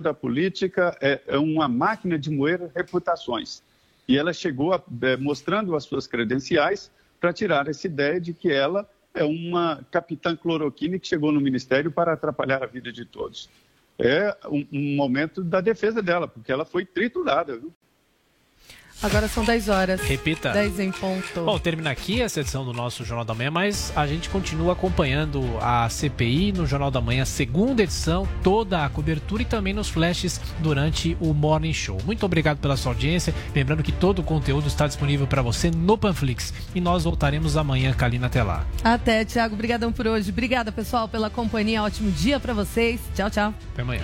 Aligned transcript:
da 0.00 0.14
política 0.14 0.96
é, 1.00 1.20
é, 1.26 1.38
uma 1.38 1.66
máquina 1.66 2.16
de 2.16 2.30
moer 2.30 2.70
reputações. 2.74 3.62
E 4.06 4.16
ela 4.16 4.32
chegou 4.32 4.72
a, 4.72 4.82
é, 5.02 5.16
mostrando 5.16 5.74
as 5.74 5.84
suas 5.84 6.06
credenciais 6.06 6.90
para 7.20 7.32
tirar 7.32 7.68
essa 7.68 7.86
ideia 7.86 8.20
de 8.20 8.32
que 8.32 8.50
ela 8.50 8.88
é 9.12 9.24
uma 9.24 9.84
capitã 9.90 10.36
cloroquina 10.36 10.98
que 10.98 11.06
chegou 11.08 11.32
no 11.32 11.40
ministério 11.40 11.90
para 11.90 12.12
atrapalhar 12.12 12.62
a 12.62 12.66
vida 12.66 12.92
de 12.92 13.04
todos. 13.04 13.50
É 13.98 14.36
um, 14.48 14.66
um 14.72 14.96
momento 14.96 15.42
da 15.42 15.60
defesa 15.60 16.00
dela, 16.00 16.28
porque 16.28 16.52
ela 16.52 16.64
foi 16.64 16.84
triturada. 16.84 17.58
Viu? 17.58 17.74
Agora 19.02 19.26
são 19.26 19.44
10 19.44 19.68
horas. 19.68 20.00
Repita. 20.00 20.52
10 20.52 20.80
em 20.80 20.92
ponto. 20.92 21.44
Bom, 21.44 21.58
termina 21.58 21.90
aqui 21.90 22.22
essa 22.22 22.40
edição 22.40 22.64
do 22.64 22.72
nosso 22.72 23.04
Jornal 23.04 23.24
da 23.24 23.34
Manhã, 23.34 23.50
mas 23.50 23.92
a 23.96 24.06
gente 24.06 24.28
continua 24.28 24.74
acompanhando 24.74 25.42
a 25.60 25.88
CPI 25.88 26.52
no 26.52 26.66
Jornal 26.66 26.90
da 26.90 27.00
Manhã, 27.00 27.24
segunda 27.24 27.82
edição, 27.82 28.28
toda 28.42 28.84
a 28.84 28.88
cobertura 28.88 29.42
e 29.42 29.44
também 29.44 29.72
nos 29.72 29.88
flashes 29.88 30.40
durante 30.60 31.16
o 31.20 31.34
Morning 31.34 31.72
Show. 31.72 31.98
Muito 32.04 32.24
obrigado 32.24 32.58
pela 32.58 32.76
sua 32.76 32.92
audiência. 32.92 33.34
Lembrando 33.54 33.82
que 33.82 33.92
todo 33.92 34.20
o 34.20 34.22
conteúdo 34.22 34.68
está 34.68 34.86
disponível 34.86 35.26
para 35.26 35.42
você 35.42 35.70
no 35.70 35.98
Panflix. 35.98 36.54
E 36.74 36.80
nós 36.80 37.04
voltaremos 37.04 37.56
amanhã, 37.56 37.92
Kalina, 37.92 38.28
até 38.28 38.42
lá. 38.42 38.64
Até, 38.84 39.24
Thiago. 39.24 39.54
Obrigadão 39.54 39.92
por 39.92 40.06
hoje. 40.06 40.30
Obrigada, 40.30 40.70
pessoal, 40.70 41.08
pela 41.08 41.28
companhia. 41.28 41.82
Ótimo 41.82 42.10
dia 42.10 42.38
para 42.38 42.54
vocês. 42.54 43.00
Tchau, 43.14 43.30
tchau. 43.30 43.54
Até 43.72 43.82
amanhã. 43.82 44.02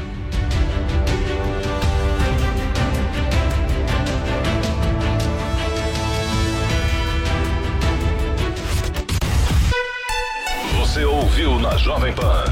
Você 10.99 11.05
ouviu 11.05 11.61
na 11.61 11.77
Jovem 11.77 12.13
Pan. 12.13 12.45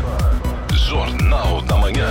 Jornal 0.72 1.60
da 1.62 1.76
Manhã. 1.78 2.08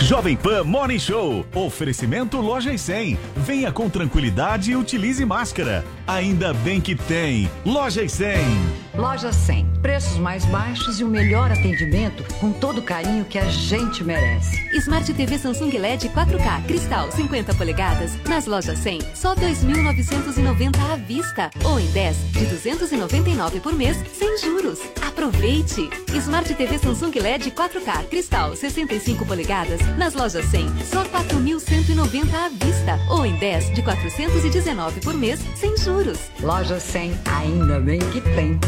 Jovem 0.00 0.36
Pan 0.36 0.64
Morning 0.64 0.98
Show. 0.98 1.46
Oferecimento 1.54 2.40
Loja 2.40 2.72
e 2.72 2.78
100. 2.78 3.16
Venha 3.36 3.70
com 3.70 3.88
tranquilidade 3.88 4.72
e 4.72 4.76
utilize 4.76 5.24
máscara. 5.24 5.84
Ainda 6.08 6.52
bem 6.52 6.80
que 6.80 6.96
tem. 6.96 7.48
Loja 7.64 8.02
e 8.02 8.08
100. 8.08 8.81
Loja 8.94 9.32
100. 9.32 9.66
Preços 9.80 10.18
mais 10.18 10.44
baixos 10.44 11.00
e 11.00 11.04
o 11.04 11.08
melhor 11.08 11.50
atendimento 11.50 12.22
com 12.38 12.52
todo 12.52 12.78
o 12.78 12.82
carinho 12.82 13.24
que 13.24 13.38
a 13.38 13.46
gente 13.46 14.04
merece. 14.04 14.56
Smart 14.76 15.12
TV 15.12 15.38
Samsung 15.38 15.70
LED 15.78 16.10
4K 16.10 16.66
Cristal 16.66 17.10
50 17.10 17.54
polegadas. 17.54 18.12
Nas 18.28 18.44
lojas 18.44 18.78
100, 18.78 19.00
só 19.14 19.34
2.990 19.34 20.92
à 20.92 20.96
vista. 20.96 21.50
Ou 21.64 21.80
em 21.80 21.86
10 21.90 22.16
de 22.32 22.46
299 22.46 23.60
por 23.60 23.72
mês, 23.72 23.96
sem 24.12 24.38
juros. 24.38 24.78
Aproveite! 25.06 25.88
Smart 26.14 26.54
TV 26.54 26.78
Samsung 26.78 27.18
LED 27.18 27.50
4K 27.50 28.08
Cristal 28.08 28.54
65 28.54 29.24
polegadas. 29.24 29.80
Nas 29.96 30.12
lojas 30.14 30.44
100, 30.46 30.68
só 30.84 31.02
4.190 31.04 32.34
à 32.34 32.48
vista. 32.50 32.98
Ou 33.10 33.24
em 33.24 33.34
10 33.36 33.74
de 33.74 33.82
419 33.82 35.00
por 35.00 35.14
mês, 35.14 35.40
sem 35.56 35.76
juros. 35.78 36.18
Loja 36.40 36.78
100. 36.78 37.12
Ainda 37.40 37.80
bem 37.80 37.98
que 37.98 38.20
tem. 38.20 38.60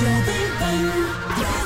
Jovem 0.00 1.65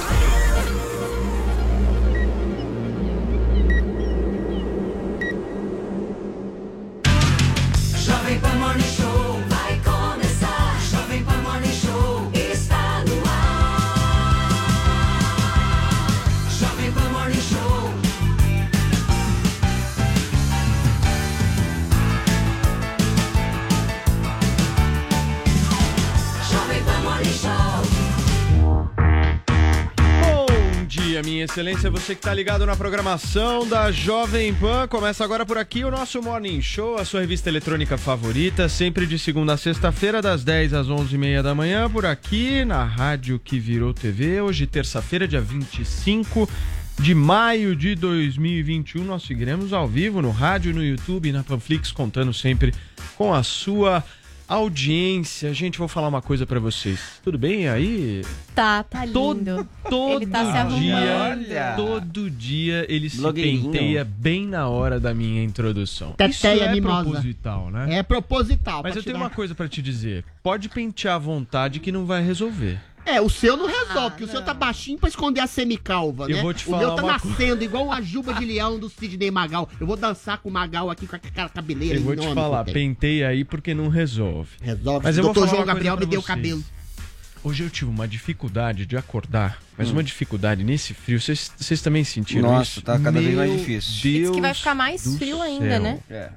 Minha 31.23 31.45
excelência, 31.45 31.91
você 31.91 32.15
que 32.15 32.21
está 32.21 32.33
ligado 32.33 32.65
na 32.65 32.75
programação 32.75 33.69
da 33.69 33.93
Jovem 33.93 34.55
Pan. 34.55 34.89
Começa 34.89 35.23
agora 35.23 35.45
por 35.45 35.59
aqui 35.59 35.85
o 35.85 35.91
nosso 35.91 36.23
Morning 36.23 36.63
Show, 36.63 36.97
a 36.97 37.05
sua 37.05 37.21
revista 37.21 37.49
eletrônica 37.49 37.99
favorita, 37.99 38.69
sempre 38.69 39.07
de 39.07 39.19
segunda 39.19 39.53
a 39.53 39.57
sexta-feira, 39.57 40.23
das 40.23 40.45
10 40.45 40.73
às 40.73 40.87
11h30 40.87 41.43
da 41.43 41.55
manhã, 41.55 41.91
por 41.91 42.07
aqui 42.07 42.65
na 42.65 42.85
rádio 42.85 43.39
que 43.39 43.59
virou 43.59 43.93
TV. 43.93 44.41
Hoje, 44.41 44.67
terça-feira, 44.67 45.29
dia 45.29 45.41
25 45.41 46.49
de 46.99 47.15
maio 47.15 47.77
de 47.77 47.95
2021, 47.95 49.05
nós 49.05 49.23
seguiremos 49.23 49.73
ao 49.73 49.89
vivo 49.89 50.23
no 50.23 50.31
rádio, 50.31 50.75
no 50.75 50.85
YouTube 50.85 51.33
na 51.33 51.43
Panflix, 51.43 51.93
contando 51.93 52.33
sempre 52.33 52.73
com 53.17 53.35
a 53.35 53.43
sua 53.43 54.05
audiência. 54.55 55.53
Gente, 55.55 55.79
vou 55.79 55.89
falar 55.89 56.09
uma 56.09 56.21
coisa 56.21 56.45
pra 56.47 56.59
vocês. 56.59 57.21
Tudo 57.23 57.39
bem 57.39 57.69
aí? 57.69 58.23
Tá, 58.55 58.83
tá 58.83 59.05
lindo. 59.05 59.15
Todo, 59.15 59.69
todo 59.89 60.23
Ele 60.23 60.27
tá 60.27 60.69
se 60.71 60.79
dia, 60.79 61.75
todo 61.77 62.31
dia 62.31 62.87
ele 62.89 63.09
se 63.09 63.33
penteia 63.33 64.05
bem 64.05 64.47
na 64.47 64.69
hora 64.69 64.99
da 64.99 65.15
minha 65.15 65.43
introdução. 65.43 66.13
Teteia 66.13 66.31
Isso 66.31 66.47
é 66.65 66.73
mimosa. 66.73 67.05
proposital, 67.11 67.71
né? 67.71 67.95
É 67.99 68.03
proposital. 68.03 68.83
Mas 68.83 68.97
eu 68.97 69.03
tenho 69.03 69.15
tirar- 69.17 69.25
uma 69.27 69.31
coisa 69.31 69.55
pra 69.55 69.69
te 69.69 69.81
dizer. 69.81 70.25
Pode 70.43 70.69
pentear 70.69 71.15
à 71.15 71.19
vontade 71.19 71.79
que 71.81 71.93
não 71.93 72.05
vai 72.05 72.23
resolver. 72.23 72.81
É, 73.11 73.21
o 73.21 73.29
seu 73.29 73.57
não 73.57 73.67
resolve, 73.67 74.11
porque 74.11 74.25
o 74.25 74.29
seu 74.29 74.41
tá 74.43 74.55
baixinho 74.55 74.99
pra 74.99 75.09
esconder 75.09 75.41
a 75.41 75.47
semicalva, 75.47 76.25
Eu 76.31 76.37
né? 76.37 76.43
vou 76.43 76.55
te 76.55 76.69
o 76.69 76.77
meu 76.77 76.97
falar 76.97 77.19
tá 77.19 77.29
nascendo 77.29 77.65
igual 77.65 77.85
uma 77.87 78.01
juba 78.01 78.33
de 78.35 78.45
leão 78.45 78.79
do 78.79 78.89
Sidney 78.89 79.31
Magal. 79.31 79.69
Eu 79.81 79.87
vou 79.87 79.97
dançar 79.97 80.39
com 80.39 80.49
o 80.49 80.53
Magal 80.53 80.89
aqui 80.91 81.07
com 81.07 81.17
aquela 81.17 81.49
cabeleira 81.49 81.97
Eu 81.97 82.03
vou 82.03 82.15
te 82.15 82.33
falar, 82.35 82.65
penteia 82.65 83.29
aí 83.29 83.45
porque 83.45 83.75
não 83.75 83.89
resolve. 83.89 84.51
Resolve. 84.63 85.05
Mas 85.05 85.17
o 85.17 85.21
eu 85.21 85.25
vou 85.25 85.33
doutor 85.35 85.49
falar 85.49 85.57
João 85.63 85.67
Gabriel 85.67 85.97
me 85.97 86.07
deu 86.07 86.21
o 86.21 86.23
cabelo. 86.23 86.63
Hoje 87.43 87.63
eu 87.65 87.71
tive 87.71 87.91
uma 87.91 88.07
dificuldade 88.07 88.85
de 88.85 88.97
acordar, 88.99 89.59
mas 89.77 89.89
Hum. 89.89 89.93
uma 89.95 90.03
dificuldade 90.05 90.63
nesse 90.63 90.93
frio. 90.93 91.19
Vocês 91.19 91.51
vocês 91.57 91.81
também 91.81 92.05
sentiram 92.05 92.51
Nossa, 92.51 92.71
isso? 92.71 92.83
tá 92.83 92.99
cada 92.99 93.19
vez 93.19 93.35
mais 93.35 93.49
Meu 93.49 93.59
difícil. 93.59 93.93
Deus 94.03 94.27
Diz 94.27 94.31
que 94.31 94.41
vai 94.43 94.53
ficar 94.55 94.75
mais 94.75 95.17
frio 95.17 95.41
ainda, 95.41 95.69
céu. 95.71 95.81
né? 95.81 95.99
É. 96.11 96.31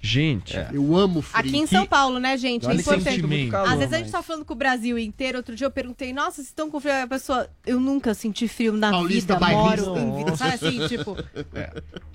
Gente, 0.00 0.54
Eu 0.72 0.96
amo 0.96 1.20
frio. 1.20 1.40
Aqui 1.40 1.56
em 1.56 1.66
São 1.66 1.84
Paulo, 1.84 2.20
né, 2.20 2.36
gente? 2.36 2.64
É 2.64 2.68
Olha 2.68 2.80
importante. 2.80 3.48
calor, 3.50 3.68
Às 3.72 3.78
vezes 3.78 3.92
a 3.92 3.96
gente 3.96 4.04
mas- 4.06 4.12
tá 4.12 4.22
falando 4.22 4.44
com 4.44 4.52
o 4.52 4.56
Brasil 4.56 4.96
inteiro. 4.98 5.38
Outro 5.38 5.56
dia 5.56 5.66
eu 5.66 5.70
perguntei, 5.70 6.12
nossa, 6.12 6.36
vocês 6.36 6.46
estão 6.48 6.70
com 6.70 6.78
frio? 6.78 6.92
A 7.02 7.06
pessoa, 7.06 7.48
eu 7.66 7.80
nunca 7.80 8.14
senti 8.14 8.46
frio 8.46 8.72
na 8.74 8.90
Paulista 8.90 9.34
vida, 9.34 9.40
bairrista. 9.46 9.90
moro. 9.90 10.36
Sabe 10.36 10.54
assim, 10.54 10.86
tipo, 10.86 11.16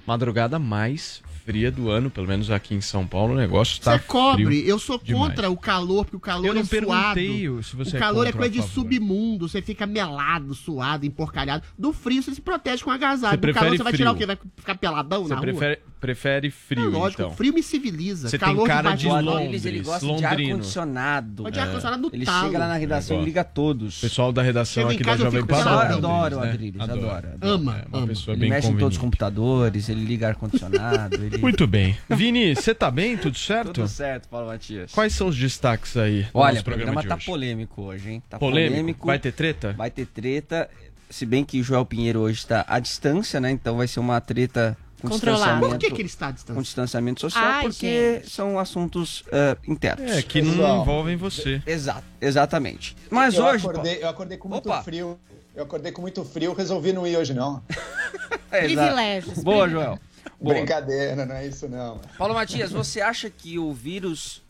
madrugada 0.06 0.58
mais 0.60 1.22
fria 1.44 1.72
do 1.72 1.90
ano, 1.90 2.10
pelo 2.10 2.28
menos 2.28 2.50
aqui 2.52 2.76
em 2.76 2.82
São 2.82 3.06
Paulo, 3.06 3.34
o 3.34 3.38
negócio 3.38 3.82
tá 3.82 3.94
Você 3.98 4.04
cobre. 4.06 4.46
frio. 4.46 4.66
Eu 4.66 4.80
sou 4.80 5.00
demais. 5.00 5.30
contra 5.30 5.50
o 5.50 5.58
calor, 5.58 6.06
porque 6.06 6.16
o 6.18 6.20
calor 6.20 6.46
Eu 6.46 6.54
não 6.54 6.62
é 6.62 6.64
suado. 6.64 7.20
se 7.64 7.76
você 7.76 7.96
o 7.96 7.98
é 7.98 8.00
calor 8.00 8.22
é 8.28 8.32
contra 8.32 8.48
coisa 8.50 8.54
de 8.68 8.74
submundo. 8.74 9.50
Você 9.50 9.62
fica 9.62 9.86
melado, 9.86 10.54
suado, 10.54 11.06
emporcalhado. 11.06 11.64
Do 11.78 11.92
frio 11.92 12.22
você 12.22 12.34
se 12.36 12.42
protege 12.42 12.84
com 12.84 12.92
Você 12.92 12.94
agasalho. 12.96 13.38
Do 13.38 13.42
prefere 13.42 13.66
calor 13.66 13.78
você 13.78 13.84
vai 13.84 13.94
tirar 13.94 14.12
o 14.12 14.16
quê? 14.16 14.26
Vai 14.26 14.38
ficar 14.56 14.76
peladão 14.76 15.24
Você 15.24 15.34
na 15.34 15.42
prefere, 15.42 15.80
prefere 16.02 16.48
rua? 16.50 16.56
frio, 16.68 16.86
é 16.88 16.90
lógico, 16.90 17.22
então. 17.22 17.34
frio 17.36 17.54
me 17.54 17.64
civiliza. 17.64 18.28
Você 18.28 18.38
tem 18.38 18.64
cara 18.66 18.94
de 18.96 19.08
O 19.08 19.12
sol. 19.12 19.22
Londres, 19.22 19.66
ele 19.66 19.80
gosta 19.80 20.00
de 20.00 20.06
londrino. 20.12 20.50
ar-condicionado. 20.56 21.44
Pode 21.44 21.60
ar-condicionado 21.60 22.02
no 22.02 22.10
Ele 22.14 22.26
talo. 22.26 22.46
chega 22.48 22.60
lá 22.60 22.68
na 22.68 22.76
redação 22.76 23.22
e 23.22 23.26
liga 23.26 23.44
todos. 23.44 23.98
O 24.00 24.02
pessoal 24.02 24.34
da 24.34 24.42
redação 24.42 24.84
Chega 24.90 24.94
aqui 24.96 25.04
da 25.04 25.16
Jovem 25.18 25.46
Pan 25.46 25.58
adora 25.62 25.94
o 25.94 25.98
adora 25.98 26.38
o 26.38 26.42
né? 26.42 26.50
Adriles, 26.52 26.82
adora. 26.82 27.38
Ama, 27.42 27.78
É 27.78 27.88
uma 27.88 27.98
ama. 28.00 28.08
pessoa 28.08 28.34
Ele 28.34 28.42
bem 28.42 28.50
mexe 28.50 28.68
em 28.68 28.72
todos 28.72 28.96
os 28.96 28.98
conveniente. 28.98 29.00
computadores, 29.00 29.90
ele 29.90 30.04
liga 30.04 30.28
ar-condicionado. 30.28 31.16
ele... 31.24 31.38
Muito 31.38 31.68
bem. 31.68 31.96
Vini, 32.10 32.56
você 32.56 32.74
tá 32.74 32.90
bem? 32.92 33.16
Tudo 33.18 33.38
certo? 33.38 33.72
Tudo 33.74 33.88
certo, 33.88 34.28
Paulo 34.28 34.48
Matias. 34.48 34.92
Quais 34.92 35.14
são 35.14 35.28
os 35.28 35.38
destaques 35.38 35.96
aí 35.98 36.26
Olha, 36.34 36.60
o 36.60 36.64
programa, 36.64 36.94
programa 36.94 37.02
de 37.02 37.08
tá 37.08 37.18
polêmico 37.32 37.82
hoje, 37.84 38.10
hein? 38.12 38.24
Tá 38.30 38.40
Polêmico? 38.40 38.72
polêmico. 38.74 39.08
Vai 39.08 39.20
ter 39.20 39.32
treta? 39.32 39.74
Vai 39.78 39.92
ter 39.92 40.06
treta. 40.06 40.70
Se 41.10 41.26
bem 41.26 41.44
que 41.44 41.62
Joel 41.62 41.86
Pinheiro 41.86 42.20
hoje 42.22 42.40
está 42.40 42.64
à 42.68 42.80
distância, 42.80 43.40
né? 43.40 43.52
Então 43.52 43.76
vai 43.78 43.88
ser 43.88 44.00
uma 44.00 44.22
treta 44.22 44.78
com 45.02 45.10
Controlado. 45.10 45.68
Por 45.68 45.78
que, 45.78 45.90
que 45.92 46.02
ele 46.02 46.08
está 46.08 46.28
à 46.28 46.32
distância? 46.32 46.56
Com 46.56 46.62
distanciamento 46.62 47.22
social, 47.22 47.44
Ai, 47.44 47.64
porque 47.64 48.16
gente. 48.22 48.30
são 48.30 48.60
assuntos 48.60 49.24
eh, 49.32 49.58
internos. 49.68 50.12
É, 50.12 50.22
que 50.22 50.42
não 50.42 50.52
Pessoal. 50.52 50.82
envolvem 50.82 51.16
você. 51.16 51.62
Exato, 51.66 52.04
exatamente. 52.20 52.96
Mas 53.10 53.34
eu 53.34 53.44
hoje. 53.46 53.68
Acordei, 53.68 54.04
eu 54.04 54.10
acordei 54.10 54.38
com 54.38 54.48
muito 54.48 54.70
Opa. 54.70 54.84
frio. 54.84 55.20
Eu 55.56 55.64
acordei 55.64 55.92
com 55.92 56.02
muito 56.02 56.24
frio, 56.24 56.54
resolvi 56.54 56.94
não 56.94 57.06
ir 57.06 57.18
hoje, 57.18 57.34
não. 57.34 57.62
Privilégios. 58.50 59.44
Boa. 59.44 59.68
Joel. 59.68 60.00
Boa. 60.40 60.56
Brincadeira, 60.56 61.26
não 61.26 61.36
é 61.36 61.48
isso 61.48 61.68
não. 61.68 62.00
Paulo 62.18 62.34
Matias, 62.34 62.72
você 62.72 63.02
acha 63.02 63.30
que 63.30 63.60
o 63.60 63.74
vírus 63.74 64.42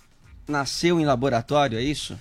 nasceu 0.48 1.00
em 1.00 1.06
laboratório, 1.06 1.78
é 1.78 1.82
isso? 1.82 2.20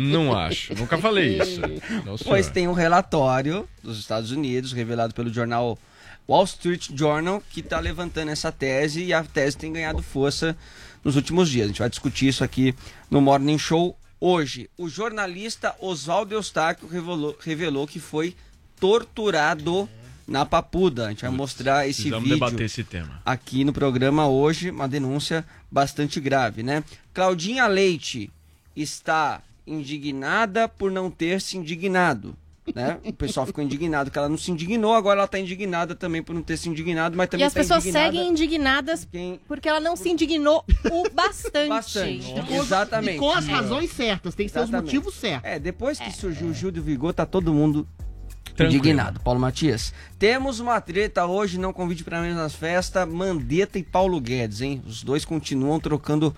Não 0.00 0.36
acho. 0.36 0.74
Nunca 0.74 0.98
falei 0.98 1.38
isso. 1.40 1.60
Não, 2.04 2.16
Pois 2.18 2.48
tem 2.48 2.68
um 2.68 2.74
relatório 2.74 3.66
dos 3.82 3.98
Estados 3.98 4.30
Unidos, 4.30 4.72
revelado 4.72 5.14
pelo 5.14 5.32
jornal 5.32 5.78
Wall 6.28 6.44
Street 6.44 6.90
Journal, 6.94 7.42
que 7.50 7.60
está 7.60 7.78
levantando 7.80 8.30
essa 8.30 8.52
tese 8.52 9.02
e 9.02 9.12
a 9.12 9.22
tese 9.24 9.56
tem 9.56 9.72
ganhado 9.72 10.02
força 10.02 10.56
nos 11.04 11.16
últimos 11.16 11.48
dias. 11.48 11.64
A 11.64 11.68
gente 11.68 11.78
vai 11.80 11.90
discutir 11.90 12.28
isso 12.28 12.44
aqui 12.44 12.74
no 13.10 13.20
Morning 13.20 13.58
Show 13.58 13.96
hoje. 14.20 14.70
O 14.78 14.88
jornalista 14.88 15.74
Oswaldo 15.80 16.34
Eustáquio 16.34 16.86
revelou, 16.88 17.36
revelou 17.40 17.86
que 17.86 17.98
foi 17.98 18.36
torturado 18.78 19.88
na 20.26 20.46
Papuda. 20.46 21.06
A 21.06 21.10
gente 21.10 21.22
vai 21.22 21.30
mostrar 21.30 21.86
esse 21.88 22.02
Precisamos 22.02 22.24
vídeo 22.28 22.38
debater 22.38 22.66
esse 22.66 22.84
tema. 22.84 23.20
aqui 23.24 23.64
no 23.64 23.72
programa 23.72 24.28
hoje, 24.28 24.70
uma 24.70 24.88
denúncia 24.88 25.44
bastante 25.70 26.20
grave, 26.20 26.62
né? 26.62 26.84
Claudinha 27.12 27.66
Leite 27.66 28.30
está 28.74 29.42
indignada 29.66 30.68
por 30.68 30.90
não 30.90 31.10
ter 31.10 31.40
se 31.40 31.56
indignado. 31.56 32.36
Né? 32.74 32.98
O 33.04 33.12
pessoal 33.12 33.44
ficou 33.44 33.62
indignado 33.64 34.08
que 34.08 34.16
ela 34.16 34.28
não 34.28 34.38
se 34.38 34.50
indignou, 34.52 34.94
agora 34.94 35.18
ela 35.18 35.24
está 35.24 35.36
indignada 35.36 35.96
também 35.96 36.22
por 36.22 36.32
não 36.32 36.42
ter 36.42 36.56
se 36.56 36.68
indignado, 36.68 37.16
mas 37.16 37.26
E 37.26 37.30
também 37.30 37.46
as 37.46 37.52
tá 37.52 37.58
pessoas 37.60 37.84
indignada 37.84 38.12
seguem 38.12 38.28
indignadas 38.30 39.08
quem- 39.10 39.40
porque 39.48 39.68
ela 39.68 39.80
não 39.80 39.96
se 39.96 40.08
indignou 40.08 40.64
o 40.92 41.10
bastante. 41.12 41.68
Bastante. 41.68 42.30
Então, 42.30 42.46
Exatamente. 42.56 43.16
E 43.16 43.18
com 43.18 43.32
as 43.32 43.46
razões 43.48 43.90
certas, 43.90 44.34
tem 44.36 44.46
seus 44.46 44.68
Exatamente. 44.68 44.94
motivos 44.94 45.14
certos. 45.16 45.50
É, 45.50 45.58
depois 45.58 45.98
que 45.98 46.12
surgiu 46.12 46.48
o 46.48 46.54
Gil 46.54 46.70
do 46.70 46.80
Vigor, 46.80 47.12
tá 47.12 47.26
todo 47.26 47.52
mundo 47.52 47.84
Tranquilo. 48.54 48.78
indignado. 48.78 49.18
Paulo 49.20 49.40
Matias. 49.40 49.92
Temos 50.16 50.60
uma 50.60 50.80
treta 50.80 51.26
hoje, 51.26 51.58
não 51.58 51.72
convide 51.72 52.04
para 52.04 52.20
menos 52.20 52.36
nas 52.36 52.54
festas, 52.54 53.08
Mandetta 53.08 53.76
e 53.76 53.82
Paulo 53.82 54.20
Guedes, 54.20 54.60
hein? 54.60 54.80
Os 54.86 55.02
dois 55.02 55.24
continuam 55.24 55.80
trocando 55.80 56.32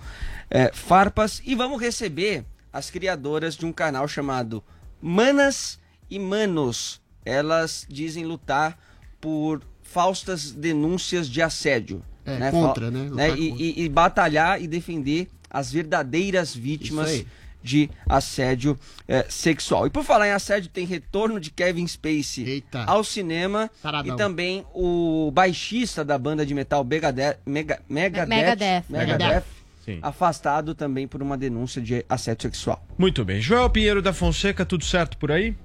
é, 0.49 0.71
farpas 0.73 1.39
e 1.45 1.53
vamos 1.53 1.79
receber 1.79 2.43
as 2.73 2.89
criadoras 2.89 3.55
de 3.55 3.63
um 3.65 3.71
canal 3.71 4.07
chamado 4.07 4.63
Manas 4.99 5.79
e 6.09 6.19
Manos. 6.19 7.01
Elas 7.23 7.85
dizem 7.89 8.25
lutar 8.25 8.77
por 9.19 9.61
falsas 9.81 10.51
denúncias 10.51 11.27
de 11.29 11.41
assédio. 11.41 12.03
É, 12.25 12.49
contra, 12.51 12.89
né? 12.89 13.09
né? 13.11 13.29
E, 13.37 13.49
contra. 13.49 13.63
e- 13.63 13.83
e 13.83 13.89
batalhar 13.89 14.61
e 14.61 14.67
defender 14.67 15.27
as 15.49 15.71
verdadeiras 15.71 16.55
vítimas 16.55 17.23
de 17.63 17.89
assédio 18.07 18.77
eh, 19.07 19.25
sexual. 19.29 19.87
E 19.87 19.89
por 19.89 20.03
falar 20.03 20.27
em 20.27 20.31
assédio, 20.31 20.69
tem 20.69 20.85
retorno 20.85 21.39
de 21.39 21.49
Kevin 21.49 21.87
Spacey 21.87 22.47
Eita. 22.47 22.83
ao 22.83 23.03
cinema 23.03 23.71
Taradão. 23.81 24.13
e 24.13 24.17
também 24.17 24.63
o 24.73 25.31
baixista 25.33 26.05
da 26.05 26.15
banda 26.17 26.45
de 26.45 26.53
metal 26.53 26.83
Megadeth, 26.83 27.37
Mega, 27.45 27.79
Megadeth, 27.89 28.27
Megadeth. 28.29 28.83
Megadeth, 28.89 29.43
Sim. 29.83 29.99
afastado 30.03 30.75
também 30.75 31.07
por 31.07 31.23
uma 31.23 31.35
denúncia 31.37 31.81
de 31.81 32.05
assédio 32.07 32.43
sexual. 32.43 32.85
Muito 32.97 33.25
bem. 33.25 33.41
Joel 33.41 33.69
Pinheiro 33.69 34.01
da 34.01 34.13
Fonseca, 34.13 34.63
tudo 34.63 34.83
certo 34.85 35.17
por 35.17 35.31
aí? 35.31 35.55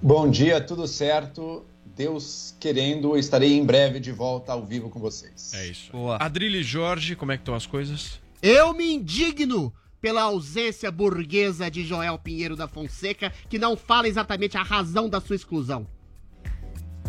Bom 0.00 0.30
dia, 0.30 0.60
tudo 0.60 0.86
certo. 0.86 1.64
Deus 1.84 2.54
querendo, 2.60 3.16
estarei 3.18 3.58
em 3.58 3.64
breve 3.64 3.98
de 3.98 4.12
volta 4.12 4.52
ao 4.52 4.64
vivo 4.64 4.88
com 4.88 5.00
vocês. 5.00 5.52
É 5.54 5.66
isso. 5.66 5.90
Boa. 5.90 6.16
Adrilho 6.20 6.60
e 6.60 6.62
Jorge, 6.62 7.16
como 7.16 7.32
é 7.32 7.36
que 7.36 7.42
estão 7.42 7.54
as 7.54 7.66
coisas? 7.66 8.20
Eu 8.40 8.72
me 8.72 8.94
indigno 8.94 9.72
pela 10.00 10.22
ausência 10.22 10.92
burguesa 10.92 11.68
de 11.68 11.84
Joel 11.84 12.16
Pinheiro 12.16 12.54
da 12.54 12.68
Fonseca, 12.68 13.32
que 13.48 13.58
não 13.58 13.76
fala 13.76 14.06
exatamente 14.06 14.56
a 14.56 14.62
razão 14.62 15.08
da 15.08 15.20
sua 15.20 15.34
exclusão. 15.34 15.84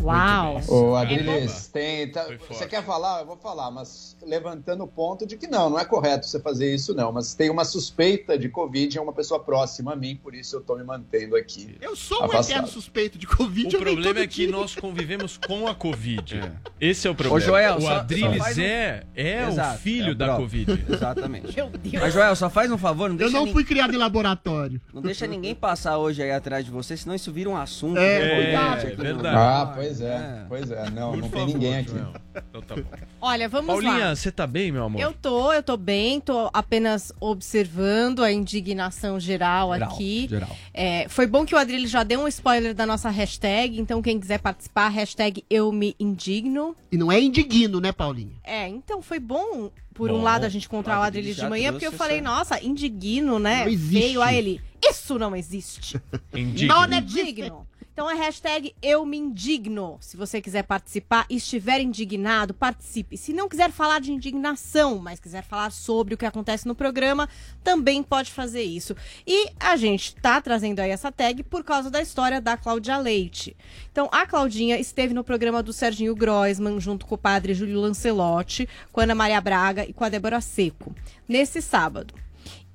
Uau. 0.02 0.60
Ô, 0.68 0.96
É 0.96 1.02
Adriles, 1.02 1.68
tem, 1.68 2.10
tá- 2.10 2.26
você 2.48 2.66
quer 2.66 2.84
falar? 2.84 3.20
Eu 3.20 3.26
vou 3.26 3.36
falar, 3.36 3.70
mas 3.70 4.16
levantando 4.26 4.84
o 4.84 4.88
ponto 4.88 5.26
de 5.26 5.36
que 5.36 5.46
não, 5.46 5.68
não 5.70 5.78
é 5.78 5.84
correto 5.84 6.26
você 6.26 6.40
fazer 6.40 6.74
isso, 6.74 6.94
não. 6.94 7.12
Mas 7.12 7.34
tem 7.34 7.50
uma 7.50 7.64
suspeita 7.64 8.38
de 8.38 8.48
Covid 8.48 8.96
em 8.96 9.00
uma 9.00 9.12
pessoa 9.12 9.40
próxima 9.40 9.92
a 9.92 9.96
mim, 9.96 10.16
por 10.16 10.34
isso 10.34 10.56
eu 10.56 10.60
tô 10.60 10.76
me 10.76 10.84
mantendo 10.84 11.36
aqui. 11.36 11.76
Eu 11.80 11.94
sou 11.96 12.20
um 12.22 12.24
Afastado. 12.24 12.50
eterno 12.50 12.68
suspeito 12.68 13.18
de 13.18 13.26
Covid. 13.26 13.76
O 13.76 13.78
eu 13.78 13.80
problema 13.82 14.20
é 14.20 14.26
que 14.26 14.46
dia. 14.46 14.50
nós 14.50 14.74
convivemos 14.74 15.36
com 15.36 15.66
a 15.68 15.74
Covid. 15.74 16.40
Esse 16.80 17.06
é 17.06 17.10
o 17.10 17.14
problema. 17.14 17.40
Joel, 17.40 17.78
o 17.80 17.88
Adriles 17.88 18.56
um- 18.56 18.60
é, 18.60 19.02
é 19.14 19.44
o 19.44 19.48
Exato, 19.48 19.78
filho 19.80 20.08
é 20.08 20.12
o 20.12 20.14
da. 20.14 20.36
Covid. 20.36 20.84
Exatamente. 20.88 21.54
Meu 21.54 21.68
Deus. 21.68 22.02
Mas 22.02 22.14
Joel, 22.14 22.34
só 22.36 22.48
faz 22.48 22.70
um 22.72 22.78
favor, 22.78 23.08
não 23.08 23.16
Eu 23.16 23.18
deixa, 23.18 23.36
não 23.36 23.44
nin- 23.46 23.52
fui 23.52 23.64
criado 23.64 23.94
em 23.94 23.98
laboratório. 23.98 24.80
não 24.94 25.02
deixa 25.02 25.26
ninguém 25.26 25.54
passar 25.54 25.98
hoje 25.98 26.22
aí 26.22 26.30
atrás 26.32 26.64
de 26.64 26.70
você, 26.70 26.96
senão 26.96 27.14
isso 27.14 27.30
vira 27.32 27.50
um 27.50 27.56
assunto. 27.56 27.98
É, 27.98 28.18
recorrente 28.18 28.86
é 28.86 28.88
aqui 28.88 28.96
no- 28.96 29.02
verdade. 29.02 29.36
Ah, 29.36 29.72
pois 29.74 29.89
é, 30.00 30.44
pois 30.46 30.70
é. 30.70 30.90
Não, 30.90 31.12
Por 31.12 31.20
não 31.22 31.30
favor, 31.30 31.46
tem 31.46 31.54
ninguém 31.54 31.78
aqui. 31.78 31.90
Joel. 31.90 32.12
Então 32.50 32.60
tá 32.62 32.76
bom. 32.76 32.82
Olha, 33.20 33.48
vamos 33.48 33.82
lá. 33.82 33.90
Paulinha, 33.90 34.14
você 34.14 34.30
tá 34.30 34.46
bem, 34.46 34.70
meu 34.70 34.84
amor? 34.84 35.00
Eu 35.00 35.14
tô, 35.14 35.52
eu 35.52 35.62
tô 35.62 35.76
bem, 35.76 36.20
tô 36.20 36.50
apenas 36.52 37.10
observando 37.18 38.22
a 38.22 38.30
indignação 38.30 39.18
geral, 39.18 39.72
Geral, 39.72 39.90
aqui. 39.90 40.26
geral. 40.28 40.56
É, 40.74 41.08
foi 41.08 41.26
bom 41.26 41.46
que 41.46 41.54
o 41.54 41.58
Adrilho 41.58 41.88
já 41.88 42.02
deu 42.02 42.20
um 42.20 42.28
spoiler 42.28 42.74
da 42.74 42.84
nossa 42.84 43.08
hashtag, 43.08 43.80
então 43.80 44.02
quem 44.02 44.20
quiser 44.20 44.38
participar, 44.38 44.88
hashtag 44.88 45.44
eu 45.48 45.72
me 45.72 45.96
indigno. 45.98 46.76
E 46.92 46.96
não 46.96 47.10
é 47.10 47.18
indigno, 47.20 47.80
né, 47.80 47.92
Paulinho? 47.92 48.36
É, 48.44 48.68
então 48.68 49.00
foi 49.00 49.18
bom, 49.18 49.70
por 49.94 50.10
um 50.10 50.18
Bom, 50.18 50.22
lado, 50.22 50.44
a 50.44 50.48
gente 50.48 50.66
encontrar 50.66 51.00
o 51.00 51.02
Adrilho 51.02 51.34
de 51.34 51.46
manhã, 51.46 51.72
porque 51.72 51.86
eu 51.86 51.92
falei, 51.92 52.20
nossa, 52.20 52.62
indigno, 52.64 53.38
né? 53.38 53.64
Não 53.64 53.72
existe. 53.72 53.92
Veio 53.92 54.22
a 54.22 54.32
ele. 54.32 54.60
Isso 54.82 55.18
não 55.18 55.36
existe. 55.36 56.00
Indigno. 56.32 56.74
Não, 56.74 56.86
né? 56.86 56.98
Indigno. 56.98 57.66
Então 58.00 58.10
é 58.10 58.14
hashtag 58.14 58.74
eu 58.80 59.04
me 59.04 59.18
indigno. 59.18 59.98
Se 60.00 60.16
você 60.16 60.40
quiser 60.40 60.62
participar 60.62 61.26
e 61.28 61.36
estiver 61.36 61.82
indignado, 61.82 62.54
participe. 62.54 63.14
Se 63.18 63.30
não 63.30 63.46
quiser 63.46 63.70
falar 63.70 64.00
de 64.00 64.10
indignação, 64.10 64.98
mas 64.98 65.20
quiser 65.20 65.42
falar 65.42 65.70
sobre 65.70 66.14
o 66.14 66.16
que 66.16 66.24
acontece 66.24 66.66
no 66.66 66.74
programa, 66.74 67.28
também 67.62 68.02
pode 68.02 68.32
fazer 68.32 68.62
isso. 68.62 68.96
E 69.26 69.50
a 69.60 69.76
gente 69.76 70.14
tá 70.14 70.40
trazendo 70.40 70.80
aí 70.80 70.88
essa 70.88 71.12
tag 71.12 71.42
por 71.42 71.62
causa 71.62 71.90
da 71.90 72.00
história 72.00 72.40
da 72.40 72.56
Cláudia 72.56 72.96
Leite. 72.96 73.54
Então 73.92 74.08
a 74.10 74.24
Claudinha 74.26 74.78
esteve 74.78 75.12
no 75.12 75.22
programa 75.22 75.62
do 75.62 75.70
Serginho 75.70 76.16
Groisman, 76.16 76.80
junto 76.80 77.04
com 77.04 77.16
o 77.16 77.18
padre 77.18 77.52
Júlio 77.52 77.82
Lancelotti, 77.82 78.66
com 78.90 79.00
a 79.00 79.04
Ana 79.04 79.14
Maria 79.14 79.42
Braga 79.42 79.84
e 79.84 79.92
com 79.92 80.04
a 80.04 80.08
Débora 80.08 80.40
Seco, 80.40 80.94
nesse 81.28 81.60
sábado. 81.60 82.14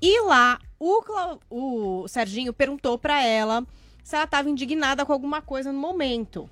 E 0.00 0.20
lá, 0.20 0.60
o, 0.78 1.02
o 1.50 2.06
Serginho 2.06 2.52
perguntou 2.52 2.96
pra 2.96 3.24
ela 3.24 3.66
se 4.06 4.14
ela 4.14 4.24
estava 4.24 4.48
indignada 4.48 5.04
com 5.04 5.12
alguma 5.12 5.42
coisa 5.42 5.72
no 5.72 5.80
momento. 5.80 6.48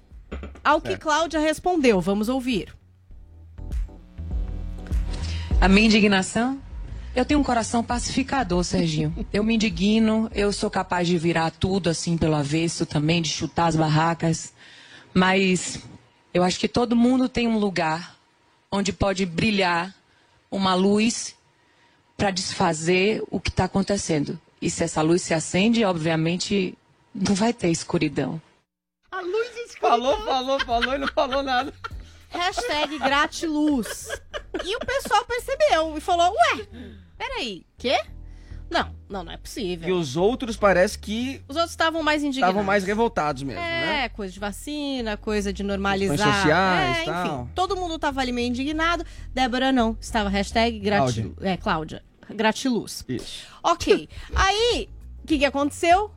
Ao 0.65 0.81
que 0.81 0.97
Cláudia 0.97 1.39
respondeu, 1.39 2.01
vamos 2.01 2.29
ouvir. 2.29 2.75
A 5.61 5.69
minha 5.69 5.87
indignação? 5.87 6.61
Eu 7.15 7.25
tenho 7.25 7.39
um 7.39 7.45
coração 7.45 7.85
pacificador, 7.85 8.65
Serginho. 8.65 9.15
Eu 9.33 9.45
me 9.45 9.55
indigno, 9.55 10.29
eu 10.35 10.53
sou 10.53 10.69
capaz 10.69 11.07
de 11.07 11.17
virar 11.17 11.53
tudo 11.53 11.89
assim 11.89 12.19
pelo 12.19 12.35
avesso 12.35 12.85
também, 12.85 13.23
de 13.23 13.29
chutar 13.29 13.67
as 13.67 13.77
barracas. 13.77 14.53
Mas 15.15 15.79
eu 16.35 16.43
acho 16.43 16.59
que 16.59 16.67
todo 16.67 16.97
mundo 16.97 17.29
tem 17.29 17.47
um 17.47 17.57
lugar 17.57 18.17
onde 18.69 18.93
pode 18.93 19.25
brilhar 19.25 19.95
uma 20.51 20.75
luz 20.75 21.37
para 22.17 22.33
desfazer 22.33 23.23
o 23.31 23.39
que 23.39 23.51
está 23.51 23.67
acontecendo. 23.67 24.41
E 24.61 24.69
se 24.69 24.83
essa 24.83 25.01
luz 25.03 25.23
se 25.23 25.33
acende, 25.33 25.85
obviamente 25.85 26.77
não 27.15 27.35
vai 27.35 27.53
ter 27.53 27.69
escuridão. 27.69 28.41
A 29.11 29.21
luz 29.21 29.57
escura. 29.67 29.91
Falou, 29.93 30.25
falou, 30.25 30.61
falou 30.61 30.95
e 30.95 30.99
não 30.99 31.09
falou 31.09 31.43
nada. 31.43 31.73
Hashtag 32.31 32.99
gratiluz. 32.99 34.09
E 34.65 34.77
o 34.77 34.81
pessoal 34.81 35.25
percebeu 35.25 35.97
e 35.97 36.01
falou, 36.01 36.33
ué, 36.33 36.67
peraí, 37.17 37.65
quê? 37.79 37.97
Não, 38.69 38.93
não, 39.09 39.23
não 39.23 39.31
é 39.31 39.37
E 39.37 39.39
possível. 39.39 39.97
os 39.97 40.17
outros 40.17 40.57
parece 40.57 40.99
que 40.99 41.41
Os 41.47 41.55
outros 41.55 41.71
estavam 41.71 42.03
mais 42.03 42.25
indignados. 42.25 42.51
estavam 42.51 42.65
mais 42.67 42.83
revoltados 42.83 43.43
mesmo, 43.45 43.61
É, 43.61 43.81
né? 44.03 44.09
coisa 44.09 44.33
de 44.33 44.41
vacina, 44.41 45.17
coisa 45.17 45.53
de 45.53 45.63
normalizar. 45.63 46.17
Questões 46.17 46.35
sociais, 46.37 46.99
é, 46.99 47.05
tal. 47.05 47.27
enfim, 47.43 47.51
todo 47.55 47.77
mundo 47.77 47.99
tava 48.01 48.21
ali 48.21 48.33
meio 48.33 48.49
indignado. 48.49 49.05
Débora 49.33 49.71
não, 49.71 49.97
estava 50.01 50.29
hashtag 50.29 50.81
gratiluz. 50.81 51.35
É, 51.43 51.57
Cláudia, 51.57 52.03
gratiluz. 52.31 53.05
Isso. 53.09 53.47
Ok. 53.63 54.09
Aí, 54.35 54.89
o 55.23 55.27
que, 55.27 55.39
que 55.39 55.45
aconteceu? 55.45 56.11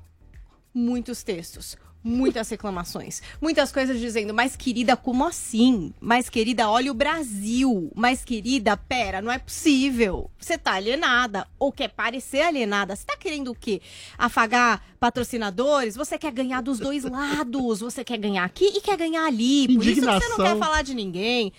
Muitos 0.73 1.23
textos. 1.23 1.75
muitas 2.03 2.47
reclamações. 2.49 3.21
Muitas 3.41 3.69
coisas 3.69 3.99
dizendo, 3.99 4.33
mas 4.33 4.55
querida, 4.55 4.95
como 4.95 5.25
assim? 5.25 5.93
Mas 5.99 6.29
querida, 6.29 6.69
olha 6.69 6.89
o 6.89 6.93
Brasil. 6.93 7.91
Mas 7.93 8.23
querida, 8.23 8.77
pera, 8.77 9.21
não 9.21 9.29
é 9.29 9.37
possível. 9.37 10.31
Você 10.39 10.57
tá 10.57 10.73
alienada 10.73 11.45
ou 11.59 11.69
quer 11.69 11.89
parecer 11.89 12.41
alienada. 12.41 12.95
Você 12.95 13.03
tá 13.05 13.17
querendo 13.17 13.51
o 13.51 13.55
quê? 13.55 13.81
Afagar 14.17 14.81
patrocinadores? 15.01 15.95
Você 15.95 16.17
quer 16.17 16.31
ganhar 16.31 16.61
dos 16.61 16.79
dois 16.79 17.03
lados. 17.03 17.81
Você 17.81 18.05
quer 18.05 18.17
ganhar 18.17 18.45
aqui 18.45 18.65
e 18.65 18.79
quer 18.79 18.95
ganhar 18.95 19.25
ali. 19.25 19.67
Por 19.75 19.83
isso 19.83 19.95
que 19.95 20.01
você 20.01 20.05
não 20.05 20.15
Indignação. 20.15 20.45
quer 20.45 20.57
falar 20.57 20.83
de 20.83 20.93
ninguém. 20.93 21.51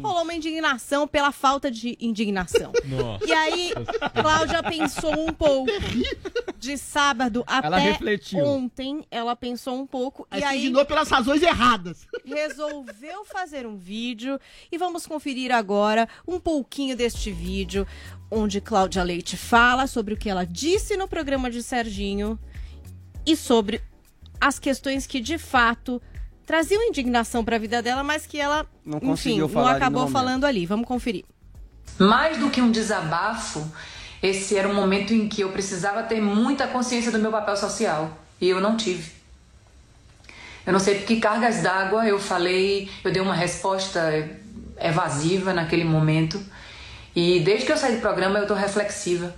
Rolou 0.00 0.22
uma 0.22 0.34
indignação 0.34 1.06
pela 1.06 1.32
falta 1.32 1.70
de 1.70 1.96
indignação. 2.00 2.72
Nossa. 2.84 3.24
E 3.26 3.32
aí, 3.32 3.72
Cláudia 4.20 4.62
pensou 4.62 5.28
um 5.28 5.32
pouco. 5.32 5.70
De 6.58 6.78
sábado 6.78 7.44
Ela 7.48 7.76
até 7.76 7.90
refletiu. 7.90 8.44
ontem, 8.44 9.04
ela 9.10 9.34
pensou 9.34 9.80
um 9.80 9.86
pouco. 9.86 10.26
Aí 10.30 10.38
e 10.38 10.42
se 10.42 10.48
aí 10.48 10.58
indignou 10.60 10.84
pelas 10.86 11.08
razões 11.08 11.42
erradas. 11.42 12.06
resolveu 12.24 13.24
fazer 13.24 13.66
um 13.66 13.76
vídeo. 13.76 14.38
E 14.70 14.78
vamos 14.78 15.06
conferir 15.06 15.50
agora 15.52 16.08
um 16.26 16.38
pouquinho 16.38 16.96
deste 16.96 17.32
vídeo, 17.32 17.86
onde 18.30 18.60
Cláudia 18.60 19.02
Leite 19.02 19.36
fala 19.36 19.86
sobre 19.88 20.14
o 20.14 20.16
que 20.16 20.30
ela 20.30 20.44
disse 20.44 20.96
no 20.96 21.08
programa 21.08 21.50
de 21.50 21.62
Serginho 21.62 22.38
e 23.26 23.36
sobre 23.36 23.82
as 24.40 24.58
questões 24.58 25.06
que 25.06 25.20
de 25.20 25.38
fato 25.38 26.00
traziam 26.46 26.82
indignação 26.82 27.44
para 27.44 27.56
a 27.56 27.58
vida 27.58 27.82
dela, 27.82 28.02
mas 28.02 28.26
que 28.26 28.38
ela, 28.38 28.66
Não 28.84 28.98
enfim, 28.98 29.06
conseguiu 29.06 29.48
não 29.48 29.66
acabou 29.66 30.06
falando 30.08 30.44
ali. 30.44 30.66
Vamos 30.66 30.86
conferir. 30.86 31.24
Mais 31.98 32.38
do 32.38 32.50
que 32.50 32.60
um 32.60 32.70
desabafo, 32.70 33.64
esse 34.22 34.56
era 34.56 34.68
um 34.68 34.74
momento 34.74 35.12
em 35.12 35.28
que 35.28 35.42
eu 35.42 35.50
precisava 35.50 36.02
ter 36.02 36.20
muita 36.20 36.66
consciência 36.66 37.10
do 37.10 37.18
meu 37.18 37.30
papel 37.30 37.56
social. 37.56 38.16
E 38.40 38.48
eu 38.48 38.60
não 38.60 38.76
tive. 38.76 39.10
Eu 40.66 40.72
não 40.72 40.80
sei 40.80 40.96
por 40.96 41.06
que 41.06 41.16
cargas 41.16 41.62
d'água 41.62 42.06
eu 42.06 42.18
falei, 42.18 42.88
eu 43.02 43.12
dei 43.12 43.20
uma 43.20 43.34
resposta 43.34 44.28
evasiva 44.80 45.52
naquele 45.52 45.84
momento. 45.84 46.40
E 47.14 47.40
desde 47.40 47.66
que 47.66 47.72
eu 47.72 47.76
saí 47.76 47.96
do 47.96 48.00
programa 48.00 48.38
eu 48.38 48.46
tô 48.46 48.54
reflexiva. 48.54 49.34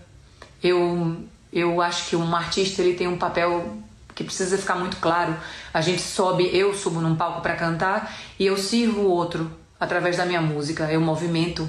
Eu, 0.63 1.25
eu 1.53 1.81
acho 1.81 2.09
que 2.09 2.17
um 2.17 2.35
artista 2.35 2.83
ele 2.83 2.95
tem 2.95 3.09
um 3.09 3.19
papel 3.19 3.79
que 4.15 4.25
precisa 4.25 4.57
ficar 4.57 4.77
muito 4.77 4.97
claro. 4.99 5.37
A 5.73 5.81
gente 5.81 6.03
sobe, 6.03 6.49
eu 6.57 6.75
subo 6.75 7.01
num 7.01 7.17
palco 7.17 7.41
para 7.41 7.55
cantar 7.55 8.15
e 8.39 8.47
eu 8.47 8.57
sirvo 8.57 9.03
o 9.03 9.11
outro 9.11 9.51
através 9.79 10.17
da 10.17 10.25
minha 10.25 10.41
música. 10.41 10.85
Eu 10.91 11.01
movimento 11.01 11.69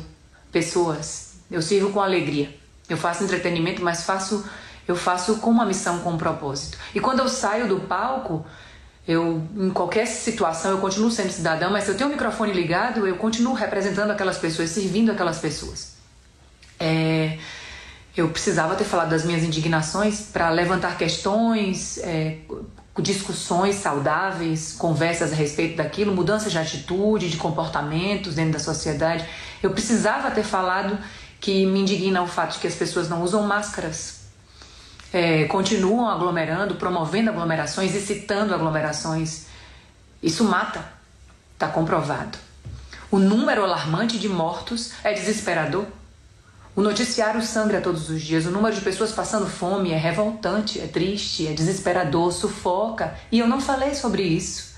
pessoas. 0.52 1.36
Eu 1.50 1.62
sirvo 1.62 1.92
com 1.92 2.02
alegria. 2.02 2.56
Eu 2.88 2.98
faço 2.98 3.24
entretenimento, 3.24 3.84
mas 3.84 4.04
faço 4.04 4.46
eu 4.88 4.96
faço 4.96 5.38
com 5.38 5.50
uma 5.50 5.66
missão, 5.66 6.00
com 6.00 6.12
um 6.12 6.18
propósito. 6.18 6.78
E 6.94 7.00
quando 7.00 7.20
eu 7.20 7.28
saio 7.28 7.68
do 7.68 7.80
palco, 7.82 8.46
eu 9.08 9.42
em 9.56 9.70
qualquer 9.72 10.06
situação 10.06 10.72
eu 10.72 10.78
continuo 10.78 11.10
sendo 11.10 11.32
cidadã, 11.32 11.70
mas 11.70 11.86
se 11.86 11.92
eu 11.92 11.98
tenho 11.98 12.10
o 12.10 12.14
microfone 12.14 12.54
ligado, 12.54 13.08
eu 13.08 13.16
continuo 13.16 13.54
representando 13.54 14.12
aquelas 14.12 14.38
pessoas, 14.38 14.70
servindo 14.70 15.12
aquelas 15.12 15.40
pessoas. 15.40 15.96
É, 16.80 17.38
eu 18.16 18.30
precisava 18.30 18.76
ter 18.76 18.86
falado 18.86 19.10
das 19.10 19.26
minhas 19.26 19.44
indignações 19.44 20.22
para 20.22 20.50
levantar 20.50 20.98
questões, 20.98 21.98
é, 21.98 22.38
discussões 23.02 23.76
saudáveis, 23.76 24.74
conversas 24.74 25.34
a 25.34 25.36
respeito 25.36 25.76
daquilo, 25.76 26.16
mudanças 26.16 26.52
de 26.52 26.58
atitude, 26.58 27.30
de 27.30 27.38
comportamentos 27.38 28.36
dentro 28.36 28.54
da 28.54 28.60
sociedade. 28.60 29.26
Eu 29.62 29.72
precisava 29.72 30.32
ter 30.32 30.44
falado 30.44 30.98
que 31.42 31.66
me 31.66 31.80
indigna 31.82 32.22
o 32.22 32.28
fato 32.28 32.54
de 32.54 32.60
que 32.60 32.68
as 32.68 32.76
pessoas 32.76 33.10
não 33.10 33.22
usam 33.22 33.44
máscaras, 33.44 34.22
é, 35.12 35.46
continuam 35.46 36.10
aglomerando, 36.10 36.76
promovendo 36.76 37.30
aglomerações, 37.30 37.96
incitando 37.96 38.54
aglomerações. 38.54 39.46
Isso 40.24 40.44
mata, 40.44 40.84
está 41.54 41.68
comprovado. 41.68 42.38
O 43.12 43.20
número 43.20 43.64
alarmante 43.64 44.18
de 44.18 44.28
mortos 44.28 44.94
é 45.04 45.14
desesperador. 45.14 45.86
O 46.76 46.82
noticiário 46.82 47.42
sangra 47.42 47.80
todos 47.80 48.10
os 48.10 48.22
dias. 48.22 48.46
O 48.46 48.52
número 48.52 48.76
de 48.76 48.82
pessoas 48.82 49.12
passando 49.12 49.48
fome 49.48 49.92
é 49.92 49.98
revoltante, 49.98 50.82
é 50.82 50.88
triste, 50.88 51.48
é 51.48 51.54
desesperador, 51.54 52.34
sufoca. 52.34 53.16
E 53.32 53.40
eu 53.40 53.48
não 53.48 53.62
falei 53.62 53.96
sobre 53.96 54.24
isso. 54.24 54.76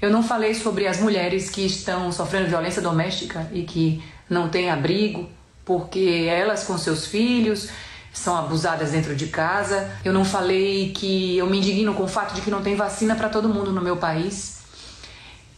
Eu 0.00 0.10
não 0.10 0.22
falei 0.22 0.54
sobre 0.54 0.86
as 0.86 1.00
mulheres 1.00 1.50
que 1.50 1.66
estão 1.66 2.12
sofrendo 2.12 2.48
violência 2.48 2.80
doméstica 2.80 3.48
e 3.52 3.62
que 3.64 4.02
não 4.30 4.48
têm 4.48 4.70
abrigo 4.70 5.28
porque 5.64 6.26
elas 6.28 6.64
com 6.64 6.76
seus 6.76 7.06
filhos 7.06 7.68
são 8.12 8.36
abusadas 8.36 8.92
dentro 8.92 9.16
de 9.16 9.26
casa. 9.26 9.90
Eu 10.04 10.12
não 10.12 10.24
falei 10.24 10.92
que 10.92 11.38
eu 11.38 11.46
me 11.46 11.58
indigno 11.58 11.94
com 11.94 12.04
o 12.04 12.08
fato 12.08 12.34
de 12.34 12.40
que 12.40 12.50
não 12.50 12.62
tem 12.62 12.76
vacina 12.76 13.14
para 13.14 13.28
todo 13.28 13.48
mundo 13.48 13.72
no 13.72 13.80
meu 13.80 13.96
país. 13.96 14.60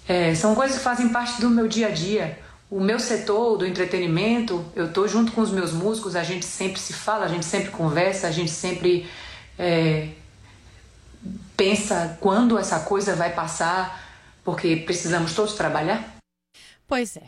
É, 0.07 0.35
são 0.35 0.55
coisas 0.55 0.79
que 0.79 0.83
fazem 0.83 1.09
parte 1.09 1.41
do 1.41 1.51
meu 1.51 1.67
dia 1.67 1.89
a 1.89 1.91
dia. 1.91 2.39
O 2.71 2.81
meu 2.81 2.99
setor 2.99 3.57
do 3.59 3.67
entretenimento, 3.67 4.65
eu 4.75 4.93
tô 4.93 5.07
junto 5.07 5.31
com 5.33 5.41
os 5.41 5.51
meus 5.51 5.73
músicos, 5.73 6.17
a 6.17 6.25
gente 6.25 6.45
sempre 6.45 6.81
se 6.81 6.93
fala, 6.93 7.25
a 7.25 7.29
gente 7.29 7.45
sempre 7.45 7.71
conversa, 7.71 8.27
a 8.27 8.31
gente 8.33 8.51
sempre 8.51 9.07
é, 9.59 10.09
pensa 11.57 12.17
quando 12.21 12.59
essa 12.59 12.81
coisa 12.81 13.15
vai 13.15 13.33
passar, 13.33 14.03
porque 14.43 14.77
precisamos 14.77 15.35
todos 15.35 15.55
trabalhar. 15.55 16.17
Pois 16.87 17.17
é. 17.17 17.23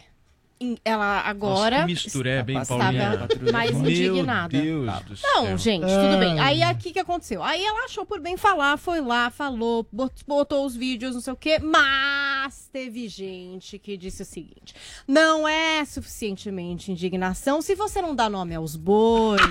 Ela 0.83 1.21
agora. 1.21 1.87
Nossa, 1.87 1.91
hein, 1.93 2.59
estava 2.63 2.79
Paulinha? 2.83 3.29
mais 3.53 3.73
Meu 3.73 3.91
indignada. 3.91 4.49
Deus 4.49 4.91
do 5.03 5.17
Não, 5.23 5.45
céu. 5.45 5.59
gente, 5.59 5.83
tudo 5.85 6.19
bem. 6.19 6.41
Aí 6.41 6.63
aqui 6.63 6.93
que 6.93 6.99
aconteceu? 6.99 7.43
Aí 7.43 7.63
ela 7.63 7.85
achou 7.85 8.07
por 8.07 8.19
bem 8.21 8.39
falar, 8.39 8.79
foi 8.79 9.03
lá, 9.03 9.29
falou, 9.31 9.87
bot- 9.93 10.25
botou 10.27 10.65
os 10.65 10.75
vídeos, 10.75 11.15
não 11.15 11.21
sei 11.21 11.35
o 11.35 11.37
quê, 11.37 11.59
mas 11.59 12.26
teve 12.73 13.09
gente 13.09 13.79
que 13.79 13.97
disse 13.97 14.23
o 14.23 14.25
seguinte: 14.25 14.75
não 15.07 15.47
é 15.47 15.85
suficientemente 15.85 16.91
indignação 16.91 17.61
se 17.63 17.75
você 17.75 18.01
não 18.01 18.15
dá 18.15 18.29
nome 18.29 18.55
aos 18.55 18.77
bois. 18.77 19.41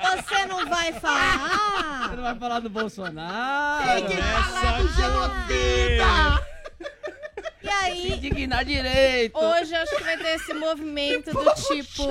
você 0.00 0.46
não 0.46 0.68
vai 0.68 0.92
falar. 0.94 2.08
Você 2.08 2.16
não 2.16 2.22
vai 2.22 2.38
falar 2.38 2.60
do 2.60 2.70
Bolsonaro. 2.70 4.06
Tem 4.06 4.06
que 4.06 4.16
falar 4.16 4.82
do 4.82 4.88
genocida! 4.88 6.50
E 7.70 7.72
aí. 7.72 8.02
Se 8.02 8.12
indignar 8.26 8.64
direito. 8.64 9.38
Hoje 9.38 9.74
acho 9.74 9.96
que 9.96 10.02
vai 10.02 10.16
ter 10.18 10.34
esse 10.36 10.52
movimento 10.54 11.30
do 11.32 11.44
tipo, 11.54 12.04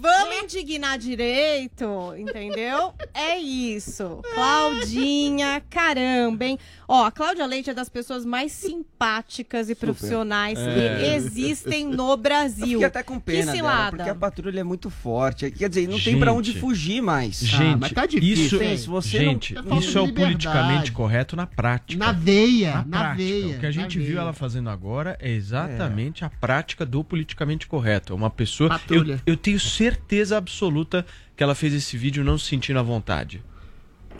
vamos 0.00 0.42
indignar 0.42 0.98
direito, 0.98 1.86
entendeu? 2.18 2.92
É 3.14 3.38
isso. 3.38 4.20
Claudinha, 4.34 5.62
caramba, 5.70 6.44
hein? 6.44 6.58
Ó, 6.88 7.04
a 7.04 7.10
Cláudia 7.12 7.46
Leite 7.46 7.70
é 7.70 7.74
das 7.74 7.88
pessoas 7.88 8.24
mais 8.24 8.50
simpáticas 8.52 9.70
e 9.70 9.74
profissionais 9.74 10.58
É. 10.58 10.96
que 10.98 11.04
existem 11.14 11.86
no 11.86 12.16
Brasil. 12.16 12.66
fiquei 12.66 12.84
até 12.84 13.02
com 13.02 13.18
pena 13.20 13.52
que 13.52 13.62
dela, 13.62 13.90
porque 13.90 14.10
a 14.10 14.14
patrulha 14.14 14.60
é 14.60 14.64
muito 14.64 14.90
forte. 14.90 15.50
Quer 15.52 15.68
dizer, 15.68 15.88
não 15.88 16.00
tem 16.00 16.18
pra 16.18 16.32
onde 16.32 16.50
Gente. 16.52 16.60
fugir 16.60 17.00
mais. 17.00 17.38
Gente, 17.38 17.78
mas 17.78 17.92
tá 17.92 18.06
difícil, 18.06 18.44
isso, 18.44 18.62
hein? 18.62 18.76
Se 18.76 18.88
você 18.88 19.18
gente, 19.18 19.54
não- 19.54 19.78
isso 19.78 19.96
é 19.96 20.00
o 20.00 20.06
liberdade. 20.06 20.32
politicamente 20.48 20.92
correto 20.92 21.36
na 21.36 21.46
prática. 21.46 22.04
Na 22.04 22.12
veia, 22.12 22.72
Na 22.72 22.84
na, 22.84 22.98
prática. 22.98 23.16
veia. 23.16 23.56
O 23.56 23.60
que 23.60 23.66
a 23.66 23.70
gente 23.70 23.98
na 23.98 24.04
viu 24.04 24.12
veia. 24.14 24.20
ela 24.22 24.32
fazendo 24.32 24.68
agora 24.80 25.16
é 25.20 25.30
exatamente 25.30 26.24
a 26.24 26.30
prática 26.30 26.86
do 26.86 27.04
politicamente 27.04 27.66
correto. 27.66 28.14
É 28.14 28.16
uma 28.16 28.30
pessoa. 28.30 28.66
Eu, 28.68 28.78
Patrulha. 28.78 29.22
eu 29.26 29.36
tenho 29.36 29.60
certeza 29.60 30.38
absoluta 30.38 31.04
que 31.36 31.42
ela 31.42 31.54
fez 31.54 31.74
esse 31.74 31.98
vídeo 31.98 32.24
não 32.24 32.38
se 32.38 32.46
sentindo 32.46 32.78
à 32.78 32.82
vontade. 32.82 33.42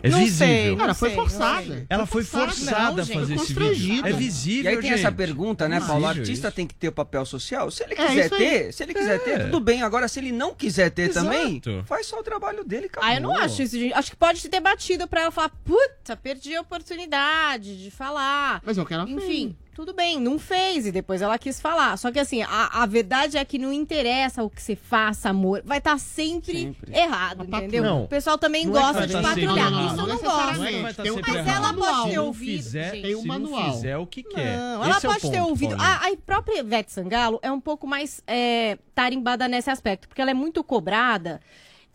É 0.03 0.09
Não 0.09 0.17
visível. 0.17 0.47
sei, 0.47 0.75
Cara, 0.77 0.93
foi 0.95 1.09
sei, 1.09 1.17
não 1.17 1.23
forçada. 1.29 1.85
Ela 1.87 2.05
foi 2.07 2.23
forçada 2.23 2.91
Não, 2.95 3.03
a 3.03 3.05
fazer 3.05 3.35
Foi 3.37 3.43
esse 3.43 3.53
vídeo. 3.53 4.03
É 4.05 4.09
E 4.09 4.13
visível, 4.13 4.71
aí 4.71 4.77
tem 4.77 4.89
gente. 4.89 4.99
essa 4.99 5.11
pergunta, 5.11 5.69
né, 5.69 5.75
Visível 5.75 5.93
Paulo? 5.93 6.05
O 6.05 6.09
artista 6.09 6.47
isso. 6.47 6.55
tem 6.55 6.65
que 6.65 6.73
ter 6.73 6.87
o 6.87 6.91
papel 6.91 7.23
social. 7.23 7.69
Se 7.69 7.83
ele 7.83 7.93
É, 7.93 8.07
quiser 8.07 8.23
aí. 8.23 8.29
ter, 8.29 8.73
se 8.73 8.81
ele 8.81 8.93
quiser 8.95 9.19
ter, 9.23 9.43
tudo 9.45 9.59
bem. 9.59 9.83
Agora, 9.83 10.07
se 10.07 10.19
ele 10.19 10.31
não 10.31 10.55
quiser 10.55 10.89
ter 10.89 11.09
também, 11.13 11.61
Exato. 11.63 11.83
faz 11.85 12.07
só 12.07 12.19
o 12.19 12.23
trabalho 12.23 12.63
dele, 12.63 12.87
acabou. 12.87 13.07
Ah, 13.07 13.13
eu 13.13 13.21
não 13.21 13.37
acho 13.37 13.61
isso, 13.61 13.77
gente. 13.77 13.93
Acho 13.93 14.09
que 14.09 14.15
pode 14.17 14.47
ter 14.49 14.59
batido 14.59 15.07
pra 15.07 15.21
ela 15.21 15.31
falar, 15.31 15.49
puta, 15.63 16.17
perdi 16.17 16.55
a 16.55 16.61
oportunidade 16.61 17.83
de 17.83 17.91
falar. 17.91 18.59
Mas 18.65 18.79
é 18.79 18.81
o 18.81 18.85
que 18.87 18.95
ela 18.95 19.07
Enfim, 19.07 19.55
tudo 19.73 19.93
bem, 19.93 20.19
não 20.19 20.37
fez 20.37 20.85
e 20.85 20.91
depois 20.91 21.21
ela 21.21 21.37
quis 21.37 21.59
falar. 21.61 21.97
Só 21.97 22.11
que 22.11 22.19
assim, 22.19 22.41
a, 22.43 22.81
a 22.83 22.85
verdade 22.85 23.37
é 23.37 23.45
que 23.45 23.57
não 23.57 23.71
interessa 23.71 24.43
o 24.43 24.49
que 24.49 24.61
você 24.61 24.75
faça, 24.75 25.29
amor. 25.29 25.61
Vai 25.65 25.77
estar 25.77 25.97
sempre, 25.97 26.59
Sempre. 26.61 26.93
errado, 26.97 27.43
Uma 27.43 27.57
entendeu? 27.59 27.83
Não. 27.83 28.03
O 28.03 28.07
pessoal 28.07 28.37
também 28.37 28.65
Não 28.65 28.77
é 28.77 28.79
gosta 28.81 28.93
vai 28.99 29.07
de 29.07 29.13
tá 29.13 29.21
patrulhar. 29.21 29.71
Isso 29.71 30.01
eu 30.01 30.07
não 30.07 30.17
gosto. 30.17 30.57
Não 30.57 30.65
é 30.87 30.93
tá 30.93 31.03
um- 31.03 31.05
sempre 31.05 31.31
Mas 31.31 31.47
errado. 31.47 31.63
ela 31.65 31.73
pode 31.73 31.97
Se 32.03 32.09
ter 32.09 32.15
não 32.17 32.25
ouvido, 32.27 32.63
fizer. 32.63 32.91
Tem 32.91 33.15
um 33.15 33.21
se 33.21 33.27
manual. 33.27 33.63
não 33.67 33.73
fizer 33.73 33.97
o 33.97 34.05
que 34.07 34.23
quer. 34.23 34.57
Não, 34.57 34.83
ela 34.83 34.97
Esse 34.97 35.05
é 35.05 35.09
pode 35.09 35.21
ter 35.21 35.37
ponto, 35.37 35.49
ouvido. 35.49 35.77
Paulinho. 35.77 35.99
A, 36.01 36.07
a 36.07 36.17
própria 36.25 36.59
Ivete 36.59 36.91
Sangalo 36.91 37.39
é 37.41 37.51
um 37.51 37.59
pouco 37.61 37.87
mais 37.87 38.21
é, 38.27 38.77
tarimbada 38.93 39.47
nesse 39.47 39.69
aspecto, 39.69 40.07
porque 40.07 40.21
ela 40.21 40.31
é 40.31 40.35
muito 40.35 40.63
cobrada 40.63 41.39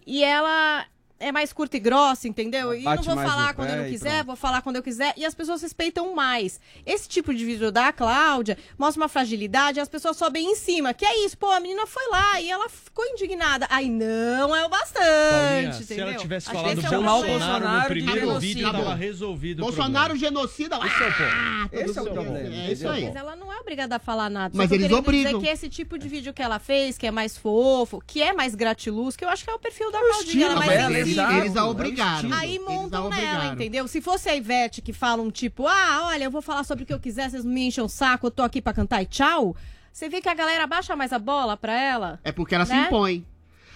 e 0.07 0.25
ela 0.25 0.87
é 1.19 1.33
mais 1.33 1.53
curta 1.53 1.77
e 1.77 1.81
grossa, 1.81 2.29
entendeu? 2.29 2.75
E 2.75 2.83
não 2.83 2.97
vou 2.97 3.17
falar 3.17 3.55
quando 3.55 3.71
eu 3.71 3.77
não 3.83 3.91
quiser, 3.91 4.25
vou 4.25 4.37
falar 4.37 4.63
quando 4.63 4.77
eu 4.77 4.83
quiser. 4.83 5.15
E 5.17 5.25
as 5.25 5.35
pessoas 5.35 5.63
respeitam 5.63 6.15
mais. 6.15 6.61
Esse 6.85 7.09
tipo 7.09 7.35
de 7.35 7.45
vídeo 7.45 7.73
da 7.73 7.93
Cláudia 7.93 8.59
mostra 8.79 9.03
uma 9.03 9.09
fragilidade 9.09 9.79
e 9.79 9.81
as 9.81 9.89
pessoas 9.89 10.17
sobem 10.17 10.53
em 10.53 10.55
cima. 10.55 10.93
Que 10.93 11.05
é 11.05 11.25
isso, 11.25 11.37
pô, 11.39 11.51
a 11.51 11.61
menina 11.61 11.87
foi 11.87 12.07
lá 12.11 12.41
e 12.41 12.51
ela 12.51 12.69
ficou 12.69 13.05
indignada. 13.07 13.67
Aí 13.71 13.89
não 13.89 14.55
é 14.55 14.65
o 14.65 14.69
bastante, 14.69 15.01
Paulinha, 15.01 15.73
se 15.73 15.83
entendeu? 15.85 16.09
ela 16.09 16.15
tivesse 16.17 16.47
falado 16.47 16.67
é 16.69 16.99
o 16.99 17.03
Bolsonaro, 17.03 17.61
problema. 17.61 17.81
no 17.81 17.87
primeiro 17.87 18.21
genocida. 18.21 18.41
vídeo 18.41 18.73
tava 18.73 18.95
resolvido 18.95 19.63
Bolsonaro 19.63 20.17
genocida. 20.17 20.77
Esse 20.77 21.03
é 21.03 21.09
o 21.09 21.13
ponto. 21.13 21.23
Ah, 21.23 21.69
Esse 21.73 21.99
é 21.99 22.03
o 22.03 22.05
problema. 22.05 22.39
É 22.39 22.73
isso 22.73 22.89
aí. 22.89 23.05
Mas 23.07 23.17
ela 23.17 23.37
não 23.37 23.53
é 23.53 23.59
obrigada 23.59 23.97
a 23.97 23.99
falar 23.99 24.29
nada. 24.29 24.53
Mas 24.57 24.71
eles 24.71 24.91
obrigam. 24.93 25.33
dizer 25.33 25.45
que 25.45 25.53
esse 25.53 25.69
tipo 25.69 25.99
de 25.99 26.09
vídeo 26.09 26.33
que 26.33 26.43
ela 26.43 26.59
fez, 26.59 26.99
que 26.99 27.07
é 27.07 27.11
mais 27.11 27.37
fofo, 27.37 28.03
que 28.07 28.23
é 28.23 28.33
mais 28.33 28.55
gratiluz, 28.55 29.17
que 29.17 29.25
eu 29.25 29.29
acho 29.29 29.45
que 29.45 29.51
é 29.51 29.55
o 29.55 29.59
perfil 29.59 29.91
da 29.91 29.99
Claudinha. 29.99 30.47
Ela 30.47 30.65
é 30.65 30.89
mais 30.89 31.06
exato. 31.13 31.33
Eles 31.35 31.57
a 31.57 31.61
é 31.61 31.63
obrigaram. 31.65 32.33
Aí 32.33 32.59
montam 32.59 33.09
nela, 33.09 33.23
obrigaram. 33.25 33.53
entendeu? 33.55 33.89
Se 33.89 34.01
fosse 34.01 34.29
a 34.29 34.35
Ivete 34.37 34.81
que 34.83 34.93
fala 34.93 35.23
um 35.23 35.31
tipo, 35.31 35.67
ah, 35.67 36.03
olha, 36.07 36.25
eu 36.25 36.31
vou 36.31 36.43
falar 36.43 36.65
sobre 36.65 36.85
o 36.85 36.87
que 36.87 36.93
eu 36.95 37.01
quiser, 37.01 37.31
vocês 37.31 37.45
não 37.45 37.53
me 37.53 37.67
enchem 37.69 37.83
o 37.85 37.89
saco, 37.89 38.27
eu 38.27 38.31
tô 38.31 38.43
aqui 38.43 38.61
pra 38.63 38.73
cantar 38.73 39.03
e 39.03 39.07
tchau. 39.07 39.57
Você 39.93 40.09
vê 40.09 40.21
que 40.21 40.29
a 40.29 40.35
galera 40.35 40.67
baixa 40.67 40.95
mais 40.95 41.13
a 41.13 41.19
bola 41.19 41.57
pra 41.57 41.73
ela. 41.73 42.21
É 42.23 42.31
porque 42.31 42.55
ela 42.55 42.67
se 42.67 42.73
Né? 42.73 42.87
impõe. 42.87 43.25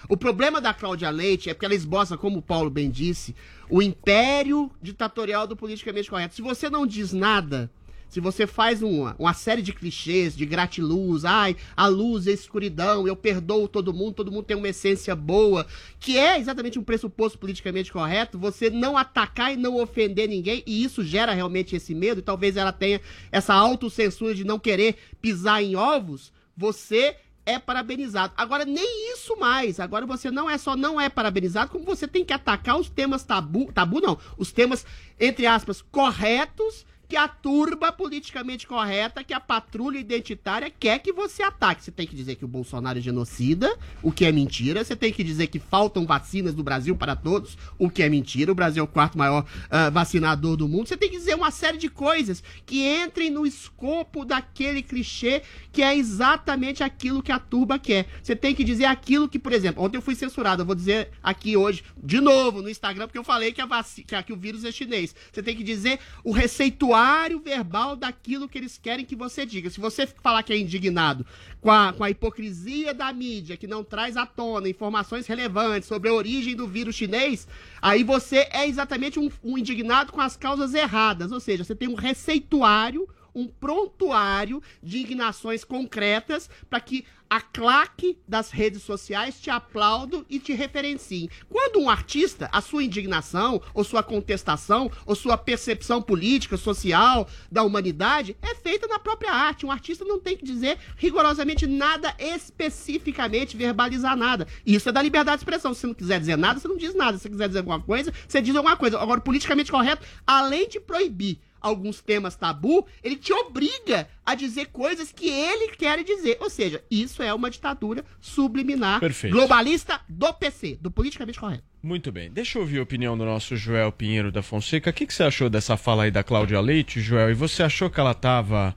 O 0.09 0.17
problema 0.17 0.59
da 0.59 0.73
Cláudia 0.73 1.09
Leite 1.09 1.49
é 1.49 1.53
porque 1.53 1.65
ela 1.65 1.75
esboça, 1.75 2.17
como 2.17 2.39
o 2.39 2.41
Paulo 2.41 2.69
bem 2.69 2.89
disse, 2.89 3.35
o 3.69 3.81
império 3.81 4.69
ditatorial 4.81 5.45
do 5.47 5.55
politicamente 5.55 6.09
correto. 6.09 6.33
Se 6.35 6.41
você 6.41 6.69
não 6.69 6.85
diz 6.85 7.13
nada, 7.13 7.69
se 8.11 8.19
você 8.19 8.45
faz 8.45 8.81
uma, 8.81 9.15
uma 9.17 9.33
série 9.33 9.61
de 9.61 9.71
clichês, 9.71 10.35
de 10.35 10.45
gratiluz, 10.45 11.23
ai, 11.23 11.55
a 11.77 11.87
luz 11.87 12.27
a 12.27 12.31
escuridão, 12.31 13.07
eu 13.07 13.15
perdoo 13.15 13.69
todo 13.69 13.93
mundo, 13.93 14.15
todo 14.15 14.29
mundo 14.29 14.43
tem 14.43 14.57
uma 14.57 14.67
essência 14.67 15.15
boa, 15.15 15.65
que 15.97 16.17
é 16.17 16.37
exatamente 16.37 16.77
um 16.77 16.83
pressuposto 16.83 17.39
politicamente 17.39 17.89
correto, 17.89 18.37
você 18.37 18.69
não 18.69 18.97
atacar 18.97 19.53
e 19.53 19.55
não 19.55 19.81
ofender 19.81 20.27
ninguém, 20.27 20.61
e 20.67 20.83
isso 20.83 21.05
gera 21.05 21.31
realmente 21.31 21.73
esse 21.73 21.95
medo, 21.95 22.19
e 22.19 22.21
talvez 22.21 22.57
ela 22.57 22.73
tenha 22.73 22.99
essa 23.31 23.53
autocensura 23.53 24.35
de 24.35 24.43
não 24.43 24.59
querer 24.59 24.97
pisar 25.21 25.63
em 25.63 25.77
ovos, 25.77 26.33
você 26.55 27.15
é 27.45 27.57
parabenizado. 27.57 28.33
Agora, 28.35 28.65
nem 28.65 29.13
isso 29.13 29.37
mais. 29.37 29.79
Agora 29.79 30.05
você 30.05 30.29
não 30.29 30.49
é 30.49 30.57
só 30.57 30.75
não 30.75 30.99
é 30.99 31.07
parabenizado, 31.07 31.71
como 31.71 31.85
você 31.85 32.09
tem 32.09 32.25
que 32.25 32.33
atacar 32.33 32.77
os 32.77 32.89
temas 32.89 33.23
tabu, 33.23 33.71
tabu 33.71 34.01
não, 34.01 34.17
os 34.37 34.51
temas, 34.51 34.85
entre 35.17 35.47
aspas, 35.47 35.81
corretos 35.81 36.85
que 37.11 37.17
a 37.17 37.27
turba 37.27 37.91
politicamente 37.91 38.65
correta, 38.65 39.21
que 39.21 39.33
a 39.33 39.39
patrulha 39.41 39.97
identitária 39.97 40.69
quer 40.71 40.97
que 40.99 41.11
você 41.11 41.43
ataque. 41.43 41.83
Você 41.83 41.91
tem 41.91 42.07
que 42.07 42.15
dizer 42.15 42.35
que 42.35 42.45
o 42.45 42.47
Bolsonaro 42.47 42.99
é 42.99 43.01
genocida, 43.01 43.77
o 44.01 44.13
que 44.13 44.23
é 44.23 44.31
mentira. 44.31 44.81
Você 44.81 44.95
tem 44.95 45.11
que 45.11 45.21
dizer 45.21 45.47
que 45.47 45.59
faltam 45.59 46.05
vacinas 46.05 46.55
do 46.55 46.63
Brasil 46.63 46.95
para 46.95 47.13
todos, 47.13 47.57
o 47.77 47.89
que 47.89 48.01
é 48.01 48.07
mentira. 48.07 48.49
O 48.49 48.55
Brasil 48.55 48.79
é 48.79 48.83
o 48.85 48.87
quarto 48.87 49.17
maior 49.17 49.45
ah, 49.69 49.89
vacinador 49.89 50.55
do 50.55 50.69
mundo. 50.69 50.87
Você 50.87 50.95
tem 50.95 51.09
que 51.09 51.17
dizer 51.17 51.35
uma 51.35 51.51
série 51.51 51.77
de 51.77 51.89
coisas 51.89 52.41
que 52.65 52.81
entrem 52.81 53.29
no 53.29 53.45
escopo 53.45 54.23
daquele 54.23 54.81
clichê 54.81 55.41
que 55.73 55.81
é 55.81 55.93
exatamente 55.93 56.81
aquilo 56.81 57.21
que 57.21 57.33
a 57.33 57.39
turba 57.39 57.77
quer. 57.77 58.07
Você 58.23 58.37
tem 58.37 58.55
que 58.55 58.63
dizer 58.63 58.85
aquilo 58.85 59.27
que, 59.27 59.37
por 59.37 59.51
exemplo, 59.51 59.83
ontem 59.83 59.97
eu 59.97 60.01
fui 60.01 60.15
censurado, 60.15 60.61
eu 60.61 60.65
vou 60.65 60.75
dizer 60.75 61.09
aqui 61.21 61.57
hoje, 61.57 61.83
de 62.01 62.21
novo, 62.21 62.61
no 62.61 62.69
Instagram, 62.69 63.07
porque 63.07 63.19
eu 63.19 63.23
falei 63.25 63.51
que, 63.51 63.59
a 63.59 63.65
vaci 63.65 64.01
que, 64.01 64.23
que 64.23 64.31
o 64.31 64.37
vírus 64.37 64.63
é 64.63 64.71
chinês. 64.71 65.13
Você 65.29 65.43
tem 65.43 65.57
que 65.57 65.63
dizer 65.63 65.99
o 66.23 66.31
receituário 66.31 67.00
verbal 67.39 67.95
daquilo 67.95 68.47
que 68.47 68.57
eles 68.57 68.77
querem 68.77 69.05
que 69.05 69.15
você 69.15 69.45
diga. 69.45 69.69
Se 69.69 69.79
você 69.79 70.05
falar 70.07 70.43
que 70.43 70.53
é 70.53 70.57
indignado 70.57 71.25
com 71.59 71.71
a, 71.71 71.93
com 71.93 72.03
a 72.03 72.09
hipocrisia 72.09 72.93
da 72.93 73.11
mídia, 73.13 73.57
que 73.57 73.67
não 73.67 73.83
traz 73.83 74.17
à 74.17 74.25
tona 74.25 74.69
informações 74.69 75.27
relevantes 75.27 75.87
sobre 75.87 76.09
a 76.09 76.13
origem 76.13 76.55
do 76.55 76.67
vírus 76.67 76.95
chinês, 76.95 77.47
aí 77.81 78.03
você 78.03 78.47
é 78.51 78.67
exatamente 78.67 79.19
um, 79.19 79.29
um 79.43 79.57
indignado 79.57 80.11
com 80.11 80.21
as 80.21 80.35
causas 80.35 80.73
erradas. 80.73 81.31
Ou 81.31 81.39
seja, 81.39 81.63
você 81.63 81.75
tem 81.75 81.87
um 81.87 81.95
receituário 81.95 83.07
um 83.33 83.47
prontuário 83.47 84.61
de 84.81 84.99
indignações 84.99 85.63
concretas 85.63 86.49
para 86.69 86.79
que 86.79 87.05
a 87.31 87.39
claque 87.39 88.17
das 88.27 88.51
redes 88.51 88.83
sociais 88.83 89.39
te 89.39 89.49
aplaudam 89.49 90.25
e 90.29 90.37
te 90.37 90.51
referenciem. 90.51 91.29
Quando 91.47 91.79
um 91.79 91.89
artista, 91.89 92.49
a 92.51 92.59
sua 92.59 92.83
indignação, 92.83 93.61
ou 93.73 93.85
sua 93.85 94.03
contestação, 94.03 94.91
ou 95.05 95.15
sua 95.15 95.37
percepção 95.37 96.01
política, 96.01 96.57
social 96.57 97.25
da 97.49 97.63
humanidade 97.63 98.35
é 98.41 98.53
feita 98.53 98.85
na 98.85 98.99
própria 98.99 99.31
arte. 99.31 99.65
Um 99.65 99.71
artista 99.71 100.03
não 100.03 100.19
tem 100.19 100.35
que 100.35 100.43
dizer 100.43 100.77
rigorosamente 100.97 101.65
nada 101.65 102.13
especificamente, 102.19 103.55
verbalizar 103.55 104.17
nada. 104.17 104.45
Isso 104.65 104.89
é 104.89 104.91
da 104.91 105.01
liberdade 105.01 105.37
de 105.37 105.43
expressão. 105.43 105.73
Se 105.73 105.87
não 105.87 105.93
quiser 105.93 106.19
dizer 106.19 106.37
nada, 106.37 106.59
você 106.59 106.67
não 106.67 106.75
diz 106.75 106.93
nada. 106.93 107.17
Se 107.17 107.29
quiser 107.29 107.47
dizer 107.47 107.59
alguma 107.59 107.79
coisa, 107.79 108.13
você 108.27 108.41
diz 108.41 108.53
alguma 108.57 108.75
coisa. 108.75 108.99
Agora, 108.99 109.21
politicamente 109.21 109.71
correto, 109.71 110.05
além 110.27 110.67
de 110.67 110.81
proibir 110.81 111.39
alguns 111.61 112.01
temas 112.01 112.35
tabu, 112.35 112.85
ele 113.03 113.15
te 113.15 113.31
obriga 113.31 114.07
a 114.25 114.35
dizer 114.35 114.67
coisas 114.67 115.11
que 115.11 115.29
ele 115.29 115.75
quer 115.75 116.03
dizer. 116.03 116.37
Ou 116.41 116.49
seja, 116.49 116.83
isso 116.89 117.21
é 117.21 117.33
uma 117.33 117.49
ditadura 117.49 118.03
subliminar, 118.19 118.99
Perfeito. 118.99 119.33
globalista 119.33 120.01
do 120.09 120.33
PC, 120.33 120.77
do 120.81 120.89
politicamente 120.89 121.39
correto. 121.39 121.63
Muito 121.83 122.11
bem. 122.11 122.29
Deixa 122.29 122.57
eu 122.57 122.61
ouvir 122.61 122.79
a 122.79 122.83
opinião 122.83 123.17
do 123.17 123.25
nosso 123.25 123.55
Joel 123.55 123.91
Pinheiro 123.91 124.31
da 124.31 124.41
Fonseca. 124.41 124.89
O 124.89 124.93
que, 124.93 125.05
que 125.05 125.13
você 125.13 125.23
achou 125.23 125.49
dessa 125.49 125.77
fala 125.77 126.03
aí 126.03 126.11
da 126.11 126.23
Cláudia 126.23 126.59
Leite, 126.61 127.01
Joel? 127.01 127.31
E 127.31 127.33
você 127.33 127.63
achou 127.63 127.89
que 127.89 127.99
ela 127.99 128.11
estava, 128.11 128.75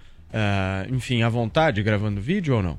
enfim, 0.91 1.23
à 1.23 1.29
vontade 1.29 1.83
gravando 1.83 2.21
vídeo 2.21 2.57
ou 2.57 2.63
não? 2.63 2.79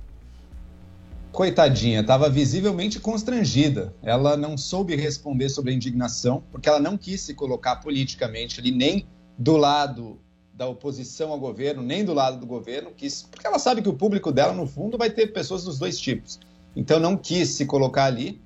Coitadinha, 1.32 2.00
estava 2.00 2.30
visivelmente 2.30 2.98
constrangida. 2.98 3.94
Ela 4.02 4.38
não 4.38 4.58
soube 4.58 4.96
responder 4.96 5.50
sobre 5.50 5.72
a 5.72 5.76
indignação, 5.76 6.42
porque 6.50 6.70
ela 6.70 6.80
não 6.80 6.98
quis 6.98 7.20
se 7.20 7.34
colocar 7.34 7.76
politicamente 7.76 8.60
ali, 8.62 8.72
nem 8.72 9.06
do 9.38 9.58
lado 9.58 10.20
da 10.54 10.68
oposição 10.68 11.32
ao 11.32 11.40
governo, 11.40 11.84
nem 11.84 12.06
do 12.06 12.14
lado 12.14 12.40
do 12.40 12.46
governo, 12.46 12.92
quis, 12.96 13.24
porque 13.24 13.46
ela 13.46 13.60
sabe 13.60 13.82
que 13.82 13.90
o 13.90 13.94
público 13.94 14.32
dela, 14.32 14.54
no 14.54 14.66
fundo, 14.66 14.98
vai 14.98 15.10
ter 15.10 15.28
pessoas 15.28 15.66
dos 15.66 15.78
dois 15.78 16.00
tipos. 16.00 16.40
Então 16.76 17.00
não 17.00 17.18
quis 17.18 17.50
se 17.50 17.66
colocar 17.66 18.06
ali, 18.06 18.42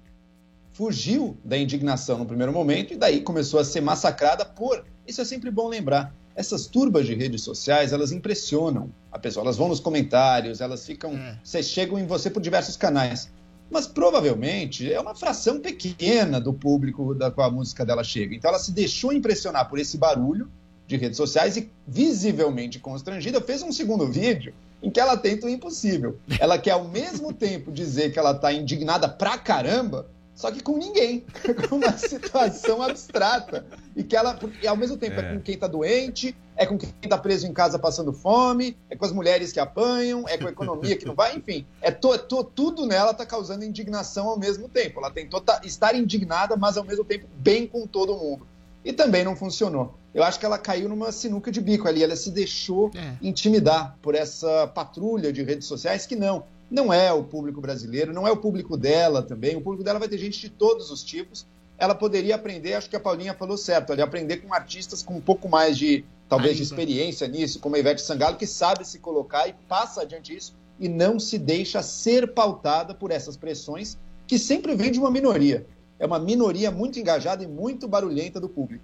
fugiu 0.72 1.38
da 1.44 1.58
indignação 1.58 2.18
no 2.18 2.26
primeiro 2.26 2.52
momento 2.52 2.94
e 2.94 2.98
daí 2.98 3.22
começou 3.22 3.60
a 3.60 3.66
ser 3.66 3.82
massacrada 3.82 4.44
por. 4.44 4.86
Isso 5.06 5.22
é 5.22 5.26
sempre 5.26 5.52
bom 5.52 5.68
lembrar. 5.68 6.16
Essas 6.36 6.68
turbas 6.68 7.06
de 7.06 7.14
redes 7.14 7.42
sociais, 7.42 7.92
elas 7.92 8.12
impressionam 8.12 8.90
a 9.12 9.20
pessoa. 9.20 9.44
Elas 9.44 9.58
vão 9.58 9.68
nos 9.68 9.80
comentários, 9.80 10.62
elas 10.62 10.86
ficam. 10.86 11.20
Vocês 11.44 11.68
chegam 11.68 12.00
em 12.00 12.08
você 12.08 12.30
por 12.30 12.42
diversos 12.42 12.78
canais. 12.78 13.30
Mas 13.70 13.86
provavelmente 13.86 14.92
é 14.92 15.00
uma 15.00 15.14
fração 15.14 15.60
pequena 15.60 16.40
do 16.40 16.54
público 16.54 17.14
da 17.14 17.30
qual 17.30 17.50
a 17.50 17.52
música 17.52 17.86
dela 17.86 18.04
chega. 18.04 18.34
Então 18.34 18.50
ela 18.50 18.60
se 18.60 18.72
deixou 18.72 19.14
impressionar 19.14 19.70
por 19.70 19.78
esse 19.78 19.98
barulho 19.98 20.50
de 20.90 20.98
redes 20.98 21.18
sociais 21.18 21.56
e, 21.56 21.70
visivelmente 21.88 22.80
constrangida, 22.80 23.40
fez 23.40 23.62
um 23.62 23.72
segundo 23.72 24.08
vídeo 24.08 24.54
em 24.82 24.90
que 24.90 25.00
ela 25.00 25.16
tenta 25.16 25.46
o 25.46 25.50
impossível. 25.50 26.18
Ela 26.40 26.58
quer 26.58 26.72
ao 26.72 26.86
mesmo 26.88 27.32
tempo 27.34 27.72
dizer 27.72 28.12
que 28.12 28.18
ela 28.18 28.34
tá 28.34 28.52
indignada 28.52 29.08
pra 29.08 29.38
caramba, 29.38 30.08
só 30.34 30.50
que 30.52 30.64
com 30.64 30.78
ninguém, 30.78 31.24
com 31.70 31.76
uma 31.76 31.96
situação 31.96 32.82
abstrata. 32.82 33.68
E 33.96 34.04
que 34.04 34.16
ela, 34.16 34.40
e 34.64 34.68
ao 34.68 34.76
mesmo 34.76 34.98
tempo, 34.98 35.20
é. 35.22 35.26
É. 35.32 35.34
com 35.36 35.42
quem 35.42 35.58
tá 35.60 35.68
doente, 35.68 36.36
é 36.56 36.66
com 36.66 36.76
quem 36.76 36.90
tá 37.08 37.18
preso 37.20 37.46
em 37.46 37.54
casa 37.54 37.78
passando 37.78 38.12
fome, 38.12 38.76
é 38.90 38.96
com 38.96 39.06
as 39.06 39.12
mulheres 39.12 39.52
que 39.52 39.60
apanham, 39.60 40.28
é 40.28 40.40
com 40.40 40.48
a 40.48 40.52
economia 40.52 40.98
que 40.98 41.06
não 41.06 41.14
vai, 41.14 41.36
enfim. 41.36 41.68
É 41.82 41.92
to, 41.92 42.18
to- 42.18 42.44
tudo 42.44 42.88
nela 42.88 43.14
tá 43.14 43.28
causando 43.28 43.64
indignação 43.64 44.28
ao 44.28 44.40
mesmo 44.40 44.68
tempo. 44.68 45.00
Ela 45.00 45.12
tentou 45.12 45.40
ta- 45.40 45.62
estar 45.64 45.94
indignada, 45.94 46.58
mas 46.58 46.78
ao 46.78 46.84
mesmo 46.84 47.04
tempo 47.06 47.28
bem 47.38 47.68
com 47.68 47.86
todo 47.86 48.16
mundo. 48.18 48.48
E 48.84 48.92
também 48.92 49.24
não 49.24 49.36
funcionou. 49.36 49.99
Eu 50.14 50.24
acho 50.24 50.40
que 50.40 50.46
ela 50.46 50.58
caiu 50.58 50.90
numa 50.90 51.12
sinuca 51.12 51.52
de 51.52 51.62
bico 51.62 51.88
ali, 51.88 52.04
ela 52.04 52.16
se 52.16 52.32
deixou 52.32 52.92
É. 52.96 53.14
intimidar 53.22 53.98
por 54.02 54.16
essa 54.16 54.68
patrulha 54.68 55.32
de 55.32 55.44
redes 55.44 55.68
sociais 55.68 56.06
que 56.06 56.16
não, 56.16 56.44
não 56.70 56.92
é 56.92 57.12
o 57.14 57.24
público 57.24 57.62
brasileiro, 57.62 58.12
não 58.14 58.28
é 58.28 58.32
o 58.32 58.38
público 58.38 58.76
dela 58.76 59.22
também. 59.22 59.56
O 59.56 59.62
público 59.62 59.84
dela 59.84 60.00
vai 60.00 60.08
ter 60.08 60.18
gente 60.18 60.40
de 60.40 60.50
todos 60.50 60.90
os 60.92 61.04
tipos. 61.04 61.46
Ela 61.78 61.94
poderia 61.96 62.36
aprender, 62.36 62.74
acho 62.74 62.90
que 62.90 62.96
a 62.96 63.00
Paulinha 63.00 63.34
falou 63.34 63.56
certo, 63.58 63.94
ali, 63.94 64.02
aprender 64.02 64.38
com 64.38 64.54
artistas 64.54 65.02
com 65.02 65.16
um 65.16 65.22
pouco 65.22 65.48
mais 65.48 65.78
de, 65.78 66.04
talvez, 66.28 66.58
de 66.58 66.64
Ainda. 66.64 66.74
experiência 66.74 67.28
nisso, 67.28 67.60
como 67.60 67.76
a 67.76 67.80
Ivete 67.80 68.02
Sangalo, 68.02 68.36
que 68.36 68.48
sabe 68.48 68.86
se 68.86 69.00
colocar 69.00 69.48
e 69.48 69.54
passa 69.68 70.02
adiante 70.02 70.36
isso 70.36 70.54
e 70.80 70.90
não 70.90 71.20
se 71.20 71.38
deixa 71.38 71.82
ser 71.84 72.34
pautada 72.34 72.94
por 72.94 73.12
essas 73.12 73.38
pressões 73.38 73.98
que 74.28 74.38
sempre 74.40 74.76
vem 74.76 74.92
de 74.92 75.00
uma 75.00 75.12
minoria. 75.12 75.66
É 75.98 76.06
uma 76.06 76.20
minoria 76.20 76.72
muito 76.72 77.00
engajada 77.00 77.44
e 77.44 77.48
muito 77.48 77.88
barulhenta 77.88 78.40
do 78.40 78.48
público. 78.50 78.84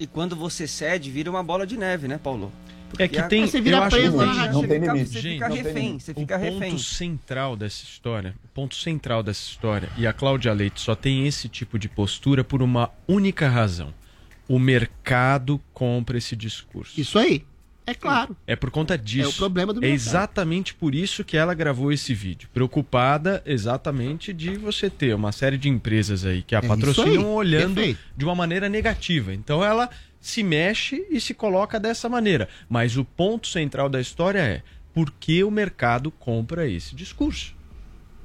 E 0.00 0.06
quando 0.06 0.34
você 0.34 0.66
cede, 0.66 1.10
vira 1.10 1.30
uma 1.30 1.42
bola 1.42 1.66
de 1.66 1.76
neve, 1.76 2.08
né, 2.08 2.18
Paulo? 2.18 2.50
É 2.98 3.06
que 3.06 3.18
a- 3.20 3.28
tem. 3.28 3.46
Você 3.46 3.60
vira 3.60 3.76
eu 3.76 3.82
acho 3.84 3.96
preso 3.96 4.18
que 4.18 4.24
né? 4.24 4.50
não 4.50 4.60
você 4.62 4.66
tem 4.66 4.80
fica, 4.80 4.92
limite. 4.94 5.10
você 5.12 5.20
Gente, 5.20 5.32
fica 5.34 5.48
tem 5.50 5.62
refém, 5.62 5.98
você 6.00 6.10
o 6.10 6.14
fica 6.14 6.38
ponto 6.38 6.50
refém. 6.60 6.78
central 6.78 7.56
dessa 7.56 7.84
história, 7.84 8.34
o 8.44 8.48
ponto 8.48 8.74
central 8.74 9.22
dessa 9.22 9.42
história, 9.48 9.88
e 9.96 10.06
a 10.06 10.12
Cláudia 10.12 10.52
Leite 10.52 10.80
só 10.80 10.96
tem 10.96 11.26
esse 11.26 11.48
tipo 11.48 11.78
de 11.78 11.88
postura 11.88 12.42
por 12.42 12.62
uma 12.62 12.90
única 13.06 13.48
razão. 13.48 13.94
O 14.48 14.58
mercado 14.58 15.60
compra 15.72 16.18
esse 16.18 16.34
discurso. 16.34 17.00
Isso 17.00 17.16
aí. 17.18 17.44
É 17.86 17.94
claro. 17.94 18.36
É 18.46 18.54
por 18.54 18.70
conta 18.70 18.96
disso. 18.96 19.30
É 19.30 19.32
o 19.32 19.36
problema 19.36 19.72
do 19.72 19.78
É 19.78 19.88
mercado. 19.88 19.94
exatamente 19.96 20.74
por 20.74 20.94
isso 20.94 21.24
que 21.24 21.36
ela 21.36 21.54
gravou 21.54 21.90
esse 21.92 22.14
vídeo. 22.14 22.48
Preocupada 22.52 23.42
exatamente 23.44 24.32
de 24.32 24.56
você 24.56 24.88
ter 24.88 25.14
uma 25.14 25.32
série 25.32 25.58
de 25.58 25.68
empresas 25.68 26.24
aí 26.24 26.42
que 26.42 26.54
a 26.54 26.58
É 26.58 26.62
patrocinam 26.62 27.34
olhando 27.34 27.74
Perfeito. 27.76 27.98
de 28.16 28.24
uma 28.24 28.34
maneira 28.34 28.68
negativa. 28.68 29.34
Então 29.34 29.64
ela 29.64 29.90
se 30.20 30.42
mexe 30.42 31.04
e 31.10 31.20
se 31.20 31.34
coloca 31.34 31.80
dessa 31.80 32.08
maneira. 32.08 32.48
Mas 32.68 32.96
o 32.96 33.04
ponto 33.04 33.48
central 33.48 33.88
da 33.88 34.00
história 34.00 34.38
é 34.40 34.62
por 34.92 35.10
que 35.12 35.42
o 35.42 35.50
mercado 35.50 36.10
compra 36.10 36.68
esse 36.68 36.94
discurso? 36.94 37.54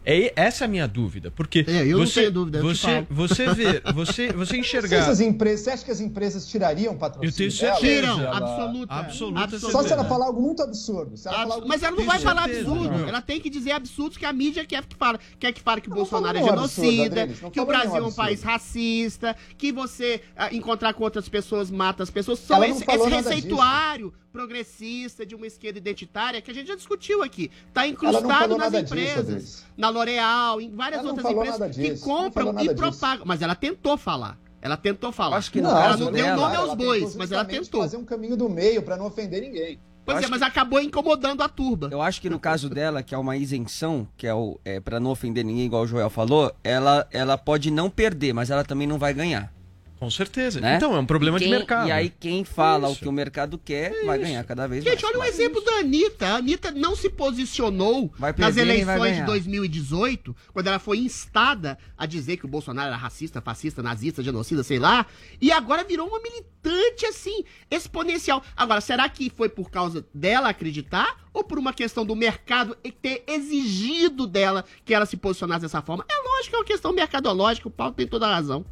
É, 0.05 0.31
essa 0.35 0.63
é 0.63 0.65
a 0.65 0.67
minha 0.67 0.87
dúvida. 0.87 1.31
Porque 1.31 1.65
É, 1.67 1.85
eu 1.85 1.97
não 1.97 2.05
você, 2.05 2.21
tenho 2.21 2.31
dúvida, 2.31 2.61
você, 2.61 3.05
você 3.09 3.53
vê, 3.53 3.81
você, 3.93 4.31
você 4.31 4.53
Não 4.53 4.59
enxergar. 4.59 5.09
as 5.09 5.19
empresas, 5.19 5.61
você 5.61 5.69
acha 5.71 5.85
que 5.85 5.91
as 5.91 5.99
empresas 5.99 6.45
tirariam 6.47 6.95
patrocínio? 6.95 7.29
Eu 7.31 7.35
tenho 7.35 7.51
certeza. 7.51 7.79
Tiram, 7.81 8.19
Ela- 8.21 8.37
absoluta. 8.37 8.93
Absoluta 8.93 9.39
absoluta. 9.43 9.71
Só 9.71 9.83
se 9.83 9.91
ela 9.93 10.05
falar 10.05 10.25
algo 10.27 10.41
muito 10.41 10.61
absurdo. 10.61 11.17
Se 11.17 11.27
ela 11.27 11.35
falar 11.37 11.43
Abs- 11.45 11.55
algo 11.55 11.67
Mas 11.67 11.83
ela 11.83 11.95
não 11.97 12.05
vai 12.05 12.19
falar 12.19 12.43
certeza, 12.43 12.71
absurdo. 12.71 12.97
não. 12.97 13.07
Ela 13.09 13.21
tem 13.21 13.39
que 13.41 13.49
dizer 13.49 13.71
absurdos 13.71 14.17
que 14.17 14.25
a 14.25 14.33
mídia 14.33 14.63
quer 14.65 14.85
que 14.85 14.95
fala. 14.95 15.19
Quer 15.39 15.51
que 15.51 15.61
fale 15.61 15.81
que 15.81 15.89
não 15.89 15.95
Bolsonaro 15.97 16.37
é 16.37 16.41
absurdo, 16.41 16.81
genocida, 16.83 17.29
não 17.41 17.49
que 17.49 17.59
o 17.59 17.65
Brasil 17.65 17.89
é 17.89 17.93
um 17.93 18.05
absurdo. 18.05 18.15
país 18.15 18.43
racista, 18.43 19.35
que 19.57 19.71
você 19.71 20.21
ah, 20.35 20.53
encontrar 20.53 20.93
com 20.93 21.03
outras 21.03 21.27
pessoas 21.27 21.71
mata 21.71 22.03
as 22.03 22.09
pessoas. 22.09 22.39
Não 22.47 22.63
esse, 22.63 22.83
esse 22.87 23.09
receituário 23.09 24.13
progressista 24.35 25.25
de 25.25 25.33
uma 25.33 25.47
esquerda 25.47 25.77
identitária 25.77 26.41
que 26.41 26.51
a 26.51 26.53
gente 26.53 26.67
já 26.67 26.75
discutiu 26.75 27.23
aqui. 27.23 27.49
Está 27.69 27.81
não 27.81 27.87
incrustado 27.87 28.57
nas 28.57 28.71
disso, 28.71 28.83
empresas. 28.83 29.19
Adriles. 29.19 29.65
na 29.77 29.89
L'Oréal, 29.89 30.59
em 30.59 30.69
várias 30.75 30.99
Ela 30.99 31.07
não 31.07 31.15
outras 31.15 31.31
empresas 31.31 31.75
que 31.75 31.81
disso, 31.81 32.07
não 32.07 32.15
compram 32.15 32.49
e 32.49 32.53
nada 32.53 32.63
disso. 32.63 32.75
propagam. 32.75 33.25
Mas 33.25 33.41
ela 33.41 33.55
tentou 33.55 33.97
falar. 33.97 34.37
Ela 34.61 34.75
tentou 34.75 35.11
falar. 35.11 35.37
Acho 35.37 35.51
que 35.51 35.61
no 35.61 35.69
ela 35.69 35.95
não 35.95 36.11
deu 36.11 36.35
nome 36.35 36.55
aos 36.55 36.65
ela 36.67 36.75
bois, 36.75 37.03
tentou 37.03 37.17
mas 37.17 37.31
ela 37.31 37.45
tentou. 37.45 37.81
fazer 37.81 37.97
um 37.97 38.03
caminho 38.03 38.35
do 38.35 38.49
meio 38.49 38.81
para 38.81 38.97
não 38.97 39.05
ofender 39.05 39.41
ninguém. 39.41 39.79
Pois 40.03 40.23
é, 40.23 40.27
mas 40.27 40.41
acabou 40.41 40.79
incomodando 40.79 41.41
a 41.41 41.49
turba. 41.49 41.89
Eu 41.91 42.01
acho 42.01 42.21
que 42.21 42.29
no 42.29 42.39
caso 42.39 42.69
dela, 42.69 43.01
que 43.01 43.15
é 43.15 43.17
uma 43.17 43.35
isenção, 43.37 44.07
que 44.15 44.27
é, 44.27 44.33
o, 44.33 44.59
é 44.63 44.79
para 44.79 44.99
não 44.99 45.09
ofender 45.09 45.43
ninguém, 45.43 45.65
igual 45.65 45.83
o 45.83 45.87
Joel 45.87 46.11
falou, 46.11 46.53
ela, 46.63 47.07
ela 47.11 47.37
pode 47.37 47.71
não 47.71 47.89
perder, 47.89 48.31
mas 48.33 48.51
ela 48.51 48.63
também 48.63 48.85
não 48.85 48.99
vai 48.99 49.13
ganhar. 49.15 49.51
Com 49.99 50.12
certeza. 50.12 50.60
Né? 50.60 50.75
Então, 50.75 50.95
é 50.95 50.99
um 50.99 51.05
problema 51.05 51.39
Quem- 51.39 51.47
de 51.47 51.53
mercado. 51.55 51.88
E 51.88 51.91
aí 51.91 52.10
quem 52.10 52.43
fala 52.43 52.89
Isso. 52.89 52.97
o 52.97 52.99
que 53.01 53.08
o 53.08 53.12
mercado 53.12 53.58
quer 53.58 54.05
vai 54.05 54.19
ganhar 54.19 54.43
cada 54.43 54.67
vez 54.67 54.84
mais. 54.84 54.93
Gente, 54.95 55.05
olha 55.05 55.19
o 55.19 55.23
exemplo 55.23 55.62
da 55.63 55.77
Anitta. 55.79 56.27
A 56.27 56.36
Anitta 56.36 56.71
não 56.71 56.95
se 56.95 57.10
posicionou 57.10 58.12
nas 58.19 58.36
perder 58.36 58.53
vai 58.53 58.62
eleições 58.63 59.12
de 59.12 59.15
ganhar. 59.15 59.25
2018, 59.25 60.36
quando 60.53 60.67
ela 60.67 60.79
foi 60.79 60.97
instada 60.99 61.77
a 61.97 62.05
dizer 62.05 62.38
que 62.38 62.45
o 62.45 62.47
Bolsonaro 62.47 62.88
era 62.89 62.97
racista, 62.97 63.41
fascista, 63.41 63.81
nazista, 63.81 64.21
genocida, 64.21 64.63
sei 64.63 64.79
lá, 64.79 65.05
e 65.41 65.51
agora 65.51 65.84
virou 65.84 66.08
uma 66.08 66.19
militante, 66.19 67.05
assim, 67.05 67.43
exponencial. 67.71 68.43
Agora, 68.55 68.81
será 68.81 69.08
que 69.08 69.29
foi 69.29 69.47
por 69.49 69.69
causa 69.71 70.05
dela 70.13 70.49
acreditar 70.49 71.23
ou 71.34 71.43
por 71.43 71.58
uma 71.58 71.73
questão 71.73 72.05
do 72.05 72.15
mercado 72.15 72.75
ter 73.01 73.23
exigido 73.27 74.27
dela 74.27 74.65
que 74.84 74.93
ela 74.93 75.05
se 75.05 75.15
posicionasse 75.17 75.62
dessa 75.62 75.81
forma? 75.81 76.05
É 76.10 76.15
lógico 76.29 76.49
que 76.49 76.55
é 76.55 76.60
uma 76.60 76.65
questão 76.65 76.91
mercadológica, 76.93 77.67
o 77.67 77.71
Paulo 77.71 77.93
tem 77.93 78.08
toda 78.08 78.27
a 78.27 78.34
razão. 78.36 78.65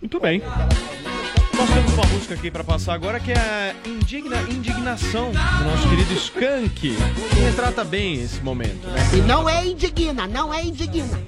Muito 0.00 0.20
bem. 0.20 0.42
Nós 1.56 1.68
temos 1.70 1.92
uma 1.92 2.06
música 2.06 2.34
aqui 2.34 2.52
pra 2.52 2.62
passar 2.62 2.94
agora 2.94 3.18
que 3.18 3.32
é 3.32 3.36
a 3.36 3.74
Indigna 3.88 4.40
Indignação 4.42 5.32
do 5.32 5.64
nosso 5.64 5.88
querido 5.88 6.12
Skank, 6.14 6.70
que 6.70 7.40
retrata 7.40 7.82
bem 7.82 8.22
esse 8.22 8.40
momento, 8.40 8.86
né? 8.86 9.00
E 9.12 9.16
não 9.22 9.48
é 9.48 9.66
indigna, 9.66 10.28
não 10.28 10.54
é 10.54 10.62
indigna. 10.62 11.18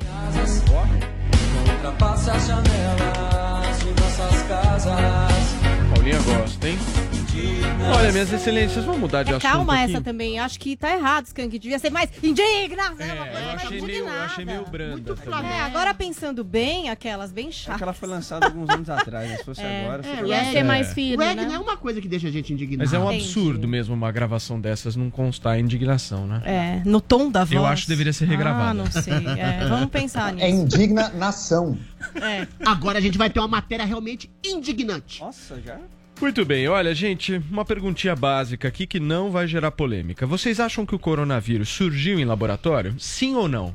Olha, 8.01 8.13
minhas 8.13 8.33
excelências, 8.33 8.83
vamos 8.85 9.01
mudar 9.01 9.23
de 9.23 9.31
É, 9.31 9.37
assunto 9.37 9.43
calma 9.53 9.75
aqui. 9.83 9.93
essa 9.93 10.01
também. 10.01 10.39
Acho 10.39 10.59
que 10.59 10.75
tá 10.75 10.91
errado, 10.97 11.27
Skank. 11.27 11.59
Devia 11.59 11.79
ser 11.79 11.91
mais 11.91 12.09
indigna. 12.23 12.95
É, 12.99 13.11
eu 13.45 13.51
achei 13.57 13.81
meio, 13.83 14.07
eu 14.09 14.23
achei 14.23 14.45
meio 14.45 14.65
branda. 14.65 15.15
É, 15.45 15.61
agora 15.61 15.93
pensando 15.93 16.43
bem, 16.43 16.89
aquelas 16.89 17.31
bem 17.31 17.53
chatas. 17.53 17.75
É 17.75 17.77
que 17.79 17.83
ela 17.83 17.93
foi 17.93 18.09
lançada 18.09 18.47
alguns 18.47 18.71
anos 18.71 18.89
atrás, 18.89 19.29
mas 19.29 19.39
se 19.41 19.45
fosse 19.45 19.61
É, 19.71 19.85
agora... 19.85 20.03
É, 20.07 20.17
seria- 20.17 20.27
Ia 20.45 20.53
ser 20.53 20.63
mais 20.63 20.95
firme, 20.95 21.23
o 21.23 21.27
reggae 21.29 21.43
né? 21.43 21.49
não 21.49 21.55
é 21.57 21.59
uma 21.59 21.77
coisa 21.77 22.01
que 22.01 22.09
deixa 22.09 22.29
a 22.29 22.31
gente 22.31 22.53
indignado. 22.55 22.79
Mas 22.79 22.95
é 22.95 22.99
um 22.99 23.05
Entendi. 23.13 23.25
absurdo 23.25 23.69
mesmo 23.69 23.95
uma 23.95 24.11
gravação 24.11 24.59
dessas 24.59 24.97
não 24.97 25.11
constar 25.11 25.59
em 25.59 25.63
indignação, 25.63 26.27
né? 26.27 26.43
É, 26.47 26.83
no 26.89 27.01
tom 27.03 27.31
da 27.31 27.41
voz. 27.45 27.53
Eu 27.53 27.67
acho 27.67 27.83
que 27.83 27.89
deveria 27.91 28.13
ser 28.15 28.25
regravada. 28.27 28.71
Ah, 28.71 28.75
não 28.75 28.91
sei. 28.91 29.13
É, 29.39 29.67
vamos 29.69 29.91
pensar 29.91 30.31
É 30.39 30.51
nisso. 30.51 30.63
indigna 30.79 31.11
nação. 31.11 31.79
É. 32.15 32.47
Agora 32.65 32.99
a 32.99 33.01
gente 33.01 33.19
vai 33.19 33.29
ter 33.29 33.41
uma 33.41 33.49
matéria 33.49 33.85
realmente 33.85 34.31
indignante. 34.45 35.21
Nossa, 35.21 35.61
já? 35.61 35.77
Muito 36.21 36.45
bem, 36.45 36.69
olha, 36.69 36.95
gente, 36.95 37.43
uma 37.51 37.65
perguntinha 37.65 38.15
básica 38.15 38.69
aqui 38.69 38.87
que 38.87 39.01
não 39.01 39.31
vai 39.31 39.47
gerar 39.47 39.71
polêmica. 39.71 40.27
Vocês 40.27 40.61
acham 40.61 40.85
que 40.85 40.95
o 40.95 40.99
coronavírus 40.99 41.69
surgiu 41.71 42.21
em 42.21 42.25
laboratório? 42.27 42.95
Sim 43.01 43.35
ou 43.37 43.49
não? 43.49 43.75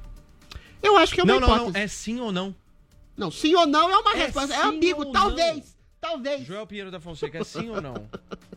Eu 0.82 0.96
acho 0.98 1.14
que 1.14 1.22
é 1.22 1.24
uma 1.24 1.34
não, 1.34 1.40
não, 1.40 1.48
hipótese. 1.56 1.74
não, 1.74 1.82
é 1.82 1.88
sim 1.88 2.20
ou 2.20 2.32
não? 2.32 2.56
Não, 3.18 3.32
sim 3.32 3.56
ou 3.56 3.66
não 3.66 3.90
é 3.90 3.98
uma 3.98 4.14
É 4.14 4.26
resposta. 4.26 4.54
É 4.54 4.64
ambíguo, 4.64 5.12
talvez. 5.12 5.76
Talvez. 6.00 6.46
Joel 6.46 6.68
Pinheiro 6.68 6.92
da 6.92 7.00
Fonseca, 7.00 7.40
é 7.40 7.44
sim 7.44 7.70
ou 7.70 7.82
não? 7.82 7.96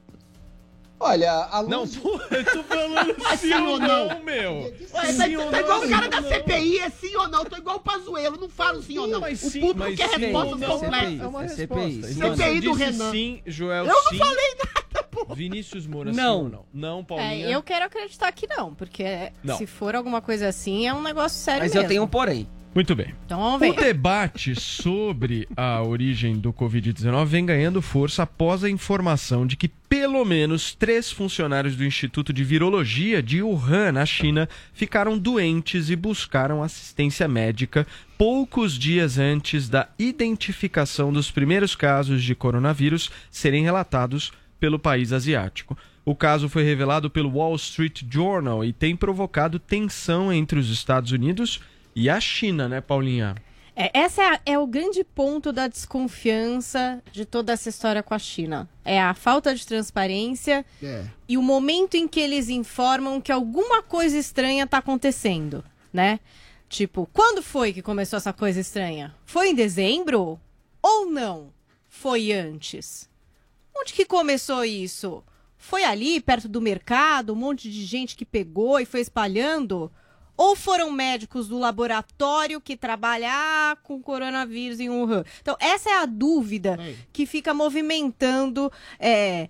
Olha, 1.00 1.32
a 1.32 1.60
luz... 1.60 1.70
Não, 1.70 2.02
pô, 2.02 2.20
eu 2.30 2.44
tô 2.44 2.62
falando 2.64 3.16
É 3.32 3.36
sim 3.36 3.52
ou 3.54 3.78
não, 3.78 4.20
meu. 4.24 4.54
Ué, 4.94 5.12
Sim 5.12 5.36
tá, 5.36 5.44
ou 5.44 5.50
tá 5.50 5.60
igual 5.60 5.80
não? 5.80 5.86
o 5.86 5.90
cara 5.90 6.08
da 6.08 6.22
CPI, 6.22 6.78
é 6.80 6.90
sim 6.90 7.14
ou 7.16 7.28
não? 7.28 7.44
Tô 7.44 7.56
igual 7.56 7.76
o 7.76 7.80
Pazuelo, 7.80 8.36
não 8.40 8.48
falo 8.48 8.82
sim 8.82 8.98
ou 8.98 9.06
não. 9.06 9.20
mas 9.20 9.40
o 9.42 9.50
sim, 9.50 9.60
público 9.60 9.78
mas 9.78 9.96
quer 9.96 10.08
sim 10.10 10.16
respostas 10.20 10.52
ou 10.52 10.58
não? 10.58 10.78
completas. 10.80 11.20
É 11.20 11.26
uma 11.26 11.48
CPI. 11.48 11.56
resposta. 11.66 12.12
sim 12.14 12.20
não? 12.20 12.36
CPI 12.36 12.60
do 12.60 12.72
Renan. 12.72 13.10
sim, 13.12 13.42
Joel, 13.46 13.86
Eu 13.86 13.94
não 13.94 14.02
sim. 14.10 14.18
falei 14.18 14.54
nada, 14.56 15.02
pô. 15.08 15.34
Vinícius 15.34 15.86
Moura, 15.86 16.10
Não. 16.12 16.16
sim 16.38 16.44
ou 16.44 16.48
não? 16.50 16.64
Não, 16.74 17.04
Paulinha. 17.04 17.46
É, 17.46 17.54
eu 17.54 17.62
quero 17.62 17.84
acreditar 17.84 18.32
que 18.32 18.46
não, 18.48 18.74
porque 18.74 19.30
Não. 19.44 19.56
se 19.56 19.66
for 19.66 19.94
alguma 19.94 20.20
coisa 20.20 20.48
assim, 20.48 20.86
é 20.88 20.92
um 20.92 21.02
negócio 21.02 21.38
sério 21.38 21.60
Mas 21.62 21.72
mesmo. 21.74 21.84
eu 21.84 21.88
tenho 21.88 22.02
um 22.02 22.08
porém. 22.08 22.48
Muito 22.78 22.94
bem. 22.94 23.12
Então 23.26 23.40
vamos 23.40 23.56
O 23.56 23.72
ver. 23.72 23.86
debate 23.86 24.54
sobre 24.54 25.48
a 25.56 25.82
origem 25.82 26.38
do 26.38 26.52
Covid-19 26.52 27.24
vem 27.26 27.44
ganhando 27.44 27.82
força 27.82 28.22
após 28.22 28.62
a 28.62 28.70
informação 28.70 29.44
de 29.44 29.56
que 29.56 29.66
pelo 29.66 30.24
menos 30.24 30.76
três 30.76 31.10
funcionários 31.10 31.74
do 31.74 31.84
Instituto 31.84 32.32
de 32.32 32.44
Virologia 32.44 33.20
de 33.20 33.42
Wuhan, 33.42 33.90
na 33.90 34.06
China, 34.06 34.48
ficaram 34.72 35.18
doentes 35.18 35.90
e 35.90 35.96
buscaram 35.96 36.62
assistência 36.62 37.26
médica 37.26 37.84
poucos 38.16 38.78
dias 38.78 39.18
antes 39.18 39.68
da 39.68 39.88
identificação 39.98 41.12
dos 41.12 41.32
primeiros 41.32 41.74
casos 41.74 42.22
de 42.22 42.32
coronavírus 42.36 43.10
serem 43.28 43.64
relatados 43.64 44.30
pelo 44.60 44.78
país 44.78 45.12
asiático. 45.12 45.76
O 46.04 46.14
caso 46.14 46.48
foi 46.48 46.62
revelado 46.62 47.10
pelo 47.10 47.30
Wall 47.30 47.56
Street 47.56 48.04
Journal 48.08 48.64
e 48.64 48.72
tem 48.72 48.94
provocado 48.94 49.58
tensão 49.58 50.32
entre 50.32 50.60
os 50.60 50.70
Estados 50.70 51.10
Unidos 51.10 51.58
e 51.58 51.77
a 52.08 52.20
China, 52.20 52.68
né, 52.68 52.80
Paulinha? 52.80 53.34
É, 53.74 53.90
essa 53.96 54.22
é, 54.22 54.40
é 54.52 54.58
o 54.58 54.66
grande 54.66 55.02
ponto 55.04 55.52
da 55.52 55.68
desconfiança 55.68 57.00
de 57.12 57.24
toda 57.24 57.52
essa 57.52 57.68
história 57.68 58.02
com 58.02 58.12
a 58.12 58.18
China. 58.18 58.68
É 58.84 59.00
a 59.00 59.14
falta 59.14 59.54
de 59.54 59.64
transparência 59.66 60.66
É. 60.82 61.04
e 61.28 61.38
o 61.38 61.42
momento 61.42 61.94
em 61.96 62.08
que 62.08 62.18
eles 62.20 62.48
informam 62.48 63.20
que 63.20 63.30
alguma 63.32 63.82
coisa 63.82 64.18
estranha 64.18 64.64
está 64.64 64.78
acontecendo, 64.78 65.64
né? 65.92 66.18
Tipo, 66.68 67.08
quando 67.12 67.40
foi 67.42 67.72
que 67.72 67.80
começou 67.80 68.16
essa 68.16 68.32
coisa 68.32 68.60
estranha? 68.60 69.14
Foi 69.24 69.50
em 69.50 69.54
dezembro? 69.54 70.38
Ou 70.82 71.06
não? 71.10 71.52
Foi 71.88 72.32
antes? 72.32 73.08
Onde 73.76 73.92
que 73.92 74.04
começou 74.04 74.64
isso? 74.64 75.22
Foi 75.56 75.84
ali, 75.84 76.20
perto 76.20 76.48
do 76.48 76.60
mercado, 76.60 77.32
um 77.32 77.36
monte 77.36 77.70
de 77.70 77.84
gente 77.84 78.16
que 78.16 78.24
pegou 78.24 78.78
e 78.80 78.84
foi 78.84 79.00
espalhando? 79.00 79.90
Ou 80.38 80.54
foram 80.54 80.92
médicos 80.92 81.48
do 81.48 81.58
laboratório 81.58 82.60
que 82.60 82.76
trabalham 82.76 83.76
com 83.82 84.00
coronavírus 84.00 84.78
em 84.78 84.88
Wuhan? 84.88 85.24
Então, 85.42 85.56
essa 85.58 85.90
é 85.90 85.94
a 85.94 86.06
dúvida 86.06 86.78
Ei. 86.80 86.96
que 87.12 87.26
fica 87.26 87.52
movimentando 87.52 88.70
é, 89.00 89.48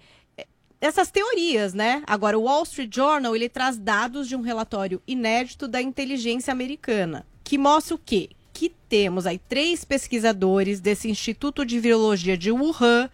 essas 0.81 1.11
teorias, 1.11 1.75
né? 1.75 2.03
Agora, 2.07 2.39
o 2.39 2.45
Wall 2.45 2.63
Street 2.63 2.95
Journal, 2.95 3.37
ele 3.37 3.51
traz 3.51 3.77
dados 3.77 4.27
de 4.27 4.35
um 4.35 4.41
relatório 4.41 5.03
inédito 5.07 5.69
da 5.69 5.83
inteligência 5.83 6.51
americana, 6.51 7.27
que 7.45 7.59
mostra 7.59 7.95
o 7.95 7.99
quê? 7.99 8.31
Que 8.55 8.71
temos 8.89 9.27
aí 9.27 9.39
três 9.39 9.85
pesquisadores 9.85 10.81
desse 10.81 11.11
Instituto 11.11 11.67
de 11.67 11.79
Virologia 11.79 12.37
de 12.37 12.51
Wuhan 12.51 13.11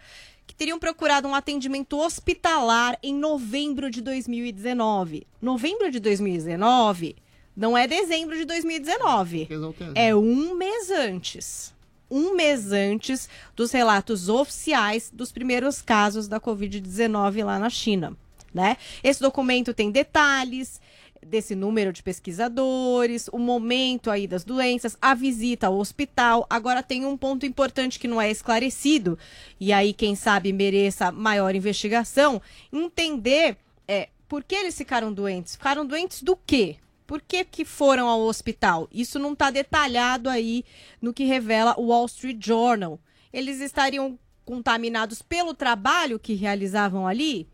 que 0.47 0.55
teriam 0.55 0.79
procurado 0.79 1.27
um 1.27 1.35
atendimento 1.35 1.99
hospitalar 1.99 2.97
em 3.03 3.13
novembro 3.13 3.89
de 3.89 3.99
2019. 3.99 5.27
Novembro 5.41 5.91
de 5.91 5.99
2019 5.99 7.17
não 7.55 7.77
é 7.77 7.87
dezembro 7.87 8.35
de 8.35 8.45
2019. 8.45 9.47
Exaltando. 9.49 9.93
É 9.95 10.15
um 10.15 10.55
mês 10.55 10.89
antes. 10.89 11.73
Um 12.09 12.35
mês 12.35 12.71
antes 12.71 13.29
dos 13.55 13.71
relatos 13.71 14.29
oficiais 14.29 15.09
dos 15.11 15.31
primeiros 15.31 15.81
casos 15.81 16.27
da 16.27 16.39
Covid-19 16.39 17.43
lá 17.43 17.57
na 17.57 17.69
China. 17.69 18.15
Né? 18.53 18.77
Esse 19.03 19.21
documento 19.21 19.73
tem 19.73 19.91
detalhes 19.91 20.79
desse 21.25 21.55
número 21.55 21.91
de 21.91 22.03
pesquisadores, 22.03 23.27
o 23.31 23.39
momento 23.39 24.11
aí 24.11 24.27
das 24.27 24.43
doenças, 24.43 24.95
a 25.01 25.15
visita 25.15 25.67
ao 25.67 25.77
hospital. 25.77 26.45
Agora 26.49 26.83
tem 26.83 27.05
um 27.05 27.17
ponto 27.17 27.45
importante 27.45 27.99
que 27.99 28.07
não 28.07 28.21
é 28.21 28.29
esclarecido, 28.29 29.17
e 29.59 29.73
aí, 29.73 29.91
quem 29.91 30.15
sabe, 30.15 30.53
mereça 30.53 31.11
maior 31.11 31.55
investigação, 31.55 32.41
entender 32.71 33.57
é 33.87 34.09
por 34.27 34.43
que 34.43 34.55
eles 34.55 34.77
ficaram 34.77 35.13
doentes? 35.13 35.55
Ficaram 35.55 35.85
doentes 35.85 36.21
do 36.21 36.35
quê? 36.35 36.77
Por 37.07 37.21
que, 37.21 37.43
que 37.45 37.63
foram 37.63 38.07
ao 38.07 38.21
hospital? 38.21 38.87
Isso 38.91 39.19
não 39.19 39.33
está 39.33 39.51
detalhado 39.51 40.29
aí 40.29 40.63
no 41.01 41.13
que 41.13 41.23
revela 41.23 41.75
o 41.79 41.87
Wall 41.87 42.05
Street 42.07 42.43
Journal. 42.43 42.99
Eles 43.31 43.59
estariam 43.61 44.17
contaminados 44.43 45.21
pelo 45.21 45.53
trabalho 45.53 46.19
que 46.19 46.33
realizavam 46.33 47.07
ali? 47.07 47.47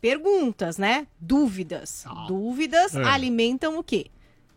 Perguntas, 0.00 0.78
né? 0.78 1.06
Dúvidas. 1.20 2.04
Dúvidas 2.26 2.94
É. 2.94 3.04
alimentam 3.04 3.78
o 3.78 3.84
quê? 3.84 4.06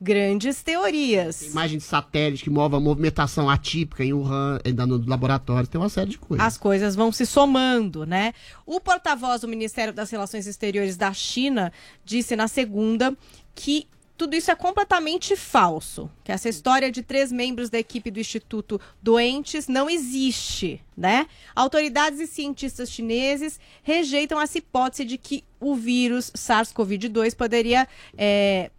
Grandes 0.01 0.61
teorias. 0.61 1.41
Imagem 1.43 1.77
de 1.77 1.83
satélite 1.83 2.43
que 2.43 2.49
move 2.49 2.75
a 2.75 2.79
movimentação 2.79 3.49
atípica 3.49 4.03
em 4.03 4.11
Wuhan, 4.11 4.59
ainda 4.65 4.85
no 4.85 4.97
laboratório, 5.07 5.67
tem 5.67 5.79
uma 5.79 5.87
série 5.87 6.11
de 6.11 6.17
coisas. 6.17 6.45
As 6.45 6.57
coisas 6.57 6.95
vão 6.95 7.11
se 7.11 7.25
somando, 7.25 8.05
né? 8.05 8.33
O 8.65 8.79
porta-voz 8.81 9.41
do 9.41 9.47
Ministério 9.47 9.93
das 9.93 10.09
Relações 10.09 10.47
Exteriores 10.47 10.97
da 10.97 11.13
China 11.13 11.71
disse 12.03 12.35
na 12.35 12.47
segunda 12.47 13.15
que 13.53 13.87
tudo 14.17 14.35
isso 14.35 14.49
é 14.49 14.55
completamente 14.55 15.35
falso, 15.35 16.09
que 16.23 16.31
essa 16.31 16.47
história 16.47 16.91
de 16.91 17.03
três 17.03 17.31
membros 17.31 17.69
da 17.69 17.77
equipe 17.77 18.09
do 18.09 18.19
Instituto 18.19 18.79
doentes 19.01 19.67
não 19.67 19.89
existe, 19.89 20.81
né? 20.95 21.27
Autoridades 21.53 22.19
e 22.19 22.27
cientistas 22.27 22.89
chineses 22.89 23.59
rejeitam 23.83 24.39
essa 24.39 24.57
hipótese 24.57 25.03
de 25.03 25.17
que 25.17 25.43
o 25.59 25.75
vírus 25.75 26.31
SARS-CoV-2 26.31 27.35
poderia 27.35 27.87
é, 28.17 28.71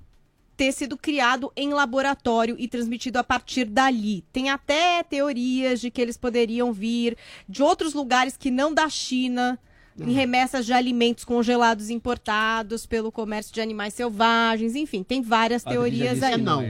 ter 0.57 0.73
sido 0.73 0.97
criado 0.97 1.53
em 1.55 1.71
laboratório 1.71 2.57
e 2.59 2.67
transmitido 2.67 3.19
a 3.19 3.25
partir 3.25 3.67
dali. 3.67 4.25
Tem 4.33 4.49
até 4.49 5.03
teorias 5.03 5.81
de 5.81 5.91
que 5.91 6.01
eles 6.01 6.17
poderiam 6.17 6.73
vir 6.73 7.17
de 7.47 7.63
outros 7.63 7.93
lugares 7.93 8.37
que 8.37 8.51
não 8.51 8.73
da 8.73 8.89
China, 8.89 9.59
em 9.99 10.13
remessas 10.13 10.67
de 10.67 10.73
alimentos 10.73 11.25
congelados 11.25 11.91
importados 11.91 12.87
pelo 12.87 13.11
comércio 13.11 13.53
de 13.53 13.61
animais 13.61 13.95
selvagens, 13.95 14.75
enfim, 14.75 15.03
tem 15.03 15.23
várias 15.23 15.63
teorias 15.65 16.23
aí. 16.23 16.41
não. 16.41 16.63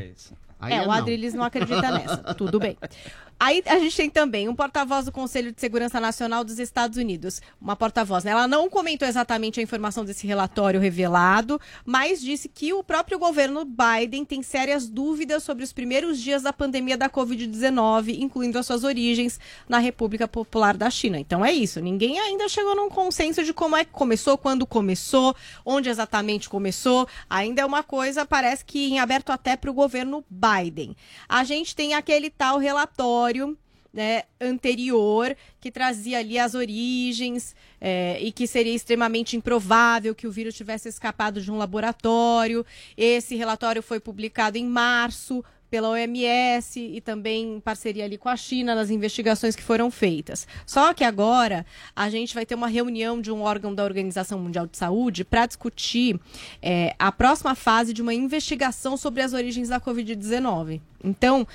É, 0.68 0.86
o 0.86 0.90
Adriles 0.90 1.34
não 1.34 1.44
acredita 1.44 1.90
nessa. 1.90 2.16
Tudo 2.34 2.58
bem. 2.58 2.76
Aí 3.38 3.62
a 3.66 3.78
gente 3.78 3.94
tem 3.94 4.08
também 4.08 4.48
um 4.48 4.54
porta-voz 4.54 5.04
do 5.04 5.12
Conselho 5.12 5.52
de 5.52 5.60
Segurança 5.60 6.00
Nacional 6.00 6.42
dos 6.42 6.58
Estados 6.58 6.96
Unidos. 6.96 7.42
Uma 7.60 7.76
porta-voz, 7.76 8.24
né? 8.24 8.30
Ela 8.30 8.48
não 8.48 8.70
comentou 8.70 9.06
exatamente 9.06 9.60
a 9.60 9.62
informação 9.62 10.06
desse 10.06 10.26
relatório 10.26 10.80
revelado, 10.80 11.60
mas 11.84 12.22
disse 12.22 12.48
que 12.48 12.72
o 12.72 12.82
próprio 12.82 13.18
governo 13.18 13.66
Biden 13.66 14.24
tem 14.24 14.42
sérias 14.42 14.88
dúvidas 14.88 15.42
sobre 15.42 15.62
os 15.62 15.70
primeiros 15.70 16.18
dias 16.18 16.42
da 16.42 16.52
pandemia 16.52 16.96
da 16.96 17.10
Covid-19, 17.10 18.18
incluindo 18.18 18.58
as 18.58 18.64
suas 18.64 18.84
origens 18.84 19.38
na 19.68 19.78
República 19.78 20.26
Popular 20.26 20.74
da 20.74 20.88
China. 20.88 21.18
Então 21.18 21.44
é 21.44 21.52
isso. 21.52 21.78
Ninguém 21.78 22.18
ainda 22.18 22.48
chegou 22.48 22.74
num 22.74 22.88
consenso 22.88 23.44
de 23.44 23.52
como 23.52 23.76
é 23.76 23.84
que 23.84 23.90
começou, 23.92 24.38
quando 24.38 24.66
começou, 24.66 25.36
onde 25.62 25.90
exatamente 25.90 26.48
começou. 26.48 27.06
Ainda 27.28 27.60
é 27.60 27.66
uma 27.66 27.82
coisa, 27.82 28.24
parece 28.24 28.64
que 28.64 28.88
em 28.88 28.98
aberto 28.98 29.28
até 29.28 29.56
para 29.56 29.70
o 29.70 29.74
governo 29.74 30.24
Biden. 30.30 30.96
A 31.28 31.44
gente 31.44 31.76
tem 31.76 31.92
aquele 31.92 32.30
tal 32.30 32.56
relatório 32.56 33.25
né, 33.96 34.24
anterior 34.38 35.34
que 35.58 35.70
trazia 35.70 36.18
ali 36.18 36.38
as 36.38 36.54
origens 36.54 37.56
é, 37.80 38.18
e 38.20 38.30
que 38.30 38.46
seria 38.46 38.74
extremamente 38.74 39.36
improvável 39.36 40.14
que 40.14 40.26
o 40.26 40.30
vírus 40.30 40.54
tivesse 40.54 40.86
escapado 40.88 41.40
de 41.40 41.50
um 41.50 41.56
laboratório. 41.56 42.64
Esse 42.94 43.34
relatório 43.36 43.82
foi 43.82 43.98
publicado 43.98 44.58
em 44.58 44.66
março 44.66 45.42
pela 45.70 45.88
OMS 45.88 46.78
e 46.78 47.00
também 47.00 47.56
em 47.56 47.60
parceria 47.60 48.04
ali 48.04 48.16
com 48.16 48.28
a 48.28 48.36
China 48.36 48.74
nas 48.74 48.90
investigações 48.90 49.56
que 49.56 49.62
foram 49.62 49.90
feitas. 49.90 50.46
Só 50.64 50.94
que 50.94 51.02
agora 51.02 51.66
a 51.94 52.08
gente 52.08 52.34
vai 52.34 52.46
ter 52.46 52.54
uma 52.54 52.68
reunião 52.68 53.20
de 53.20 53.32
um 53.32 53.42
órgão 53.42 53.74
da 53.74 53.82
Organização 53.82 54.38
Mundial 54.38 54.66
de 54.66 54.76
Saúde 54.76 55.24
para 55.24 55.46
discutir 55.46 56.20
é, 56.62 56.94
a 56.98 57.10
próxima 57.10 57.54
fase 57.54 57.92
de 57.92 58.02
uma 58.02 58.14
investigação 58.14 58.96
sobre 58.96 59.22
as 59.22 59.32
origens 59.32 59.68
da 59.68 59.80
Covid-19. 59.80 60.80
Então, 61.02 61.46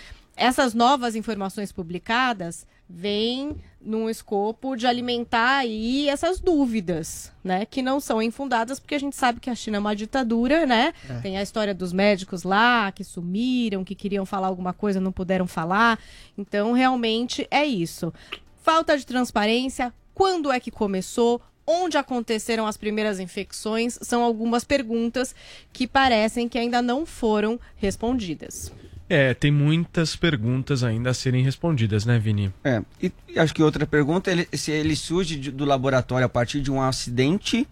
essas 0.41 0.73
novas 0.73 1.15
informações 1.15 1.71
publicadas 1.71 2.65
vêm 2.89 3.55
num 3.79 4.09
escopo 4.09 4.75
de 4.75 4.87
alimentar 4.87 5.59
aí 5.59 6.09
essas 6.09 6.39
dúvidas, 6.39 7.31
né? 7.43 7.63
Que 7.63 7.83
não 7.83 7.99
são 7.99 8.19
infundadas, 8.19 8.79
porque 8.79 8.95
a 8.95 8.99
gente 8.99 9.15
sabe 9.15 9.39
que 9.39 9.51
a 9.51 9.55
China 9.55 9.77
é 9.77 9.79
uma 9.79 9.95
ditadura, 9.95 10.65
né? 10.65 10.93
É. 11.07 11.19
Tem 11.19 11.37
a 11.37 11.43
história 11.43 11.75
dos 11.75 11.93
médicos 11.93 12.41
lá 12.41 12.91
que 12.91 13.03
sumiram, 13.03 13.83
que 13.83 13.93
queriam 13.93 14.25
falar 14.25 14.47
alguma 14.47 14.73
coisa, 14.73 14.99
não 14.99 15.11
puderam 15.11 15.45
falar. 15.45 15.99
Então, 16.35 16.73
realmente 16.73 17.47
é 17.51 17.63
isso. 17.63 18.11
Falta 18.63 18.97
de 18.97 19.05
transparência, 19.05 19.93
quando 20.13 20.51
é 20.51 20.59
que 20.59 20.71
começou? 20.71 21.39
Onde 21.67 21.97
aconteceram 21.97 22.65
as 22.65 22.77
primeiras 22.77 23.19
infecções? 23.19 23.99
São 24.01 24.23
algumas 24.23 24.63
perguntas 24.63 25.35
que 25.71 25.87
parecem 25.87 26.49
que 26.49 26.57
ainda 26.57 26.81
não 26.81 27.05
foram 27.05 27.59
respondidas. 27.75 28.71
É, 29.13 29.33
tem 29.33 29.51
muitas 29.51 30.15
perguntas 30.15 30.83
ainda 30.85 31.09
a 31.09 31.13
serem 31.13 31.43
respondidas, 31.43 32.05
né, 32.05 32.17
Vini? 32.17 32.53
É, 32.63 32.81
e, 33.01 33.11
e 33.27 33.37
acho 33.37 33.53
que 33.53 33.61
outra 33.61 33.85
pergunta 33.85 34.31
é 34.31 34.47
se 34.55 34.71
ele 34.71 34.95
surge 34.95 35.35
de- 35.35 35.51
do 35.51 35.65
laboratório 35.65 36.25
a 36.25 36.29
partir 36.29 36.61
de 36.61 36.71
um 36.71 36.81
acidente, 36.81 37.67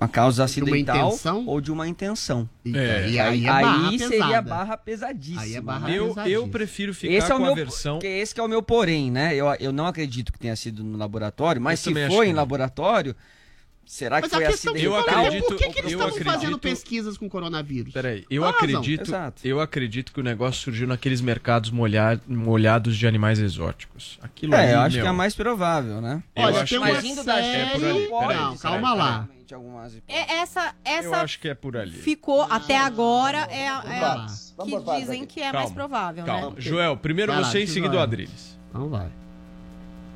uma 0.00 0.06
causa 0.06 0.46
De 0.46 0.60
uma 0.60 0.66
acidental 0.76 1.18
ou 1.46 1.60
de 1.60 1.72
uma 1.72 1.88
intenção. 1.88 2.48
É. 2.66 3.08
E 3.08 3.18
aí 3.18 3.46
é 3.46 3.50
barra 3.50 3.90
seria 3.98 4.08
pesada. 4.10 4.42
barra 4.42 4.76
pesadíssima. 4.76 5.42
Aí 5.42 5.54
é 5.56 5.60
barra 5.60 5.90
Eu, 5.90 6.08
pesadíssima. 6.08 6.28
eu 6.28 6.48
prefiro 6.48 6.94
ficar 6.94 7.12
Esse 7.14 7.32
é 7.32 7.34
o 7.34 7.38
com 7.38 7.42
meu, 7.44 7.52
a 7.52 7.54
versão. 7.56 7.98
que 7.98 8.06
esse 8.06 8.32
que 8.34 8.40
é 8.40 8.44
o 8.44 8.48
meu 8.48 8.62
porém, 8.62 9.10
né? 9.10 9.34
Eu, 9.34 9.46
eu 9.58 9.72
não 9.72 9.86
acredito 9.86 10.32
que 10.32 10.38
tenha 10.38 10.54
sido 10.54 10.84
no 10.84 10.96
laboratório, 10.96 11.60
mas 11.60 11.84
Eu 11.84 11.92
se 11.94 12.06
foi 12.14 12.26
que 12.26 12.30
em 12.30 12.34
não. 12.34 12.40
laboratório, 12.42 13.16
será 13.86 14.20
Mas 14.20 14.28
que 14.30 14.34
a 14.34 14.38
foi 14.38 14.46
questão 14.48 14.72
acidental? 14.74 15.02
que 15.04 15.08
eu 15.08 15.14
falei, 15.14 15.40
por 15.42 15.48
que, 15.48 15.52
eu 15.54 15.58
que 15.58 15.64
eles 15.64 15.92
acredito- 15.94 16.18
estavam 16.18 16.32
fazendo 16.40 16.58
pesquisas 16.58 17.16
com 17.16 17.28
coronavírus? 17.28 17.92
Peraí, 17.92 18.24
eu 18.30 18.42
Qual 18.42 18.52
a 18.52 18.56
acredito, 18.56 19.02
Exato. 19.08 19.46
eu 19.46 19.60
acredito 19.60 20.12
que 20.12 20.20
o 20.20 20.22
negócio 20.22 20.60
surgiu 20.62 20.86
naqueles 20.86 21.20
mercados 21.20 21.70
molha- 21.70 22.20
molhados 22.26 22.96
de 22.96 23.06
animais 23.06 23.38
exóticos. 23.38 24.18
Aquilo 24.22 24.54
É, 24.54 24.64
ali, 24.64 24.72
eu 24.72 24.80
acho 24.80 24.96
meu, 24.96 25.02
que 25.04 25.06
é 25.06 25.10
a 25.10 25.14
mais 25.14 25.34
provável, 25.34 26.00
né? 26.00 26.22
Eu 26.34 26.42
Olha, 26.42 26.60
acho 26.62 26.74
tem 26.74 26.78
que 26.82 26.84
uma 26.84 26.94
Mas 26.94 27.04
indo 27.04 27.24
da 27.24 27.34
série... 27.34 27.46
É 27.46 27.66
por 27.70 27.84
ali, 27.84 28.08
Não, 28.08 28.18
peraí, 28.18 28.58
calma 28.58 28.80
peraí. 28.92 28.98
lá. 28.98 29.28
É, 30.08 30.32
essa 30.38 30.74
Eu 30.84 30.92
essa 30.92 31.16
acho 31.18 31.38
que 31.38 31.48
é 31.48 31.54
por 31.54 31.76
ali. 31.76 31.92
ficou 31.96 32.42
até 32.42 32.76
agora 32.76 33.38
é, 33.50 33.68
a- 33.68 33.84
é 33.86 34.00
a 34.00 34.26
que 34.64 34.80
dizem 34.98 35.22
aqui. 35.22 35.34
que 35.34 35.40
é 35.40 35.44
Calma, 35.44 35.60
mais 35.60 35.70
provável, 35.72 36.24
Calma. 36.24 36.48
né? 36.50 36.54
Joel, 36.58 36.96
primeiro 36.96 37.30
Vai 37.32 37.42
lá, 37.42 37.46
você 37.48 37.58
em 37.58 37.60
deixa 37.60 37.72
seguida 37.74 37.96
o. 37.96 38.00
Adriles. 38.00 38.58
Então 38.68 38.88
vai. 38.88 39.08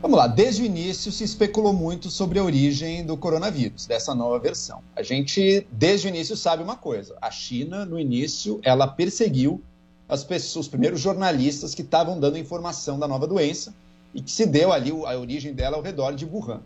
Vamos 0.02 0.16
lá, 0.16 0.26
desde 0.26 0.62
o 0.62 0.64
início 0.64 1.12
se 1.12 1.24
especulou 1.24 1.74
muito 1.74 2.10
sobre 2.10 2.38
a 2.38 2.42
origem 2.42 3.04
do 3.04 3.18
coronavírus, 3.18 3.84
dessa 3.84 4.14
nova 4.14 4.38
versão. 4.38 4.82
A 4.96 5.02
gente, 5.02 5.66
desde 5.70 6.06
o 6.06 6.08
início, 6.08 6.34
sabe 6.38 6.62
uma 6.62 6.74
coisa: 6.74 7.18
a 7.20 7.30
China, 7.30 7.84
no 7.84 8.00
início, 8.00 8.58
ela 8.62 8.86
perseguiu 8.86 9.62
as 10.08 10.24
pessoas, 10.24 10.64
os 10.64 10.68
primeiros 10.68 11.00
jornalistas 11.00 11.74
que 11.74 11.82
estavam 11.82 12.18
dando 12.18 12.38
informação 12.38 12.98
da 12.98 13.06
nova 13.06 13.26
doença 13.26 13.74
e 14.14 14.22
que 14.22 14.30
se 14.30 14.46
deu 14.46 14.72
ali 14.72 14.90
a 14.90 15.18
origem 15.18 15.52
dela 15.52 15.76
ao 15.76 15.82
redor 15.82 16.12
de 16.12 16.24
Wuhan. 16.24 16.62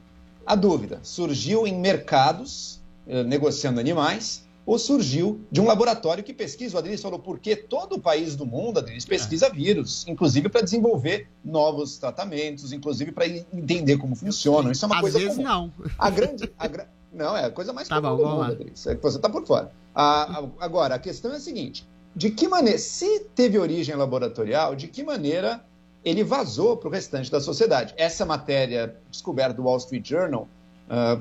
A 0.46 0.54
dúvida: 0.54 1.00
surgiu 1.02 1.66
em 1.66 1.76
mercados, 1.76 2.80
eh, 3.04 3.24
negociando 3.24 3.80
animais, 3.80 4.43
ou 4.66 4.78
surgiu 4.78 5.40
de 5.52 5.60
um 5.60 5.66
laboratório 5.66 6.24
que 6.24 6.32
pesquisa? 6.32 6.76
O 6.76 6.78
Adriles 6.78 7.02
falou, 7.02 7.18
porque 7.18 7.54
todo 7.54 7.96
o 7.96 8.00
país 8.00 8.34
do 8.34 8.46
mundo, 8.46 8.78
Adriles, 8.78 9.04
pesquisa 9.04 9.50
vírus, 9.50 10.06
inclusive 10.08 10.48
para 10.48 10.62
desenvolver 10.62 11.28
novos 11.44 11.98
tratamentos, 11.98 12.72
inclusive 12.72 13.12
para 13.12 13.26
entender 13.26 13.98
como 13.98 14.14
funcionam. 14.16 14.70
Isso 14.72 14.84
é 14.84 14.86
uma 14.86 14.94
Às 14.96 15.00
coisa 15.02 15.18
vezes 15.18 15.34
comum. 15.36 15.46
não. 15.48 15.72
A 15.98 16.10
grande. 16.10 16.50
a 16.58 16.66
gra- 16.66 16.88
Não, 17.12 17.36
é 17.36 17.44
a 17.44 17.50
coisa 17.50 17.72
mais 17.72 17.86
Tá 17.88 18.00
comum 18.00 18.16
bom, 18.16 18.22
do 18.22 18.28
mundo, 18.28 18.38
lá. 18.40 18.46
Adriles. 18.48 18.86
É 18.86 18.94
Você 18.94 19.16
está 19.18 19.28
por 19.28 19.46
fora. 19.46 19.70
A- 19.94 20.40
a- 20.40 20.48
agora, 20.64 20.94
a 20.94 20.98
questão 20.98 21.32
é 21.32 21.36
a 21.36 21.40
seguinte: 21.40 21.86
de 22.16 22.30
que 22.30 22.48
maneira, 22.48 22.78
se 22.78 23.20
teve 23.34 23.58
origem 23.58 23.94
laboratorial, 23.94 24.74
de 24.74 24.88
que 24.88 25.02
maneira 25.04 25.64
ele 26.04 26.24
vazou 26.24 26.76
para 26.76 26.88
o 26.88 26.90
restante 26.90 27.30
da 27.30 27.40
sociedade? 27.40 27.94
Essa 27.96 28.24
matéria 28.26 28.96
descoberta 29.10 29.54
do 29.54 29.62
Wall 29.64 29.76
Street 29.76 30.08
Journal 30.08 30.48
ah, 30.90 31.20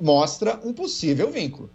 mostra 0.00 0.60
um 0.64 0.72
possível 0.72 1.30
vínculo. 1.30 1.70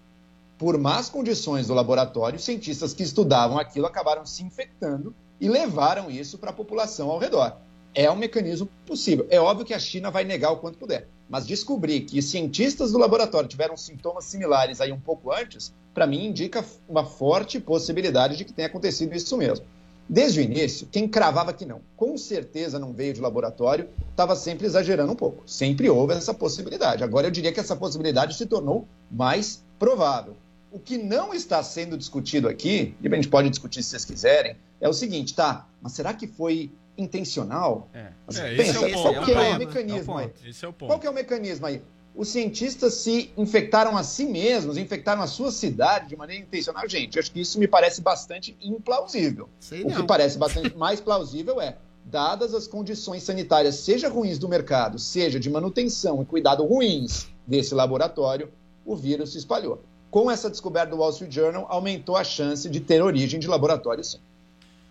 Por 0.58 0.78
más 0.78 1.10
condições 1.10 1.68
do 1.68 1.74
laboratório, 1.74 2.40
cientistas 2.40 2.94
que 2.94 3.04
estudavam 3.04 3.58
aquilo 3.58 3.86
acabaram 3.86 4.26
se 4.26 4.44
infectando 4.44 5.14
e 5.40 5.50
levaram 5.50 6.10
isso 6.10 6.38
para 6.38 6.52
a 6.52 6.54
população 6.54 7.10
ao 7.10 7.20
redor. 7.20 7.58
É 7.94 8.10
um 8.10 8.16
mecanismo 8.16 8.68
possível. 8.86 9.28
É 9.30 9.40
óbvio 9.40 9.66
que 9.66 9.74
a 9.74 9.80
China 9.80 10.10
vai 10.10 10.24
negar 10.24 10.52
o 10.52 10.58
quanto 10.58 10.78
puder, 10.78 11.08
mas 11.30 11.46
descobrir 11.46 12.02
que 12.02 12.22
cientistas 12.22 12.92
do 12.92 12.98
laboratório 12.98 13.50
tiveram 13.50 13.76
sintomas 13.76 14.26
similares 14.26 14.80
aí 14.80 14.92
um 14.92 15.00
pouco 15.00 15.32
antes, 15.32 15.74
para 15.94 16.08
mim 16.08 16.26
indica 16.28 16.66
uma 16.88 17.06
forte 17.06 17.60
possibilidade 17.60 18.38
de 18.38 18.46
que 18.46 18.54
tenha 18.54 18.68
acontecido 18.68 19.14
isso 19.16 19.38
mesmo. 19.38 19.66
Desde 20.08 20.40
o 20.40 20.44
início, 20.44 20.88
quem 20.92 21.08
cravava 21.08 21.54
que 21.54 21.66
não, 21.66 21.82
com 21.96 22.18
certeza 22.18 22.78
não 22.78 22.92
veio 22.92 23.14
de 23.14 23.22
laboratório, 23.22 23.90
estava 24.10 24.36
sempre 24.36 24.66
exagerando 24.66 25.14
um 25.14 25.16
pouco. 25.16 25.44
Sempre 25.50 25.90
houve 25.90 26.14
essa 26.14 26.34
possibilidade. 26.34 27.04
Agora 27.04 27.28
eu 27.28 27.32
diria 27.32 27.54
que 27.54 27.60
essa 27.60 27.76
possibilidade 27.76 28.36
se 28.36 28.46
tornou 28.46 28.86
mais 29.10 29.64
provável. 29.80 30.36
O 30.74 30.80
que 30.80 30.98
não 30.98 31.34
está 31.36 31.62
sendo 31.62 31.96
discutido 31.96 32.50
aqui, 32.50 32.96
e 33.00 33.08
a 33.08 33.16
gente 33.16 33.28
pode 33.28 33.48
discutir 33.48 33.84
se 33.84 33.90
vocês 33.92 34.04
quiserem, 34.04 34.56
é 34.82 34.90
o 34.90 34.94
seguinte, 34.94 35.36
tá? 35.36 35.68
Mas 35.80 35.92
será 35.94 36.14
que 36.16 36.26
foi 36.26 36.72
intencional? 36.98 37.88
É, 37.94 38.12
pensa, 38.56 38.88
é 38.88 38.96
o 38.98 39.02
qual 39.02 39.14
ponto. 39.14 39.26
que 39.26 39.32
é, 39.32 39.50
É 39.52 39.56
o 39.56 39.60
mecanismo 39.60 40.14
É 40.14 40.16
o 40.16 40.18
aí? 40.18 40.32
é 40.62 40.68
o 40.68 40.74
ponto. 40.74 40.88
Qual 40.90 41.00
que 41.00 41.08
é 41.08 41.10
o 41.10 41.14
mecanismo 41.14 41.66
aí? 41.68 41.82
os 42.16 42.28
cientistas 42.30 42.94
se 42.96 43.32
infectaram 43.36 43.98
a 43.98 44.04
si 44.04 44.26
mesmos, 44.26 44.78
infectaram 44.78 45.22
a 45.22 45.28
sua 45.28 45.52
cidade 45.52 46.10
de 46.10 46.16
maneira 46.16 46.44
intencional. 46.44 46.88
Gente, 46.88 47.18
acho 47.18 47.32
que 47.32 47.42
isso 47.42 47.58
me 47.60 47.68
parece 47.68 48.02
bastante 48.02 48.56
implausível. 48.62 49.50
Sei 49.60 49.84
o 49.84 49.90
não. 49.90 49.96
que 49.96 50.04
parece 50.04 50.38
bastante 50.38 50.76
mais 50.78 51.02
plausível 51.02 51.60
é, 51.60 51.78
dadas 52.06 52.54
as 52.54 52.68
condições 52.68 53.24
sanitárias, 53.24 53.76
seja 53.76 54.10
ruins 54.10 54.38
do 54.38 54.48
mercado, 54.48 55.00
seja 55.00 55.40
de 55.40 55.50
manutenção 55.50 56.22
e 56.22 56.26
cuidado 56.26 56.64
ruins 56.66 57.28
desse 57.48 57.74
laboratório, 57.74 58.52
o 58.86 58.96
vírus 58.96 59.32
se 59.32 59.40
espalhou. 59.40 59.82
Com 60.14 60.30
essa 60.30 60.48
descoberta 60.48 60.92
do 60.92 60.98
Wall 60.98 61.10
Street 61.10 61.34
Journal, 61.34 61.66
aumentou 61.68 62.16
a 62.16 62.24
chance 62.24 62.70
de 62.70 62.80
ter 62.80 63.02
origem 63.02 63.40
de 63.40 63.48
laboratório, 63.48 64.04
sim. 64.04 64.20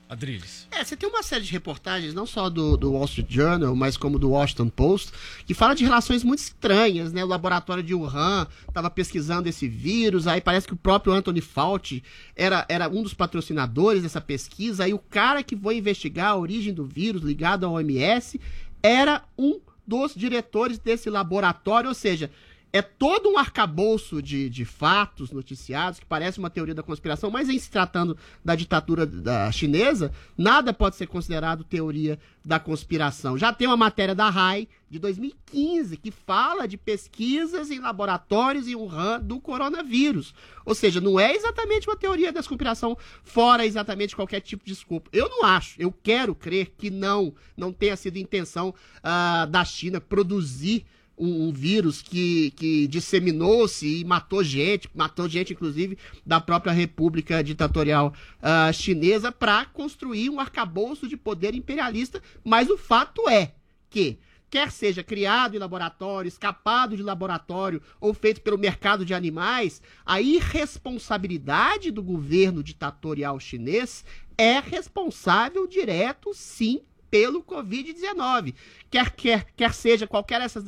Adriles. 0.08 0.66
É, 0.68 0.82
você 0.82 0.96
tem 0.96 1.08
uma 1.08 1.22
série 1.22 1.44
de 1.44 1.52
reportagens, 1.52 2.12
não 2.12 2.26
só 2.26 2.50
do, 2.50 2.76
do 2.76 2.94
Wall 2.94 3.04
Street 3.04 3.30
Journal, 3.30 3.76
mas 3.76 3.96
como 3.96 4.18
do 4.18 4.30
Washington 4.30 4.68
Post, 4.68 5.12
que 5.46 5.54
fala 5.54 5.74
de 5.74 5.84
relações 5.84 6.24
muito 6.24 6.40
estranhas, 6.40 7.12
né? 7.12 7.22
O 7.22 7.28
laboratório 7.28 7.84
de 7.84 7.94
Wuhan 7.94 8.48
estava 8.66 8.90
pesquisando 8.90 9.48
esse 9.48 9.68
vírus, 9.68 10.26
aí 10.26 10.40
parece 10.40 10.66
que 10.66 10.74
o 10.74 10.76
próprio 10.76 11.12
Anthony 11.12 11.40
Fauci 11.40 12.02
era, 12.34 12.66
era 12.68 12.88
um 12.88 13.04
dos 13.04 13.14
patrocinadores 13.14 14.02
dessa 14.02 14.20
pesquisa, 14.20 14.82
aí 14.82 14.92
o 14.92 14.98
cara 14.98 15.44
que 15.44 15.56
foi 15.56 15.76
investigar 15.76 16.32
a 16.32 16.36
origem 16.36 16.74
do 16.74 16.84
vírus 16.84 17.22
ligado 17.22 17.64
ao 17.64 17.74
OMS 17.74 18.40
era 18.82 19.22
um 19.38 19.60
dos 19.86 20.16
diretores 20.16 20.80
desse 20.80 21.08
laboratório, 21.08 21.88
ou 21.88 21.94
seja, 21.94 22.28
é 22.72 22.80
todo 22.80 23.28
um 23.28 23.36
arcabouço 23.36 24.22
de, 24.22 24.48
de 24.48 24.64
fatos 24.64 25.30
noticiados 25.30 26.00
que 26.00 26.06
parece 26.06 26.38
uma 26.38 26.48
teoria 26.48 26.74
da 26.74 26.82
conspiração, 26.82 27.30
mas 27.30 27.50
em 27.50 27.58
se 27.58 27.70
tratando 27.70 28.16
da 28.42 28.54
ditadura 28.54 29.04
da 29.04 29.52
chinesa, 29.52 30.10
nada 30.36 30.72
pode 30.72 30.96
ser 30.96 31.06
considerado 31.06 31.64
teoria 31.64 32.18
da 32.42 32.58
conspiração. 32.58 33.36
Já 33.36 33.52
tem 33.52 33.66
uma 33.66 33.76
matéria 33.76 34.14
da 34.14 34.30
RAI 34.30 34.66
de 34.88 34.98
2015 34.98 35.98
que 35.98 36.10
fala 36.10 36.66
de 36.66 36.78
pesquisas 36.78 37.70
em 37.70 37.78
laboratórios 37.78 38.66
em 38.66 38.74
Wuhan 38.74 39.20
do 39.20 39.38
coronavírus. 39.38 40.34
Ou 40.64 40.74
seja, 40.74 41.00
não 41.00 41.20
é 41.20 41.34
exatamente 41.34 41.86
uma 41.88 41.96
teoria 41.96 42.32
da 42.32 42.42
conspiração 42.42 42.96
fora 43.22 43.66
exatamente 43.66 44.16
qualquer 44.16 44.40
tipo 44.40 44.64
de 44.64 44.72
desculpa. 44.72 45.10
Eu 45.12 45.28
não 45.28 45.44
acho, 45.44 45.80
eu 45.80 45.92
quero 45.92 46.34
crer 46.34 46.72
que 46.76 46.90
não, 46.90 47.34
não 47.54 47.70
tenha 47.70 47.96
sido 47.96 48.16
intenção 48.16 48.74
ah, 49.02 49.46
da 49.46 49.62
China 49.62 50.00
produzir 50.00 50.86
um, 51.22 51.48
um 51.48 51.52
vírus 51.52 52.02
que, 52.02 52.50
que 52.52 52.88
disseminou-se 52.88 54.00
e 54.00 54.04
matou 54.04 54.42
gente, 54.42 54.90
matou 54.92 55.28
gente, 55.28 55.52
inclusive, 55.52 55.96
da 56.26 56.40
própria 56.40 56.72
República 56.72 57.44
Ditatorial 57.44 58.12
ah, 58.42 58.72
Chinesa, 58.72 59.30
para 59.30 59.64
construir 59.66 60.28
um 60.28 60.40
arcabouço 60.40 61.06
de 61.06 61.16
poder 61.16 61.54
imperialista. 61.54 62.20
Mas 62.44 62.68
o 62.68 62.76
fato 62.76 63.28
é 63.28 63.52
que, 63.88 64.18
quer 64.50 64.72
seja 64.72 65.04
criado 65.04 65.54
em 65.54 65.60
laboratório, 65.60 66.28
escapado 66.28 66.96
de 66.96 67.02
laboratório 67.02 67.80
ou 68.00 68.12
feito 68.12 68.40
pelo 68.40 68.58
mercado 68.58 69.04
de 69.04 69.14
animais, 69.14 69.80
a 70.04 70.20
irresponsabilidade 70.20 71.92
do 71.92 72.02
governo 72.02 72.64
ditatorial 72.64 73.38
chinês 73.38 74.04
é 74.36 74.58
responsável 74.58 75.68
direto, 75.68 76.34
sim, 76.34 76.82
pelo 77.12 77.42
Covid-19. 77.42 78.54
Quer, 78.90 79.10
quer, 79.10 79.46
quer 79.54 79.74
seja 79.74 80.06
qualquer 80.06 80.40
dessas 80.40 80.64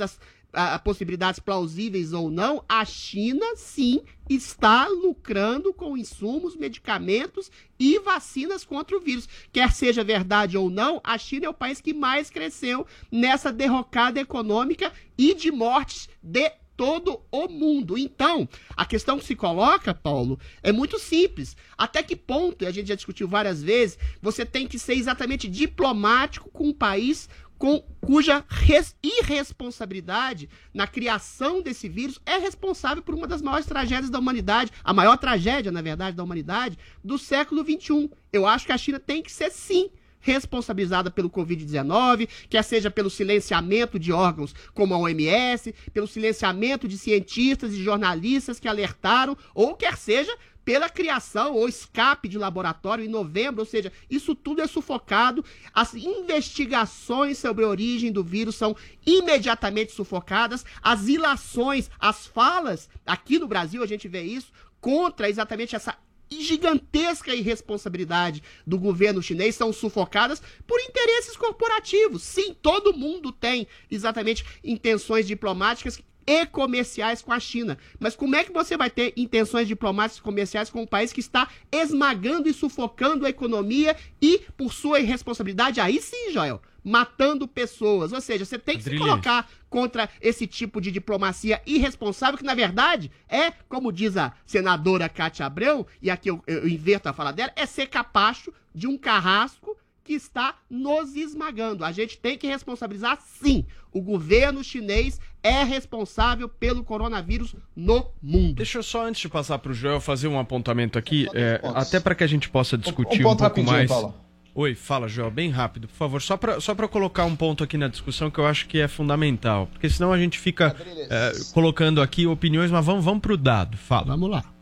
ah, 0.55 0.79
possibilidades 0.79 1.41
plausíveis 1.41 2.13
ou 2.13 2.31
não, 2.31 2.65
a 2.69 2.85
China 2.85 3.45
sim 3.57 4.03
está 4.29 4.89
lucrando 4.89 5.73
com 5.75 5.97
insumos, 5.97 6.57
medicamentos 6.57 7.51
e 7.79 7.99
vacinas 7.99 8.65
contra 8.65 8.97
o 8.97 9.01
vírus. 9.01 9.29
Quer 9.53 9.73
seja 9.73 10.03
verdade 10.03 10.57
ou 10.57 10.71
não, 10.71 11.01
a 11.05 11.19
China 11.19 11.47
é 11.47 11.49
o 11.49 11.55
país 11.55 11.81
que 11.81 11.93
mais 11.93 12.31
cresceu 12.31 12.87
nessa 13.11 13.53
derrocada 13.53 14.21
econômica 14.21 14.93
e 15.19 15.35
de 15.35 15.51
mortes 15.51 16.09
de 16.23 16.51
todo 16.77 17.21
o 17.31 17.49
mundo. 17.49 17.97
Então, 17.97 18.49
a 18.77 18.85
questão 18.85 19.19
que 19.19 19.25
se 19.25 19.35
coloca, 19.35 19.95
Paulo, 19.95 20.39
é 20.63 20.73
muito 20.73 20.99
simples. 20.99 21.57
Até 21.77 22.03
que 22.03 22.17
ponto, 22.17 22.65
e 22.65 22.67
a 22.67 22.71
gente 22.71 22.89
já 22.89 22.95
discutiu 22.95 23.29
várias 23.29 23.63
vezes, 23.63 23.99
você 24.21 24.45
tem 24.45 24.67
que 24.67 24.79
ser 24.79 24.95
exatamente 24.95 25.49
diplomático 25.49 26.51
com 26.51 26.69
um 26.69 26.73
país 26.73 27.29
com, 27.65 27.83
cuja 28.03 28.45
res- 28.47 28.95
irresponsabilidade 29.03 30.51
na 30.75 30.87
criação 30.87 31.63
desse 31.63 31.89
vírus 31.89 32.21
é 32.27 32.37
responsável 32.37 33.03
por 33.03 33.15
uma 33.15 33.27
das 33.27 33.41
maiores 33.41 33.65
tragédias 33.65 34.11
da 34.11 34.19
humanidade, 34.19 34.71
a 34.85 34.93
maior 34.93 35.17
tragédia, 35.17 35.73
na 35.73 35.81
verdade, 35.81 36.15
da 36.15 36.23
humanidade 36.23 36.79
do 37.03 37.17
século 37.17 37.65
XXI. 37.65 38.11
Eu 38.31 38.47
acho 38.47 38.67
que 38.67 38.73
a 38.73 38.77
China 38.77 39.01
tem 39.01 39.23
que 39.23 39.33
ser, 39.33 39.51
sim, 39.51 39.89
responsabilizada 40.21 41.11
pelo 41.11 41.31
Covid-19, 41.31 42.29
quer 42.51 42.63
seja 42.63 42.91
pelo 42.91 43.09
silenciamento 43.09 43.99
de 43.99 44.13
órgãos 44.13 44.55
como 44.75 44.93
a 44.93 44.99
OMS, 44.99 45.75
pelo 45.91 46.07
silenciamento 46.07 46.87
de 46.87 46.99
cientistas 46.99 47.73
e 47.73 47.83
jornalistas 47.83 48.61
que 48.61 48.69
alertaram, 48.69 49.35
ou 49.55 49.75
quer 49.75 49.97
seja 49.97 50.37
pela 50.65 50.89
criação 50.89 51.55
ou 51.55 51.69
escape 51.69 52.29
de 52.29 52.39
laboratório 52.39 53.05
em 53.05 53.09
novembro, 53.09 53.61
ou 53.61 53.67
seja, 53.67 53.93
isso 54.09 54.35
tudo 54.35 54.63
é 54.63 54.67
sufocado. 54.67 55.45
As 55.73 55.95
investigações 55.95 57.39
sobre 57.39 57.65
a 57.65 57.69
origem 57.69 58.11
do 58.11 58.25
vírus 58.25 58.57
são 58.57 58.75
imediatamente 59.05 59.93
sufocadas. 59.93 60.65
As 60.83 61.07
ilações, 61.09 61.91
as 61.99 62.27
falas, 62.27 62.89
aqui 63.07 63.39
no 63.39 63.47
Brasil 63.47 63.83
a 63.83 63.87
gente 63.87 64.09
vê 64.09 64.23
isso, 64.23 64.53
contra 64.81 65.29
exatamente 65.29 65.77
essa 65.77 65.97
gigantesca 66.31 67.35
irresponsabilidade 67.35 68.43
do 68.67 68.79
governo 68.79 69.23
chinês 69.23 69.55
são 69.55 69.73
sufocadas 69.73 70.43
por 70.67 70.81
interesses 70.81 71.37
corporativos. 71.37 72.23
Sim, 72.23 72.55
todo 72.61 72.97
mundo 72.97 73.31
tem 73.31 73.67
exatamente 73.91 74.45
intenções 74.65 75.27
diplomáticas 75.27 76.01
e 76.27 76.47
comerciais 76.47 77.23
com 77.23 77.33
a 77.33 77.41
China. 77.41 77.79
Mas 77.99 78.17
como 78.17 78.37
é 78.37 78.45
que 78.45 78.53
você 78.53 78.77
vai 78.77 78.91
ter 78.91 79.13
intenções 79.17 79.69
diplomáticas 79.69 80.19
e 80.19 80.23
comerciais 80.23 80.71
com 80.71 80.83
um 80.83 80.87
país 80.87 81.13
que 81.13 81.21
está 81.21 81.49
esmagando 81.71 82.49
e 82.49 82.55
sufocando 82.55 83.27
a 83.27 83.31
economia 83.31 83.97
e, 84.21 84.41
por 84.57 84.73
sua 84.73 85.01
irresponsabilidade, 85.01 85.81
aí 85.81 86.01
sim, 86.01 86.33
Joel, 86.33 86.61
matando 86.83 87.49
pessoas. 87.49 88.13
Ou 88.13 88.21
seja, 88.21 88.45
você 88.45 88.59
tem 88.59 88.77
que 88.77 88.85
se 88.85 88.97
colocar 88.97 89.49
contra 89.71 90.09
esse 90.21 90.47
tipo 90.47 90.81
de 90.81 90.93
diplomacia 90.93 91.61
irresponsável, 91.67 92.39
que 92.39 92.45
na 92.45 92.55
verdade 92.55 93.11
é, 93.29 93.51
como 93.69 93.93
diz 93.93 94.17
a 94.17 94.33
senadora 94.47 95.09
Cátia 95.09 95.47
Abrão, 95.47 95.85
e 96.01 96.11
aqui 96.11 96.31
eu, 96.31 96.41
eu 96.47 96.69
inverto 96.69 97.09
a 97.09 97.13
fala 97.13 97.33
dela, 97.33 97.53
é 97.57 97.67
ser 97.67 97.87
capacho 97.87 98.53
de 98.73 98.87
um 98.87 98.97
carrasco 98.97 99.77
que 100.05 100.13
está 100.13 100.57
nos 100.69 101.17
esmagando. 101.17 101.85
A 101.85 101.91
gente 101.91 102.19
tem 102.19 102.37
que 102.37 102.47
responsabilizar, 102.47 103.19
sim. 103.23 103.65
O 103.91 104.03
governo 104.03 104.63
chinês 104.63 105.19
é 105.43 105.65
responsável 105.65 106.49
pelo 106.49 106.85
coronavírus 106.85 107.57
no 107.75 108.11
mundo. 108.23 108.55
Deixa 108.57 108.79
eu 108.79 108.83
só, 108.83 109.07
antes 109.07 109.23
de 109.23 109.29
passar 109.29 109.59
pro 109.59 109.73
Joel, 109.73 110.01
fazer 110.01 110.29
um 110.29 110.39
apontamento 110.39 110.99
aqui, 110.99 111.27
é, 111.35 111.61
até 111.75 111.99
para 111.99 112.15
que 112.15 112.23
a 112.23 112.27
gente 112.27 112.49
possa 112.51 112.77
discutir 112.77 113.21
um, 113.21 113.23
ponto 113.23 113.39
pouco 113.39 113.43
rapidinho, 113.43 113.73
mais. 113.73 113.89
Paulo. 113.89 114.15
Oi, 114.57 114.75
fala, 114.75 115.09
Joel, 115.09 115.33
bem 115.33 115.51
rápido, 115.51 115.89
por 115.89 115.97
favor. 115.97 116.23
Só 116.23 116.37
para 116.37 116.61
só 116.61 116.77
pra 116.77 116.87
colocar 116.87 117.25
um 117.25 117.35
ponto 117.35 117.65
aqui 117.65 117.77
na 117.77 117.89
discussão 117.89 118.31
que 118.31 118.39
eu 118.39 118.47
acho 118.47 118.69
que 118.69 118.79
é 118.79 118.87
fundamental. 118.87 119.67
Porque 119.67 119.91
senão 119.91 120.13
a 120.13 120.19
gente 120.19 120.39
fica 120.39 120.77
é, 121.11 121.33
colocando 121.53 122.01
aqui 122.01 122.25
opiniões, 122.25 122.71
mas 122.71 122.87
vamos, 122.87 123.05
vamos 123.05 123.21
pro 123.21 123.37
dado. 123.37 123.77
Fala. 123.77 124.07
Vamos 124.07 124.31
lá. 124.31 124.54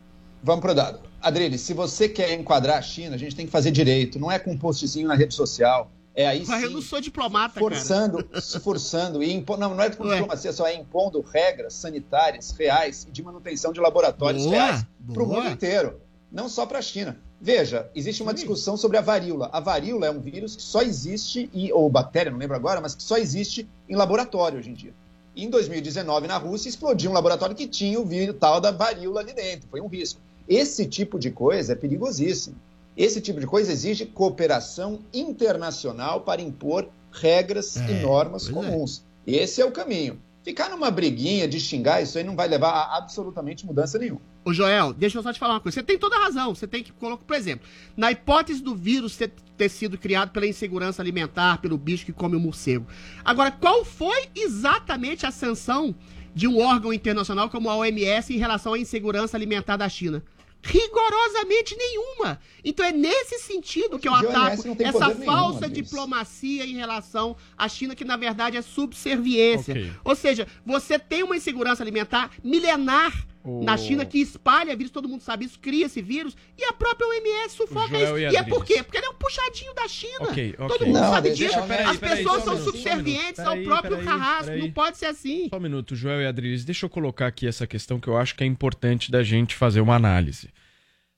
Vamos 0.43 0.61
pro 0.61 0.75
dado. 0.75 0.99
Adriles, 1.21 1.61
se 1.61 1.73
você 1.73 2.09
quer 2.09 2.33
enquadrar 2.33 2.77
a 2.77 2.81
China, 2.81 3.15
a 3.15 3.17
gente 3.17 3.33
tem 3.33 3.45
que 3.45 3.51
fazer 3.51 3.71
direito. 3.71 4.19
Não 4.19 4.29
é 4.29 4.37
com 4.37 4.51
um 4.51 4.57
postzinho 4.57 5.07
na 5.07 5.15
rede 5.15 5.33
social. 5.33 5.89
É 6.15 6.27
aí 6.27 6.43
Mas 6.45 6.61
eu 6.61 6.67
sim, 6.67 6.75
não 6.75 6.81
sou 6.81 7.01
diplomata, 7.01 7.59
forçando, 7.59 8.27
se 8.39 8.59
forçando 8.59 9.23
e 9.23 9.33
impo... 9.33 9.57
não, 9.57 9.73
não 9.73 9.83
é 9.83 9.89
com 9.89 10.07
diplomacia, 10.07 10.53
só 10.53 10.67
é 10.67 10.75
impondo 10.75 11.21
regras 11.21 11.73
sanitárias 11.73 12.51
reais 12.51 13.07
e 13.09 13.11
de 13.11 13.23
manutenção 13.23 13.73
de 13.73 13.79
laboratórios 13.79 14.43
Boa, 14.43 14.55
reais 14.55 14.85
para 15.11 15.23
o 15.23 15.27
mundo 15.27 15.49
inteiro, 15.49 15.99
não 16.31 16.47
só 16.47 16.67
para 16.67 16.77
a 16.77 16.81
China. 16.83 17.17
Veja, 17.41 17.89
existe 17.95 18.21
uma 18.21 18.33
discussão 18.33 18.77
sobre 18.77 18.97
a 18.97 19.01
varíola. 19.01 19.49
A 19.51 19.59
varíola 19.59 20.05
é 20.05 20.11
um 20.11 20.19
vírus 20.19 20.55
que 20.55 20.61
só 20.61 20.83
existe, 20.83 21.49
e, 21.51 21.73
ou 21.73 21.89
bactéria, 21.89 22.31
não 22.31 22.37
lembro 22.37 22.55
agora, 22.55 22.79
mas 22.79 22.93
que 22.93 23.01
só 23.01 23.17
existe 23.17 23.67
em 23.89 23.95
laboratório 23.95 24.59
hoje 24.59 24.69
em 24.69 24.73
dia. 24.73 24.93
E 25.35 25.43
em 25.43 25.49
2019, 25.49 26.27
na 26.27 26.37
Rússia, 26.37 26.69
explodiu 26.69 27.09
um 27.09 27.13
laboratório 27.13 27.55
que 27.55 27.67
tinha 27.67 27.99
o 27.99 28.05
vírus 28.05 28.35
tal 28.39 28.61
da 28.61 28.69
varíola 28.69 29.21
ali 29.21 29.33
dentro. 29.33 29.67
Foi 29.67 29.81
um 29.81 29.87
risco. 29.87 30.21
Esse 30.47 30.85
tipo 30.85 31.17
de 31.17 31.31
coisa 31.31 31.73
é 31.73 31.75
perigosíssimo. 31.75 32.55
Esse 32.95 33.19
tipo 33.21 33.39
de 33.39 33.47
coisa 33.47 33.71
exige 33.71 34.05
cooperação 34.05 34.99
internacional 35.13 36.21
para 36.21 36.41
impor 36.41 36.87
regras 37.11 37.77
É, 37.77 37.91
e 37.91 38.01
normas 38.01 38.47
é. 38.49 38.51
comuns. 38.51 39.03
Esse 39.25 39.61
é 39.61 39.65
o 39.65 39.71
caminho. 39.71 40.19
Ficar 40.43 40.69
numa 40.69 40.91
briguinha 40.91 41.47
de 41.47 41.57
xingar, 41.57 42.01
isso 42.01 42.17
aí 42.17 42.23
não 42.23 42.35
vai 42.35 42.49
levar 42.49 42.69
a 42.71 42.97
absolutamente 42.97 43.65
mudança 43.65 43.97
nenhuma. 43.97 44.19
Ô 44.43 44.53
Joel, 44.53 44.91
deixa 44.91 45.17
eu 45.17 45.23
só 45.23 45.31
te 45.31 45.39
falar 45.39 45.53
uma 45.53 45.61
coisa. 45.61 45.75
Você 45.79 45.83
tem 45.83 45.97
toda 45.97 46.17
a 46.17 46.19
razão. 46.19 46.53
Você 46.53 46.67
tem 46.67 46.83
que 46.83 46.91
colocar, 46.91 47.23
por 47.23 47.35
exemplo, 47.35 47.65
na 47.95 48.11
hipótese 48.11 48.61
do 48.61 48.75
vírus 48.75 49.15
ter, 49.15 49.31
ter 49.57 49.69
sido 49.69 49.97
criado 49.97 50.31
pela 50.31 50.45
insegurança 50.45 51.01
alimentar, 51.01 51.61
pelo 51.61 51.77
bicho 51.77 52.05
que 52.05 52.11
come 52.11 52.35
o 52.35 52.39
morcego. 52.41 52.85
Agora, 53.23 53.51
qual 53.51 53.85
foi 53.85 54.27
exatamente 54.35 55.25
a 55.25 55.31
sanção 55.31 55.95
de 56.33 56.47
um 56.47 56.59
órgão 56.59 56.93
internacional 56.93 57.49
como 57.49 57.69
a 57.69 57.75
OMS 57.75 58.33
em 58.33 58.37
relação 58.37 58.73
à 58.73 58.79
insegurança 58.79 59.37
alimentar 59.37 59.77
da 59.77 59.87
China? 59.87 60.23
Rigorosamente 60.65 61.75
nenhuma. 61.75 62.39
Então 62.63 62.85
é 62.85 62.91
nesse 62.93 63.39
sentido 63.39 63.99
que 63.99 64.07
eu 64.07 64.15
ataco 64.15 64.63
essa 64.79 65.09
falsa 65.09 65.69
diplomacia 65.69 66.65
em 66.65 66.75
relação 66.75 67.35
à 67.57 67.67
China, 67.67 67.93
que 67.93 68.05
na 68.05 68.15
verdade 68.15 68.55
é 68.55 68.61
subserviência. 68.61 69.73
Ok. 69.73 69.91
Ou 70.05 70.15
seja, 70.15 70.47
você 70.65 70.97
tem 70.97 71.21
uma 71.21 71.35
insegurança 71.35 71.83
alimentar 71.83 72.31
milenar 72.41 73.11
na 73.45 73.73
O- 73.73 73.77
China 73.77 74.05
que 74.05 74.19
espalha 74.19 74.75
vírus, 74.75 74.91
todo 74.91 75.09
mundo 75.09 75.21
sabe 75.21 75.45
isso, 75.45 75.59
cria 75.59 75.85
esse 75.85 76.01
vírus, 76.01 76.35
e 76.57 76.63
a 76.63 76.71
própria 76.73 77.07
OMS 77.07 77.55
sufoca 77.55 77.97
isso. 78.01 78.17
e 78.17 78.21
E, 78.21 78.35
é 78.35 78.43
por 78.43 78.63
quê? 78.63 78.81
Porque 78.83 78.97
ele 78.97 79.05
é 79.05 79.09
um 79.09 79.15
puxadinho 79.15 79.73
da 79.73 79.87
China. 79.87 80.17
Ok, 80.21 80.55
ok. 80.57 80.67
Todo 80.77 80.85
mundo 80.87 80.99
Não, 80.99 81.11
sabe 81.11 81.33
disso. 81.33 81.61
peraí, 81.67 81.85
As 81.87 81.97
peraí, 81.97 82.17
pessoas 82.17 82.43
são 82.43 82.55
um 82.55 82.63
subservientes 82.63 83.39
um 83.39 83.47
ao 83.49 83.57
próprio 83.63 83.97
Peraí, 83.97 84.05
carrasco. 84.05 84.45
peraí. 84.45 84.61
Não 84.61 84.71
pode 84.71 84.97
ser 84.97 85.07
assim. 85.07 85.47
Só 85.49 85.57
um 85.57 85.61
minuto, 85.61 85.95
Joel 85.95 86.21
e 86.21 86.25
Adriles. 86.25 86.63
Deixa 86.63 86.85
eu 86.85 86.89
colocar 86.89 87.27
aqui 87.27 87.45
essa 87.47 87.67
questão 87.67 87.99
que 87.99 88.07
eu 88.07 88.17
acho 88.17 88.35
que 88.35 88.43
é 88.43 88.47
importante 88.47 89.11
da 89.11 89.21
gente 89.23 89.55
fazer 89.55 89.81
uma 89.81 89.95
análise. 89.95 90.49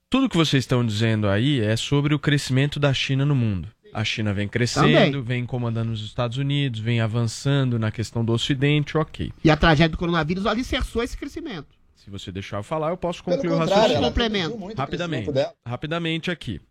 Tudo 0.09 0.29
que 0.29 0.37
vocês 0.37 0.63
estão 0.63 0.85
dizendo 0.85 1.27
aí 1.27 1.59
é 1.59 1.75
sobre 1.75 2.13
o 2.13 2.19
crescimento 2.19 2.79
da 2.79 2.93
China 2.93 3.25
no 3.25 3.35
mundo. 3.35 3.67
A 3.93 4.03
China 4.03 4.33
vem 4.33 4.47
crescendo, 4.47 4.87
Também. 4.93 5.21
vem 5.21 5.45
comandando 5.45 5.91
os 5.91 6.03
Estados 6.03 6.37
Unidos, 6.37 6.79
vem 6.81 6.99
avançando 6.99 7.79
na 7.79 7.91
questão 7.91 8.25
do 8.25 8.33
Ocidente, 8.33 8.97
ok. 8.97 9.31
E 9.43 9.49
a 9.49 9.55
tragédia 9.55 9.89
do 9.89 9.97
coronavírus 9.97 10.45
alicerçou 10.45 11.01
esse 11.01 11.15
crescimento. 11.17 11.67
Se 12.05 12.11
você 12.11 12.31
deixar 12.31 12.57
eu 12.57 12.63
falar, 12.63 12.91
eu 12.91 12.97
posso 12.97 13.23
Pelo 13.23 13.35
concluir 13.35 13.55
o 13.55 13.57
raciocínio. 13.57 14.01
Complemento. 14.03 14.73
Rapidamente, 14.77 15.31
rapidamente 15.65 16.29
aqui. 16.29 16.61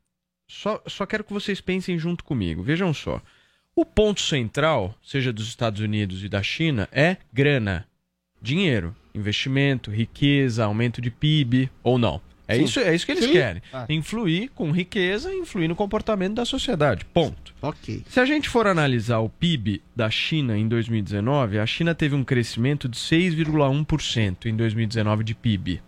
Só, 0.49 0.80
só 0.87 1.05
quero 1.05 1.24
que 1.24 1.32
vocês 1.32 1.61
pensem 1.61 1.99
junto 1.99 2.22
comigo. 2.22 2.62
Vejam 2.62 2.95
só. 2.95 3.20
O 3.74 3.85
ponto 3.85 4.20
central, 4.20 4.95
seja 5.03 5.32
dos 5.32 5.49
Estados 5.49 5.80
Unidos 5.80 6.22
e 6.22 6.28
da 6.28 6.41
China, 6.41 6.89
é 6.93 7.16
grana, 7.32 7.85
dinheiro, 8.41 8.95
investimento, 9.12 9.91
riqueza, 9.91 10.64
aumento 10.64 11.01
de 11.01 11.11
PIB 11.11 11.68
ou 11.82 11.99
não. 11.99 12.20
É 12.47 12.55
Sim. 12.55 12.62
isso, 12.62 12.78
é 12.78 12.95
isso 12.95 13.05
que 13.05 13.11
eles 13.11 13.24
Sim. 13.24 13.32
querem. 13.32 13.62
Ah. 13.72 13.87
Influir 13.89 14.51
com 14.51 14.70
riqueza 14.70 15.35
e 15.35 15.39
influir 15.39 15.66
no 15.66 15.74
comportamento 15.74 16.35
da 16.35 16.45
sociedade. 16.45 17.05
Ponto. 17.07 17.43
Ok. 17.68 18.02
Se 18.06 18.20
a 18.20 18.26
gente 18.26 18.48
for 18.48 18.66
analisar 18.66 19.20
o 19.20 19.28
PIB 19.28 19.82
da 19.96 20.10
China 20.10 20.56
em 20.58 20.68
2019, 20.68 21.58
a 21.58 21.64
China 21.66 21.94
teve 21.94 22.14
um 22.14 22.22
crescimento 22.22 22.86
de 22.88 22.98
6,1% 22.98 24.46
em 24.46 24.54
2019 24.54 25.24
de 25.24 25.34
PIB. 25.34 25.80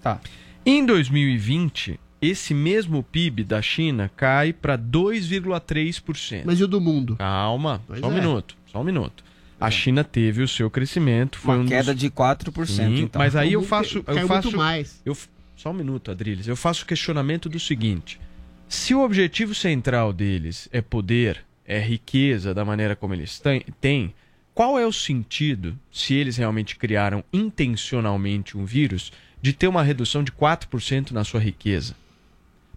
Tá. 0.00 0.20
Em 0.64 0.86
2020, 0.86 1.98
esse 2.22 2.54
mesmo 2.54 3.02
PIB 3.02 3.42
da 3.42 3.60
China 3.60 4.10
cai 4.16 4.52
para 4.52 4.78
2,3%. 4.78 6.42
Mas 6.44 6.60
e 6.60 6.64
o 6.64 6.68
do 6.68 6.80
mundo? 6.80 7.16
Calma, 7.16 7.82
Pois 7.86 7.98
só 8.00 8.08
um 8.08 8.12
é. 8.12 8.14
minuto, 8.14 8.56
só 8.70 8.80
um 8.80 8.84
minuto. 8.84 9.24
A 9.60 9.70
China 9.70 10.04
teve 10.04 10.42
o 10.42 10.48
seu 10.48 10.70
crescimento, 10.70 11.38
foi 11.38 11.56
Uma 11.56 11.64
um 11.64 11.66
queda 11.66 11.92
dos... 11.92 12.00
de 12.00 12.10
4%. 12.10 12.66
Sim, 12.66 13.00
então. 13.00 13.18
mas 13.18 13.34
aí 13.34 13.54
eu 13.54 13.62
faço, 13.62 14.04
eu 14.06 14.26
faço 14.28 14.56
mais. 14.56 15.00
eu 15.04 15.16
só 15.56 15.70
um 15.70 15.74
minuto, 15.74 16.10
Adriles. 16.10 16.46
Eu 16.46 16.56
faço 16.56 16.84
o 16.84 16.86
questionamento 16.86 17.48
do 17.48 17.58
seguinte: 17.58 18.20
se 18.68 18.94
o 18.94 19.04
objetivo 19.04 19.54
central 19.54 20.12
deles 20.12 20.68
é 20.72 20.80
poder, 20.80 21.44
é 21.66 21.78
riqueza 21.78 22.52
da 22.54 22.64
maneira 22.64 22.96
como 22.96 23.14
eles 23.14 23.40
têm, 23.80 24.14
qual 24.54 24.78
é 24.78 24.86
o 24.86 24.92
sentido, 24.92 25.78
se 25.90 26.14
eles 26.14 26.36
realmente 26.36 26.76
criaram 26.76 27.24
intencionalmente 27.32 28.56
um 28.56 28.64
vírus, 28.64 29.12
de 29.42 29.52
ter 29.52 29.66
uma 29.66 29.82
redução 29.82 30.22
de 30.22 30.32
4% 30.32 31.10
na 31.10 31.24
sua 31.24 31.40
riqueza? 31.40 31.94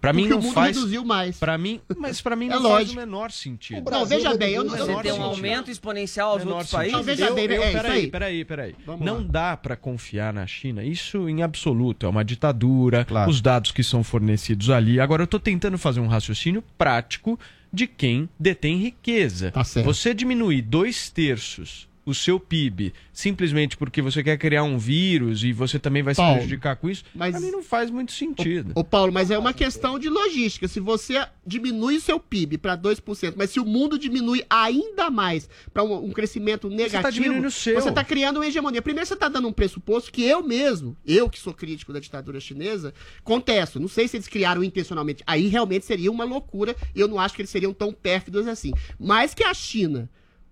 Para 0.08 0.14
mim 0.14 0.28
não 0.28 0.40
o 0.40 0.42
mundo 0.42 0.54
faz. 0.54 0.76
reduziu 0.76 1.04
mais. 1.04 1.38
Para 1.38 1.58
mim, 1.58 1.82
mas 1.98 2.22
para 2.22 2.36
mim 2.36 2.46
É 2.46 2.50
não 2.50 2.62
faz 2.62 2.72
lógico. 2.74 2.94
o 2.94 2.96
menor 3.06 3.32
sentido. 3.32 3.80
O 3.80 3.82
Brasil 3.82 4.08
veja 4.08 4.38
bem, 4.38 4.54
eu 4.54 4.64
não- 4.64 4.78
Você 4.78 5.02
tem 5.02 5.12
um 5.12 5.22
aumento 5.24 5.70
exponencial 5.72 6.32
aos 6.32 6.40
Menor 6.44 6.52
outros 6.54 6.72
países? 6.72 6.94
Não, 6.94 7.04
veja 7.04 7.26
Eu- 7.26 7.36
bem, 7.36 7.46
eu- 7.46 7.64
é 7.64 7.72
peraí, 7.72 7.92
aí. 8.02 8.08
peraí, 8.08 8.46
peraí. 8.46 8.76
Vamos 8.86 9.06
Não 9.06 9.18
lá. 9.18 9.24
dá 9.28 9.58
pra 9.58 9.76
confiar 9.76 10.34
na 10.34 10.48
China. 10.48 10.84
Isso 10.84 11.28
em 11.28 11.44
absoluto. 11.44 12.06
É 12.06 12.10
uma 12.10 12.24
ditadura. 12.24 13.04
Claro. 13.06 13.30
Os 13.30 13.42
dados 13.42 13.72
que 13.72 13.84
são 13.84 14.04
fornecidos 14.04 14.70
ali. 14.70 15.00
Agora, 15.00 15.24
eu 15.24 15.28
tô 15.28 15.40
tentando 15.40 15.78
fazer 15.78 16.00
um 16.00 16.08
raciocínio 16.08 16.64
prático 16.78 17.40
de 17.74 17.86
quem 17.88 18.30
detém 18.40 18.78
riqueza. 18.78 19.52
Tá 19.52 19.64
certo. 19.64 19.86
Você 19.86 20.14
diminuir 20.14 20.62
dois 20.62 21.10
terços 21.10 21.88
o 22.08 22.14
seu 22.14 22.40
PIB 22.40 22.94
simplesmente 23.12 23.76
porque 23.76 24.02
você 24.02 24.24
quer 24.24 24.38
criar 24.38 24.64
um 24.64 24.78
vírus 24.78 25.44
e 25.44 25.52
você 25.52 25.78
também 25.78 26.02
vai 26.02 26.14
se 26.16 26.22
Paulo, 26.22 26.38
prejudicar 26.38 26.78
com 26.78 26.90
isso, 26.90 27.04
mas- 27.14 27.32
pra 27.32 27.42
mim 27.42 27.52
não 27.52 27.62
faz 27.62 27.92
muito 27.92 28.14
sentido. 28.14 28.72
Ô 28.76 28.84
Paulo, 28.84 29.12
mas 29.12 29.30
é 29.30 29.38
uma 29.38 29.54
questão 29.54 30.00
de 30.00 30.08
logística. 30.08 30.68
Se 30.70 30.80
você 30.80 31.28
diminui 31.46 31.98
o 31.98 32.02
seu 32.02 32.18
PIB 32.20 32.58
para 32.58 32.76
2%, 32.78 33.34
mas 33.36 33.50
se 33.50 33.60
o 33.60 33.66
mundo 33.66 34.00
diminui 34.00 34.44
ainda 34.50 35.10
mais 35.10 35.50
para 35.74 35.84
um, 35.84 36.06
um 36.06 36.12
crescimento 36.12 36.70
negativo, 36.70 37.02
tá 37.04 37.10
diminuindo 37.10 37.48
o 37.48 37.52
seu. 37.52 37.76
você 37.76 37.90
está 37.90 38.04
criando 38.04 38.38
uma 38.38 38.48
hegemonia. 38.48 38.82
Primeiro 38.82 39.06
você 39.06 39.14
está 39.14 39.28
dando 39.28 39.48
um 39.48 39.54
pressuposto 39.54 40.10
que 40.12 40.24
eu 40.24 40.42
mesmo, 40.42 40.96
eu 41.06 41.30
que 41.30 41.38
sou 41.40 41.54
crítico 41.54 41.92
da 41.92 42.00
ditadura 42.00 42.40
chinesa, 42.40 42.94
contesto. 43.24 43.80
Não 43.80 43.88
sei 43.90 44.08
se 44.08 44.16
eles 44.16 44.28
criaram 44.28 44.64
intencionalmente. 44.64 45.24
Aí 45.28 45.48
realmente 45.48 45.86
seria 45.86 46.12
uma 46.12 46.24
loucura 46.24 46.74
e 46.96 47.00
eu 47.02 47.08
não 47.08 47.20
acho 47.20 47.36
que 47.36 47.42
eles 47.42 47.50
seriam 47.50 47.74
tão 47.74 47.92
pérfidos 47.92 48.48
assim. 48.48 48.72
Mas 48.98 49.34
que 49.34 49.44
a 49.44 49.54
China 49.54 50.10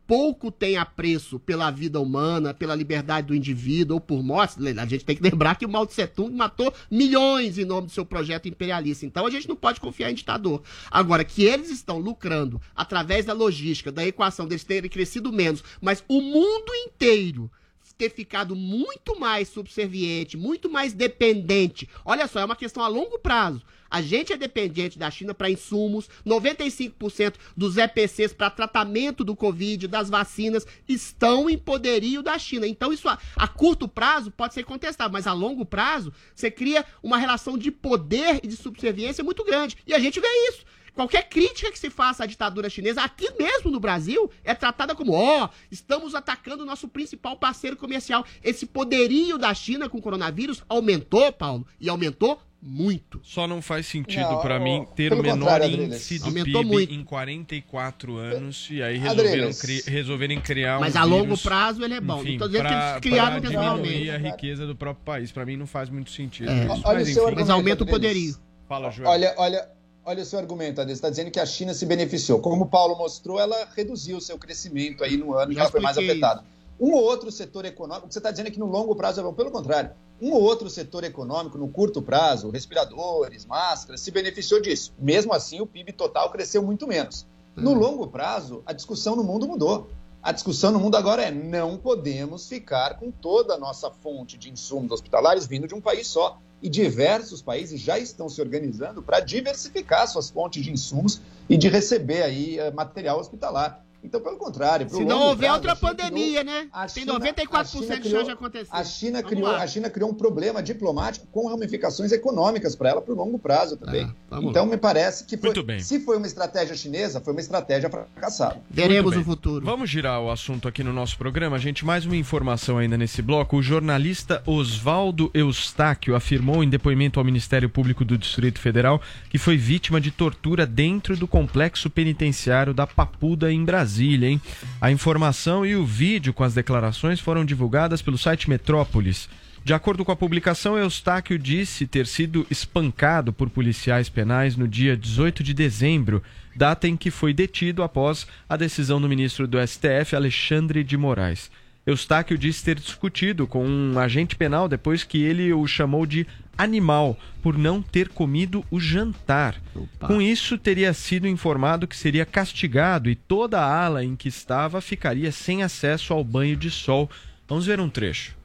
pouco 0.07 0.51
tem 0.51 0.77
apreço 0.77 1.39
pela 1.39 1.71
vida 1.71 1.99
humana, 1.99 2.53
pela 2.53 2.75
liberdade 2.75 3.27
do 3.27 3.35
indivíduo 3.35 3.95
ou 3.95 4.01
por 4.01 4.23
morte. 4.23 4.55
A 4.77 4.85
gente 4.85 5.05
tem 5.05 5.15
que 5.15 5.23
lembrar 5.23 5.55
que 5.55 5.65
o 5.65 5.69
Mao 5.69 5.85
Tse 5.85 6.07
Tung 6.07 6.35
matou 6.35 6.73
milhões 6.89 7.57
em 7.57 7.65
nome 7.65 7.87
do 7.87 7.93
seu 7.93 8.05
projeto 8.05 8.47
imperialista. 8.47 9.05
Então 9.05 9.25
a 9.25 9.29
gente 9.29 9.47
não 9.47 9.55
pode 9.55 9.79
confiar 9.79 10.11
em 10.11 10.15
ditador. 10.15 10.61
Agora, 10.89 11.23
que 11.23 11.43
eles 11.43 11.69
estão 11.69 11.97
lucrando 11.97 12.61
através 12.75 13.25
da 13.25 13.33
logística, 13.33 13.91
da 13.91 14.05
equação 14.05 14.47
deles 14.47 14.63
terem 14.63 14.89
crescido 14.89 15.31
menos, 15.31 15.63
mas 15.81 16.03
o 16.07 16.21
mundo 16.21 16.73
inteiro 16.73 17.49
ter 17.97 18.09
ficado 18.09 18.55
muito 18.55 19.17
mais 19.19 19.47
subserviente, 19.47 20.37
muito 20.37 20.69
mais 20.69 20.93
dependente. 20.93 21.89
Olha 22.03 22.27
só, 22.27 22.39
é 22.39 22.45
uma 22.45 22.55
questão 22.55 22.83
a 22.83 22.87
longo 22.87 23.17
prazo. 23.19 23.61
A 23.95 24.01
gente 24.01 24.33
é 24.33 24.37
dependente 24.37 24.99
da 24.99 25.09
China 25.09 25.33
para 25.33 25.49
insumos, 25.49 26.09
95% 26.25 27.35
dos 27.55 27.77
EPCs 27.77 28.33
para 28.33 28.49
tratamento 28.49 29.23
do 29.23 29.37
Covid, 29.37 29.87
das 29.87 30.09
vacinas, 30.09 30.67
estão 30.85 31.49
em 31.49 31.57
poderio 31.57 32.21
da 32.21 32.37
China. 32.37 32.67
Então, 32.67 32.91
isso 32.91 33.07
a, 33.07 33.17
a 33.37 33.47
curto 33.47 33.87
prazo 33.87 34.31
pode 34.31 34.53
ser 34.53 34.65
contestado, 34.65 35.13
mas 35.13 35.25
a 35.25 35.31
longo 35.31 35.65
prazo 35.65 36.11
você 36.35 36.51
cria 36.51 36.83
uma 37.01 37.17
relação 37.17 37.57
de 37.57 37.71
poder 37.71 38.41
e 38.43 38.47
de 38.47 38.57
subserviência 38.57 39.23
muito 39.23 39.45
grande. 39.45 39.77
E 39.87 39.93
a 39.93 39.99
gente 39.99 40.19
vê 40.19 40.27
isso. 40.49 40.65
Qualquer 40.93 41.29
crítica 41.29 41.71
que 41.71 41.79
se 41.79 41.89
faça 41.89 42.25
à 42.25 42.27
ditadura 42.27 42.69
chinesa, 42.69 43.01
aqui 43.01 43.31
mesmo 43.39 43.71
no 43.71 43.79
Brasil, 43.79 44.29
é 44.43 44.53
tratada 44.53 44.93
como, 44.93 45.13
ó, 45.13 45.47
estamos 45.71 46.15
atacando 46.15 46.63
o 46.63 46.65
nosso 46.65 46.89
principal 46.89 47.37
parceiro 47.37 47.77
comercial. 47.77 48.25
Esse 48.43 48.65
poderio 48.65 49.37
da 49.37 49.53
China 49.53 49.87
com 49.87 49.99
o 49.99 50.01
coronavírus 50.01 50.63
aumentou, 50.67 51.31
Paulo, 51.31 51.65
e 51.79 51.87
aumentou 51.87 52.41
muito. 52.67 53.19
Só 53.23 53.47
não 53.47 53.61
faz 53.61 53.85
sentido 53.85 54.25
ó, 54.25 54.59
mim 54.59 54.87
ter 54.95 55.13
o 55.13 55.21
menor 55.21 55.61
índice 55.63 56.17
do 56.17 56.25
Aumentou 56.25 56.61
PIB 56.63 56.73
muito. 56.73 56.93
em 56.93 57.03
44 57.03 58.17
anos 58.17 58.67
e 58.71 58.81
aí 58.81 58.97
resolveram, 58.97 59.53
cri- 59.53 59.83
resolverem 59.85 60.41
criar 60.41 60.79
Mas 60.79 60.95
um 60.95 60.99
a 60.99 61.03
longo 61.03 61.23
vírus, 61.25 61.43
prazo 61.43 61.83
ele 61.83 61.93
é 61.93 62.01
bom. 62.01 62.21
enfim, 62.21 62.31
não 62.31 62.37
tô 62.39 62.47
dizendo 62.47 62.63
que 62.63 62.67
pra- 62.69 62.89
eles 62.91 63.01
criaram 63.01 63.41
pra 63.41 63.49
diminuir 63.49 64.09
a 64.09 64.17
riqueza 64.17 64.65
do 64.65 64.75
próprio 64.75 65.05
país. 65.05 65.31
Pra 65.31 65.45
mim 65.45 65.55
não 65.55 65.67
faz 65.67 65.89
muito 65.89 66.09
sentido. 66.11 66.49
É. 66.49 66.63
isso, 66.65 66.81
Olha 66.85 66.99
mas 66.99 67.09
o 67.09 67.13
seu. 67.13 67.31
Mas 67.35 67.49
aumenta 67.49 67.83
o 67.83 67.87
poderio. 67.87 68.35
Fala, 68.67 68.89
Joel. 68.89 69.09
Olha, 69.09 69.33
olha, 69.37 69.67
olha 70.03 70.23
o 70.23 70.25
seu 70.25 70.39
argumento, 70.39 70.81
Adriles. 70.81 70.97
Está 70.97 71.09
dizendo 71.09 71.29
que 71.29 71.39
a 71.39 71.45
China 71.45 71.73
se 71.73 71.85
beneficiou. 71.85 72.39
Como 72.39 72.63
o 72.63 72.67
Paulo 72.67 72.97
mostrou, 72.97 73.39
ela 73.39 73.67
reduziu 73.75 74.17
o 74.17 74.21
seu 74.21 74.37
crescimento 74.39 75.03
aí 75.03 75.17
no 75.17 75.33
ano 75.35 75.49
que 75.49 75.55
Já 75.55 75.61
ela 75.61 75.71
foi 75.71 75.79
mais 75.81 75.97
afetada. 75.97 76.43
Um 76.79 76.91
ou 76.93 77.03
outro 77.03 77.31
setor 77.31 77.63
econômico, 77.63 78.07
você 78.11 78.19
está 78.19 78.31
dizendo 78.31 78.49
que 78.51 78.59
no 78.59 78.65
longo 78.65 78.95
prazo 78.95 79.21
é 79.21 79.23
bom. 79.23 79.33
Pelo 79.33 79.51
contrário, 79.51 79.91
um 80.21 80.31
ou 80.31 80.41
outro 80.41 80.69
setor 80.69 81.03
econômico 81.03 81.57
no 81.57 81.67
curto 81.67 82.01
prazo, 82.01 82.49
respiradores, 82.49 83.45
máscaras, 83.45 84.01
se 84.01 84.11
beneficiou 84.11 84.61
disso. 84.61 84.93
Mesmo 84.97 85.33
assim, 85.33 85.59
o 85.61 85.65
PIB 85.65 85.91
total 85.93 86.31
cresceu 86.31 86.63
muito 86.63 86.87
menos. 86.87 87.25
No 87.55 87.71
Uhum. 87.71 87.79
longo 87.79 88.07
prazo, 88.07 88.61
a 88.65 88.73
discussão 88.73 89.15
no 89.15 89.23
mundo 89.23 89.47
mudou. 89.47 89.89
A 90.21 90.31
discussão 90.31 90.71
no 90.71 90.79
mundo 90.79 90.95
agora 90.95 91.21
é 91.21 91.31
não 91.31 91.77
podemos 91.77 92.47
ficar 92.49 92.97
com 92.97 93.11
toda 93.11 93.53
a 93.53 93.57
nossa 93.59 93.91
fonte 93.91 94.37
de 94.37 94.49
insumos 94.49 94.91
hospitalares 94.91 95.45
vindo 95.45 95.67
de 95.67 95.75
um 95.75 95.81
país 95.81 96.07
só. 96.07 96.39
E 96.63 96.69
diversos 96.69 97.41
países 97.43 97.79
já 97.79 97.99
estão 97.99 98.27
se 98.27 98.41
organizando 98.41 99.03
para 99.03 99.19
diversificar 99.19 100.07
suas 100.07 100.29
fontes 100.31 100.63
de 100.63 100.71
insumos 100.71 101.21
e 101.47 101.55
de 101.57 101.67
receber 101.69 102.23
aí 102.23 102.57
eh, 102.57 102.71
material 102.71 103.19
hospitalar. 103.19 103.85
Então, 104.05 104.21
pelo 104.21 104.37
contrário, 104.37 104.87
Se 104.89 105.03
não 105.03 105.19
houver 105.23 105.47
prazo, 105.49 105.55
outra 105.55 105.75
pandemia, 105.75 106.43
né? 106.43 106.67
a 106.71 106.85
Tem 106.87 107.03
China- 107.03 107.13
94% 107.19 107.55
a 107.55 107.65
China 107.65 107.95
de 107.95 108.01
criou- 108.01 108.11
chance 108.15 108.25
de 108.25 108.31
acontecer. 108.31 108.67
a 108.71 108.83
China, 108.83 109.21
Vamos 109.21 109.29
criou, 109.33 109.51
lá. 109.51 109.63
a 109.63 109.67
China 109.67 109.89
criou 109.89 110.09
um 110.09 110.13
problema 110.13 110.61
diplomático 110.61 111.25
com 111.31 111.47
ramificações 111.47 112.11
econômicas 112.11 112.75
para 112.75 112.89
ela 112.89 113.01
para 113.01 113.13
o 113.13 113.17
longo 113.17 113.39
prazo 113.39 113.77
também. 113.77 114.09
Ah, 114.31 114.39
então, 114.41 114.65
me 114.65 114.77
parece 114.77 115.25
que 115.25 115.35
foi, 115.37 115.49
Muito 115.49 115.63
bem. 115.63 115.79
se 115.79 115.99
foi 115.99 116.17
uma 116.17 116.27
estratégia 116.27 116.75
chinesa, 116.75 117.19
foi 117.19 117.33
uma 117.33 117.39
estratégia 117.41 117.89
fracassada. 117.89 118.61
Veremos 118.69 119.15
o 119.15 119.23
futuro. 119.23 119.65
Vamos 119.65 119.89
girar 119.89 120.21
o 120.21 120.29
assunto 120.29 120.67
aqui 120.67 120.83
no 120.83 120.93
nosso 120.93 121.17
programa. 121.17 121.57
Gente, 121.57 121.83
mais 121.85 122.05
uma 122.05 122.15
informação 122.15 122.77
ainda 122.77 122.97
nesse 122.97 123.21
bloco. 123.21 123.57
O 123.57 123.61
jornalista 123.63 124.43
Oswaldo 124.45 125.31
Eustáquio 125.33 126.15
afirmou 126.15 126.63
em 126.63 126.69
depoimento 126.69 127.19
ao 127.19 127.25
Ministério 127.25 127.69
Público 127.69 128.05
do 128.05 128.17
Distrito 128.17 128.59
Federal 128.59 129.01
que 129.29 129.37
foi 129.37 129.57
vítima 129.57 129.99
de 129.99 130.11
tortura 130.11 130.65
dentro 130.65 131.15
do 131.17 131.27
complexo 131.27 131.89
penitenciário 131.89 132.73
da 132.73 132.85
Papuda, 132.85 133.51
em 133.51 133.63
Brasília, 133.63 133.94
hein? 134.03 134.41
A 134.79 134.91
informação 134.91 135.65
e 135.65 135.75
o 135.75 135.85
vídeo 135.85 136.33
com 136.33 136.43
as 136.43 136.53
declarações 136.53 137.19
foram 137.19 137.45
divulgadas 137.45 138.01
pelo 138.01 138.17
site 138.17 138.49
Metrópolis. 138.49 139.29
De 139.63 139.73
acordo 139.73 140.05
com 140.05 140.11
a 140.11 140.15
publicação, 140.15 140.77
Eustáquio 140.77 141.39
disse 141.39 141.87
ter 141.87 142.05
sido 142.05 142.45
espancado 142.51 143.33
por 143.33 143.49
policiais 143.49 144.09
penais 144.09 144.55
no 144.55 144.67
dia 144.67 144.95
18 144.95 145.41
de 145.41 145.55
dezembro, 145.55 146.21
data 146.55 146.87
em 146.87 146.95
que 146.95 147.09
foi 147.09 147.33
detido 147.33 147.81
após 147.81 148.27
a 148.47 148.55
decisão 148.55 149.01
do 149.01 149.09
ministro 149.09 149.47
do 149.47 149.57
STF, 149.65 150.15
Alexandre 150.15 150.83
de 150.83 150.95
Moraes. 150.95 151.49
Eustáquio 151.85 152.37
disse 152.37 152.63
ter 152.65 152.75
discutido 152.79 153.45
com 153.45 153.63
um 153.65 153.99
agente 153.99 154.35
penal 154.35 154.67
depois 154.67 155.03
que 155.03 155.21
ele 155.23 155.53
o 155.53 155.67
chamou 155.67 156.05
de 156.05 156.25
animal 156.57 157.17
por 157.43 157.57
não 157.57 157.81
ter 157.81 158.09
comido 158.09 158.65
o 158.71 158.79
jantar. 158.79 159.61
Com 159.99 160.21
isso, 160.21 160.57
teria 160.57 160.93
sido 160.93 161.27
informado 161.27 161.87
que 161.87 161.95
seria 161.95 162.25
castigado 162.25 163.09
e 163.09 163.15
toda 163.15 163.59
a 163.59 163.85
ala 163.85 164.03
em 164.03 164.15
que 164.15 164.27
estava 164.29 164.81
ficaria 164.81 165.31
sem 165.31 165.61
acesso 165.63 166.13
ao 166.13 166.23
banho 166.23 166.55
de 166.55 166.71
sol. 166.71 167.09
Vamos 167.47 167.65
ver 167.67 167.79
um 167.79 167.89
trecho. 167.89 168.35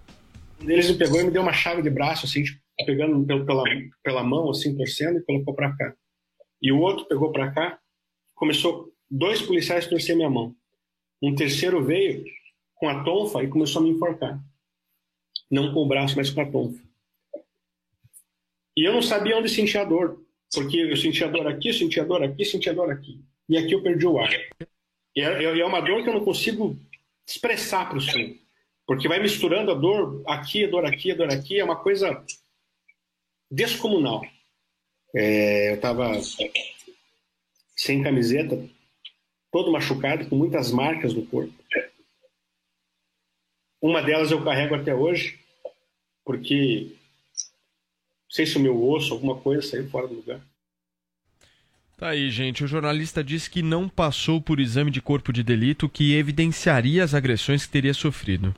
Um 0.60 0.66
deles 0.66 0.90
me 0.90 0.98
pegou 0.98 1.20
e 1.20 1.24
me 1.24 1.30
deu 1.30 1.40
uma 1.40 1.52
chave 1.54 1.80
de 1.80 1.88
braço, 1.88 2.26
assim, 2.26 2.42
tipo, 2.42 2.60
pegando 2.84 3.24
pelo- 3.24 3.46
pela, 3.46 3.64
pela 4.04 4.22
mão, 4.24 4.50
assim, 4.50 4.76
torcendo 4.76 5.18
e 5.18 5.22
colocou 5.22 5.54
pra 5.54 5.74
cá. 5.74 5.94
E 6.60 6.70
o 6.72 6.78
outro 6.78 7.06
pegou 7.06 7.32
pra 7.32 7.50
cá, 7.52 7.78
começou, 8.34 8.92
dois 9.10 9.40
policiais 9.40 9.86
torcer 9.86 10.14
minha 10.14 10.28
mão. 10.28 10.54
Um 11.22 11.34
terceiro 11.34 11.82
veio 11.82 12.22
com 12.80 12.88
a 12.88 13.04
tonfa 13.04 13.44
e 13.44 13.48
começou 13.48 13.82
a 13.82 13.84
me 13.84 13.90
enforcar. 13.90 14.42
Não 15.50 15.72
com 15.74 15.80
o 15.80 15.86
braço, 15.86 16.16
mas 16.16 16.30
com 16.30 16.40
a 16.40 16.50
tonfa. 16.50 16.82
E 18.76 18.88
eu 18.88 18.92
não 18.94 19.02
sabia 19.02 19.36
onde 19.36 19.50
sentia 19.50 19.82
a 19.82 19.84
dor, 19.84 20.24
porque 20.52 20.78
eu 20.78 20.96
sentia 20.96 21.28
dor 21.28 21.46
aqui, 21.46 21.72
sentia 21.72 22.04
dor 22.04 22.24
aqui, 22.24 22.44
sentia 22.44 22.72
dor 22.72 22.90
aqui. 22.90 23.20
E 23.48 23.58
aqui 23.58 23.72
eu 23.72 23.82
perdi 23.82 24.06
o 24.06 24.18
ar. 24.18 24.30
E 25.14 25.20
é, 25.20 25.44
é 25.44 25.66
uma 25.66 25.80
dor 25.80 26.02
que 26.02 26.08
eu 26.08 26.14
não 26.14 26.24
consigo 26.24 26.78
expressar 27.28 27.88
para 27.88 27.98
o 27.98 28.00
senhor. 28.00 28.34
Porque 28.86 29.08
vai 29.08 29.20
misturando 29.20 29.70
a 29.70 29.74
dor 29.74 30.22
aqui, 30.26 30.64
a 30.64 30.70
dor 30.70 30.86
aqui, 30.86 31.12
a 31.12 31.14
dor 31.14 31.30
aqui, 31.30 31.60
é 31.60 31.64
uma 31.64 31.76
coisa 31.76 32.24
descomunal. 33.50 34.24
É, 35.14 35.72
eu 35.72 35.74
estava 35.74 36.12
sem 37.76 38.02
camiseta, 38.02 38.64
todo 39.52 39.70
machucado, 39.70 40.26
com 40.28 40.36
muitas 40.36 40.70
marcas 40.70 41.12
no 41.12 41.26
corpo. 41.26 41.59
Uma 43.80 44.02
delas 44.02 44.30
eu 44.30 44.42
carrego 44.42 44.74
até 44.74 44.94
hoje, 44.94 45.38
porque 46.24 46.92
não 48.30 48.30
sei 48.30 48.46
se 48.46 48.56
o 48.56 48.60
meu 48.60 48.88
osso, 48.88 49.14
alguma 49.14 49.36
coisa 49.36 49.62
saiu 49.62 49.88
fora 49.88 50.06
do 50.06 50.14
lugar. 50.14 50.40
Tá 51.96 52.08
aí, 52.08 52.30
gente. 52.30 52.64
O 52.64 52.66
jornalista 52.66 53.22
disse 53.22 53.50
que 53.50 53.62
não 53.62 53.88
passou 53.88 54.40
por 54.40 54.58
exame 54.58 54.90
de 54.90 55.02
corpo 55.02 55.32
de 55.32 55.42
delito 55.42 55.88
que 55.88 56.14
evidenciaria 56.14 57.04
as 57.04 57.14
agressões 57.14 57.66
que 57.66 57.72
teria 57.72 57.92
sofrido. 57.92 58.54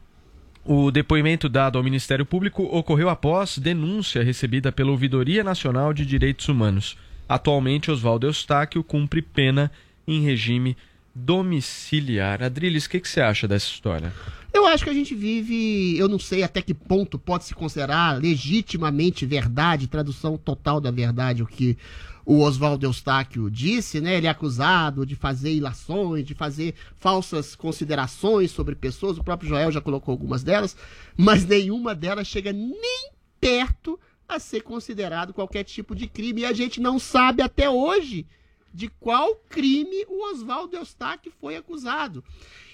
O 0.65 0.93
depoimento 0.93 1.49
dado 1.49 1.77
ao 1.77 1.83
Ministério 1.83 2.25
Público 2.25 2.63
ocorreu 2.65 3.09
após 3.09 3.59
denúncia 3.59 4.23
recebida 4.23 4.71
pela 4.71 4.93
Ouvidoria 4.93 5.43
Nacional 5.43 5.93
de 5.93 6.07
Direitos 6.07 6.49
Humanos. 6.49 6.97
Atualmente, 7.29 7.91
Oswaldo 7.91 8.29
Eustáquio 8.29 8.85
cumpre 8.85 9.21
pena 9.21 9.73
em 10.07 10.23
regime 10.23 10.77
domiciliar. 11.15 12.43
Adriles, 12.43 12.87
o 12.87 12.91
que, 12.91 13.01
que 13.01 13.09
você 13.09 13.21
acha 13.21 13.47
dessa 13.47 13.67
história? 13.67 14.13
Eu 14.53 14.67
acho 14.67 14.85
que 14.85 14.91
a 14.91 14.95
gente 14.95 15.15
vive, 15.15 15.97
eu 15.97 16.09
não 16.09 16.19
sei 16.19 16.43
até 16.43 16.61
que 16.61 16.75
ponto 16.75 17.19
pode 17.19 17.45
se 17.45 17.55
considerar 17.55 18.21
legitimamente 18.21 19.25
verdade, 19.25 19.87
tradução 19.87 20.37
total 20.37 20.81
da 20.81 20.91
verdade, 20.91 21.43
o 21.43 21.47
que 21.47 21.79
o 22.25 22.41
Oswaldo 22.41 22.87
Eustáquio 22.87 23.51
disse, 23.51 24.01
né? 24.01 24.17
Ele 24.17 24.27
é 24.27 24.31
acusado 24.31 25.05
de 25.05 25.17
fazer 25.17 25.53
ilações, 25.53 26.25
de 26.25 26.35
fazer 26.35 26.75
falsas 26.97 27.55
considerações 27.57 28.51
sobre 28.51 28.75
pessoas, 28.75 29.19
o 29.19 29.25
próprio 29.25 29.49
Joel 29.49 29.73
já 29.73 29.81
colocou 29.81 30.13
algumas 30.13 30.43
delas, 30.43 30.77
mas 31.17 31.45
nenhuma 31.45 31.95
delas 31.95 32.27
chega 32.27 32.53
nem 32.53 33.11
perto 33.41 33.99
a 34.29 34.39
ser 34.39 34.63
considerado 34.63 35.35
qualquer 35.35 35.65
tipo 35.65 35.95
de 35.95 36.07
crime. 36.07 36.43
E 36.43 36.47
a 36.47 36.53
gente 36.53 36.81
não 36.81 36.99
sabe 36.99 37.43
até 37.43 37.69
hoje 37.69 38.27
de 38.73 38.89
qual 38.89 39.35
crime 39.49 40.05
o 40.09 40.31
Oswaldo 40.31 40.77
Eustáquio 40.77 41.33
foi 41.41 41.57
acusado. 41.57 42.25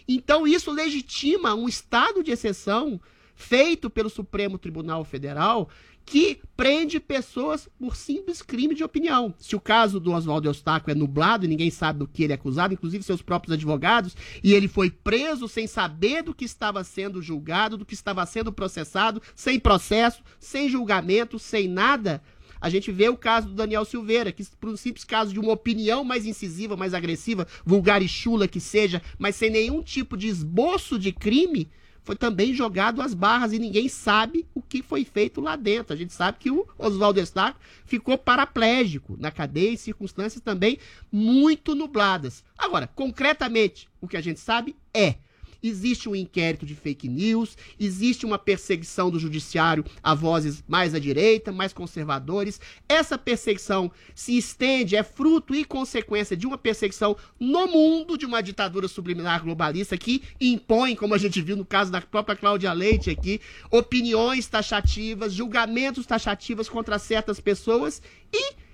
Então 0.06 0.46
isso 0.46 0.70
legitima 0.70 1.54
um 1.54 1.68
estado 1.68 2.22
de 2.22 2.30
exceção 2.30 3.00
feito 3.34 3.88
pelo 3.88 4.10
Supremo 4.10 4.58
Tribunal 4.58 5.04
Federal 5.04 5.68
que 6.10 6.40
prende 6.56 6.98
pessoas 6.98 7.68
por 7.78 7.94
simples 7.94 8.40
crime 8.40 8.74
de 8.74 8.82
opinião. 8.82 9.34
Se 9.36 9.54
o 9.54 9.60
caso 9.60 10.00
do 10.00 10.12
Oswaldo 10.12 10.48
Eustáquio 10.48 10.90
é 10.90 10.94
nublado 10.94 11.44
e 11.44 11.48
ninguém 11.48 11.70
sabe 11.70 11.98
do 11.98 12.08
que 12.08 12.24
ele 12.24 12.32
é 12.32 12.34
acusado, 12.34 12.72
inclusive 12.72 13.04
seus 13.04 13.20
próprios 13.20 13.52
advogados, 13.52 14.16
e 14.42 14.54
ele 14.54 14.68
foi 14.68 14.90
preso 14.90 15.46
sem 15.46 15.66
saber 15.66 16.22
do 16.22 16.34
que 16.34 16.46
estava 16.46 16.82
sendo 16.82 17.20
julgado, 17.20 17.76
do 17.76 17.84
que 17.84 17.92
estava 17.92 18.24
sendo 18.24 18.50
processado, 18.50 19.20
sem 19.34 19.60
processo, 19.60 20.22
sem 20.40 20.70
julgamento, 20.70 21.38
sem 21.38 21.68
nada, 21.68 22.22
a 22.60 22.68
gente 22.68 22.90
vê 22.90 23.08
o 23.08 23.16
caso 23.16 23.48
do 23.48 23.54
Daniel 23.54 23.84
Silveira, 23.84 24.32
que 24.32 24.44
por 24.60 24.70
um 24.70 24.76
simples 24.76 25.04
caso 25.04 25.32
de 25.32 25.40
uma 25.40 25.52
opinião 25.52 26.04
mais 26.04 26.26
incisiva, 26.26 26.76
mais 26.76 26.94
agressiva, 26.94 27.46
vulgar 27.64 28.02
e 28.02 28.08
chula 28.08 28.48
que 28.48 28.60
seja, 28.60 29.02
mas 29.18 29.36
sem 29.36 29.50
nenhum 29.50 29.82
tipo 29.82 30.16
de 30.16 30.28
esboço 30.28 30.98
de 30.98 31.12
crime, 31.12 31.68
foi 32.08 32.16
também 32.16 32.54
jogado 32.54 33.02
às 33.02 33.12
barras 33.12 33.52
e 33.52 33.58
ninguém 33.58 33.86
sabe 33.86 34.46
o 34.54 34.62
que 34.62 34.82
foi 34.82 35.04
feito 35.04 35.42
lá 35.42 35.56
dentro. 35.56 35.92
A 35.92 35.96
gente 35.96 36.14
sabe 36.14 36.38
que 36.40 36.50
o 36.50 36.66
Oswaldo 36.78 37.20
Eustáquio 37.20 37.60
ficou 37.84 38.16
paraplégico 38.16 39.14
na 39.20 39.30
cadeia 39.30 39.72
em 39.72 39.76
circunstâncias 39.76 40.42
também 40.42 40.78
muito 41.12 41.74
nubladas. 41.74 42.42
Agora, 42.56 42.86
concretamente, 42.86 43.90
o 44.00 44.08
que 44.08 44.16
a 44.16 44.22
gente 44.22 44.40
sabe 44.40 44.74
é 44.94 45.16
existe 45.62 46.08
um 46.08 46.14
inquérito 46.14 46.64
de 46.64 46.74
fake 46.74 47.08
news, 47.08 47.56
existe 47.78 48.24
uma 48.24 48.38
perseguição 48.38 49.10
do 49.10 49.18
judiciário 49.18 49.84
a 50.02 50.14
vozes 50.14 50.62
mais 50.66 50.94
à 50.94 50.98
direita, 50.98 51.52
mais 51.52 51.72
conservadores. 51.72 52.60
Essa 52.88 53.18
perseguição 53.18 53.90
se 54.14 54.36
estende, 54.36 54.96
é 54.96 55.02
fruto 55.02 55.54
e 55.54 55.64
consequência 55.64 56.36
de 56.36 56.46
uma 56.46 56.58
perseguição 56.58 57.16
no 57.38 57.66
mundo 57.66 58.16
de 58.16 58.26
uma 58.26 58.42
ditadura 58.42 58.88
subliminar 58.88 59.42
globalista 59.42 59.96
que 59.96 60.22
impõe, 60.40 60.94
como 60.94 61.14
a 61.14 61.18
gente 61.18 61.40
viu 61.40 61.56
no 61.56 61.64
caso 61.64 61.90
da 61.90 62.00
própria 62.00 62.36
Cláudia 62.36 62.72
Leite 62.72 63.10
aqui, 63.10 63.40
opiniões 63.70 64.46
taxativas, 64.46 65.32
julgamentos 65.32 66.06
taxativos 66.06 66.68
contra 66.68 66.98
certas 66.98 67.40
pessoas 67.40 68.00
e 68.32 68.67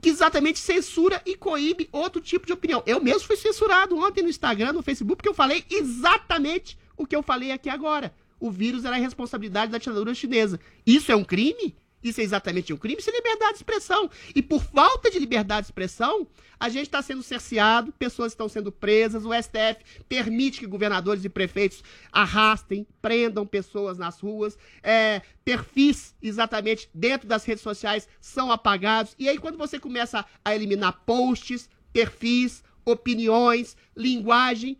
que 0.00 0.08
exatamente 0.08 0.58
censura 0.58 1.20
e 1.26 1.36
coíbe 1.36 1.88
outro 1.92 2.20
tipo 2.20 2.46
de 2.46 2.52
opinião. 2.52 2.82
Eu 2.86 3.00
mesmo 3.00 3.26
fui 3.26 3.36
censurado 3.36 3.96
ontem 3.96 4.22
no 4.22 4.28
Instagram, 4.28 4.72
no 4.72 4.82
Facebook, 4.82 5.16
porque 5.16 5.28
eu 5.28 5.34
falei 5.34 5.64
exatamente 5.70 6.78
o 6.96 7.06
que 7.06 7.14
eu 7.14 7.22
falei 7.22 7.52
aqui 7.52 7.68
agora. 7.68 8.14
O 8.38 8.50
vírus 8.50 8.84
era 8.84 8.96
a 8.96 8.98
responsabilidade 8.98 9.70
da 9.70 9.78
ditadura 9.78 10.14
chinesa. 10.14 10.58
Isso 10.86 11.12
é 11.12 11.16
um 11.16 11.24
crime? 11.24 11.74
Isso 12.02 12.20
é 12.20 12.24
exatamente 12.24 12.72
um 12.72 12.76
crime? 12.76 13.00
Isso 13.00 13.10
é 13.10 13.12
liberdade 13.12 13.52
de 13.52 13.58
expressão. 13.58 14.10
E 14.34 14.42
por 14.42 14.62
falta 14.62 15.10
de 15.10 15.18
liberdade 15.18 15.62
de 15.62 15.66
expressão, 15.66 16.26
a 16.58 16.68
gente 16.68 16.84
está 16.84 17.02
sendo 17.02 17.22
cerceado, 17.22 17.92
pessoas 17.92 18.32
estão 18.32 18.48
sendo 18.48 18.72
presas, 18.72 19.24
o 19.24 19.32
STF 19.34 20.02
permite 20.08 20.60
que 20.60 20.66
governadores 20.66 21.24
e 21.24 21.28
prefeitos 21.28 21.82
arrastem, 22.10 22.86
prendam 23.02 23.46
pessoas 23.46 23.98
nas 23.98 24.20
ruas, 24.20 24.58
é, 24.82 25.22
perfis 25.44 26.14
exatamente 26.22 26.88
dentro 26.94 27.28
das 27.28 27.44
redes 27.44 27.62
sociais 27.62 28.08
são 28.20 28.50
apagados. 28.50 29.14
E 29.18 29.28
aí, 29.28 29.38
quando 29.38 29.58
você 29.58 29.78
começa 29.78 30.24
a 30.44 30.54
eliminar 30.54 31.02
posts, 31.04 31.68
perfis, 31.92 32.62
opiniões, 32.84 33.76
linguagem, 33.96 34.78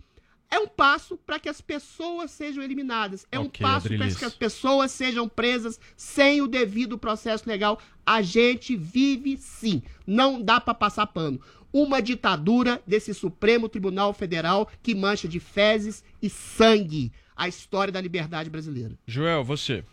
é 0.51 0.59
um 0.59 0.67
passo 0.67 1.17
para 1.17 1.39
que 1.39 1.49
as 1.49 1.61
pessoas 1.61 2.31
sejam 2.33 2.63
eliminadas. 2.63 3.25
É 3.31 3.39
um 3.39 3.45
Ok, 3.45 3.63
passo 3.63 3.89
para 3.89 4.11
que 4.11 4.25
as 4.25 4.35
pessoas 4.35 4.91
sejam 4.91 5.29
presas 5.29 5.79
sem 5.97 6.43
o 6.43 6.49
devido 6.49 6.99
processo 6.99 7.49
legal. 7.49 7.79
A 8.05 8.21
gente 8.21 8.77
vive 8.77 9.37
sim. 9.37 9.83
Não 10.07 10.43
dá 10.43 10.61
para 10.61 10.75
passar 10.75 11.07
pano. 11.07 11.41
Uma 11.73 12.03
ditadura 12.03 12.83
desse 12.85 13.15
Supremo 13.15 13.69
Tribunal 13.69 14.13
Federal 14.13 14.69
que 14.83 14.93
mancha 14.93 15.29
de 15.29 15.39
fezes 15.39 16.03
e 16.21 16.29
sangue 16.29 17.13
a 17.37 17.47
história 17.47 17.93
da 17.93 18.01
liberdade 18.01 18.51
brasileira. 18.51 18.99
Joel, 19.07 19.45
você. 19.45 19.85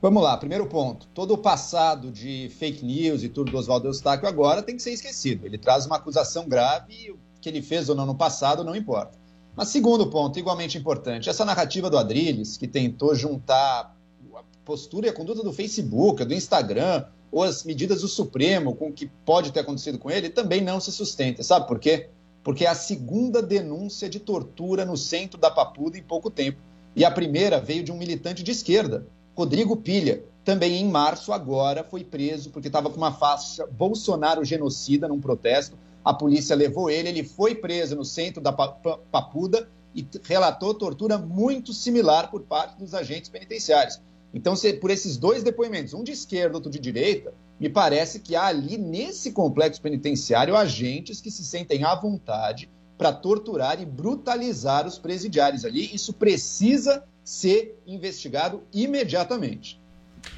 Vamos 0.00 0.22
lá, 0.22 0.36
primeiro 0.36 0.66
ponto. 0.66 1.08
Todo 1.08 1.34
o 1.34 1.38
passado 1.38 2.10
de 2.12 2.48
fake 2.58 2.84
news 2.84 3.22
e 3.24 3.28
tudo 3.28 3.50
do 3.50 3.58
Oswaldo 3.58 3.88
Eustáquio 3.88 4.26
agora 4.28 4.62
tem 4.62 4.76
que 4.76 4.82
ser 4.82 4.92
esquecido. 4.92 5.44
Ele 5.44 5.58
traz 5.58 5.84
uma 5.84 5.96
acusação 5.96 6.48
grave 6.48 6.94
e 6.94 7.14
que 7.40 7.48
ele 7.48 7.62
fez 7.62 7.88
ou 7.88 7.94
não 7.94 8.06
no 8.06 8.14
passado 8.14 8.64
não 8.64 8.76
importa. 8.76 9.18
Mas 9.56 9.68
segundo 9.68 10.06
ponto, 10.06 10.38
igualmente 10.38 10.78
importante, 10.78 11.28
essa 11.28 11.44
narrativa 11.44 11.90
do 11.90 11.98
Adrilles, 11.98 12.56
que 12.56 12.68
tentou 12.68 13.14
juntar 13.14 13.94
a 14.34 14.42
postura 14.64 15.06
e 15.06 15.10
a 15.10 15.12
conduta 15.12 15.42
do 15.42 15.52
Facebook, 15.52 16.24
do 16.24 16.34
Instagram, 16.34 17.04
ou 17.32 17.42
as 17.42 17.64
medidas 17.64 18.00
do 18.00 18.08
Supremo 18.08 18.74
com 18.74 18.88
o 18.88 18.92
que 18.92 19.06
pode 19.24 19.52
ter 19.52 19.60
acontecido 19.60 19.98
com 19.98 20.10
ele, 20.10 20.30
também 20.30 20.60
não 20.60 20.80
se 20.80 20.90
sustenta. 20.92 21.42
Sabe 21.42 21.66
por 21.66 21.78
quê? 21.78 22.08
Porque 22.42 22.64
é 22.64 22.68
a 22.68 22.74
segunda 22.74 23.42
denúncia 23.42 24.08
de 24.08 24.18
tortura 24.18 24.84
no 24.84 24.96
centro 24.96 25.38
da 25.38 25.50
Papuda 25.50 25.98
em 25.98 26.02
pouco 26.02 26.30
tempo. 26.30 26.58
E 26.96 27.04
a 27.04 27.10
primeira 27.10 27.60
veio 27.60 27.84
de 27.84 27.92
um 27.92 27.96
militante 27.96 28.42
de 28.42 28.50
esquerda, 28.50 29.06
Rodrigo 29.36 29.76
Pilha, 29.76 30.22
também 30.44 30.76
em 30.76 30.88
março 30.88 31.32
agora 31.32 31.84
foi 31.84 32.04
preso 32.04 32.50
porque 32.50 32.68
estava 32.68 32.90
com 32.90 32.96
uma 32.96 33.12
faixa 33.12 33.66
Bolsonaro 33.66 34.44
genocida 34.44 35.08
num 35.08 35.20
protesto. 35.20 35.78
A 36.04 36.14
polícia 36.14 36.56
levou 36.56 36.90
ele, 36.90 37.08
ele 37.08 37.24
foi 37.24 37.54
preso 37.54 37.94
no 37.94 38.04
centro 38.04 38.40
da 38.40 38.52
Pa- 38.52 38.68
Pa- 38.68 38.98
Papuda 39.10 39.68
e 39.94 40.06
relatou 40.24 40.72
tortura 40.72 41.18
muito 41.18 41.72
similar 41.72 42.30
por 42.30 42.42
parte 42.42 42.78
dos 42.78 42.94
agentes 42.94 43.28
penitenciários. 43.28 44.00
Então, 44.32 44.54
se, 44.54 44.72
por 44.74 44.90
esses 44.90 45.16
dois 45.16 45.42
depoimentos, 45.42 45.92
um 45.92 46.04
de 46.04 46.12
esquerda, 46.12 46.56
outro 46.56 46.70
de 46.70 46.78
direita, 46.78 47.34
me 47.58 47.68
parece 47.68 48.20
que 48.20 48.36
há 48.36 48.46
ali 48.46 48.78
nesse 48.78 49.32
complexo 49.32 49.82
penitenciário 49.82 50.56
agentes 50.56 51.20
que 51.20 51.30
se 51.30 51.44
sentem 51.44 51.84
à 51.84 51.94
vontade 51.94 52.70
para 52.96 53.12
torturar 53.12 53.82
e 53.82 53.84
brutalizar 53.86 54.86
os 54.86 54.98
presidiários 54.98 55.64
ali. 55.64 55.92
Isso 55.92 56.12
precisa 56.12 57.04
ser 57.24 57.78
investigado 57.86 58.62
imediatamente. 58.72 59.79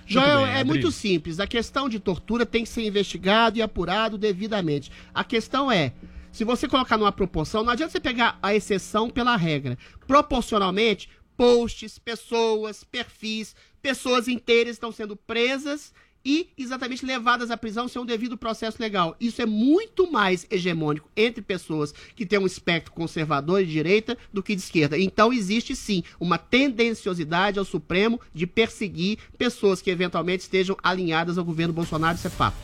Joel, 0.07 0.45
bem, 0.45 0.55
é 0.55 0.65
muito 0.65 0.91
simples. 0.91 1.41
A 1.41 1.47
questão 1.47 1.89
de 1.89 1.99
tortura 1.99 2.45
tem 2.45 2.65
que 2.65 2.69
ser 2.69 2.87
investigado 2.87 3.59
e 3.59 3.63
apurado 3.63 4.19
devidamente. 4.19 4.91
A 5.15 5.25
questão 5.25 5.71
é, 5.71 5.93
se 6.31 6.45
você 6.45 6.67
colocar 6.69 6.97
numa 6.97 7.13
proporção, 7.13 7.63
não 7.63 7.73
adianta 7.73 7.93
você 7.93 8.01
pegar 8.01 8.39
a 8.43 8.55
exceção 8.55 9.11
pela 9.11 9.37
regra. 9.37 9.77
Proporcionalmente, 10.07 11.09
posts, 11.37 11.99
pessoas, 11.99 12.85
perfis, 12.85 13.55
pessoas 13.81 14.29
inteiras 14.29 14.75
estão 14.75 14.93
sendo 14.93 15.17
presas 15.17 15.93
e 16.25 16.51
exatamente 16.57 17.05
levadas 17.05 17.51
à 17.51 17.57
prisão 17.57 17.89
sem 17.89 18.01
um 18.01 18.07
devido 18.07 18.37
processo 18.37 18.81
legal. 18.81 19.17
Isso 19.21 19.43
é 19.43 19.47
muito 19.47 20.11
mais 20.11 20.47
hegemônico 20.51 21.11
entre 21.17 21.43
pessoas 21.43 21.93
que 22.15 22.27
têm 22.27 22.39
um 22.39 22.47
espectro 22.47 22.93
conservador 22.93 23.65
de 23.65 23.71
direita 23.71 24.17
do 24.33 24.43
que 24.43 24.55
de 24.55 24.63
esquerda. 24.63 24.99
Então 24.99 25.33
existe 25.33 25.75
sim 25.75 26.03
uma 26.21 26.39
tendenciosidade 26.39 27.59
ao 27.59 27.65
Supremo 27.65 28.21
de 28.33 28.47
perseguir 28.47 29.19
pessoas 29.37 29.83
que 29.83 29.91
eventualmente 29.91 30.43
estejam 30.43 30.77
alinhadas 30.83 31.39
ao 31.39 31.45
governo 31.45 31.73
Bolsonaro, 31.73 32.17
isso 32.17 32.27
é 32.27 32.31
fato. 32.31 32.57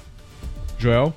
Joel? 0.78 1.14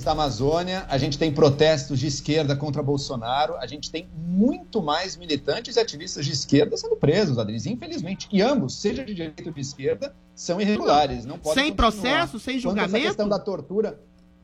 Da 0.00 0.12
Amazônia, 0.12 0.86
a 0.88 0.96
gente 0.96 1.18
tem 1.18 1.30
protestos 1.30 2.00
de 2.00 2.06
esquerda 2.06 2.56
contra 2.56 2.82
Bolsonaro, 2.82 3.56
a 3.56 3.66
gente 3.66 3.90
tem 3.90 4.08
muito 4.16 4.82
mais 4.82 5.18
militantes 5.18 5.76
e 5.76 5.80
ativistas 5.80 6.24
de 6.24 6.32
esquerda 6.32 6.78
sendo 6.78 6.96
presos, 6.96 7.36
Adriles, 7.36 7.66
infelizmente. 7.66 8.26
E 8.32 8.40
ambos, 8.40 8.74
seja 8.80 9.04
de 9.04 9.12
direita 9.12 9.44
ou 9.44 9.52
de 9.52 9.60
esquerda, 9.60 10.16
são 10.34 10.60
irregulares. 10.60 11.24
Não 11.24 11.38
podem 11.38 11.64
Sem 11.64 11.72
continuar. 11.72 11.92
processo, 11.92 12.38
sem 12.40 12.54
Quanto 12.56 12.62
julgamento? 12.62 12.96
Essa 12.96 13.06
questão 13.06 13.28
da 13.28 13.38
tortura. 13.38 14.00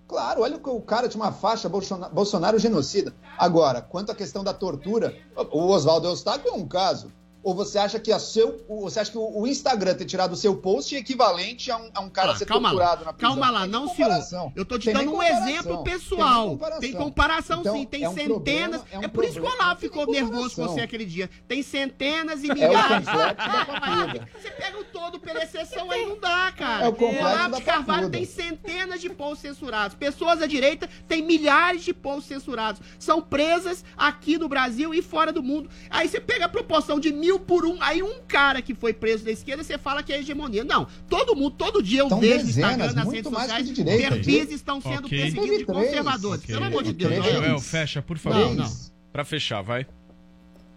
Claro, 0.07 0.41
olha 0.43 0.57
o 0.57 0.61
que 0.61 0.71
o 0.71 0.81
cara 0.81 1.07
tinha 1.09 1.23
uma 1.23 1.33
faixa 1.33 1.69
Bolsona- 1.69 2.09
Bolsonaro 2.09 2.59
genocida. 2.59 3.13
Agora, 3.37 3.83
quanto 3.83 4.11
à 4.11 4.15
questão 4.15 4.43
da 4.43 4.55
tortura, 4.55 5.15
o 5.53 5.67
Oswaldo 5.67 6.09
Eustáquio 6.09 6.51
é 6.51 6.55
um 6.55 6.67
caso. 6.67 7.13
Ou 7.49 7.55
você 7.55 7.79
acha 7.79 7.99
que 7.99 8.13
a 8.13 8.19
seu, 8.19 8.63
você 8.69 9.01
acha 9.01 9.11
que 9.11 9.17
o 9.17 9.47
Instagram 9.47 9.95
ter 9.95 10.05
tirado 10.05 10.33
o 10.35 10.37
seu 10.37 10.55
post 10.57 10.95
é 10.95 10.99
equivalente 10.99 11.71
a 11.71 11.79
um, 11.79 11.91
a 11.95 12.01
um 12.03 12.11
cara 12.11 12.33
Ah, 12.33 12.37
ser 12.37 12.45
calma 12.45 12.69
torturado 12.69 13.01
lá, 13.01 13.07
na 13.07 13.13
prisão? 13.15 13.35
calma 13.37 13.51
lá, 13.51 13.61
Tem 13.63 13.71
não, 13.71 13.89
senhor. 13.89 14.53
Eu 14.55 14.67
tô 14.67 14.79
te 14.79 14.85
Tem 14.85 14.93
dando 14.95 15.15
um 15.15 15.23
exemplo 15.23 15.83
Tem 15.83 15.95
pessoal. 15.95 16.51
comparação. 16.51 16.81
Tem 16.81 16.93
comparação 16.93 17.61
Então, 17.61 17.75
sim, 17.75 17.87
tem 17.87 18.05
é 18.05 18.09
um 18.11 18.15
centenas. 18.15 18.83
problema- 18.83 18.85
é 18.93 18.99
um 18.99 19.03
É 19.03 19.09
por 19.09 19.25
isso 19.25 19.33
que 19.33 19.39
o 19.39 19.43
problema, 19.45 19.65
Olavo 19.65 19.81
ficou 19.81 20.07
nervoso 20.07 20.57
com 20.57 20.69
você 20.69 20.81
aquele 20.83 21.07
dia. 21.07 21.31
Tem 21.49 21.63
centenas 21.63 22.43
e 22.45 22.51
É 22.51 22.55
milhares. 22.55 23.07
papuda. 23.07 24.29
Você 24.43 24.51
pega 24.51 24.79
o 24.81 24.85
todo 24.85 25.19
pela 25.19 25.43
exceção 25.43 25.91
aí, 25.91 26.05
não 26.05 26.19
dá, 26.21 26.53
cara. 26.55 26.85
É 26.85 26.89
o 26.91 27.19
Olavo 27.19 27.57
de 27.57 27.63
Carvalho 27.63 28.11
tem 28.11 28.27
centenas 28.27 29.01
de 29.01 29.09
posts 29.09 29.41
censurados. 29.41 29.97
Pessoas 29.97 30.43
à 30.43 30.47
direita 30.47 30.87
têm 31.09 31.23
milhares 31.23 31.83
de 31.83 31.95
posts 31.95 32.27
censurados. 32.27 32.81
São 32.99 33.23
presas 33.23 33.83
aqui 33.97 34.37
no 34.37 34.49
Brasil 34.51 34.93
e 34.93 35.01
fora 35.01 35.33
do 35.33 35.43
mundo. 35.43 35.71
Aí 35.89 36.09
você 36.09 36.21
pega 36.21 36.45
a 36.45 36.49
proporção 36.49 37.01
de 37.01 37.11
mil 37.13 37.38
por 37.39 37.65
um. 37.65 37.81
Aí 37.83 38.03
um 38.03 38.21
cara 38.27 38.61
que 38.61 38.75
foi 38.75 38.93
preso 38.93 39.25
da 39.25 39.31
esquerda, 39.31 39.63
você 39.65 39.79
fala 39.79 40.03
que 40.03 40.13
é 40.13 40.19
hegemonia. 40.21 40.65
Não. 40.65 40.87
Todo 41.09 41.35
mundo, 41.37 41.51
todo 41.57 41.83
dia 41.83 42.01
eu 42.01 42.09
vejo 42.09 42.17
no 42.17 42.21
dezenas, 42.47 42.49
Instagram, 42.49 42.93
nas 42.93 43.13
redes 43.13 43.33
mais 43.33 43.45
que 43.47 43.51
sociais, 43.51 43.67
de 43.67 43.75
direita, 43.75 44.11
perfis 44.11 44.51
estão 44.53 44.81
sendo 44.81 45.07
Ok. 45.07 45.19
perseguidos 45.21 45.59
de 45.59 45.65
conservadores. 45.65 46.43
Ok. 46.45 46.55
Pelo 46.55 46.67
amor 46.67 46.83
de 46.83 46.93
Deus. 46.93 47.15
Joel. 47.25 47.59
Fecha, 47.61 48.03
por 48.03 48.19
favor. 48.19 48.39
Não, 48.39 48.55
não. 48.55 48.73
Pra 49.13 49.25
fechar, 49.25 49.63
vai. 49.63 49.87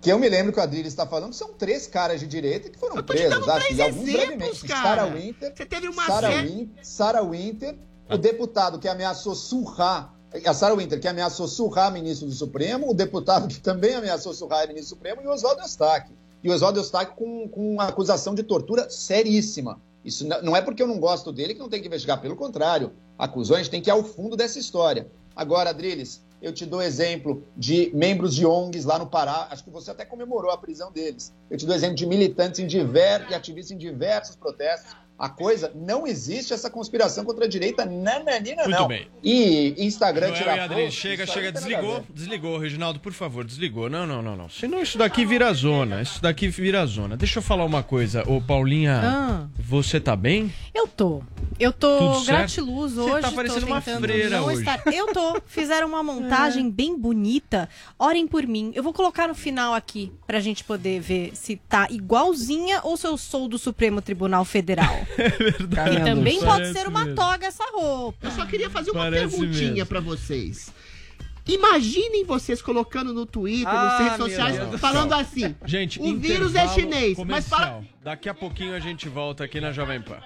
Que 0.01 0.11
eu 0.11 0.17
me 0.17 0.27
lembro 0.27 0.51
que 0.51 0.59
o 0.59 0.63
Adriles 0.63 0.87
está 0.87 1.05
falando, 1.05 1.33
são 1.33 1.53
três 1.53 1.85
caras 1.85 2.19
de 2.19 2.25
direita 2.25 2.69
que 2.71 2.79
foram 2.79 2.95
Eu 2.95 3.03
tô 3.03 3.13
te 3.13 3.17
presos, 3.19 3.39
dando 3.39 3.51
acho, 3.51 3.65
três 3.65 3.77
e 3.77 3.81
alguns 3.83 4.07
exemplos, 4.07 4.27
brevemente. 4.27 4.65
cara. 4.67 4.81
Sarah 4.81 5.05
Winter, 5.15 5.53
Você 5.55 5.65
teve 5.65 5.87
uma 5.89 6.05
Sarah, 6.07 6.31
série- 6.31 6.47
Win, 6.47 6.71
Sarah 6.81 7.21
Winter, 7.21 7.75
o 8.09 8.17
deputado 8.17 8.79
que 8.79 8.87
ameaçou 8.87 9.35
surrar, 9.35 10.11
a 10.43 10.53
Sarah 10.55 10.73
Winter 10.75 10.99
que 10.99 11.07
ameaçou 11.07 11.47
surrar 11.47 11.91
ministro 11.91 12.25
do 12.27 12.33
Supremo, 12.33 12.89
o 12.89 12.95
deputado 12.95 13.47
que 13.47 13.59
também 13.59 13.93
ameaçou 13.93 14.33
surrar 14.33 14.67
ministro 14.67 14.95
do 14.95 14.97
Supremo 14.97 15.21
e 15.21 15.27
o 15.27 15.31
Oswaldo 15.31 15.61
Eustáquio. 15.61 16.15
E 16.43 16.49
o 16.49 16.53
Oswaldo 16.53 16.79
Eustáquio 16.79 17.15
com, 17.15 17.47
com 17.47 17.73
uma 17.73 17.87
acusação 17.87 18.33
de 18.33 18.43
tortura 18.43 18.89
seríssima. 18.89 19.79
Isso 20.03 20.27
não 20.27 20.55
é 20.55 20.61
porque 20.61 20.81
eu 20.81 20.87
não 20.87 20.99
gosto 20.99 21.31
dele 21.31 21.53
que 21.53 21.59
não 21.59 21.69
tem 21.69 21.79
que 21.79 21.87
investigar, 21.87 22.19
pelo 22.19 22.35
contrário. 22.35 22.91
Acusou, 23.17 23.55
a 23.55 23.59
gente 23.59 23.69
tem 23.69 23.81
que 23.81 23.89
ir 23.89 23.91
ao 23.91 24.03
fundo 24.03 24.35
dessa 24.35 24.57
história. 24.57 25.07
Agora, 25.35 25.69
Adriles, 25.69 26.23
eu 26.41 26.51
te 26.51 26.65
dou 26.65 26.81
exemplo 26.81 27.43
de 27.55 27.91
membros 27.93 28.33
de 28.33 28.45
ONGs 28.45 28.83
lá 28.83 28.97
no 28.97 29.05
Pará, 29.05 29.47
acho 29.51 29.63
que 29.63 29.69
você 29.69 29.91
até 29.91 30.03
comemorou 30.03 30.49
a 30.49 30.57
prisão 30.57 30.91
deles. 30.91 31.31
Eu 31.49 31.57
te 31.57 31.65
dou 31.67 31.75
exemplo 31.75 31.95
de 31.95 32.07
militantes 32.07 32.59
em 32.59 32.65
diver... 32.65 33.27
e 33.29 33.35
ativistas 33.35 33.71
em 33.71 33.77
diversos 33.77 34.35
protestos. 34.35 34.95
A 35.23 35.29
coisa, 35.29 35.71
não 35.75 36.07
existe 36.07 36.51
essa 36.51 36.67
conspiração 36.67 37.23
contra 37.23 37.45
a 37.45 37.47
direita, 37.47 37.85
nananina, 37.85 38.63
Muito 38.63 38.79
não. 38.79 38.87
bem. 38.87 39.07
E 39.23 39.75
Instagram 39.77 40.29
Joel 40.29 40.35
e 40.35 40.39
tirar 40.39 40.59
Adri, 40.61 40.83
post, 40.85 40.99
chega, 40.99 41.25
chega, 41.27 41.51
desligou, 41.51 42.03
desligou, 42.11 42.57
Reginaldo, 42.57 42.99
por 42.99 43.13
favor, 43.13 43.43
desligou. 43.45 43.87
Não, 43.87 44.07
não, 44.07 44.21
não, 44.23 44.35
não. 44.35 44.49
Senão 44.49 44.81
isso 44.81 44.97
daqui 44.97 45.23
vira 45.23 45.53
zona, 45.53 46.01
isso 46.01 46.19
daqui 46.21 46.47
vira 46.47 46.83
zona. 46.87 47.15
Deixa 47.15 47.37
eu 47.37 47.43
falar 47.43 47.65
uma 47.65 47.83
coisa, 47.83 48.23
ô 48.27 48.41
Paulinha, 48.41 48.99
Ah. 49.03 49.47
você 49.59 49.99
tá 49.99 50.15
bem? 50.15 50.51
Eu 50.73 50.87
tô. 50.87 51.21
Eu 51.59 51.71
tô 51.71 51.97
Tudo 51.99 52.15
certo? 52.25 52.37
gratiluz 52.39 52.93
Você 52.93 53.11
hoje. 53.11 53.21
tá 53.21 53.29
tô 53.29 53.35
parecendo 53.35 53.65
uma 53.67 53.81
freira 53.81 54.41
hoje. 54.41 54.59
estar- 54.61 54.81
Eu 54.91 55.13
tô. 55.13 55.39
Fizeram 55.45 55.87
uma 55.87 56.01
montagem 56.01 56.71
bem 56.71 56.97
bonita. 56.97 57.69
Orem 57.99 58.25
por 58.25 58.47
mim. 58.47 58.71
Eu 58.73 58.81
vou 58.81 58.91
colocar 58.93 59.27
no 59.27 59.35
final 59.35 59.75
aqui 59.75 60.11
pra 60.25 60.39
gente 60.39 60.63
poder 60.63 60.99
ver 60.99 61.29
se 61.35 61.57
tá 61.69 61.87
igualzinha 61.91 62.79
ou 62.83 62.97
se 62.97 63.05
eu 63.05 63.15
sou 63.17 63.47
do 63.47 63.59
Supremo 63.59 64.01
Tribunal 64.01 64.43
Federal. 64.43 64.95
Verdade. 65.17 65.95
Que 65.97 66.03
também 66.03 66.35
pode 66.39 66.47
Parece 66.51 66.73
ser 66.73 66.87
uma 66.87 66.99
mesmo. 67.05 67.15
toga 67.15 67.45
essa 67.47 67.63
roupa. 67.73 68.17
Eu 68.27 68.31
só 68.31 68.45
queria 68.45 68.69
fazer 68.69 68.91
uma 68.91 69.01
Parece 69.05 69.37
perguntinha 69.37 69.85
pra 69.85 69.99
vocês. 69.99 70.71
Imaginem 71.47 72.23
vocês 72.23 72.61
colocando 72.61 73.13
no 73.13 73.25
Twitter, 73.25 73.67
Ah, 73.67 73.73
nas 73.73 73.99
redes 73.99 74.17
sociais, 74.17 74.79
falando 74.79 75.13
assim: 75.13 75.55
Gente, 75.65 75.99
o 75.99 76.15
vírus 76.17 76.53
é 76.55 76.67
chinês, 76.67 77.17
mas 77.17 77.47
comercial. 77.47 77.59
fala. 77.59 77.83
Daqui 78.03 78.29
a 78.29 78.33
pouquinho 78.33 78.75
a 78.75 78.79
gente 78.79 79.09
volta 79.09 79.43
aqui 79.43 79.59
na 79.59 79.71
Jovem 79.71 79.99
Pan. 80.01 80.17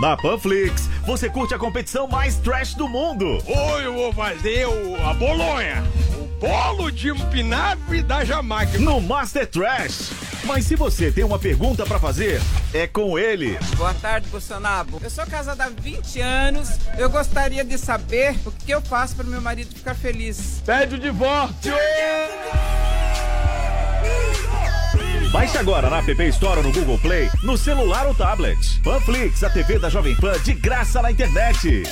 Na 0.00 0.16
Panflix, 0.16 0.88
você 1.06 1.28
curte 1.30 1.54
a 1.54 1.58
competição 1.58 2.08
mais 2.08 2.36
trash 2.38 2.74
do 2.74 2.88
mundo. 2.88 3.38
Hoje 3.46 3.84
eu 3.84 3.92
vou 3.94 4.12
fazer 4.12 4.66
o, 4.66 4.96
a 5.06 5.14
bolonha. 5.14 5.84
Bolo 6.42 6.90
de 6.90 7.08
empinave 7.08 8.02
da 8.02 8.24
Jamaica. 8.24 8.76
No 8.80 9.00
Master 9.00 9.46
Trash. 9.46 10.10
Mas 10.44 10.66
se 10.66 10.74
você 10.74 11.12
tem 11.12 11.22
uma 11.22 11.38
pergunta 11.38 11.86
pra 11.86 12.00
fazer, 12.00 12.42
é 12.74 12.84
com 12.84 13.16
ele. 13.16 13.56
Boa 13.76 13.94
tarde, 13.94 14.26
Bolsonaro. 14.28 14.88
Eu 15.00 15.08
sou 15.08 15.24
casada 15.24 15.66
há 15.66 15.68
20 15.68 16.20
anos. 16.20 16.68
Eu 16.98 17.08
gostaria 17.08 17.64
de 17.64 17.78
saber 17.78 18.34
o 18.44 18.50
que 18.50 18.72
eu 18.72 18.82
faço 18.82 19.14
para 19.14 19.24
meu 19.24 19.40
marido 19.40 19.72
ficar 19.72 19.94
feliz. 19.94 20.60
Pede 20.66 20.96
o 20.96 20.98
divórcio. 20.98 21.74
Baixe 25.30 25.56
agora 25.58 25.88
na 25.88 25.98
App 25.98 26.22
Store 26.24 26.58
ou 26.58 26.64
no 26.64 26.72
Google 26.72 26.98
Play, 26.98 27.30
no 27.44 27.56
celular 27.56 28.04
ou 28.08 28.16
tablet. 28.16 28.58
Panflix, 28.82 29.44
a 29.44 29.48
TV 29.48 29.78
da 29.78 29.88
Jovem 29.88 30.16
Pan 30.16 30.36
de 30.40 30.54
graça 30.54 31.00
na 31.00 31.12
internet. 31.12 31.84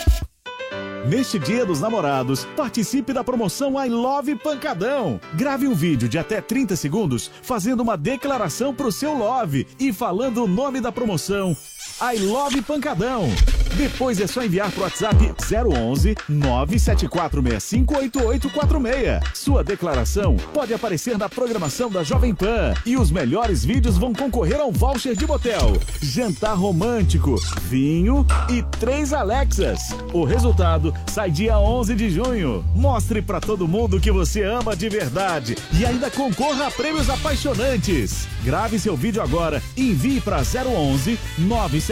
Neste 1.06 1.38
Dia 1.38 1.64
dos 1.64 1.80
Namorados, 1.80 2.44
participe 2.54 3.14
da 3.14 3.24
promoção 3.24 3.82
I 3.82 3.88
Love 3.88 4.36
Pancadão. 4.36 5.18
Grave 5.34 5.66
um 5.66 5.74
vídeo 5.74 6.08
de 6.08 6.18
até 6.18 6.42
30 6.42 6.76
segundos 6.76 7.30
fazendo 7.42 7.80
uma 7.80 7.96
declaração 7.96 8.74
pro 8.74 8.92
seu 8.92 9.16
love 9.16 9.66
e 9.78 9.94
falando 9.94 10.44
o 10.44 10.46
nome 10.46 10.78
da 10.78 10.92
promoção. 10.92 11.56
I 12.02 12.18
Love 12.18 12.62
Pancadão. 12.62 13.28
Depois 13.76 14.18
é 14.20 14.26
só 14.26 14.42
enviar 14.42 14.72
pro 14.72 14.84
WhatsApp 14.84 15.34
011 15.38 16.14
974658846. 16.30 19.20
Sua 19.34 19.62
declaração 19.62 20.34
pode 20.52 20.72
aparecer 20.72 21.18
na 21.18 21.28
programação 21.28 21.90
da 21.90 22.02
Jovem 22.02 22.34
Pan 22.34 22.72
e 22.86 22.96
os 22.96 23.10
melhores 23.10 23.62
vídeos 23.64 23.98
vão 23.98 24.14
concorrer 24.14 24.60
a 24.60 24.64
um 24.64 24.72
voucher 24.72 25.14
de 25.14 25.26
motel, 25.26 25.76
jantar 26.02 26.54
romântico, 26.54 27.36
vinho 27.62 28.26
e 28.50 28.62
três 28.78 29.12
Alexas. 29.12 29.80
O 30.12 30.24
resultado 30.24 30.94
sai 31.06 31.30
dia 31.30 31.58
11 31.58 31.94
de 31.94 32.10
junho. 32.10 32.64
Mostre 32.74 33.22
pra 33.22 33.40
todo 33.40 33.68
mundo 33.68 34.00
que 34.00 34.10
você 34.10 34.42
ama 34.42 34.74
de 34.74 34.88
verdade 34.88 35.54
e 35.78 35.84
ainda 35.84 36.10
concorra 36.10 36.66
a 36.66 36.70
prêmios 36.70 37.10
apaixonantes. 37.10 38.26
Grave 38.42 38.78
seu 38.78 38.96
vídeo 38.96 39.20
agora 39.22 39.62
e 39.76 39.90
envie 39.90 40.18
para 40.20 40.38
011 40.38 41.18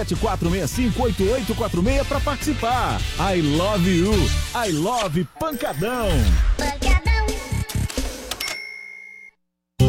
974658846 0.05 2.05
para 2.05 2.21
participar. 2.21 3.01
I 3.19 3.41
love 3.41 3.87
you. 3.87 4.13
I 4.55 4.71
love 4.73 5.27
Pancadão. 5.39 6.09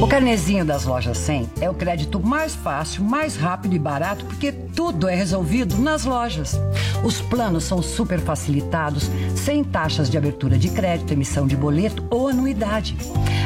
Carnezinho 0.10 0.66
das 0.66 0.86
lojas 0.86 1.20
100 1.20 1.52
é 1.62 1.70
o 1.70 1.74
crédito 1.76 2.20
mais 2.20 2.56
fácil, 2.56 3.04
mais 3.04 3.36
rápido 3.36 3.76
e 3.76 3.80
barato, 3.80 4.26
porque 4.26 4.52
tudo 4.52 5.08
é 5.08 5.14
resolvido 5.14 5.78
nas 5.78 6.04
lojas. 6.04 6.60
Os 7.04 7.22
planos 7.22 7.64
são 7.64 7.80
super 7.80 8.20
facilitados, 8.20 9.08
sem 9.36 9.64
taxas 9.64 10.10
de 10.10 10.18
abertura 10.18 10.58
de 10.58 10.70
crédito, 10.70 11.14
emissão 11.14 11.46
de 11.46 11.56
boleto 11.56 12.04
ou 12.10 12.28
anuidade. 12.28 12.98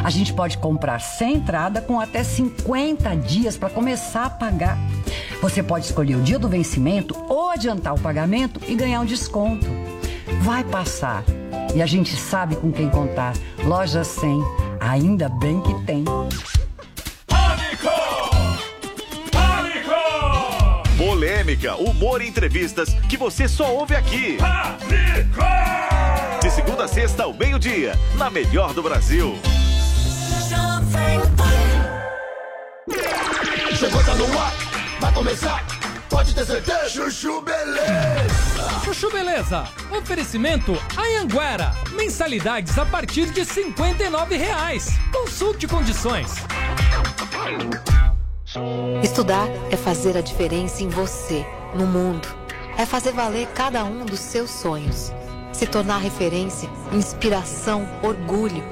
A 0.06 0.10
gente 0.10 0.34
pode 0.34 0.58
comprar 0.58 1.00
sem 1.00 1.36
entrada 1.36 1.82
com 1.82 2.00
até 2.00 2.24
50 2.24 3.14
dias 3.18 3.58
para 3.58 3.70
começar 3.70 4.26
a 4.26 4.30
pagar. 4.30 4.78
Você 5.42 5.62
pode 5.62 5.86
escolher 5.86 6.16
o 6.16 6.22
dia 6.22 6.40
do 6.40 6.48
vencimento 6.48 7.14
ou 7.28 7.50
adiantar 7.50 7.94
o 7.94 8.00
pagamento 8.00 8.62
e 8.66 8.74
ganhar 8.74 9.02
um 9.02 9.06
desconto. 9.06 9.68
Vai 10.44 10.62
passar. 10.62 11.24
E 11.74 11.82
a 11.82 11.86
gente 11.86 12.18
sabe 12.18 12.58
com 12.58 12.70
quem 12.70 12.90
contar. 12.90 13.34
Loja 13.64 14.04
100, 14.04 14.42
ainda 14.78 15.30
bem 15.30 15.62
que 15.62 15.74
tem. 15.86 16.04
Polêmica, 20.98 21.76
humor 21.78 22.22
e 22.22 22.28
entrevistas 22.28 22.94
que 23.10 23.16
você 23.16 23.48
só 23.48 23.74
ouve 23.74 23.96
aqui. 23.96 24.38
De 26.42 26.52
segunda 26.52 26.84
a 26.84 26.88
sexta 26.90 27.24
ao 27.24 27.34
meio-dia, 27.34 27.98
na 28.18 28.30
melhor 28.30 28.74
do 28.74 28.84
Brasil. 28.84 29.40
Chegou, 33.80 34.04
tá 34.04 34.16
no 34.16 34.40
ar, 34.40 34.54
vai 35.00 35.14
começar, 35.14 35.66
pode 36.24 36.34
ter 36.36 36.46
certeza. 36.46 36.90
Chuchu 36.90 37.42
Beleza. 37.42 38.82
Chuchu 38.86 39.12
Beleza. 39.12 39.68
Oferecimento 39.92 40.72
Anhanguera. 40.98 41.74
Mensalidades 41.92 42.78
a 42.78 42.86
partir 42.86 43.30
de 43.32 43.44
59 43.44 44.38
reais. 44.38 44.88
Consulte 45.12 45.68
condições. 45.68 46.32
Estudar 49.04 49.48
é 49.70 49.76
fazer 49.76 50.16
a 50.16 50.22
diferença 50.22 50.84
em 50.84 50.88
você, 50.88 51.46
no 51.76 51.86
mundo. 51.86 52.28
É 52.78 52.86
fazer 52.86 53.12
valer 53.12 53.48
cada 53.48 53.84
um 53.84 54.06
dos 54.06 54.20
seus 54.20 54.50
sonhos. 54.50 55.12
Se 55.52 55.68
tornar 55.68 55.98
referência, 55.98 56.70
inspiração, 56.94 57.88
orgulho. 58.02 58.64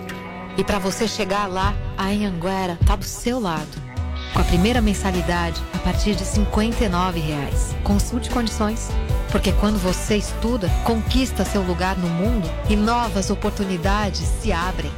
E 0.58 0.64
para 0.64 0.80
você 0.80 1.08
chegar 1.08 1.48
lá, 1.48 1.76
a 1.98 2.06
Anhanguera 2.06 2.80
tá 2.86 2.96
do 2.96 3.06
seu 3.06 3.40
lado. 3.40 3.91
Com 4.34 4.40
a 4.40 4.44
primeira 4.46 4.82
mensalidade 4.82 5.62
a 5.74 5.78
partir 5.80 6.16
de 6.16 6.24
59 6.24 7.20
reais. 7.20 7.76
Consulte 7.84 8.30
condições. 8.30 8.90
Porque 9.32 9.52
quando 9.54 9.78
você 9.78 10.18
estuda, 10.18 10.70
conquista 10.84 11.46
seu 11.46 11.62
lugar 11.62 11.98
no 11.98 12.08
mundo 12.08 12.48
e 12.70 12.76
novas 12.76 13.30
oportunidades 13.30 14.22
se 14.22 14.52
abrem. 14.52 14.92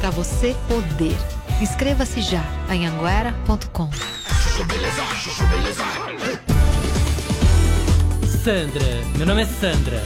Para 0.00 0.10
você 0.10 0.56
poder. 0.68 1.16
Inscreva-se 1.60 2.20
já 2.20 2.44
em 2.70 2.86
anguera.com. 2.86 3.90
Sandra, 8.42 8.84
meu 9.16 9.26
nome 9.26 9.42
é 9.42 9.46
Sandra. 9.46 10.02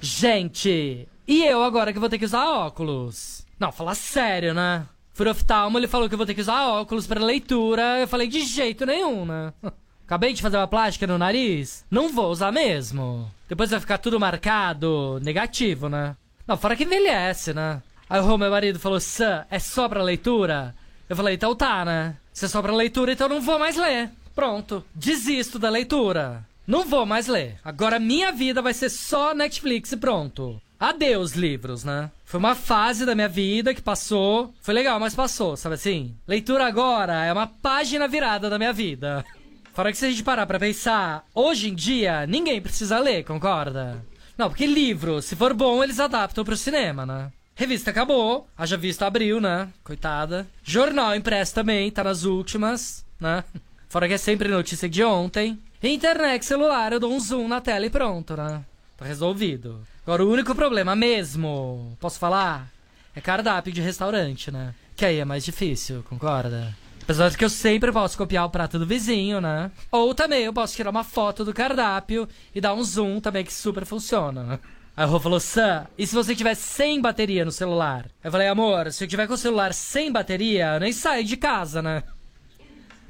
Gente, 0.00 1.08
e 1.26 1.44
eu 1.44 1.62
agora 1.64 1.92
que 1.92 1.98
vou 1.98 2.08
ter 2.08 2.18
que 2.18 2.24
usar 2.24 2.48
óculos? 2.48 3.44
Não, 3.58 3.72
fala 3.72 3.94
sério, 3.94 4.54
né? 4.54 4.86
No 5.24 5.30
oftalmo, 5.30 5.78
ele 5.78 5.86
falou 5.86 6.08
que 6.08 6.14
eu 6.14 6.18
vou 6.18 6.26
ter 6.26 6.34
que 6.34 6.40
usar 6.40 6.66
óculos 6.66 7.06
pra 7.06 7.24
leitura. 7.24 8.00
Eu 8.00 8.08
falei, 8.08 8.26
de 8.26 8.40
jeito 8.40 8.84
nenhum, 8.84 9.24
né? 9.24 9.52
Acabei 10.04 10.32
de 10.32 10.42
fazer 10.42 10.56
uma 10.56 10.66
plástica 10.66 11.06
no 11.06 11.16
nariz. 11.16 11.84
Não 11.90 12.12
vou 12.12 12.30
usar 12.30 12.50
mesmo. 12.50 13.30
Depois 13.48 13.70
vai 13.70 13.80
ficar 13.80 13.98
tudo 13.98 14.18
marcado, 14.18 15.20
negativo, 15.22 15.88
né? 15.88 16.16
Não, 16.46 16.56
fora 16.56 16.76
que 16.76 16.84
envelhece, 16.84 17.54
né? 17.54 17.82
Aí 18.10 18.20
o 18.20 18.36
meu 18.36 18.50
marido 18.50 18.78
falou, 18.78 19.00
Sam, 19.00 19.46
é 19.50 19.58
só 19.58 19.88
pra 19.88 20.02
leitura? 20.02 20.74
Eu 21.08 21.16
falei, 21.16 21.36
então 21.36 21.54
tá, 21.54 21.84
né? 21.84 22.16
Se 22.32 22.44
é 22.44 22.48
só 22.48 22.60
pra 22.60 22.74
leitura, 22.74 23.12
então 23.12 23.28
não 23.28 23.40
vou 23.40 23.58
mais 23.58 23.76
ler. 23.76 24.10
Pronto. 24.34 24.84
Desisto 24.94 25.58
da 25.58 25.70
leitura. 25.70 26.44
Não 26.66 26.84
vou 26.84 27.06
mais 27.06 27.26
ler. 27.26 27.58
Agora 27.64 27.98
minha 27.98 28.32
vida 28.32 28.60
vai 28.60 28.74
ser 28.74 28.90
só 28.90 29.34
Netflix 29.34 29.92
e 29.92 29.96
pronto. 29.96 30.60
Adeus, 30.82 31.34
livros, 31.34 31.84
né? 31.84 32.10
Foi 32.24 32.40
uma 32.40 32.56
fase 32.56 33.06
da 33.06 33.14
minha 33.14 33.28
vida 33.28 33.72
que 33.72 33.80
passou. 33.80 34.52
Foi 34.60 34.74
legal, 34.74 34.98
mas 34.98 35.14
passou, 35.14 35.56
sabe 35.56 35.76
assim? 35.76 36.12
Leitura 36.26 36.66
agora 36.66 37.24
é 37.24 37.32
uma 37.32 37.46
página 37.46 38.08
virada 38.08 38.50
da 38.50 38.58
minha 38.58 38.72
vida. 38.72 39.24
Fora 39.72 39.92
que 39.92 39.96
se 39.98 40.06
a 40.06 40.10
gente 40.10 40.24
parar 40.24 40.44
pra 40.44 40.58
pensar, 40.58 41.24
hoje 41.32 41.68
em 41.68 41.74
dia, 41.76 42.26
ninguém 42.26 42.60
precisa 42.60 42.98
ler, 42.98 43.22
concorda? 43.22 44.04
Não, 44.36 44.48
porque 44.48 44.66
livro, 44.66 45.22
se 45.22 45.36
for 45.36 45.54
bom, 45.54 45.84
eles 45.84 46.00
adaptam 46.00 46.44
pro 46.44 46.56
cinema, 46.56 47.06
né? 47.06 47.30
Revista 47.54 47.92
acabou, 47.92 48.48
haja 48.58 48.76
visto 48.76 49.04
abriu, 49.04 49.40
né? 49.40 49.68
Coitada. 49.84 50.48
Jornal 50.64 51.14
impresso 51.14 51.54
também, 51.54 51.92
tá 51.92 52.02
nas 52.02 52.24
últimas, 52.24 53.06
né? 53.20 53.44
Fora 53.88 54.08
que 54.08 54.14
é 54.14 54.18
sempre 54.18 54.48
notícia 54.48 54.88
de 54.88 55.04
ontem. 55.04 55.60
Internet, 55.80 56.44
celular, 56.44 56.92
eu 56.92 56.98
dou 56.98 57.12
um 57.12 57.20
zoom 57.20 57.46
na 57.46 57.60
tela 57.60 57.86
e 57.86 57.90
pronto, 57.90 58.36
né? 58.36 58.64
Tá 58.96 59.04
resolvido. 59.04 59.80
Agora, 60.04 60.24
o 60.24 60.30
único 60.30 60.54
problema 60.54 60.96
mesmo, 60.96 61.96
posso 62.00 62.18
falar? 62.18 62.68
É 63.14 63.20
cardápio 63.20 63.72
de 63.72 63.80
restaurante, 63.80 64.50
né? 64.50 64.74
Que 64.96 65.04
aí 65.04 65.18
é 65.18 65.24
mais 65.24 65.44
difícil, 65.44 66.02
concorda? 66.08 66.74
Apesar 67.02 67.28
de 67.28 67.38
que 67.38 67.44
eu 67.44 67.50
sempre 67.50 67.92
posso 67.92 68.18
copiar 68.18 68.46
o 68.46 68.50
prato 68.50 68.78
do 68.78 68.86
vizinho, 68.86 69.40
né? 69.40 69.70
Ou 69.92 70.12
também 70.14 70.42
eu 70.42 70.52
posso 70.52 70.74
tirar 70.74 70.90
uma 70.90 71.04
foto 71.04 71.44
do 71.44 71.54
cardápio 71.54 72.28
e 72.54 72.60
dar 72.60 72.74
um 72.74 72.82
zoom 72.82 73.20
também 73.20 73.44
que 73.44 73.52
super 73.52 73.84
funciona. 73.84 74.60
Aí 74.96 75.06
o 75.06 75.08
Rô 75.08 75.20
falou, 75.20 75.38
Sam, 75.38 75.86
e 75.96 76.06
se 76.06 76.14
você 76.14 76.34
tiver 76.34 76.54
sem 76.54 77.00
bateria 77.00 77.44
no 77.44 77.52
celular? 77.52 78.06
Eu 78.24 78.30
falei, 78.30 78.48
amor, 78.48 78.92
se 78.92 79.04
eu 79.04 79.08
tiver 79.08 79.26
com 79.26 79.34
o 79.34 79.38
celular 79.38 79.72
sem 79.72 80.10
bateria, 80.10 80.74
eu 80.74 80.80
nem 80.80 80.92
saio 80.92 81.24
de 81.24 81.36
casa, 81.36 81.80
né? 81.80 82.02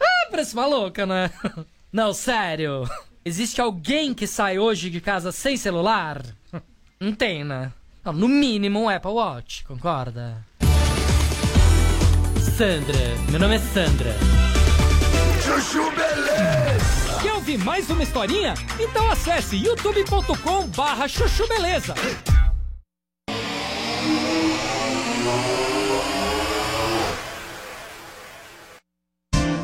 Ah, 0.01 0.27
parece 0.31 0.53
uma 0.55 0.67
louca, 0.67 1.07
né? 1.07 1.31
Não, 1.93 2.13
sério. 2.13 2.85
Existe 3.25 3.61
alguém 3.61 4.13
que 4.13 4.27
sai 4.27 4.59
hoje 4.59 4.91
de 4.91 5.01
casa 5.01 5.33
sem 5.33 5.57
celular? 5.57 6.23
Não 7.03 7.13
tem, 7.13 7.43
né? 7.43 7.73
Não, 8.05 8.13
no 8.13 8.29
mínimo 8.29 8.81
um 8.81 8.89
Apple 8.89 9.11
Watch, 9.11 9.65
concorda? 9.65 10.47
Sandra, 12.57 12.97
meu 13.29 13.41
nome 13.41 13.57
é 13.57 13.59
Sandra. 13.59 14.15
Chuchu 15.43 15.91
Beleza. 15.91 17.21
Quer 17.21 17.33
ouvir 17.33 17.59
mais 17.59 17.91
uma 17.91 18.05
historinha? 18.05 18.55
Então 18.79 19.11
acesse 19.11 19.57
youtube.com 19.57 20.69
barra 20.69 21.09
chuchu 21.09 21.45
beleza. 21.49 21.93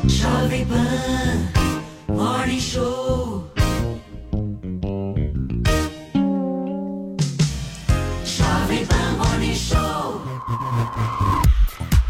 Jovem 0.05 0.65
Pan 0.65 2.13
Morning 2.13 2.59
Show. 2.59 3.38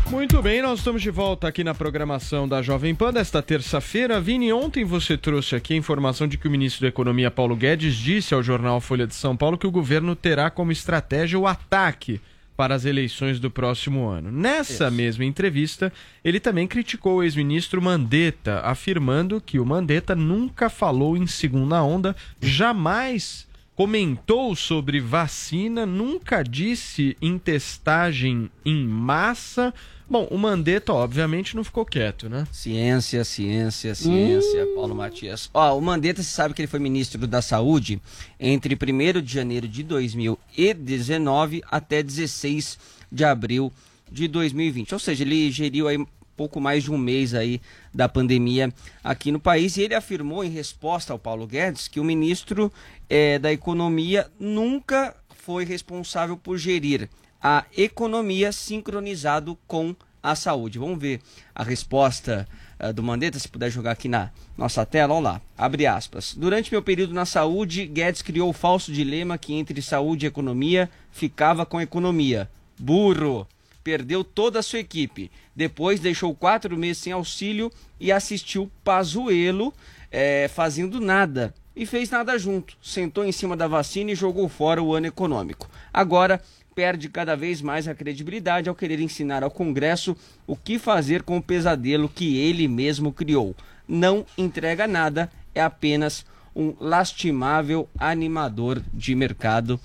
Muito 0.09 0.41
bem, 0.41 0.59
nós 0.63 0.79
estamos 0.79 1.03
de 1.03 1.11
volta 1.11 1.47
aqui 1.47 1.63
na 1.63 1.75
programação 1.75 2.47
da 2.47 2.63
Jovem 2.63 2.95
Pan 2.95 3.13
desta 3.13 3.43
terça-feira. 3.43 4.19
Vini, 4.19 4.51
ontem 4.51 4.83
você 4.83 5.15
trouxe 5.15 5.55
aqui 5.55 5.75
a 5.75 5.77
informação 5.77 6.27
de 6.27 6.35
que 6.35 6.47
o 6.47 6.51
ministro 6.51 6.81
da 6.81 6.87
Economia, 6.87 7.29
Paulo 7.29 7.55
Guedes, 7.55 7.95
disse 7.95 8.33
ao 8.33 8.41
jornal 8.41 8.81
Folha 8.81 9.05
de 9.05 9.13
São 9.13 9.37
Paulo 9.37 9.55
que 9.55 9.67
o 9.67 9.71
governo 9.71 10.15
terá 10.15 10.49
como 10.49 10.71
estratégia 10.71 11.37
o 11.37 11.45
ataque 11.45 12.19
para 12.57 12.73
as 12.73 12.85
eleições 12.85 13.39
do 13.39 13.51
próximo 13.51 14.07
ano. 14.07 14.31
Nessa 14.31 14.89
mesma 14.89 15.23
entrevista, 15.23 15.93
ele 16.23 16.39
também 16.39 16.67
criticou 16.67 17.17
o 17.17 17.23
ex-ministro 17.23 17.79
Mandetta, 17.79 18.61
afirmando 18.61 19.39
que 19.39 19.59
o 19.59 19.65
Mandetta 19.65 20.15
nunca 20.15 20.71
falou 20.71 21.15
em 21.15 21.27
segunda 21.27 21.83
onda, 21.83 22.15
jamais 22.41 23.47
comentou 23.75 24.55
sobre 24.57 24.99
vacina, 24.99 25.85
nunca 25.85 26.43
disse 26.43 27.15
em 27.21 27.37
testagem 27.37 28.49
em 28.65 28.85
massa. 28.85 29.73
Bom, 30.09 30.27
o 30.31 30.39
Mandetta, 30.39 30.91
obviamente, 30.91 31.55
não 31.55 31.63
ficou 31.63 31.85
quieto, 31.85 32.27
né? 32.27 32.47
Ciência, 32.51 33.23
ciência, 33.23 33.93
ciência, 33.93 34.65
Paulo 34.73 34.95
Matias. 34.95 35.51
Ó, 35.53 35.77
o 35.77 35.81
Mandetta, 35.81 36.23
você 36.23 36.29
sabe 36.29 36.55
que 36.55 36.61
ele 36.61 36.67
foi 36.67 36.79
ministro 36.79 37.27
da 37.27 37.43
Saúde 37.43 38.01
entre 38.39 38.73
1 38.73 39.21
de 39.21 39.31
janeiro 39.31 39.67
de 39.67 39.83
2019 39.83 41.61
até 41.69 42.01
16 42.01 42.79
de 43.11 43.23
abril 43.23 43.71
de 44.11 44.27
2020. 44.27 44.93
Ou 44.93 44.99
seja, 44.99 45.23
ele 45.23 45.51
geriu 45.51 45.87
aí 45.87 46.03
pouco 46.35 46.59
mais 46.59 46.85
de 46.85 46.91
um 46.91 46.97
mês 46.97 47.35
aí 47.35 47.61
da 47.93 48.09
pandemia 48.09 48.73
aqui 49.03 49.31
no 49.31 49.39
país 49.39 49.77
e 49.77 49.81
ele 49.81 49.93
afirmou 49.93 50.43
em 50.43 50.49
resposta 50.49 51.13
ao 51.13 51.19
Paulo 51.19 51.45
Guedes 51.45 51.87
que 51.87 51.99
o 51.99 52.03
ministro 52.03 52.71
eh, 53.09 53.37
da 53.37 53.51
Economia 53.51 54.25
nunca 54.39 55.13
foi 55.35 55.65
responsável 55.65 56.37
por 56.37 56.57
gerir 56.57 57.09
a 57.41 57.65
economia 57.77 58.51
sincronizado 58.51 59.57
com 59.67 59.95
a 60.21 60.35
saúde. 60.35 60.79
Vamos 60.79 60.99
ver 60.99 61.21
a 61.55 61.63
resposta 61.63 62.47
eh, 62.77 62.91
do 62.91 63.01
Mandetta, 63.01 63.39
se 63.39 63.47
puder 63.47 63.69
jogar 63.69 63.91
aqui 63.91 64.07
na 64.07 64.31
nossa 64.57 64.85
tela, 64.85 65.13
olha 65.13 65.23
lá, 65.23 65.41
abre 65.57 65.85
aspas. 65.87 66.33
Durante 66.35 66.71
meu 66.71 66.81
período 66.81 67.13
na 67.13 67.25
saúde, 67.25 67.85
Guedes 67.85 68.21
criou 68.21 68.49
o 68.49 68.53
falso 68.53 68.91
dilema 68.91 69.37
que 69.37 69.53
entre 69.53 69.81
saúde 69.81 70.25
e 70.25 70.27
economia 70.27 70.89
ficava 71.11 71.65
com 71.65 71.79
economia. 71.79 72.49
Burro! 72.77 73.47
perdeu 73.89 74.23
toda 74.23 74.59
a 74.59 74.63
sua 74.63 74.79
equipe. 74.79 75.31
Depois 75.55 75.99
deixou 75.99 76.35
quatro 76.35 76.77
meses 76.77 76.99
sem 76.99 77.11
auxílio 77.13 77.71
e 77.99 78.11
assistiu 78.11 78.69
Pazuello 78.83 79.73
é, 80.11 80.47
fazendo 80.47 80.99
nada. 80.99 81.53
E 81.75 81.85
fez 81.85 82.09
nada 82.09 82.37
junto. 82.37 82.77
Sentou 82.81 83.25
em 83.25 83.31
cima 83.31 83.55
da 83.55 83.67
vacina 83.67 84.11
e 84.11 84.15
jogou 84.15 84.47
fora 84.47 84.83
o 84.83 84.93
ano 84.93 85.07
econômico. 85.07 85.69
Agora 85.93 86.39
perde 86.75 87.09
cada 87.09 87.35
vez 87.35 87.61
mais 87.61 87.87
a 87.87 87.95
credibilidade 87.95 88.69
ao 88.69 88.75
querer 88.75 88.99
ensinar 88.99 89.43
ao 89.43 89.51
Congresso 89.51 90.15
o 90.47 90.55
que 90.55 90.79
fazer 90.79 91.23
com 91.23 91.37
o 91.37 91.43
pesadelo 91.43 92.09
que 92.09 92.37
ele 92.37 92.67
mesmo 92.67 93.11
criou. 93.11 93.55
Não 93.87 94.25
entrega 94.37 94.87
nada, 94.87 95.29
é 95.53 95.61
apenas 95.61 96.25
um 96.55 96.73
lastimável 96.79 97.89
animador 97.97 98.81
de 98.93 99.15
mercado. 99.15 99.79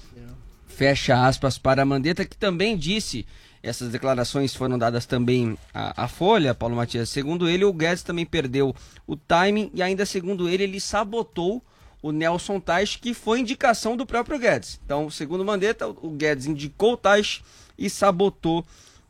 Fecha 0.66 1.26
aspas 1.26 1.56
para 1.56 1.82
a 1.82 1.84
Mandetta, 1.84 2.24
que 2.24 2.36
também 2.36 2.76
disse, 2.76 3.24
essas 3.62 3.90
declarações 3.90 4.54
foram 4.54 4.76
dadas 4.76 5.06
também 5.06 5.56
à, 5.72 6.04
à 6.04 6.08
Folha, 6.08 6.54
Paulo 6.54 6.76
Matias. 6.76 7.08
Segundo 7.08 7.48
ele, 7.48 7.64
o 7.64 7.72
Guedes 7.72 8.02
também 8.02 8.26
perdeu 8.26 8.74
o 9.06 9.16
timing 9.16 9.70
e 9.72 9.82
ainda 9.82 10.04
segundo 10.04 10.48
ele, 10.48 10.64
ele 10.64 10.80
sabotou 10.80 11.62
o 12.04 12.12
Nelson 12.12 12.60
Tais, 12.60 12.96
que 12.96 13.14
foi 13.14 13.40
indicação 13.40 13.96
do 13.96 14.04
próprio 14.04 14.38
Guedes. 14.38 14.78
Então, 14.84 15.08
segundo 15.08 15.42
Mandetta, 15.42 15.88
o 15.88 16.10
Guedes 16.10 16.44
indicou 16.44 16.92
o 16.92 16.96
Tais 16.98 17.40
e 17.78 17.88
sabotou 17.88 18.62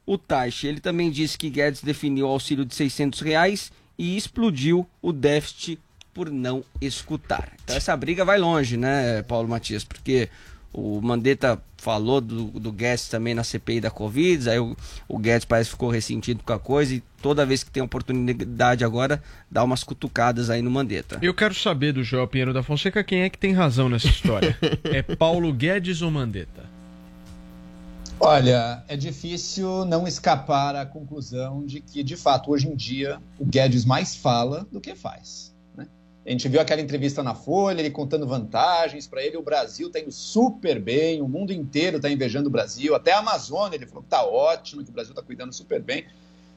o 0.07 0.17
Tais. 0.17 0.63
Ele 0.63 0.79
também 0.79 1.11
disse 1.11 1.37
que 1.37 1.51
Guedes 1.51 1.83
definiu 1.83 2.27
o 2.27 2.29
auxílio 2.29 2.65
de 2.65 2.73
600 2.73 3.21
reais 3.21 3.73
e 3.99 4.17
explodiu 4.17 4.87
o 5.03 5.13
déficit 5.13 5.81
por 6.15 6.31
não 6.31 6.63
escutar. 6.81 7.55
Então 7.65 7.75
essa 7.75 7.97
briga 7.97 8.25
vai 8.25 8.39
longe, 8.39 8.77
né, 8.77 9.23
Paulo 9.25 9.49
Matias? 9.49 9.83
Porque 9.83 10.29
o 10.75 11.01
Mandetta 11.01 11.63
falou 11.79 12.21
do, 12.21 12.47
do 12.47 12.73
Guedes 12.73 13.09
também 13.09 13.33
na 13.33 13.45
CPI 13.45 13.81
da 13.81 13.91
Covid, 13.91 14.51
aí 14.51 14.59
o, 14.59 14.77
o 15.09 15.19
Guedes 15.19 15.45
parece 15.45 15.71
que 15.71 15.77
ficou 15.77 15.89
ressentido 15.89 16.43
com 16.43 16.53
a 16.53 16.59
coisa 16.59 16.95
e 16.95 17.03
toda 17.23 17.47
vez 17.47 17.63
que 17.63 17.71
tem 17.71 17.83
oportunidade 17.83 18.85
agora, 18.85 19.23
dá 19.49 19.63
umas 19.63 19.85
cutucadas 19.85 20.51
aí 20.51 20.61
no 20.61 20.71
Mandetta. 20.71 21.19
Eu 21.23 21.33
quero 21.33 21.55
saber 21.55 21.93
do 21.93 22.03
Joel 22.03 22.27
Pinheiro 22.27 22.53
da 22.53 22.63
Fonseca 22.63 23.05
quem 23.05 23.23
é 23.23 23.31
que 23.31 23.39
tem 23.39 23.53
razão 23.53 23.89
nessa 23.89 24.09
história. 24.09 24.59
é 24.85 25.01
Paulo 25.03 25.53
Guedes 25.53 26.03
ou 26.03 26.11
Mandetta? 26.11 26.65
Olha, 28.19 28.83
é 28.89 28.97
difícil 28.97 29.85
não 29.85 30.09
escapar 30.09 30.75
à 30.75 30.87
conclusão 30.87 31.65
de 31.65 31.81
que, 31.81 32.03
de 32.03 32.17
fato, 32.17 32.51
hoje 32.51 32.69
em 32.69 32.75
dia, 32.75 33.21
o 33.39 33.45
Guedes 33.45 33.85
mais 33.85 34.17
fala 34.17 34.67
do 34.73 34.81
que 34.81 34.95
faz. 34.95 35.54
A 36.27 36.31
gente 36.31 36.49
viu 36.49 36.61
aquela 36.61 36.81
entrevista 36.81 37.23
na 37.23 37.35
Folha, 37.35 37.81
ele 37.81 37.91
contando 37.91 38.27
vantagens. 38.27 39.07
Para 39.07 39.23
ele, 39.23 39.37
o 39.37 39.43
Brasil 39.43 39.89
está 39.89 40.01
indo 40.01 40.11
super 40.11 40.81
bem, 40.81 41.21
o 41.21 41.29
mundo 41.29 41.53
inteiro 41.53 41.97
está 41.97 42.09
invejando 42.09 42.49
o 42.49 42.51
Brasil. 42.51 42.95
Até 42.95 43.13
a 43.13 43.19
Amazônia, 43.19 43.77
ele 43.77 43.87
falou 43.87 44.03
que 44.03 44.07
está 44.07 44.25
ótimo, 44.25 44.83
que 44.83 44.89
o 44.89 44.93
Brasil 44.93 45.13
está 45.13 45.23
cuidando 45.23 45.53
super 45.53 45.83
bem. 45.83 46.07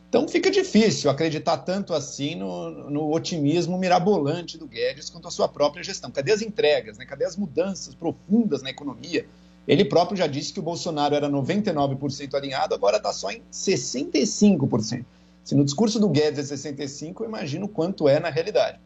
Então 0.07 0.25
fica 0.25 0.49
difícil 0.49 1.09
acreditar 1.09 1.57
tanto 1.57 1.93
assim 1.93 2.33
no, 2.33 2.89
no 2.89 3.13
otimismo 3.13 3.77
mirabolante 3.77 4.57
do 4.57 4.65
Guedes 4.65 5.09
quanto 5.09 5.27
à 5.27 5.31
sua 5.31 5.49
própria 5.49 5.83
gestão. 5.83 6.09
Cadê 6.09 6.31
as 6.31 6.41
entregas? 6.41 6.97
Né? 6.97 7.05
Cadê 7.05 7.25
as 7.25 7.35
mudanças 7.35 7.93
profundas 7.93 8.61
na 8.61 8.69
economia? 8.69 9.25
Ele 9.67 9.83
próprio 9.83 10.17
já 10.17 10.27
disse 10.27 10.53
que 10.53 10.61
o 10.61 10.63
Bolsonaro 10.63 11.13
era 11.13 11.29
99% 11.29 12.33
alinhado, 12.35 12.73
agora 12.73 12.95
está 12.95 13.11
só 13.11 13.29
em 13.31 13.41
65%. 13.51 15.03
Se 15.43 15.55
no 15.55 15.65
discurso 15.65 15.99
do 15.99 16.07
Guedes 16.07 16.51
é 16.51 16.55
65%, 16.55 17.19
eu 17.19 17.25
imagino 17.25 17.67
quanto 17.67 18.07
é 18.07 18.17
na 18.17 18.29
realidade. 18.29 18.79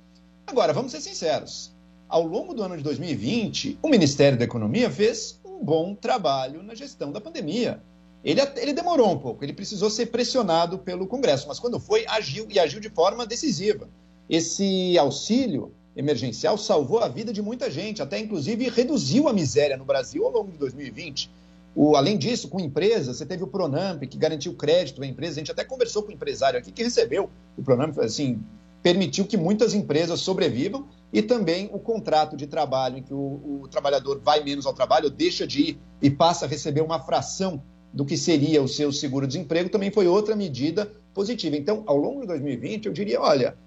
Agora, 0.51 0.73
vamos 0.73 0.91
ser 0.91 0.99
sinceros. 0.99 1.71
Ao 2.09 2.23
longo 2.23 2.53
do 2.53 2.61
ano 2.61 2.75
de 2.75 2.83
2020, 2.83 3.79
o 3.81 3.87
Ministério 3.87 4.37
da 4.37 4.43
Economia 4.43 4.91
fez 4.91 5.39
um 5.45 5.63
bom 5.63 5.95
trabalho 5.95 6.61
na 6.61 6.75
gestão 6.75 7.09
da 7.09 7.21
pandemia. 7.21 7.81
Ele, 8.21 8.41
ele 8.57 8.73
demorou 8.73 9.09
um 9.09 9.17
pouco, 9.17 9.45
ele 9.45 9.53
precisou 9.53 9.89
ser 9.89 10.07
pressionado 10.07 10.77
pelo 10.77 11.07
Congresso, 11.07 11.47
mas 11.47 11.57
quando 11.57 11.79
foi, 11.79 12.05
agiu 12.05 12.47
e 12.49 12.59
agiu 12.59 12.81
de 12.81 12.89
forma 12.89 13.25
decisiva. 13.25 13.87
Esse 14.29 14.97
auxílio 14.97 15.71
emergencial 15.95 16.57
salvou 16.57 16.99
a 16.99 17.07
vida 17.07 17.31
de 17.31 17.41
muita 17.41 17.71
gente, 17.71 18.01
até 18.01 18.19
inclusive 18.19 18.67
reduziu 18.67 19.29
a 19.29 19.33
miséria 19.33 19.77
no 19.77 19.85
Brasil 19.85 20.25
ao 20.25 20.33
longo 20.33 20.51
de 20.51 20.57
2020. 20.57 21.31
O, 21.73 21.95
além 21.95 22.17
disso, 22.17 22.49
com 22.49 22.59
empresas, 22.59 23.15
você 23.15 23.25
teve 23.25 23.41
o 23.41 23.47
Pronamp, 23.47 24.03
que 24.03 24.17
garantiu 24.17 24.53
crédito 24.53 25.01
à 25.01 25.07
empresa. 25.07 25.35
A 25.35 25.39
gente 25.39 25.51
até 25.53 25.63
conversou 25.63 26.03
com 26.03 26.09
o 26.09 26.13
empresário 26.13 26.59
aqui 26.59 26.73
que 26.73 26.83
recebeu 26.83 27.29
o 27.57 27.63
Pronamp, 27.63 27.97
assim, 27.99 28.43
permitiu 28.81 29.25
que 29.25 29.37
muitas 29.37 29.73
empresas 29.73 30.19
sobrevivam 30.21 30.87
e 31.13 31.21
também 31.21 31.69
o 31.71 31.79
contrato 31.79 32.35
de 32.35 32.47
trabalho, 32.47 32.97
em 32.97 33.03
que 33.03 33.13
o, 33.13 33.61
o 33.63 33.67
trabalhador 33.69 34.19
vai 34.23 34.43
menos 34.43 34.65
ao 34.65 34.73
trabalho, 34.73 35.09
deixa 35.09 35.45
de 35.45 35.61
ir 35.61 35.79
e 36.01 36.09
passa 36.09 36.45
a 36.45 36.47
receber 36.47 36.81
uma 36.81 36.99
fração 36.99 37.61
do 37.93 38.05
que 38.05 38.17
seria 38.17 38.61
o 38.61 38.67
seu 38.67 38.91
seguro-desemprego, 38.91 39.69
também 39.69 39.91
foi 39.91 40.07
outra 40.07 40.35
medida 40.35 40.91
positiva. 41.13 41.57
Então, 41.57 41.83
ao 41.85 41.97
longo 41.97 42.21
de 42.21 42.27
2020, 42.27 42.85
eu 42.85 42.93
diria, 42.93 43.21
olha, 43.21 43.57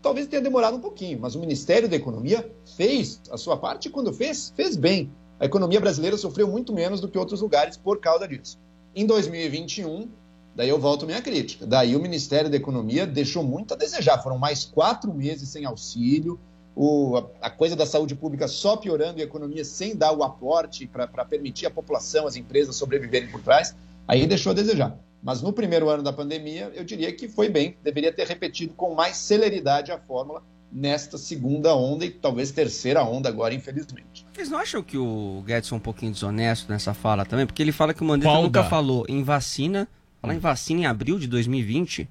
talvez 0.00 0.26
tenha 0.26 0.42
demorado 0.42 0.76
um 0.76 0.80
pouquinho, 0.80 1.18
mas 1.20 1.34
o 1.34 1.40
Ministério 1.40 1.88
da 1.88 1.96
Economia 1.96 2.50
fez 2.76 3.20
a 3.30 3.36
sua 3.36 3.56
parte 3.56 3.88
e 3.88 3.90
quando 3.90 4.12
fez, 4.12 4.52
fez 4.56 4.76
bem. 4.76 5.10
A 5.38 5.44
economia 5.44 5.78
brasileira 5.78 6.16
sofreu 6.16 6.48
muito 6.48 6.72
menos 6.72 7.00
do 7.00 7.08
que 7.08 7.18
outros 7.18 7.42
lugares 7.42 7.76
por 7.76 8.00
causa 8.00 8.26
disso. 8.26 8.58
Em 8.94 9.04
2021, 9.04 10.08
daí 10.56 10.68
eu 10.70 10.80
volto 10.80 11.04
à 11.04 11.06
minha 11.06 11.22
crítica. 11.22 11.66
Daí 11.66 11.94
o 11.94 12.00
Ministério 12.00 12.50
da 12.50 12.56
Economia 12.56 13.06
deixou 13.06 13.44
muito 13.44 13.74
a 13.74 13.76
desejar. 13.76 14.22
Foram 14.22 14.38
mais 14.38 14.64
quatro 14.64 15.12
meses 15.14 15.50
sem 15.50 15.66
auxílio, 15.66 16.40
o, 16.74 17.16
a, 17.16 17.46
a 17.46 17.50
coisa 17.50 17.76
da 17.76 17.86
saúde 17.86 18.14
pública 18.14 18.48
só 18.48 18.76
piorando 18.76 19.18
e 19.18 19.22
a 19.22 19.24
economia 19.24 19.64
sem 19.64 19.94
dar 19.94 20.12
o 20.12 20.22
aporte 20.24 20.86
para 20.86 21.24
permitir 21.24 21.66
a 21.66 21.70
população, 21.70 22.26
as 22.26 22.36
empresas 22.36 22.74
sobreviverem 22.76 23.30
por 23.30 23.42
trás. 23.42 23.76
Aí 24.08 24.26
deixou 24.26 24.50
a 24.50 24.54
desejar. 24.54 24.98
Mas 25.22 25.42
no 25.42 25.52
primeiro 25.52 25.88
ano 25.88 26.02
da 26.02 26.12
pandemia, 26.12 26.70
eu 26.74 26.84
diria 26.84 27.12
que 27.12 27.28
foi 27.28 27.48
bem. 27.48 27.76
Deveria 27.82 28.12
ter 28.12 28.26
repetido 28.26 28.74
com 28.74 28.94
mais 28.94 29.16
celeridade 29.16 29.90
a 29.90 29.98
fórmula 29.98 30.42
nesta 30.70 31.16
segunda 31.16 31.74
onda 31.74 32.04
e 32.04 32.10
talvez 32.10 32.50
terceira 32.50 33.02
onda 33.02 33.28
agora, 33.28 33.54
infelizmente. 33.54 34.26
Vocês 34.32 34.50
não 34.50 34.58
acham 34.58 34.82
que 34.82 34.98
o 34.98 35.42
Guedes 35.46 35.72
é 35.72 35.74
um 35.74 35.80
pouquinho 35.80 36.12
desonesto 36.12 36.70
nessa 36.70 36.92
fala 36.92 37.24
também? 37.24 37.46
Porque 37.46 37.62
ele 37.62 37.72
fala 37.72 37.94
que 37.94 38.02
o 38.02 38.04
Mandetta 38.04 38.34
nunca 38.34 38.64
falou 38.64 39.04
em 39.08 39.22
vacina, 39.22 39.88
falar 40.26 40.36
em 40.36 40.40
vacina 40.40 40.80
em 40.82 40.86
abril 40.86 41.18
de 41.18 41.26
2020, 41.26 42.08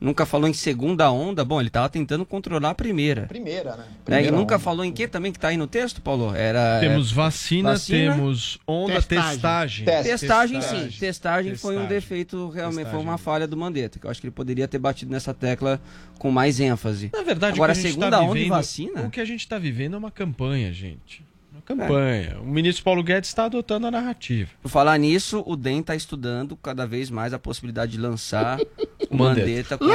nunca 0.00 0.24
falou 0.24 0.48
em 0.48 0.52
segunda 0.52 1.10
onda. 1.10 1.44
Bom, 1.44 1.60
ele 1.60 1.70
tava 1.70 1.88
tentando 1.88 2.24
controlar 2.24 2.70
a 2.70 2.74
primeira. 2.74 3.22
Primeira, 3.26 3.72
né? 3.72 3.78
Né? 3.78 3.84
E 3.90 4.04
Primeira 4.04 4.30
nunca 4.36 4.54
onda. 4.54 4.62
falou 4.64 4.84
em 4.84 4.92
que 4.92 5.08
também 5.08 5.32
que 5.32 5.38
tá 5.38 5.48
aí 5.48 5.56
no 5.56 5.66
texto, 5.66 6.00
Paulo? 6.00 6.34
Era 6.34 6.78
Temos 6.80 7.10
é, 7.10 7.14
vacina, 7.14 7.78
temos 7.78 8.58
onda, 8.66 9.02
testagem. 9.02 9.84
Testagem, 9.86 10.62
sim. 10.62 10.88
Testagem, 10.98 11.56
foi 11.56 11.74
um 11.76 11.80
Testagem. 11.80 11.88
defeito, 12.00 12.48
realmente 12.48 12.74
foi 12.76 12.84
Testagem. 12.84 13.06
uma 13.08 13.18
falha 13.18 13.46
do 13.48 13.56
Mandetta, 13.56 13.98
que 13.98 14.06
eu 14.06 14.10
acho 14.10 14.20
que 14.20 14.26
ele 14.28 14.34
poderia 14.34 14.68
ter 14.68 14.78
batido 14.78 15.10
nessa 15.10 15.34
tecla 15.34 15.80
com 16.18 16.30
mais 16.30 16.60
ênfase. 16.60 17.10
Na 17.12 17.22
verdade, 17.22 17.54
Agora, 17.56 17.72
o 17.72 17.74
que 17.74 17.80
a 17.80 17.82
gente 17.82 17.92
segunda 17.92 18.10
tá 18.16 18.20
onda 18.22 18.30
e 18.30 18.42
vivendo- 18.42 18.50
vacina? 18.56 19.02
O 19.02 19.10
que 19.10 19.20
a 19.20 19.24
gente 19.24 19.40
está 19.40 19.58
vivendo 19.58 19.94
é 19.94 19.98
uma 19.98 20.10
campanha, 20.10 20.72
gente. 20.72 21.26
Campanha. 21.68 22.38
O 22.40 22.46
ministro 22.46 22.82
Paulo 22.82 23.02
Guedes 23.02 23.28
está 23.28 23.44
adotando 23.44 23.86
a 23.86 23.90
narrativa. 23.90 24.50
Por 24.62 24.68
falar 24.70 24.96
nisso, 24.98 25.42
o 25.46 25.54
DEM 25.54 25.80
está 25.80 25.94
estudando 25.94 26.56
cada 26.56 26.86
vez 26.86 27.10
mais 27.10 27.32
a 27.34 27.38
possibilidade 27.38 27.92
de 27.92 27.98
lançar 27.98 28.58
o 29.10 29.16
Mandetta 29.16 29.76
como 29.76 29.90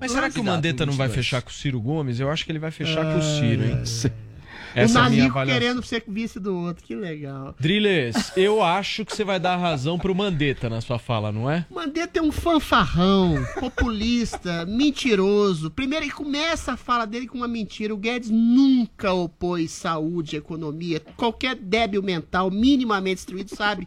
Mas 0.00 0.10
será 0.12 0.28
que 0.30 0.40
o 0.40 0.44
Mandetta 0.44 0.84
não 0.84 0.92
vai 0.94 1.06
22? 1.06 1.14
fechar 1.26 1.42
com 1.42 1.50
o 1.50 1.52
Ciro 1.52 1.80
Gomes? 1.80 2.18
Eu 2.20 2.30
acho 2.30 2.44
que 2.44 2.52
ele 2.52 2.58
vai 2.58 2.70
fechar 2.70 3.02
com 3.04 3.14
o 3.14 3.18
Ah, 3.18 3.38
Ciro, 3.40 3.64
hein? 3.64 3.82
o 3.82 4.31
Essa 4.74 5.00
é 5.00 5.02
a 5.02 5.10
minha 5.10 5.28
Nanico 5.28 5.44
querendo 5.46 5.82
ser 5.82 6.04
vice 6.06 6.38
do 6.38 6.56
outro, 6.56 6.84
que 6.84 6.94
legal. 6.94 7.54
Driles, 7.58 8.32
eu 8.36 8.62
acho 8.62 9.04
que 9.04 9.14
você 9.14 9.24
vai 9.24 9.38
dar 9.38 9.56
razão 9.56 9.98
pro 9.98 10.14
Mandetta 10.14 10.68
na 10.68 10.80
sua 10.80 10.98
fala, 10.98 11.30
não 11.30 11.50
é? 11.50 11.66
Mandetta 11.70 12.18
é 12.18 12.22
um 12.22 12.32
fanfarrão, 12.32 13.44
populista, 13.58 14.64
mentiroso. 14.66 15.70
Primeiro, 15.70 16.04
ele 16.04 16.12
começa 16.12 16.72
a 16.72 16.76
fala 16.76 17.06
dele 17.06 17.26
com 17.26 17.38
uma 17.38 17.48
mentira. 17.48 17.94
O 17.94 17.98
Guedes 17.98 18.30
nunca 18.30 19.12
opôs 19.12 19.70
saúde, 19.70 20.36
economia. 20.36 21.00
Qualquer 21.16 21.54
débil 21.54 22.02
mental, 22.02 22.50
minimamente 22.50 23.20
instruído, 23.20 23.54
sabe 23.54 23.86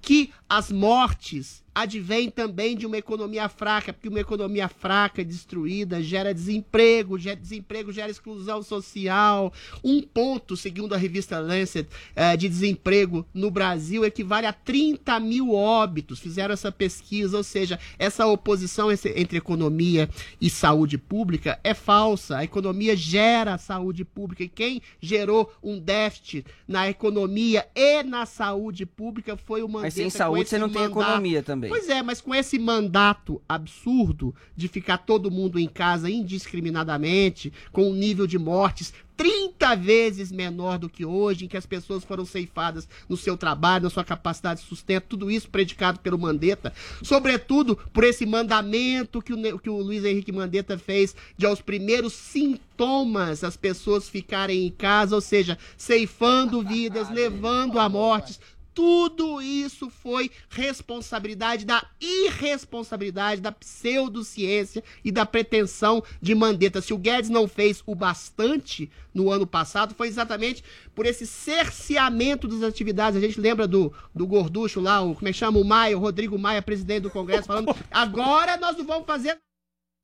que 0.00 0.30
as 0.48 0.70
mortes 0.70 1.65
advêm 1.76 2.30
também 2.30 2.74
de 2.74 2.86
uma 2.86 2.96
economia 2.96 3.50
fraca, 3.50 3.92
porque 3.92 4.08
uma 4.08 4.18
economia 4.18 4.66
fraca, 4.66 5.22
destruída, 5.22 6.02
gera 6.02 6.32
desemprego, 6.32 7.18
gera 7.18 7.36
desemprego 7.36 7.92
gera 7.92 8.10
exclusão 8.10 8.62
social. 8.62 9.52
Um 9.84 10.00
ponto, 10.00 10.56
segundo 10.56 10.94
a 10.94 10.96
revista 10.96 11.38
Lancet, 11.38 11.86
eh, 12.14 12.34
de 12.34 12.48
desemprego 12.48 13.26
no 13.34 13.50
Brasil 13.50 14.06
equivale 14.06 14.46
a 14.46 14.54
30 14.54 15.20
mil 15.20 15.52
óbitos. 15.52 16.18
Fizeram 16.18 16.54
essa 16.54 16.72
pesquisa, 16.72 17.36
ou 17.36 17.44
seja, 17.44 17.78
essa 17.98 18.26
oposição 18.26 18.90
entre 18.90 19.36
economia 19.36 20.08
e 20.40 20.48
saúde 20.48 20.96
pública 20.96 21.60
é 21.62 21.74
falsa. 21.74 22.38
A 22.38 22.44
economia 22.44 22.96
gera 22.96 23.58
saúde 23.58 24.02
pública 24.02 24.42
e 24.44 24.48
quem 24.48 24.80
gerou 24.98 25.52
um 25.62 25.78
déficit 25.78 26.46
na 26.66 26.88
economia 26.88 27.66
e 27.74 28.02
na 28.02 28.24
saúde 28.24 28.86
pública 28.86 29.36
foi 29.36 29.62
o 29.62 29.68
Mandetta. 29.68 29.84
Mas 29.84 29.94
sem 29.94 30.08
saúde 30.08 30.48
você 30.48 30.58
não 30.58 30.70
tem 30.70 30.84
economia 30.84 31.42
também. 31.42 31.65
Pois 31.68 31.88
é, 31.88 32.02
mas 32.02 32.20
com 32.20 32.34
esse 32.34 32.58
mandato 32.58 33.40
absurdo 33.48 34.34
de 34.56 34.68
ficar 34.68 34.98
todo 34.98 35.30
mundo 35.30 35.58
em 35.58 35.68
casa 35.68 36.10
indiscriminadamente, 36.10 37.52
com 37.72 37.90
um 37.90 37.94
nível 37.94 38.26
de 38.26 38.38
mortes 38.38 38.92
30 39.16 39.46
30 39.56 39.76
vezes 39.76 40.30
menor 40.30 40.78
do 40.78 40.88
que 40.88 41.04
hoje, 41.04 41.44
em 41.44 41.48
que 41.48 41.56
as 41.56 41.66
pessoas 41.66 42.04
foram 42.04 42.24
ceifadas 42.24 42.88
no 43.08 43.16
seu 43.16 43.36
trabalho, 43.36 43.84
na 43.84 43.90
sua 43.90 44.04
capacidade 44.04 44.60
de 44.60 44.66
sustento, 44.66 45.06
tudo 45.08 45.30
isso 45.30 45.48
predicado 45.48 45.98
pelo 45.98 46.18
Mandetta, 46.18 46.72
sobretudo 47.02 47.76
por 47.92 48.04
esse 48.04 48.26
mandamento 48.26 49.22
que 49.22 49.32
o, 49.32 49.58
que 49.58 49.70
o 49.70 49.78
Luiz 49.78 50.04
Henrique 50.04 50.30
Mandetta 50.30 50.78
fez 50.78 51.16
de 51.36 51.46
aos 51.46 51.60
primeiros 51.60 52.12
sintomas 52.12 53.42
as 53.42 53.56
pessoas 53.56 54.08
ficarem 54.08 54.66
em 54.66 54.70
casa, 54.70 55.14
ou 55.14 55.20
seja, 55.20 55.58
ceifando 55.76 56.62
vidas, 56.62 57.10
levando 57.10 57.80
a 57.80 57.88
mortes, 57.88 58.38
tudo 58.76 59.40
isso 59.40 59.88
foi 59.88 60.30
responsabilidade 60.50 61.64
da 61.64 61.82
irresponsabilidade, 61.98 63.40
da 63.40 63.50
pseudociência 63.50 64.84
e 65.02 65.10
da 65.10 65.24
pretensão 65.24 66.04
de 66.20 66.34
Mandetta. 66.34 66.82
Se 66.82 66.92
o 66.92 66.98
Guedes 66.98 67.30
não 67.30 67.48
fez 67.48 67.82
o 67.86 67.94
bastante 67.94 68.90
no 69.14 69.30
ano 69.30 69.46
passado, 69.46 69.94
foi 69.94 70.08
exatamente 70.08 70.62
por 70.94 71.06
esse 71.06 71.26
cerceamento 71.26 72.46
das 72.46 72.62
atividades. 72.62 73.16
A 73.16 73.26
gente 73.26 73.40
lembra 73.40 73.66
do, 73.66 73.90
do 74.14 74.26
gorducho 74.26 74.78
lá, 74.78 75.00
o, 75.00 75.14
como 75.14 75.26
é 75.26 75.32
que 75.32 75.38
chama? 75.38 75.58
O 75.58 75.64
Maia, 75.64 75.96
o 75.96 76.00
Rodrigo 76.00 76.38
Maia, 76.38 76.60
presidente 76.60 77.04
do 77.04 77.10
Congresso, 77.10 77.46
falando: 77.46 77.74
agora 77.90 78.58
nós 78.58 78.76
não 78.76 78.84
vamos 78.84 79.06
fazer 79.06 79.38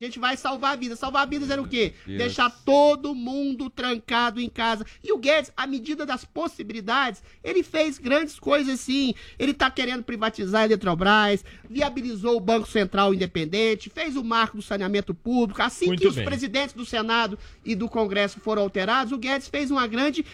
a 0.03 0.07
gente 0.07 0.19
vai 0.19 0.35
salvar 0.37 0.77
vidas. 0.77 0.99
Salvar 0.99 1.27
vidas 1.27 1.49
era 1.49 1.61
o 1.61 1.67
quê? 1.67 1.93
Deixar 2.05 2.49
todo 2.49 3.15
mundo 3.15 3.69
trancado 3.69 4.39
em 4.39 4.49
casa. 4.49 4.85
E 5.03 5.11
o 5.11 5.17
Guedes, 5.17 5.51
à 5.55 5.65
medida 5.65 6.05
das 6.05 6.25
possibilidades, 6.25 7.23
ele 7.43 7.63
fez 7.63 7.97
grandes 7.97 8.39
coisas 8.39 8.79
sim. 8.79 9.13
Ele 9.37 9.53
tá 9.53 9.69
querendo 9.71 10.03
privatizar 10.03 10.61
a 10.61 10.65
Eletrobras, 10.65 11.43
viabilizou 11.69 12.37
o 12.37 12.39
Banco 12.39 12.67
Central 12.67 13.13
Independente, 13.13 13.89
fez 13.89 14.15
o 14.15 14.23
marco 14.23 14.57
do 14.57 14.63
saneamento 14.63 15.13
público. 15.13 15.61
Assim 15.61 15.87
Muito 15.87 16.01
que 16.01 16.07
os 16.07 16.15
bem. 16.15 16.25
presidentes 16.25 16.73
do 16.73 16.85
Senado 16.85 17.37
e 17.63 17.75
do 17.75 17.89
Congresso 17.89 18.39
foram 18.39 18.61
alterados, 18.61 19.13
o 19.13 19.17
Guedes 19.17 19.47
fez 19.47 19.71
uma 19.71 19.87
grande 19.87 20.25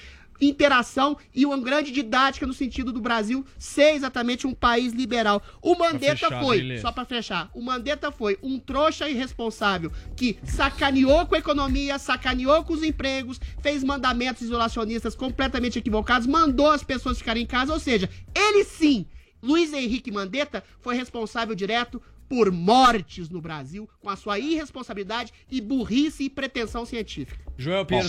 interação 0.42 1.18
e 1.34 1.46
uma 1.46 1.58
grande 1.60 1.92
didática 1.92 2.46
no 2.48 2.54
sentido 2.54 2.92
do 2.92 3.02
Brasil 3.02 3.46
ser 3.58 3.94
exatamente 3.96 4.48
um 4.48 4.54
país 4.54 4.94
liberal. 4.94 5.42
O 5.62 5.76
Mandetta 5.76 6.28
fechar, 6.28 6.42
foi, 6.42 6.58
beleza. 6.58 6.82
só 6.82 6.92
pra 6.92 7.06
fechar, 7.06 7.50
o 7.54 7.62
Mandetta 7.62 8.12
foi 8.12 8.38
um 8.42 8.60
trouxa 8.60 9.10
irresponsável 9.10 9.92
que 10.16 10.38
sacaneou 10.44 11.26
com 11.26 11.36
a 11.36 11.40
economia, 11.40 12.00
sacaneou 12.00 12.64
com 12.64 12.74
os 12.74 12.84
empregos, 12.84 13.40
fez 13.62 13.84
mandamentos 13.84 14.42
isolacionistas 14.42 15.16
completamente 15.16 15.80
equivocados, 15.80 16.28
mandou 16.28 16.72
as 16.72 16.84
pessoas 16.84 17.18
ficarem 17.18 17.44
em 17.44 17.48
casa, 17.48 17.74
ou 17.74 17.80
seja, 17.80 18.10
ele 18.36 18.64
sim, 18.64 19.06
Luiz 19.42 19.74
Henrique 19.74 20.12
Mandetta, 20.12 20.64
foi 20.82 20.96
responsável 20.96 21.56
direto 21.56 22.02
por 22.28 22.52
mortes 22.52 23.28
no 23.30 23.42
Brasil 23.42 23.90
com 24.00 24.10
a 24.10 24.16
sua 24.16 24.38
irresponsabilidade 24.38 25.34
e 25.50 25.60
burrice 25.60 26.26
e 26.26 26.30
pretensão 26.30 26.86
científica. 26.86 27.44
Joel 27.58 27.86
Pinheiro 27.86 28.08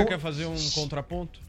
um- 0.00 0.04
quer 0.04 0.18
fazer 0.20 0.46
um 0.46 0.70
contraponto? 0.74 1.40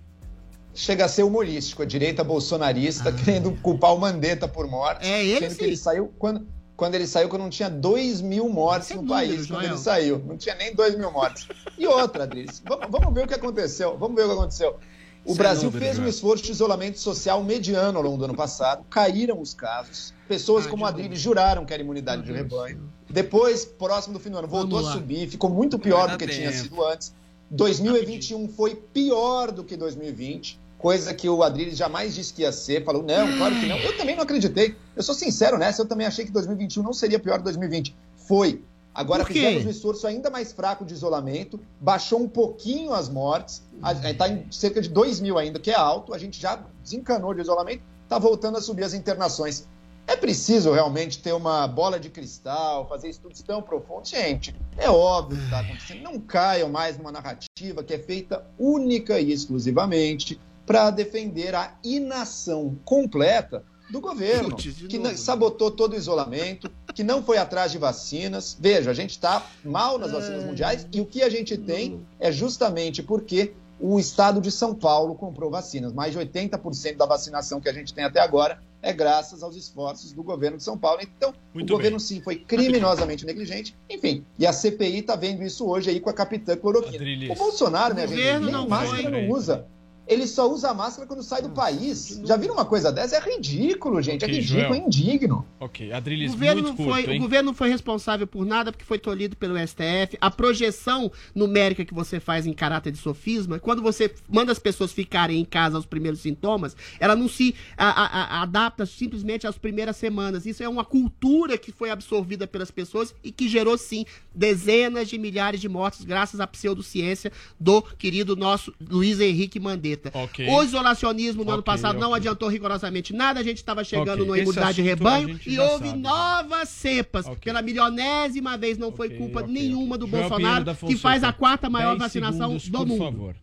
Chega 0.73 1.05
a 1.05 1.07
ser 1.07 1.23
humorístico, 1.23 1.83
a 1.83 1.85
direita 1.85 2.23
bolsonarista 2.23 3.11
querendo 3.11 3.51
culpar 3.61 3.93
o 3.93 3.99
Mandetta 3.99 4.47
por 4.47 4.67
morte. 4.67 5.05
É, 5.05 5.23
ele 5.23 5.39
sendo 5.39 5.55
que 5.55 5.63
ele 5.63 5.77
saiu 5.77 6.13
quando, 6.17 6.47
quando 6.75 6.95
ele 6.95 7.07
saiu, 7.07 7.29
quando 7.29 7.43
não 7.43 7.49
tinha 7.49 7.69
2 7.69 8.21
mil 8.21 8.49
mortes 8.49 8.89
no 8.89 8.97
número, 8.97 9.13
país, 9.13 9.47
quando 9.47 9.63
ele 9.63 9.77
saiu. 9.77 10.19
Não 10.25 10.37
tinha 10.37 10.55
nem 10.55 10.73
2 10.73 10.95
mil 10.95 11.11
mortes. 11.11 11.47
E 11.77 11.85
outra, 11.85 12.23
Adriles, 12.23 12.61
vamos, 12.67 12.87
vamos 12.89 13.13
ver 13.13 13.25
o 13.25 13.27
que 13.27 13.33
aconteceu. 13.33 13.97
Vamos 13.97 14.15
ver 14.15 14.23
o 14.23 14.27
que 14.27 14.33
aconteceu. 14.33 14.79
O 15.25 15.35
Brasil 15.35 15.71
fez 15.71 15.97
um 15.97 16.05
esforço 16.05 16.43
de 16.43 16.51
isolamento 16.51 16.99
social 16.99 17.41
mediano 17.43 17.97
ao 17.97 18.03
longo 18.03 18.17
do 18.17 18.25
ano 18.25 18.35
passado, 18.35 18.83
caíram 18.89 19.39
os 19.39 19.53
casos, 19.53 20.13
pessoas 20.27 20.67
como 20.67 20.85
a 20.85 20.89
Adriles 20.89 21.19
juraram 21.19 21.65
que 21.65 21.73
era 21.73 21.81
imunidade 21.81 22.23
de 22.23 22.33
rebanho. 22.33 22.91
Depois, 23.09 23.63
próximo 23.63 24.15
do 24.15 24.19
fim 24.19 24.31
do 24.31 24.37
ano, 24.39 24.47
voltou 24.47 24.79
a 24.79 24.91
subir, 24.91 25.29
ficou 25.29 25.49
muito 25.49 25.79
pior 25.79 26.09
do 26.09 26.17
que 26.17 26.25
dar 26.25 26.33
tinha 26.33 26.51
tempo. 26.51 26.63
sido 26.63 26.83
antes. 26.85 27.15
2021 27.51 28.49
foi 28.49 28.75
pior 28.75 29.51
do 29.51 29.63
que 29.63 29.77
2020, 29.77 30.59
coisa 30.83 31.13
que 31.13 31.29
o 31.29 31.41
Adriles 31.41 31.77
jamais 31.77 32.13
disse 32.13 32.33
que 32.33 32.41
ia 32.41 32.51
ser. 32.51 32.83
Falou, 32.83 33.01
não, 33.01 33.37
claro 33.37 33.57
que 33.57 33.65
não. 33.65 33.77
Eu 33.77 33.95
também 33.95 34.17
não 34.17 34.23
acreditei. 34.23 34.75
Eu 34.93 35.01
sou 35.01 35.15
sincero 35.15 35.57
nessa, 35.57 35.81
eu 35.81 35.85
também 35.85 36.05
achei 36.05 36.25
que 36.25 36.31
2021 36.31 36.83
não 36.83 36.91
seria 36.91 37.17
pior 37.17 37.37
que 37.37 37.45
2020. 37.45 37.95
Foi. 38.17 38.61
Agora 38.93 39.23
fizemos 39.23 39.65
um 39.65 39.69
esforço 39.69 40.05
ainda 40.05 40.29
mais 40.29 40.51
fraco 40.51 40.83
de 40.83 40.93
isolamento, 40.93 41.57
baixou 41.79 42.21
um 42.21 42.27
pouquinho 42.27 42.93
as 42.93 43.07
mortes, 43.07 43.63
está 44.03 44.27
em 44.27 44.45
cerca 44.51 44.81
de 44.81 44.89
2 44.89 45.21
mil 45.21 45.37
ainda, 45.37 45.57
que 45.57 45.71
é 45.71 45.73
alto. 45.73 46.13
A 46.13 46.17
gente 46.17 46.39
já 46.39 46.61
desencanou 46.83 47.33
de 47.33 47.39
isolamento, 47.39 47.81
está 48.03 48.19
voltando 48.19 48.57
a 48.57 48.61
subir 48.61 48.83
as 48.83 48.93
internações. 48.93 49.65
É 50.05 50.17
preciso 50.17 50.73
realmente 50.73 51.19
ter 51.19 51.31
uma 51.31 51.65
bola 51.65 51.97
de 51.97 52.09
cristal, 52.09 52.89
fazer 52.89 53.07
estudos 53.07 53.41
tão 53.41 53.61
profundos? 53.61 54.09
Gente, 54.09 54.53
é 54.77 54.89
óbvio 54.89 55.37
que 55.37 55.45
está 55.45 55.61
acontecendo. 55.61 56.03
Não 56.03 56.19
caiam 56.19 56.67
mais 56.67 56.97
numa 56.97 57.11
narrativa 57.11 57.81
que 57.81 57.93
é 57.93 57.97
feita 57.97 58.45
única 58.59 59.17
e 59.17 59.31
exclusivamente 59.31 60.37
para 60.65 60.89
defender 60.89 61.53
a 61.55 61.75
inação 61.83 62.77
completa 62.85 63.63
do 63.89 63.99
governo, 64.01 64.55
que 64.55 64.97
novo, 64.97 65.11
na- 65.11 65.17
sabotou 65.17 65.69
todo 65.69 65.93
o 65.93 65.95
isolamento, 65.95 66.69
que 66.95 67.03
não 67.03 67.21
foi 67.21 67.37
atrás 67.37 67.71
de 67.71 67.77
vacinas. 67.77 68.57
Veja, 68.59 68.89
a 68.89 68.93
gente 68.93 69.11
está 69.11 69.45
mal 69.63 69.99
nas 69.99 70.11
vacinas 70.11 70.43
mundiais 70.43 70.87
e 70.91 70.99
o 71.01 71.05
que 71.05 71.21
a 71.21 71.29
gente 71.29 71.57
tem 71.57 72.01
é 72.19 72.31
justamente 72.31 73.03
porque 73.03 73.53
o 73.79 73.99
estado 73.99 74.39
de 74.39 74.49
São 74.49 74.73
Paulo 74.73 75.13
comprou 75.15 75.51
vacinas. 75.51 75.91
Mais 75.93 76.13
de 76.13 76.17
80% 76.19 76.95
da 76.95 77.05
vacinação 77.05 77.59
que 77.59 77.67
a 77.69 77.73
gente 77.73 77.93
tem 77.93 78.03
até 78.05 78.21
agora 78.21 78.61
é 78.81 78.91
graças 78.93 79.43
aos 79.43 79.55
esforços 79.55 80.11
do 80.13 80.23
governo 80.23 80.57
de 80.57 80.63
São 80.63 80.77
Paulo. 80.77 80.99
Então, 81.01 81.33
Muito 81.53 81.69
o 81.73 81.77
governo 81.77 81.97
bem. 81.97 82.05
sim 82.05 82.21
foi 82.21 82.37
criminosamente 82.37 83.25
negligente. 83.25 83.75
Enfim, 83.89 84.25
e 84.39 84.47
a 84.47 84.53
CPI 84.53 84.99
está 84.99 85.15
vendo 85.15 85.43
isso 85.43 85.67
hoje 85.67 85.89
aí 85.89 85.99
com 85.99 86.09
a 86.09 86.13
capitã 86.13 86.55
cloroquina. 86.55 86.95
Adriles. 86.95 87.29
O 87.29 87.35
Bolsonaro, 87.35 87.93
né, 87.93 88.05
O 88.05 88.07
gente? 88.07 88.17
governo 88.17 88.51
Nem 88.59 88.67
máscara 88.67 89.09
não 89.09 89.29
usa. 89.29 89.67
Ele 90.05 90.27
só 90.27 90.51
usa 90.51 90.69
a 90.69 90.73
máscara 90.73 91.07
quando 91.07 91.23
sai 91.23 91.41
do 91.41 91.49
país. 91.51 92.19
Já 92.25 92.35
viram 92.35 92.55
uma 92.55 92.65
coisa 92.65 92.91
dessa? 92.91 93.15
É 93.15 93.19
ridículo, 93.21 94.01
gente. 94.01 94.25
Ok, 94.25 94.33
é 94.35 94.37
ridículo, 94.37 94.59
Joel. 94.61 94.73
é 94.73 94.77
indigno. 94.85 95.47
Ok, 95.59 95.89
O 95.91 95.95
Adriles, 95.95 96.31
governo, 96.33 96.61
muito 96.61 96.75
curto, 96.75 96.91
foi, 96.91 97.05
hein? 97.13 97.19
o 97.19 97.21
governo 97.21 97.45
não 97.47 97.53
foi 97.53 97.69
responsável 97.69 98.27
por 98.27 98.45
nada 98.45 98.71
porque 98.71 98.83
foi 98.83 98.99
tolhido 98.99 99.37
pelo 99.37 99.55
STF. 99.57 100.17
A 100.19 100.29
projeção 100.29 101.09
numérica 101.33 101.85
que 101.85 101.93
você 101.93 102.19
faz 102.19 102.45
em 102.45 102.51
caráter 102.53 102.91
de 102.91 102.97
sofisma, 102.97 103.59
quando 103.59 103.81
você 103.81 104.13
manda 104.29 104.51
as 104.51 104.59
pessoas 104.59 104.91
ficarem 104.91 105.39
em 105.39 105.45
casa 105.45 105.77
aos 105.77 105.85
primeiros 105.85 106.19
sintomas, 106.19 106.75
ela 106.99 107.15
não 107.15 107.29
se 107.29 107.55
a- 107.77 107.89
a- 107.89 108.23
a- 108.39 108.41
adapta 108.41 108.85
simplesmente 108.85 109.47
às 109.47 109.57
primeiras 109.57 109.95
semanas. 109.95 110.45
Isso 110.45 110.61
é 110.61 110.67
uma 110.67 110.83
cultura 110.83 111.57
que 111.57 111.71
foi 111.71 111.89
absorvida 111.89 112.45
pelas 112.45 112.69
pessoas 112.71 113.15
e 113.23 113.31
que 113.31 113.47
gerou, 113.47 113.77
sim, 113.77 114.05
dezenas 114.35 115.07
de 115.07 115.17
milhares 115.17 115.61
de 115.61 115.69
mortes 115.69 116.03
graças 116.03 116.39
à 116.41 116.47
pseudociência 116.47 117.31
do 117.57 117.81
querido 117.81 118.35
nosso 118.35 118.73
Luiz 118.89 119.19
Henrique 119.21 119.59
Mandetta. 119.61 120.02
Ok. 120.13 120.47
O 120.49 120.63
isolacionismo 120.63 121.43
no 121.43 121.51
ano 121.51 121.59
Ok, 121.59 121.65
passado 121.73 121.99
não 121.99 122.09
ok. 122.09 122.17
adiantou 122.17 122.49
rigorosamente 122.49 123.13
nada, 123.13 123.39
a 123.39 123.43
gente 123.43 123.57
estava 123.57 123.83
chegando 123.83 124.25
numa 124.25 124.37
imunidade 124.39 124.75
de 124.75 124.81
rebanho 124.81 125.39
e 125.45 125.59
houve 125.59 125.87
sabe. 125.89 125.99
novas 125.99 126.69
cepas. 126.69 127.25
Pela 127.41 127.61
milionésima 127.61 128.57
vez 128.57 128.77
não 128.77 128.91
foi 128.91 129.09
culpa 129.11 129.41
nenhuma 129.45 129.97
do 129.97 130.07
Joel 130.07 130.29
Bolsonaro, 130.29 130.75
que 130.75 130.97
faz 130.97 131.23
a 131.23 131.31
quarta 131.31 131.69
maior 131.69 131.91
10 131.91 131.99
vacinação 131.99 132.59
segundos, 132.59 132.69
do 132.69 132.77
por 132.79 132.87
mundo. 132.87 133.03
favor. 133.03 133.35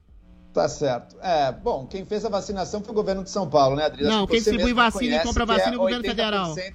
Tá 0.52 0.68
certo. 0.68 1.14
É, 1.22 1.52
bom, 1.52 1.86
quem 1.86 2.04
fez 2.04 2.24
a 2.24 2.28
vacinação 2.28 2.82
foi 2.82 2.90
o 2.90 2.94
governo 2.94 3.22
de 3.22 3.30
São 3.30 3.48
Paulo, 3.48 3.76
né, 3.76 3.84
Adriano? 3.84 4.12
Não, 4.16 4.26
quem 4.26 4.36
distribui 4.38 4.72
vacina 4.72 5.16
e 5.16 5.20
compra 5.20 5.46
que 5.46 5.52
vacina 5.52 5.74
é 5.74 5.76
o 5.76 5.80
governo 5.80 6.02
80%, 6.04 6.56
oit- 6.56 6.74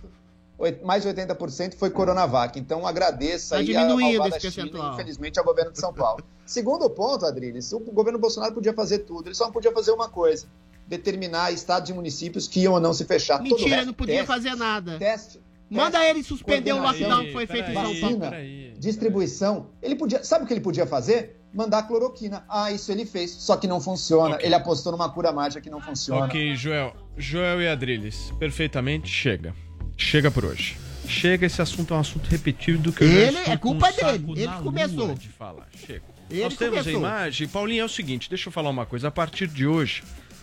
Mais 0.84 1.04
de 1.04 1.10
80% 1.10 1.76
foi 1.76 1.90
Coronavac. 1.90 2.58
Então 2.58 2.88
agradeça 2.88 3.56
Tá 3.56 3.60
aí 3.60 3.66
diminuindo 3.66 4.18
a 4.18 4.20
malvada 4.20 4.38
esse 4.38 4.52
China, 4.52 4.92
infelizmente, 4.94 5.38
ao 5.38 5.46
governo 5.46 5.72
de 5.72 5.80
São 5.80 5.94
Paulo. 5.94 6.24
Segundo 6.46 6.90
ponto, 6.90 7.26
Adriles, 7.26 7.72
o 7.74 7.80
governo 7.80 8.20
Bolsonaro 8.20 8.54
podia 8.54 8.74
fazer 8.74 9.00
tudo, 9.00 9.28
ele 9.28 9.36
só 9.36 9.46
não 9.46 9.52
podia 9.52 9.72
fazer 9.72 9.92
uma 9.92 10.08
coisa. 10.08 10.48
Determinar 10.88 11.52
estados 11.52 11.90
e 11.90 11.94
municípios 11.94 12.48
que 12.48 12.62
iam 12.62 12.74
ou 12.74 12.80
não 12.80 12.94
se 12.94 13.06
fechar. 13.06 13.40
Todo 13.40 13.48
o 13.48 13.56
Mentira, 13.56 13.76
resto, 13.78 13.88
não 13.88 13.94
podia 13.94 14.16
teste, 14.16 14.28
fazer 14.28 14.56
nada. 14.56 14.98
Teste. 15.00 15.42
Manda 15.68 16.06
ele 16.06 16.24
suspender 16.24 16.74
o 16.74 16.82
lockdown 16.82 17.26
que 17.26 17.34
foi 17.34 17.48
feito 17.48 17.72
em 17.72 17.74
São 17.74 17.84
Paulo. 17.84 18.20
vacina, 18.20 18.32
distribuição. 18.78 19.68
Ele 19.82 19.96
podia, 19.96 20.24
sabe 20.24 20.46
o 20.46 20.48
que 20.48 20.54
ele 20.54 20.62
podia 20.62 20.86
fazer? 20.86 21.42
Mandar 21.52 21.84
cloroquina. 21.84 22.46
Ah, 22.48 22.72
isso 22.72 22.92
ele 22.92 23.06
fez, 23.06 23.32
só 23.32 23.58
que 23.58 23.66
não 23.68 23.82
funciona. 23.82 24.38
Ele 24.42 24.54
apostou 24.54 24.92
numa 24.92 25.10
cura 25.10 25.32
mágica 25.32 25.60
que 25.60 25.70
não 25.70 25.82
funciona. 25.82 26.26
Ok, 26.26 26.56
Joel. 26.56 26.94
Joel 27.18 27.62
e 27.62 27.68
Adriles, 27.68 28.32
perfeitamente, 28.38 29.10
chega. 29.10 29.56
Chega 29.98 30.30
por 30.32 30.46
hoje. 30.46 30.78
Chega, 31.08 31.46
esse 31.46 31.62
assunto 31.62 31.94
é 31.94 31.98
um 31.98 32.00
assunto 32.00 32.28
repetido 32.28 32.92
que 32.92 33.04
eu 33.04 33.08
já 33.12 33.18
Ele- 33.20 33.38
é 33.38 33.58
com 33.58 33.70
culpa 33.70 33.90
um 33.90 33.94
saco 33.94 34.18
dele, 34.34 34.48
ele 34.48 34.64
começou. 34.64 35.14
de 35.16 35.28
falar. 35.30 35.68
Chega. 35.86 36.02
Ele 36.32 36.44
Nós 36.44 36.56
temos 36.56 36.80
começou. 36.80 37.06
a 37.06 37.10
imagem. 37.10 37.48
Paulinho, 37.48 37.82
é 37.82 37.86
o 37.86 37.90
seguinte, 37.90 38.28
deixa 38.28 38.50
eu 38.50 38.52
falar 38.52 38.72
uma 38.72 38.86
coisa. 38.86 39.08
A 39.10 39.12
partir 39.12 39.48
de 39.48 39.68
hoje, 39.68 40.02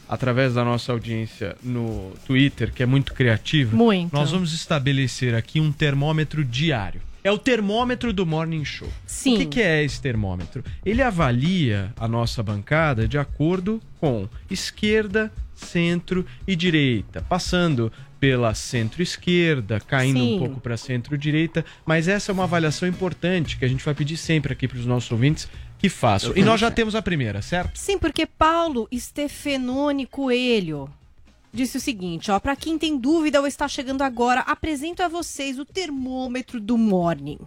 através 0.08 0.54
da 0.54 0.64
nossa 0.64 0.92
audiência 0.92 1.56
no 1.62 2.12
Twitter, 2.24 2.72
que 2.72 2.82
é 2.82 2.86
muito 2.86 3.12
criativa, 3.12 3.76
Muito. 3.76 4.12
nós 4.12 4.30
vamos 4.30 4.52
estabelecer 4.52 5.34
aqui 5.34 5.58
um 5.60 5.72
termômetro 5.72 6.44
diário. 6.44 7.02
É 7.24 7.30
o 7.30 7.38
termômetro 7.38 8.12
do 8.12 8.24
Morning 8.24 8.64
Show. 8.64 8.88
Sim. 9.06 9.34
O 9.34 9.38
que, 9.38 9.46
que 9.46 9.62
é 9.62 9.82
esse 9.84 10.00
termômetro? 10.00 10.64
Ele 10.84 11.02
avalia 11.02 11.92
a 11.96 12.06
nossa 12.06 12.42
bancada 12.42 13.06
de 13.08 13.18
acordo 13.18 13.80
com 14.00 14.28
esquerda, 14.50 15.32
centro 15.54 16.24
e 16.46 16.54
direita, 16.56 17.22
passando 17.28 17.92
pela 18.22 18.54
centro-esquerda, 18.54 19.80
caindo 19.80 20.20
Sim. 20.20 20.36
um 20.36 20.38
pouco 20.38 20.60
para 20.60 20.76
centro-direita, 20.76 21.64
mas 21.84 22.06
essa 22.06 22.30
é 22.30 22.32
uma 22.32 22.44
avaliação 22.44 22.88
importante 22.88 23.58
que 23.58 23.64
a 23.64 23.68
gente 23.68 23.84
vai 23.84 23.94
pedir 23.94 24.16
sempre 24.16 24.52
aqui 24.52 24.68
para 24.68 24.78
os 24.78 24.86
nossos 24.86 25.10
ouvintes 25.10 25.48
que 25.76 25.88
façam. 25.88 26.32
E 26.36 26.44
nós 26.44 26.60
já 26.60 26.70
temos 26.70 26.94
a 26.94 27.02
primeira, 27.02 27.42
certo? 27.42 27.76
Sim, 27.76 27.98
porque 27.98 28.24
Paulo 28.24 28.86
Stefenoni 28.94 30.06
Coelho 30.06 30.88
disse 31.52 31.76
o 31.76 31.80
seguinte, 31.80 32.30
ó, 32.30 32.40
para 32.40 32.56
quem 32.56 32.78
tem 32.78 32.96
dúvida 32.96 33.40
ou 33.40 33.46
está 33.46 33.68
chegando 33.68 34.02
agora, 34.02 34.40
apresento 34.40 35.02
a 35.02 35.08
vocês 35.08 35.58
o 35.58 35.64
termômetro 35.64 36.60
do 36.60 36.78
Morning. 36.78 37.38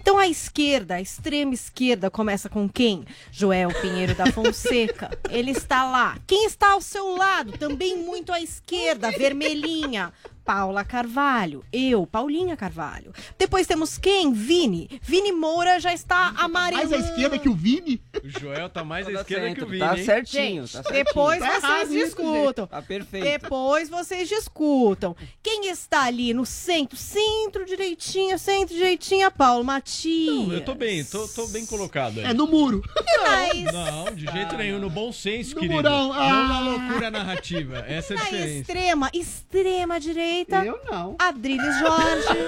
Então 0.00 0.18
a 0.18 0.26
esquerda, 0.26 0.94
a 0.94 1.00
extrema 1.00 1.52
esquerda 1.52 2.10
começa 2.10 2.48
com 2.48 2.68
quem? 2.68 3.04
Joel 3.30 3.70
Pinheiro 3.80 4.14
da 4.14 4.26
Fonseca. 4.32 5.10
Ele 5.28 5.50
está 5.50 5.84
lá. 5.84 6.18
Quem 6.26 6.46
está 6.46 6.72
ao 6.72 6.80
seu 6.80 7.16
lado? 7.16 7.52
Também 7.58 7.96
muito 7.96 8.32
à 8.32 8.40
esquerda, 8.40 9.10
vermelhinha. 9.10 10.12
Paula 10.50 10.84
Carvalho, 10.84 11.64
eu, 11.72 12.04
Paulinha 12.08 12.56
Carvalho. 12.56 13.12
Depois 13.38 13.68
temos 13.68 13.96
quem? 13.96 14.32
Vini. 14.32 14.90
Vini 15.00 15.30
Moura 15.30 15.78
já 15.78 15.94
está 15.94 16.34
amarelando. 16.36 16.90
Mais 16.90 17.04
à 17.06 17.08
esquerda 17.08 17.38
que 17.38 17.48
o 17.48 17.54
Vini? 17.54 18.02
O 18.24 18.28
Joel 18.28 18.68
tá 18.68 18.82
mais 18.82 19.06
à 19.06 19.12
Tá 19.12 19.20
esquerda 19.20 19.46
centro, 19.46 19.60
que 19.60 19.68
o 19.68 19.70
Vini. 19.70 19.78
tá 19.86 19.96
hein? 19.96 20.04
certinho, 20.04 20.66
Gente, 20.66 20.72
tá 20.72 20.82
certinho. 20.82 21.04
depois 21.04 21.38
Tá 21.38 21.60
vocês 21.60 21.90
discutam. 21.90 22.66
Tá 22.66 22.82
perfeito. 22.82 23.22
Depois 23.22 23.88
vocês 23.88 24.28
discutam. 24.28 25.14
Quem 25.40 25.70
está 25.70 26.02
ali 26.06 26.34
no 26.34 26.44
centro, 26.44 26.96
centro 26.98 27.64
direitinho, 27.64 28.36
centro 28.36 28.74
direitinho, 28.74 29.30
Paulo 29.30 29.62
Matias. 29.62 30.48
Não, 30.48 30.52
eu 30.52 30.64
tô 30.64 30.74
bem, 30.74 31.04
tô, 31.04 31.28
tô 31.28 31.46
bem 31.46 31.64
colocado 31.64 32.18
aí. 32.18 32.24
É 32.24 32.34
no 32.34 32.48
muro. 32.48 32.82
Mas 33.22 33.72
Não, 33.72 34.12
de 34.12 34.26
jeito 34.26 34.56
nenhum, 34.56 34.80
no 34.80 34.90
bom 34.90 35.12
senso, 35.12 35.54
No 35.54 35.60
querido. 35.60 35.76
murão, 35.76 36.08
Não 36.08 36.14
ah. 36.20 36.48
na 36.48 36.60
loucura 36.60 37.08
narrativa. 37.08 37.84
Essa 37.86 38.14
é 38.14 38.16
a 38.16 38.18
na 38.18 38.24
diferença. 38.24 38.58
extrema, 38.60 39.10
extrema 39.14 40.00
direita. 40.00 40.39
Eu 40.66 40.80
não. 40.90 41.16
Adriles 41.18 41.78
Jorge. 41.78 42.40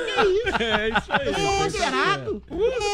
É 0.58 0.88
isso 0.88 1.12
aí. 1.12 1.58
Moderado. 1.58 2.42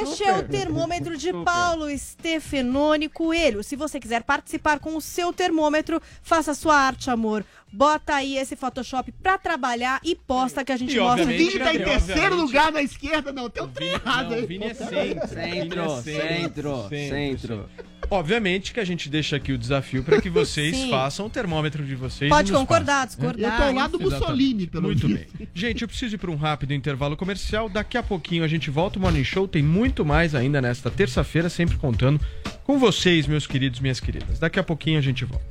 Este 0.03 0.25
é 0.25 0.37
o 0.37 0.43
termômetro 0.43 1.17
de 1.17 1.33
Paulo 1.45 1.87
Stefenoni 1.97 3.09
Coelho. 3.09 3.63
Se 3.63 3.77
você 3.77 3.99
quiser 3.99 4.23
participar 4.23 4.79
com 4.79 4.97
o 4.97 5.01
seu 5.01 5.33
termômetro, 5.33 6.01
faça 6.23 6.55
sua 6.55 6.77
arte, 6.77 7.11
amor. 7.11 7.45
Bota 7.73 8.15
aí 8.15 8.37
esse 8.39 8.57
Photoshop 8.57 9.13
pra 9.23 9.37
trabalhar 9.39 10.01
e 10.05 10.15
posta 10.15 10.65
que 10.65 10.73
a 10.73 10.77
gente 10.77 10.97
E, 10.97 10.99
mostra. 11.01 11.25
O 11.25 11.27
obviamente, 11.27 11.51
Vini 11.53 11.65
tá 11.65 11.75
em 11.75 11.79
Gabriel, 11.79 11.99
terceiro 11.99 12.21
obviamente. 12.23 12.47
lugar 12.47 12.73
na 12.73 12.83
esquerda, 12.83 13.33
não. 13.33 13.51
Tem 13.51 13.63
um 13.63 13.69
trem 13.69 13.89
errado 13.91 14.31
Não, 14.31 14.37
aí. 14.37 14.45
o 14.45 14.47
Vini 14.47 14.65
é 14.65 14.75
centro. 14.75 15.29
Centro, 15.29 15.97
Vini 16.01 16.19
é 16.19 16.39
centro, 16.41 16.89
centro. 16.89 17.69
Obviamente 18.11 18.73
que 18.73 18.81
a 18.81 18.85
gente 18.85 19.07
deixa 19.11 19.37
aqui 19.37 19.53
o 19.53 19.59
desafio 19.59 20.03
para 20.03 20.19
que 20.19 20.31
vocês 20.31 20.75
Sim. 20.75 20.89
façam 20.91 21.27
o 21.27 21.31
termômetro 21.31 21.85
de 21.85 21.95
vocês. 21.95 22.31
Pode 22.31 22.51
nos 22.51 22.59
concordar, 22.61 23.07
discordar. 23.07 23.51
Eu 23.53 23.57
tô 23.59 23.63
ao 23.65 23.73
lado 23.75 23.99
do 23.99 24.07
Exatamente. 24.07 24.21
Mussolini, 24.31 24.67
pelo 24.67 24.85
Muito 24.85 25.07
visto. 25.07 25.37
bem. 25.37 25.49
Gente, 25.53 25.83
eu 25.83 25.89
preciso 25.89 26.15
ir 26.15 26.19
para 26.19 26.31
um 26.31 26.37
rápido 26.37 26.73
intervalo 26.73 27.19
comercial. 27.19 27.69
Daqui 27.69 27.99
a 27.99 28.03
pouquinho 28.03 28.45
a 28.45 28.49
gente 28.49 28.71
volta. 28.71 28.99
O 28.99 29.03
Morning 29.03 29.25
Show 29.25 29.47
tem 29.47 29.63
muito 29.63 30.07
mais 30.07 30.35
ainda 30.35 30.63
nesta 30.63 30.91
terça-feira, 30.91 31.51
sempre 31.51 31.77
contando 31.77 32.19
com 32.65 32.79
vocês, 32.79 33.27
meus 33.27 33.47
queridos, 33.47 33.79
minhas 33.81 34.01
queridas. 34.01 34.39
Daqui 34.39 34.59
a 34.59 34.63
pouquinho 34.65 34.99
a 34.99 35.03
gente 35.03 35.27
volta. 35.27 35.45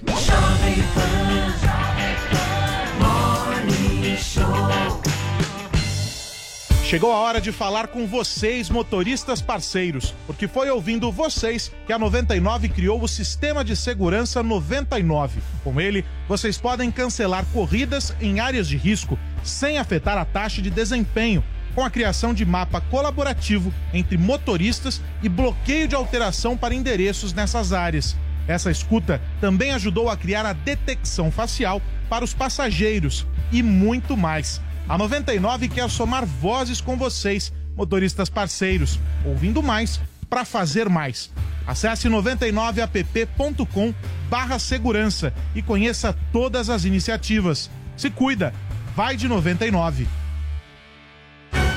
Chegou 6.88 7.12
a 7.12 7.18
hora 7.18 7.42
de 7.42 7.52
falar 7.52 7.88
com 7.88 8.08
vocês, 8.08 8.70
motoristas 8.70 9.42
parceiros, 9.42 10.16
porque 10.26 10.48
foi 10.48 10.70
ouvindo 10.70 11.12
vocês 11.12 11.70
que 11.86 11.92
a 11.92 12.00
99 12.00 12.70
criou 12.70 13.04
o 13.04 13.10
Sistema 13.10 13.62
de 13.62 13.76
Segurança 13.76 14.42
99. 14.42 15.42
Com 15.66 15.82
ele, 15.82 16.06
vocês 16.30 16.58
podem 16.58 16.90
cancelar 16.90 17.46
corridas 17.52 18.16
em 18.22 18.40
áreas 18.40 18.70
de 18.70 18.78
risco 18.78 19.20
sem 19.44 19.78
afetar 19.78 20.18
a 20.18 20.24
taxa 20.24 20.62
de 20.62 20.70
desempenho, 20.70 21.44
com 21.76 21.84
a 21.84 21.90
criação 21.90 22.34
de 22.34 22.46
mapa 22.46 22.80
colaborativo 22.80 23.74
entre 23.94 24.18
motoristas 24.18 25.02
e 25.22 25.28
bloqueio 25.28 25.90
de 25.90 25.96
alteração 25.96 26.56
para 26.56 26.74
endereços 26.74 27.34
nessas 27.34 27.74
áreas. 27.74 28.16
Essa 28.48 28.72
escuta 28.72 29.22
também 29.42 29.72
ajudou 29.72 30.10
a 30.10 30.18
criar 30.18 30.46
a 30.46 30.54
detecção 30.54 31.30
facial 31.30 31.82
para 32.10 32.24
os 32.24 32.34
passageiros 32.34 33.28
e 33.52 33.62
muito 33.62 34.16
mais. 34.16 34.62
A 34.88 34.98
99 34.98 35.68
quer 35.68 35.90
somar 35.90 36.26
vozes 36.26 36.80
com 36.80 36.96
vocês, 36.96 37.52
motoristas 37.76 38.30
parceiros, 38.30 39.00
ouvindo 39.26 39.62
mais 39.62 40.00
para 40.30 40.46
fazer 40.46 40.88
mais. 40.88 41.30
Acesse 41.66 42.08
99app.com 42.08 43.94
barra 44.30 44.58
segurança 44.58 45.34
e 45.54 45.62
conheça 45.62 46.16
todas 46.32 46.70
as 46.70 46.86
iniciativas. 46.86 47.70
Se 47.98 48.10
cuida, 48.10 48.54
vai 48.96 49.18
de 49.18 49.28
99. 49.28 50.08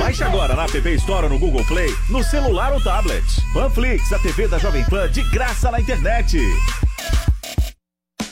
Baixe 0.00 0.24
agora 0.24 0.56
na 0.56 0.64
App 0.64 0.88
Store 0.94 1.28
no 1.28 1.38
Google 1.38 1.64
Play, 1.64 1.94
no 2.08 2.22
celular 2.24 2.72
ou 2.72 2.80
tablet. 2.80 3.24
Panflix, 3.52 4.12
a 4.12 4.18
TV 4.18 4.48
da 4.48 4.58
Jovem 4.58 4.84
Pan 4.84 5.08
de 5.08 5.22
graça 5.30 5.70
na 5.70 5.80
internet. 5.80 6.38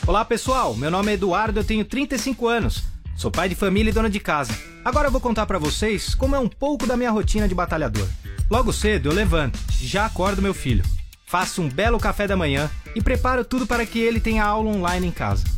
Olá 0.07 0.25
pessoal, 0.25 0.75
meu 0.75 0.91
nome 0.91 1.13
é 1.13 1.15
Eduardo, 1.15 1.61
eu 1.61 1.65
tenho 1.65 1.85
35 1.85 2.49
anos. 2.49 2.85
Sou 3.17 3.31
pai 3.31 3.49
de 3.49 3.55
família 3.55 3.91
e 3.91 3.93
dona 3.93 4.11
de 4.11 4.19
casa. 4.19 4.53
Agora 4.85 5.09
eu 5.09 5.13
vou 5.13 5.21
contar 5.21 5.47
pra 5.47 5.59
vocês 5.59 6.15
como 6.15 6.35
é 6.35 6.39
um 6.39 6.49
pouco 6.49 6.87
da 6.87 6.97
minha 6.97 7.11
rotina 7.11 7.49
de 7.49 7.55
batalhador. 7.55 8.07
Logo 8.51 8.73
cedo 8.73 9.09
eu 9.09 9.15
levanto, 9.15 9.59
já 9.81 10.07
acordo 10.07 10.43
meu 10.43 10.55
filho. 10.55 10.85
Faço 11.27 11.63
um 11.63 11.69
belo 11.69 11.99
café 11.99 12.27
da 12.27 12.37
manhã 12.37 12.71
e 12.95 13.03
preparo 13.03 13.45
tudo 13.45 13.67
para 13.67 13.85
que 13.87 13.99
ele 13.99 14.21
tenha 14.21 14.45
aula 14.45 14.71
online 14.71 15.07
em 15.07 15.13
casa. 15.13 15.56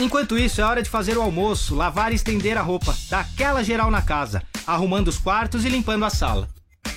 Enquanto 0.00 0.38
isso, 0.38 0.60
é 0.60 0.64
hora 0.64 0.80
de 0.80 0.88
fazer 0.88 1.18
o 1.18 1.22
almoço, 1.22 1.74
lavar 1.74 2.12
e 2.12 2.14
estender 2.14 2.56
a 2.56 2.62
roupa, 2.62 2.96
dar 3.10 3.20
aquela 3.20 3.64
geral 3.64 3.90
na 3.90 4.00
casa, 4.00 4.40
arrumando 4.64 5.08
os 5.08 5.18
quartos 5.18 5.64
e 5.64 5.68
limpando 5.68 6.04
a 6.04 6.10
sala. 6.10 6.48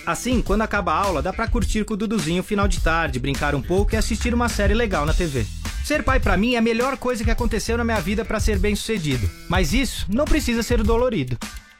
Assim, 0.05 0.39
quando 0.39 0.61
acaba 0.61 0.93
a 0.93 0.97
aula, 0.97 1.21
dá 1.21 1.33
pra 1.33 1.47
curtir 1.47 1.83
com 1.83 1.95
o 1.95 1.97
Duduzinho 1.97 2.43
final 2.43 2.67
de 2.67 2.79
tarde, 2.79 3.19
brincar 3.19 3.55
um 3.55 3.61
pouco 3.61 3.95
e 3.95 3.97
assistir 3.97 4.35
uma 4.35 4.47
série 4.47 4.75
legal 4.75 5.03
na 5.03 5.15
TV. 5.15 5.47
Ser 5.83 6.03
pai 6.03 6.19
pra 6.19 6.37
mim 6.37 6.53
é 6.53 6.59
a 6.59 6.61
melhor 6.61 6.95
coisa 6.95 7.23
que 7.23 7.31
aconteceu 7.31 7.75
na 7.75 7.83
minha 7.83 7.99
vida 7.99 8.23
pra 8.23 8.39
ser 8.39 8.59
bem 8.59 8.75
sucedido. 8.75 9.27
Mas 9.49 9.73
isso 9.73 10.05
não 10.07 10.25
precisa 10.25 10.61
ser 10.61 10.83
dolorido. 10.83 11.37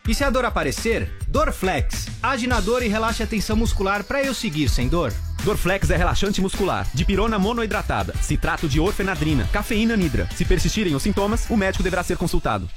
E 0.07 0.15
se 0.15 0.23
a 0.23 0.29
dor 0.29 0.45
aparecer, 0.45 1.11
Dorflex. 1.27 2.07
Age 2.23 2.47
na 2.47 2.59
dor 2.59 2.81
e 2.81 2.87
relaxa 2.87 3.23
a 3.23 3.27
tensão 3.27 3.55
muscular 3.55 4.03
pra 4.03 4.23
eu 4.23 4.33
seguir 4.33 4.67
sem 4.67 4.87
dor. 4.87 5.13
Dorflex 5.43 5.89
é 5.89 5.95
relaxante 5.95 6.41
muscular, 6.41 6.87
de 6.93 7.05
pirona 7.05 7.37
monoidratada, 7.37 8.13
citrato 8.21 8.67
de 8.67 8.79
orfenadrina, 8.79 9.47
cafeína 9.51 9.95
nidra. 9.95 10.27
Se 10.35 10.43
persistirem 10.43 10.95
os 10.95 11.03
sintomas, 11.03 11.49
o 11.49 11.57
médico 11.57 11.83
deverá 11.83 12.03
ser 12.03 12.17
consultado. 12.17 12.69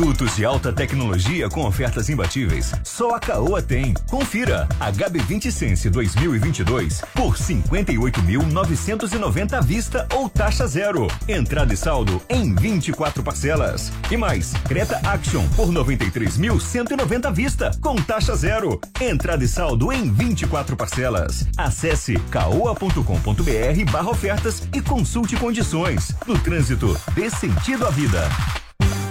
Produtos 0.00 0.34
de 0.34 0.46
alta 0.46 0.72
tecnologia 0.72 1.46
com 1.50 1.66
ofertas 1.66 2.08
imbatíveis. 2.08 2.72
Só 2.82 3.16
a 3.16 3.20
Caoa 3.20 3.60
tem. 3.60 3.92
Confira. 4.08 4.66
HB20 4.80 5.50
Sense 5.50 5.90
2022 5.90 7.02
por 7.14 7.36
58.990 7.36 9.52
à 9.52 9.60
vista 9.60 10.08
ou 10.14 10.26
taxa 10.26 10.66
zero. 10.66 11.06
Entrada 11.28 11.74
e 11.74 11.76
saldo 11.76 12.18
em 12.30 12.54
24 12.54 13.22
parcelas. 13.22 13.92
E 14.10 14.16
mais, 14.16 14.54
Creta 14.66 14.98
Action 15.06 15.46
por 15.50 15.68
93.190 15.68 17.26
à 17.26 17.30
vista 17.30 17.70
com 17.82 17.94
taxa 17.96 18.34
zero. 18.34 18.80
Entrada 18.98 19.44
e 19.44 19.48
saldo 19.48 19.92
em 19.92 20.10
24 20.10 20.78
parcelas. 20.78 21.46
Acesse 21.58 22.18
caoa.com.br 22.30 23.92
barra 23.92 24.08
ofertas 24.08 24.62
e 24.72 24.80
consulte 24.80 25.36
condições. 25.36 26.16
No 26.26 26.38
trânsito, 26.38 26.98
dê 27.14 27.28
sentido 27.28 27.86
à 27.86 27.90
vida. 27.90 28.26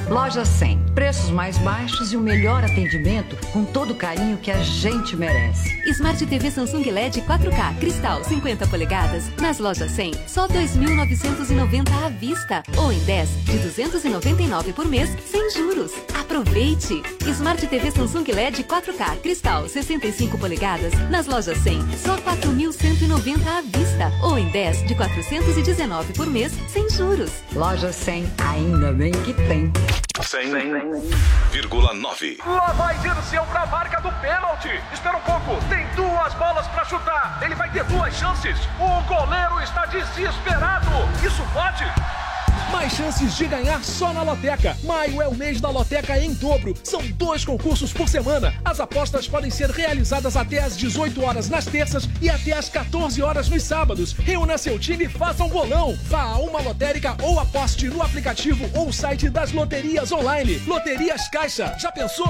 Loja 0.09 0.43
100. 0.43 0.79
Preços 0.95 1.29
mais 1.29 1.55
baixos 1.59 2.11
e 2.11 2.17
o 2.17 2.19
melhor 2.19 2.63
atendimento 2.63 3.37
com 3.53 3.63
todo 3.63 3.91
o 3.91 3.95
carinho 3.95 4.37
que 4.37 4.49
a 4.49 4.57
gente 4.57 5.15
merece. 5.15 5.69
Smart 5.91 6.25
TV 6.25 6.49
Samsung 6.49 6.83
LED 6.89 7.21
4K 7.21 7.77
Cristal 7.79 8.23
50 8.23 8.67
polegadas 8.67 9.29
nas 9.37 9.59
lojas 9.59 9.91
100 9.91 10.13
só 10.27 10.47
2.990 10.47 12.05
à 12.05 12.09
vista 12.09 12.63
ou 12.75 12.91
em 12.91 12.99
10 13.01 13.29
de 13.45 13.57
299 13.59 14.73
por 14.73 14.87
mês 14.87 15.15
sem 15.25 15.51
juros. 15.51 15.93
Aproveite! 16.19 17.03
Smart 17.27 17.65
TV 17.67 17.91
Samsung 17.91 18.31
LED 18.31 18.63
4K 18.63 19.21
Cristal 19.21 19.69
65 19.69 20.37
polegadas 20.39 20.93
nas 21.09 21.27
lojas 21.27 21.57
100, 21.59 21.81
só 21.97 22.17
4.190 22.17 23.47
à 23.47 23.61
vista 23.61 24.11
ou 24.23 24.39
em 24.39 24.49
10 24.49 24.87
de 24.87 24.95
419 24.95 26.13
por 26.13 26.27
mês 26.27 26.51
sem 26.67 26.89
juros. 26.89 27.31
Loja 27.53 27.91
100, 27.93 28.25
ainda 28.39 28.91
bem 28.91 29.11
que 29.11 29.33
tem. 29.33 29.71
100,9. 30.19 32.37
Lá 32.45 32.71
vai 32.73 32.95
Dirceu 32.99 33.43
pra 33.45 33.65
marca 33.65 33.99
do 34.01 34.11
pênalti. 34.21 34.69
Espera 34.93 35.17
um 35.17 35.21
pouco, 35.21 35.57
tem 35.69 35.87
duas 35.95 36.33
bolas 36.35 36.67
pra 36.67 36.85
chutar. 36.85 37.39
Ele 37.41 37.55
vai 37.55 37.69
ter 37.71 37.83
duas 37.85 38.13
chances. 38.13 38.55
O 38.79 39.01
goleiro 39.07 39.59
está 39.61 39.85
desesperado. 39.87 40.89
Isso 41.23 41.41
pode? 41.53 41.83
Mais 42.71 42.93
chances 42.93 43.35
de 43.35 43.47
ganhar 43.47 43.83
só 43.83 44.13
na 44.13 44.21
Loteca. 44.23 44.77
Maio 44.83 45.21
é 45.21 45.27
o 45.27 45.33
mês 45.33 45.59
da 45.59 45.69
Loteca 45.69 46.17
em 46.19 46.33
dobro. 46.33 46.73
São 46.83 47.01
dois 47.13 47.43
concursos 47.43 47.91
por 47.91 48.07
semana. 48.07 48.53
As 48.63 48.79
apostas 48.79 49.27
podem 49.27 49.49
ser 49.49 49.69
realizadas 49.69 50.35
até 50.35 50.59
às 50.59 50.77
18 50.77 51.23
horas 51.23 51.49
nas 51.49 51.65
terças 51.65 52.07
e 52.21 52.29
até 52.29 52.53
às 52.53 52.69
14 52.69 53.21
horas 53.21 53.49
nos 53.49 53.63
sábados. 53.63 54.13
Reúna 54.13 54.57
seu 54.57 54.77
time 54.77 55.05
e 55.05 55.09
faça 55.09 55.43
um 55.43 55.49
bolão. 55.49 55.97
Vá 56.03 56.21
a 56.21 56.37
uma 56.37 56.61
lotérica 56.61 57.17
ou 57.21 57.39
aposte 57.39 57.87
no 57.87 58.01
aplicativo 58.01 58.69
ou 58.75 58.91
site 58.93 59.29
das 59.29 59.51
loterias 59.51 60.11
online. 60.11 60.59
Loterias 60.67 61.27
Caixa. 61.29 61.75
Já 61.79 61.91
pensou? 61.91 62.27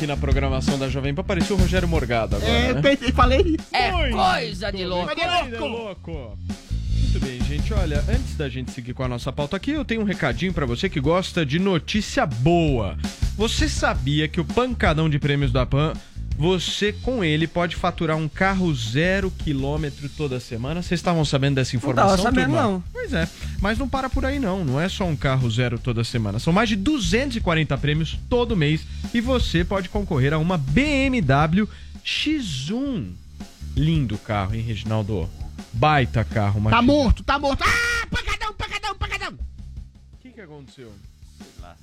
Aqui 0.00 0.06
na 0.06 0.16
programação 0.16 0.78
da 0.78 0.88
Jovem 0.88 1.12
Pan. 1.14 1.20
Apareceu 1.20 1.54
o 1.56 1.58
Rogério 1.58 1.86
Morgado 1.86 2.36
agora, 2.36 2.50
É, 2.50 2.72
né? 2.72 2.80
pensei- 2.80 3.12
falei 3.12 3.40
isso. 3.40 3.66
É 3.70 3.92
Muito 3.92 4.16
coisa 4.16 4.72
de 4.72 4.84
louco. 4.86 5.14
Coisa 5.14 5.42
de 5.50 5.56
louco. 5.58 6.38
Muito 7.12 7.20
bem, 7.26 7.38
gente. 7.44 7.74
Olha, 7.74 8.02
antes 8.08 8.34
da 8.34 8.48
gente 8.48 8.70
seguir 8.70 8.94
com 8.94 9.02
a 9.02 9.08
nossa 9.08 9.30
pauta 9.30 9.56
aqui, 9.58 9.72
eu 9.72 9.84
tenho 9.84 10.00
um 10.00 10.04
recadinho 10.04 10.54
pra 10.54 10.64
você 10.64 10.88
que 10.88 11.00
gosta 11.00 11.44
de 11.44 11.58
notícia 11.58 12.24
boa. 12.24 12.96
Você 13.36 13.68
sabia 13.68 14.26
que 14.26 14.40
o 14.40 14.44
pancadão 14.44 15.10
de 15.10 15.18
prêmios 15.18 15.52
da 15.52 15.66
Pan, 15.66 15.92
você 16.40 16.90
com 16.90 17.22
ele 17.22 17.46
pode 17.46 17.76
faturar 17.76 18.16
um 18.16 18.26
carro 18.26 18.74
zero 18.74 19.30
quilômetro 19.30 20.08
toda 20.08 20.40
semana? 20.40 20.80
Vocês 20.80 20.98
estavam 20.98 21.22
sabendo 21.22 21.56
dessa 21.56 21.76
informação? 21.76 22.16
tava 22.16 22.22
sabendo, 22.22 22.46
turma? 22.54 22.62
não. 22.62 22.84
Pois 22.90 23.12
é, 23.12 23.28
mas 23.60 23.76
não 23.76 23.86
para 23.86 24.08
por 24.08 24.24
aí 24.24 24.38
não, 24.38 24.64
não 24.64 24.80
é 24.80 24.88
só 24.88 25.04
um 25.04 25.14
carro 25.14 25.50
zero 25.50 25.78
toda 25.78 26.02
semana, 26.02 26.38
são 26.38 26.50
mais 26.50 26.70
de 26.70 26.76
240 26.76 27.76
prêmios 27.76 28.18
todo 28.30 28.56
mês 28.56 28.86
e 29.12 29.20
você 29.20 29.62
pode 29.66 29.90
concorrer 29.90 30.32
a 30.32 30.38
uma 30.38 30.56
BMW 30.56 31.68
X1. 32.02 33.10
Lindo 33.76 34.16
carro, 34.16 34.54
hein, 34.54 34.62
Reginaldo? 34.62 35.28
Baita 35.74 36.24
carro, 36.24 36.58
uma 36.58 36.70
Tá 36.70 36.80
X1. 36.80 36.86
morto, 36.86 37.22
tá 37.22 37.38
morto. 37.38 37.62
Ah, 37.64 38.06
pancadão, 38.10 38.54
pancadão, 38.54 38.94
pancadão. 38.96 39.32
O 40.14 40.16
que, 40.22 40.30
que 40.30 40.40
aconteceu? 40.40 40.90
Só 41.60 41.74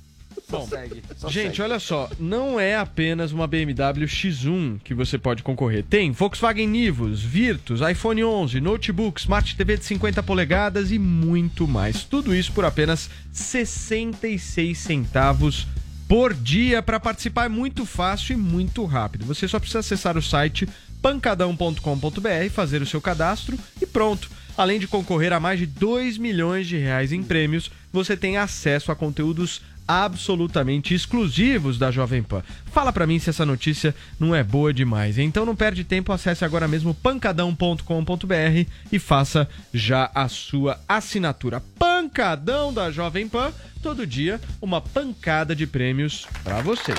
Bom, 0.50 0.66
segue, 0.66 1.02
gente, 1.28 1.56
segue. 1.56 1.62
olha 1.62 1.78
só, 1.78 2.08
não 2.18 2.58
é 2.58 2.76
apenas 2.76 3.32
uma 3.32 3.46
BMW 3.46 4.06
X1 4.06 4.80
que 4.82 4.94
você 4.94 5.18
pode 5.18 5.42
concorrer. 5.42 5.84
Tem 5.84 6.10
Volkswagen 6.10 6.66
Nivus, 6.66 7.22
Virtus, 7.22 7.80
iPhone 7.82 8.24
11, 8.24 8.60
notebook, 8.60 9.20
Smart 9.20 9.54
TV 9.54 9.76
de 9.76 9.84
50 9.84 10.22
polegadas 10.22 10.90
e 10.90 10.98
muito 10.98 11.68
mais. 11.68 12.02
Tudo 12.04 12.34
isso 12.34 12.52
por 12.52 12.64
apenas 12.64 13.10
66 13.30 14.78
centavos 14.78 15.66
por 16.08 16.32
dia. 16.32 16.82
Para 16.82 16.98
participar 16.98 17.44
é 17.44 17.48
muito 17.48 17.84
fácil 17.84 18.32
e 18.32 18.36
muito 18.36 18.84
rápido. 18.86 19.26
Você 19.26 19.46
só 19.46 19.58
precisa 19.58 19.80
acessar 19.80 20.16
o 20.16 20.22
site 20.22 20.66
pancadão.com.br, 21.02 22.50
fazer 22.50 22.80
o 22.80 22.86
seu 22.86 23.00
cadastro 23.00 23.58
e 23.80 23.86
pronto. 23.86 24.30
Além 24.56 24.80
de 24.80 24.88
concorrer 24.88 25.32
a 25.32 25.38
mais 25.38 25.60
de 25.60 25.66
2 25.66 26.18
milhões 26.18 26.66
de 26.66 26.76
reais 26.76 27.12
em 27.12 27.22
prêmios, 27.22 27.70
você 27.92 28.16
tem 28.16 28.36
acesso 28.38 28.90
a 28.90 28.96
conteúdos 28.96 29.60
absolutamente 29.88 30.94
exclusivos 30.94 31.78
da 31.78 31.90
Jovem 31.90 32.22
Pan. 32.22 32.42
Fala 32.66 32.92
pra 32.92 33.06
mim 33.06 33.18
se 33.18 33.30
essa 33.30 33.46
notícia 33.46 33.94
não 34.20 34.34
é 34.34 34.44
boa 34.44 34.72
demais. 34.72 35.16
Então 35.16 35.46
não 35.46 35.56
perde 35.56 35.82
tempo, 35.82 36.12
acesse 36.12 36.44
agora 36.44 36.68
mesmo 36.68 36.92
pancadão.com.br 36.92 38.70
e 38.92 38.98
faça 38.98 39.48
já 39.72 40.10
a 40.14 40.28
sua 40.28 40.78
assinatura. 40.86 41.62
Pancadão 41.78 42.72
da 42.72 42.90
Jovem 42.90 43.26
Pan, 43.26 43.50
todo 43.82 44.06
dia 44.06 44.38
uma 44.60 44.80
pancada 44.82 45.56
de 45.56 45.66
prêmios 45.66 46.26
pra 46.44 46.60
você. 46.60 46.92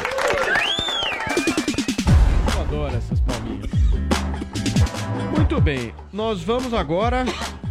Eu 2.55 2.61
adoro 2.61 2.95
essas 2.95 3.19
palminhas. 3.19 3.69
Muito 5.37 5.61
bem, 5.61 5.93
nós 6.11 6.41
vamos 6.41 6.73
agora 6.73 7.25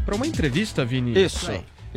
para 0.04 0.14
uma 0.14 0.26
entrevista, 0.26 0.84
Vini. 0.84 1.12
Isso. 1.20 1.50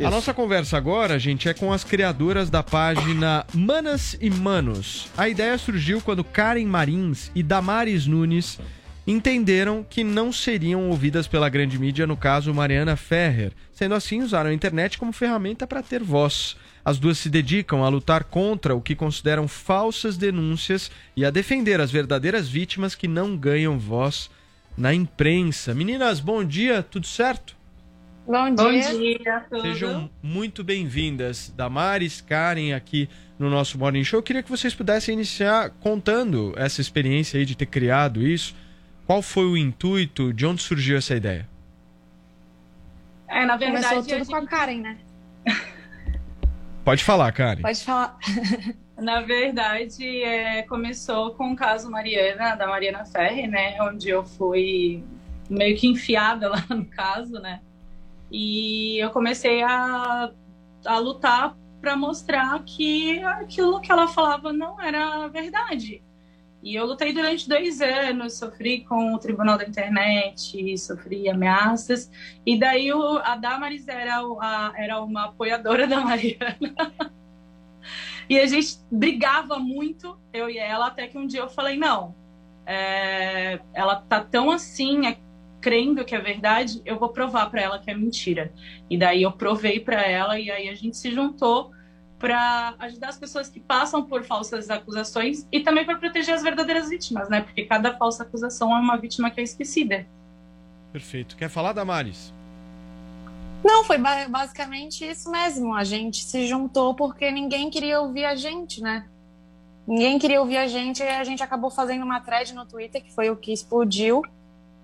A 0.04 0.10
nossa 0.10 0.34
conversa 0.34 0.76
agora, 0.76 1.18
gente, 1.18 1.48
é 1.48 1.54
com 1.54 1.72
as 1.72 1.84
criadoras 1.84 2.50
da 2.50 2.62
página 2.62 3.46
Manas 3.54 4.16
e 4.20 4.28
Manos. 4.30 5.08
A 5.16 5.28
ideia 5.28 5.56
surgiu 5.56 6.00
quando 6.00 6.24
Karen 6.24 6.66
Marins 6.66 7.30
e 7.34 7.42
Damares 7.42 8.06
Nunes 8.06 8.58
entenderam 9.06 9.86
que 9.88 10.02
não 10.02 10.32
seriam 10.32 10.88
ouvidas 10.88 11.28
pela 11.28 11.48
grande 11.48 11.78
mídia, 11.78 12.06
no 12.06 12.16
caso 12.16 12.52
Mariana 12.52 12.96
Ferrer. 12.96 13.52
Sendo 13.72 13.94
assim, 13.94 14.22
usaram 14.22 14.50
a 14.50 14.54
internet 14.54 14.98
como 14.98 15.12
ferramenta 15.12 15.66
para 15.66 15.82
ter 15.82 16.02
voz. 16.02 16.56
As 16.84 16.98
duas 16.98 17.18
se 17.18 17.30
dedicam 17.30 17.84
a 17.84 17.88
lutar 17.88 18.24
contra 18.24 18.74
o 18.74 18.80
que 18.80 18.96
consideram 18.96 19.46
falsas 19.46 20.16
denúncias 20.16 20.90
e 21.16 21.24
a 21.24 21.30
defender 21.30 21.80
as 21.80 21.92
verdadeiras 21.92 22.48
vítimas 22.48 22.96
que 22.96 23.06
não 23.06 23.36
ganham 23.36 23.78
voz 23.78 24.28
na 24.76 24.92
imprensa. 24.92 25.74
Meninas, 25.74 26.18
bom 26.18 26.42
dia, 26.44 26.82
tudo 26.82 27.06
certo? 27.06 27.61
Bom 28.26 28.54
Bom 28.54 28.70
dia. 28.70 28.90
dia, 28.94 29.40
tudo. 29.50 29.62
Sejam 29.62 30.08
muito 30.22 30.62
bem-vindas, 30.62 31.52
Damares, 31.56 32.20
Karen, 32.20 32.72
aqui 32.72 33.08
no 33.38 33.50
nosso 33.50 33.76
Morning 33.78 34.04
Show. 34.04 34.18
Eu 34.20 34.22
queria 34.22 34.42
que 34.42 34.50
vocês 34.50 34.74
pudessem 34.74 35.12
iniciar 35.14 35.70
contando 35.80 36.54
essa 36.56 36.80
experiência 36.80 37.38
aí 37.38 37.44
de 37.44 37.56
ter 37.56 37.66
criado 37.66 38.22
isso. 38.24 38.54
Qual 39.06 39.20
foi 39.22 39.44
o 39.44 39.56
intuito? 39.56 40.32
De 40.32 40.46
onde 40.46 40.62
surgiu 40.62 40.96
essa 40.96 41.14
ideia? 41.16 41.48
É, 43.28 43.44
na 43.44 43.56
verdade, 43.56 43.84
Começou 43.86 43.98
a 43.98 44.02
tudo 44.02 44.18
gente- 44.18 44.28
com 44.28 44.36
a 44.36 44.46
Karen, 44.46 44.80
né? 44.80 44.98
Pode 46.84 47.02
falar, 47.02 47.32
Karen. 47.32 47.62
Pode 47.62 47.84
falar. 47.84 48.16
Na 48.98 49.20
verdade, 49.20 50.22
é, 50.22 50.62
começou 50.62 51.32
com 51.34 51.52
o 51.52 51.56
caso 51.56 51.90
Mariana, 51.90 52.54
da 52.54 52.68
Mariana 52.68 53.04
Ferri, 53.04 53.48
né? 53.48 53.76
Onde 53.82 54.08
eu 54.08 54.22
fui 54.24 55.02
meio 55.50 55.76
que 55.76 55.88
enfiada 55.88 56.46
lá 56.50 56.64
no 56.70 56.84
caso, 56.84 57.32
né? 57.40 57.60
E 58.32 58.98
eu 58.98 59.10
comecei 59.12 59.62
a, 59.62 60.32
a 60.86 60.98
lutar 60.98 61.56
para 61.80 61.96
mostrar 61.96 62.62
que 62.64 63.20
aquilo 63.24 63.80
que 63.80 63.92
ela 63.92 64.08
falava 64.08 64.52
não 64.52 64.80
era 64.80 65.28
verdade. 65.28 66.04
E 66.62 66.76
eu 66.76 66.86
lutei 66.86 67.12
durante 67.12 67.48
dois 67.48 67.80
anos, 67.80 68.38
sofri 68.38 68.84
com 68.84 69.14
o 69.14 69.18
Tribunal 69.18 69.58
da 69.58 69.64
Internet, 69.66 70.78
sofri 70.78 71.28
ameaças. 71.28 72.10
E 72.46 72.58
daí 72.58 72.92
o, 72.92 73.18
a 73.18 73.36
Damaris 73.36 73.88
era, 73.88 74.18
a- 74.40 74.72
era 74.76 75.00
uma 75.02 75.26
apoiadora 75.26 75.86
da 75.88 76.00
Mariana. 76.00 76.58
E 78.28 78.38
a 78.38 78.46
gente 78.46 78.78
brigava 78.90 79.58
muito, 79.58 80.18
eu 80.32 80.48
e 80.48 80.58
ela, 80.58 80.86
até 80.88 81.06
que 81.08 81.18
um 81.18 81.26
dia 81.26 81.40
eu 81.40 81.48
falei, 81.48 81.76
não, 81.76 82.14
é, 82.66 83.60
ela 83.74 83.96
tá 83.96 84.24
tão 84.24 84.50
assim, 84.50 85.06
é, 85.06 85.18
crendo 85.62 86.04
que 86.04 86.14
é 86.14 86.20
verdade, 86.20 86.82
eu 86.84 86.98
vou 86.98 87.08
provar 87.08 87.48
para 87.48 87.62
ela 87.62 87.78
que 87.78 87.90
é 87.90 87.94
mentira. 87.94 88.52
E 88.90 88.98
daí 88.98 89.22
eu 89.22 89.32
provei 89.32 89.78
para 89.80 90.02
ela 90.02 90.38
e 90.38 90.50
aí 90.50 90.68
a 90.68 90.74
gente 90.74 90.96
se 90.96 91.10
juntou 91.10 91.70
para 92.18 92.74
ajudar 92.80 93.08
as 93.08 93.16
pessoas 93.18 93.48
que 93.48 93.60
passam 93.60 94.02
por 94.04 94.22
falsas 94.24 94.68
acusações 94.70 95.46
e 95.50 95.60
também 95.60 95.84
para 95.84 95.96
proteger 95.96 96.34
as 96.34 96.42
verdadeiras 96.42 96.88
vítimas, 96.90 97.28
né? 97.28 97.40
Porque 97.40 97.64
cada 97.64 97.96
falsa 97.96 98.24
acusação 98.24 98.76
é 98.76 98.78
uma 98.78 98.96
vítima 98.96 99.30
que 99.30 99.40
é 99.40 99.44
esquecida. 99.44 100.06
Perfeito. 100.92 101.36
Quer 101.36 101.48
falar, 101.48 101.72
Damares? 101.72 102.32
Não, 103.64 103.84
foi 103.84 103.98
ba- 103.98 104.28
basicamente 104.28 105.04
isso 105.08 105.30
mesmo. 105.30 105.74
A 105.74 105.84
gente 105.84 106.24
se 106.24 106.46
juntou 106.46 106.94
porque 106.94 107.30
ninguém 107.30 107.70
queria 107.70 108.00
ouvir 108.00 108.24
a 108.24 108.34
gente, 108.34 108.80
né? 108.80 109.06
Ninguém 109.86 110.18
queria 110.18 110.40
ouvir 110.40 110.58
a 110.58 110.66
gente 110.66 111.02
e 111.02 111.08
a 111.08 111.24
gente 111.24 111.42
acabou 111.42 111.70
fazendo 111.70 112.04
uma 112.04 112.20
thread 112.20 112.52
no 112.54 112.64
Twitter, 112.66 113.02
que 113.02 113.12
foi 113.12 113.30
o 113.30 113.36
que 113.36 113.52
explodiu. 113.52 114.22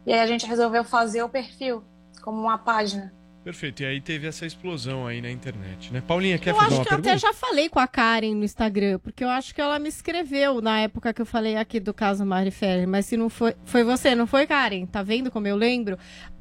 E 0.08 0.12
aí 0.14 0.20
a 0.20 0.26
gente 0.26 0.46
resolveu 0.46 0.82
fazer 0.82 1.22
o 1.22 1.28
perfil 1.28 1.84
como 2.22 2.40
uma 2.40 2.56
página. 2.56 3.12
Perfeito. 3.44 3.82
E 3.82 3.86
aí 3.86 4.00
teve 4.00 4.26
essa 4.26 4.46
explosão 4.46 5.06
aí 5.06 5.20
na 5.20 5.30
internet, 5.30 5.92
né? 5.92 6.00
Paulinha, 6.00 6.38
quer 6.38 6.52
eu 6.52 6.54
fazer 6.54 6.66
acho 6.66 6.74
uma 6.76 6.84
que 6.86 6.94
eu 6.94 6.96
pergunta? 6.96 7.10
até 7.10 7.18
já 7.18 7.34
falei 7.34 7.68
com 7.68 7.78
a 7.78 7.86
Karen 7.86 8.34
no 8.34 8.42
Instagram, 8.42 8.98
porque 9.00 9.22
eu 9.22 9.28
acho 9.28 9.54
que 9.54 9.60
ela 9.60 9.78
me 9.78 9.90
escreveu 9.90 10.62
na 10.62 10.80
época 10.80 11.12
que 11.12 11.20
eu 11.20 11.26
falei 11.26 11.56
aqui 11.56 11.78
do 11.78 11.92
caso 11.92 12.24
Mari 12.24 12.50
Ferrer, 12.50 12.88
mas 12.88 13.04
se 13.04 13.18
não 13.18 13.28
foi, 13.28 13.54
foi 13.66 13.84
você, 13.84 14.14
não 14.14 14.26
foi, 14.26 14.46
Karen? 14.46 14.86
Tá 14.86 15.02
vendo 15.02 15.30
como 15.30 15.46
eu 15.46 15.56
lembro? 15.56 15.98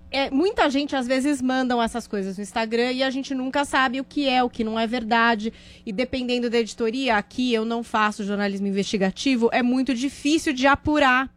É, 0.10 0.32
muita 0.32 0.70
gente 0.70 0.96
às 0.96 1.06
vezes 1.06 1.42
mandam 1.42 1.84
essas 1.84 2.08
coisas 2.08 2.38
no 2.38 2.44
Instagram 2.44 2.94
e 2.94 3.04
a 3.04 3.10
gente 3.10 3.36
nunca 3.36 3.66
sabe 3.66 4.00
o 4.00 4.06
que 4.06 4.30
é, 4.30 4.42
o 4.42 4.50
que 4.50 4.64
não 4.64 4.80
é 4.80 4.88
verdade. 4.88 5.52
E 5.86 5.92
dependendo 5.92 6.50
da 6.50 6.58
editoria, 6.58 7.18
aqui 7.18 7.54
eu 7.54 7.66
não 7.66 7.84
faço 7.84 8.24
jornalismo 8.24 8.66
investigativo, 8.66 9.50
é 9.52 9.62
muito 9.62 9.94
difícil 9.94 10.54
de 10.54 10.66
apurar. 10.66 11.30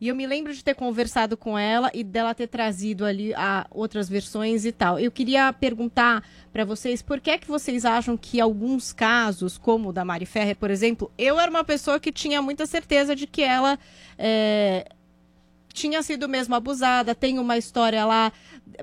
E 0.00 0.08
eu 0.08 0.14
me 0.14 0.26
lembro 0.26 0.54
de 0.54 0.62
ter 0.62 0.74
conversado 0.74 1.36
com 1.36 1.58
ela 1.58 1.90
e 1.92 2.04
dela 2.04 2.34
ter 2.34 2.46
trazido 2.46 3.04
ali 3.04 3.34
a 3.34 3.66
outras 3.70 4.08
versões 4.08 4.64
e 4.64 4.70
tal. 4.70 4.98
Eu 4.98 5.10
queria 5.10 5.52
perguntar 5.52 6.22
para 6.52 6.64
vocês 6.64 7.02
por 7.02 7.20
que 7.20 7.30
é 7.30 7.38
que 7.38 7.48
vocês 7.48 7.84
acham 7.84 8.16
que 8.16 8.40
alguns 8.40 8.92
casos, 8.92 9.58
como 9.58 9.88
o 9.88 9.92
da 9.92 10.04
Mari 10.04 10.26
Ferrer, 10.26 10.56
por 10.56 10.70
exemplo, 10.70 11.10
eu 11.18 11.38
era 11.40 11.50
uma 11.50 11.64
pessoa 11.64 11.98
que 11.98 12.12
tinha 12.12 12.40
muita 12.40 12.64
certeza 12.64 13.16
de 13.16 13.26
que 13.26 13.42
ela 13.42 13.76
é, 14.16 14.88
tinha 15.78 16.02
sido 16.02 16.28
mesmo 16.28 16.54
abusada, 16.54 17.14
tem 17.14 17.38
uma 17.38 17.56
história 17.56 18.04
lá 18.04 18.32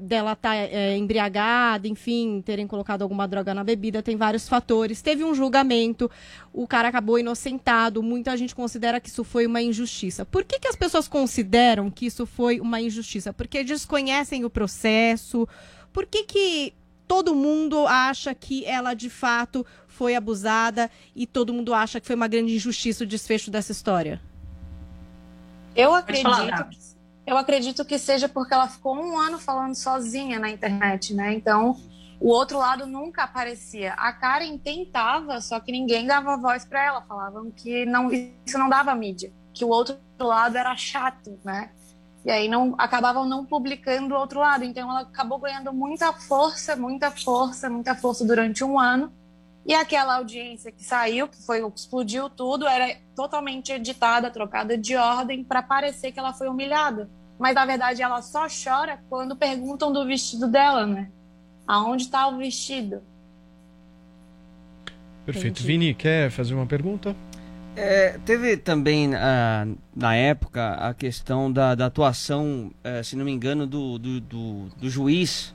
dela 0.01 0.31
estar 0.33 0.55
embriagada, 0.97 1.87
enfim, 1.87 2.41
terem 2.43 2.65
colocado 2.65 3.01
alguma 3.01 3.27
droga 3.27 3.53
na 3.53 3.63
bebida, 3.63 4.01
tem 4.01 4.15
vários 4.15 4.47
fatores. 4.47 5.01
Teve 5.01 5.23
um 5.23 5.35
julgamento, 5.35 6.09
o 6.53 6.65
cara 6.65 6.87
acabou 6.87 7.19
inocentado, 7.19 8.01
muita 8.01 8.35
gente 8.37 8.55
considera 8.55 8.99
que 8.99 9.09
isso 9.09 9.23
foi 9.23 9.45
uma 9.45 9.61
injustiça. 9.61 10.25
Por 10.25 10.43
que, 10.43 10.59
que 10.59 10.67
as 10.67 10.75
pessoas 10.75 11.07
consideram 11.07 11.91
que 11.91 12.05
isso 12.05 12.25
foi 12.25 12.59
uma 12.59 12.81
injustiça? 12.81 13.33
Porque 13.33 13.63
desconhecem 13.63 14.45
o 14.45 14.49
processo? 14.49 15.47
Por 15.91 16.05
que, 16.05 16.23
que 16.23 16.73
todo 17.07 17.35
mundo 17.35 17.85
acha 17.87 18.33
que 18.33 18.65
ela 18.65 18.93
de 18.93 19.09
fato 19.09 19.65
foi 19.87 20.15
abusada 20.15 20.89
e 21.15 21.27
todo 21.27 21.53
mundo 21.53 21.73
acha 21.73 21.99
que 21.99 22.07
foi 22.07 22.15
uma 22.15 22.27
grande 22.27 22.55
injustiça 22.55 23.03
o 23.03 23.07
desfecho 23.07 23.51
dessa 23.51 23.71
história? 23.71 24.21
Eu 25.75 25.93
acredito, 25.93 26.69
eu 27.27 27.37
acredito 27.37 27.83
que 27.83 27.97
seja 27.97 28.29
porque 28.29 28.53
ela 28.53 28.67
ficou 28.67 28.95
um 28.95 29.17
ano 29.17 29.37
falando 29.37 29.75
sozinha 29.75 30.39
na 30.39 30.49
internet, 30.49 31.13
né? 31.13 31.33
Então, 31.33 31.75
o 32.19 32.29
outro 32.29 32.57
lado 32.57 32.85
nunca 32.85 33.23
aparecia. 33.23 33.93
A 33.93 34.13
Karen 34.13 34.57
tentava, 34.57 35.41
só 35.41 35.59
que 35.59 35.71
ninguém 35.71 36.07
dava 36.07 36.37
voz 36.37 36.63
para 36.63 36.83
ela. 36.83 37.01
Falavam 37.01 37.51
que 37.51 37.85
não, 37.85 38.09
isso 38.11 38.57
não 38.57 38.69
dava 38.69 38.95
mídia, 38.95 39.33
que 39.53 39.65
o 39.65 39.69
outro 39.69 39.97
lado 40.19 40.57
era 40.57 40.75
chato, 40.77 41.37
né? 41.43 41.71
E 42.23 42.31
aí 42.31 42.47
não 42.47 42.73
acabavam 42.77 43.25
não 43.25 43.45
publicando 43.45 44.15
o 44.15 44.17
outro 44.17 44.39
lado. 44.39 44.63
Então, 44.63 44.89
ela 44.89 45.01
acabou 45.01 45.37
ganhando 45.39 45.73
muita 45.73 46.13
força, 46.13 46.75
muita 46.75 47.11
força, 47.11 47.69
muita 47.69 47.93
força 47.93 48.25
durante 48.25 48.63
um 48.63 48.79
ano. 48.79 49.11
E 49.65 49.73
aquela 49.73 50.17
audiência 50.17 50.71
que 50.71 50.83
saiu, 50.83 51.27
que 51.27 51.41
foi 51.43 51.63
o 51.63 51.71
que 51.71 51.79
explodiu 51.79 52.29
tudo, 52.29 52.67
era 52.67 52.95
totalmente 53.15 53.71
editada, 53.71 54.29
trocada 54.29 54.77
de 54.77 54.95
ordem 54.95 55.43
para 55.43 55.63
parecer 55.63 56.11
que 56.11 56.19
ela 56.19 56.33
foi 56.33 56.47
humilhada. 56.47 57.09
Mas 57.39 57.55
na 57.55 57.65
verdade 57.65 58.01
ela 58.01 58.21
só 58.21 58.45
chora 58.47 58.99
quando 59.09 59.35
perguntam 59.35 59.91
do 59.91 60.05
vestido 60.05 60.47
dela, 60.47 60.85
né? 60.85 61.09
Aonde 61.67 62.03
está 62.03 62.27
o 62.27 62.37
vestido? 62.37 63.01
Perfeito. 65.25 65.63
Vini, 65.63 65.95
quer 65.95 66.29
fazer 66.29 66.53
uma 66.53 66.67
pergunta? 66.67 67.15
É, 67.75 68.19
teve 68.19 68.55
também 68.57 69.15
ah, 69.15 69.67
na 69.95 70.15
época 70.15 70.75
a 70.75 70.93
questão 70.93 71.51
da, 71.51 71.73
da 71.73 71.87
atuação, 71.87 72.71
eh, 72.83 73.01
se 73.03 73.15
não 73.15 73.25
me 73.25 73.31
engano, 73.31 73.65
do, 73.65 73.97
do, 73.97 74.21
do- 74.21 74.65
do 74.77 74.89
juiz, 74.89 75.53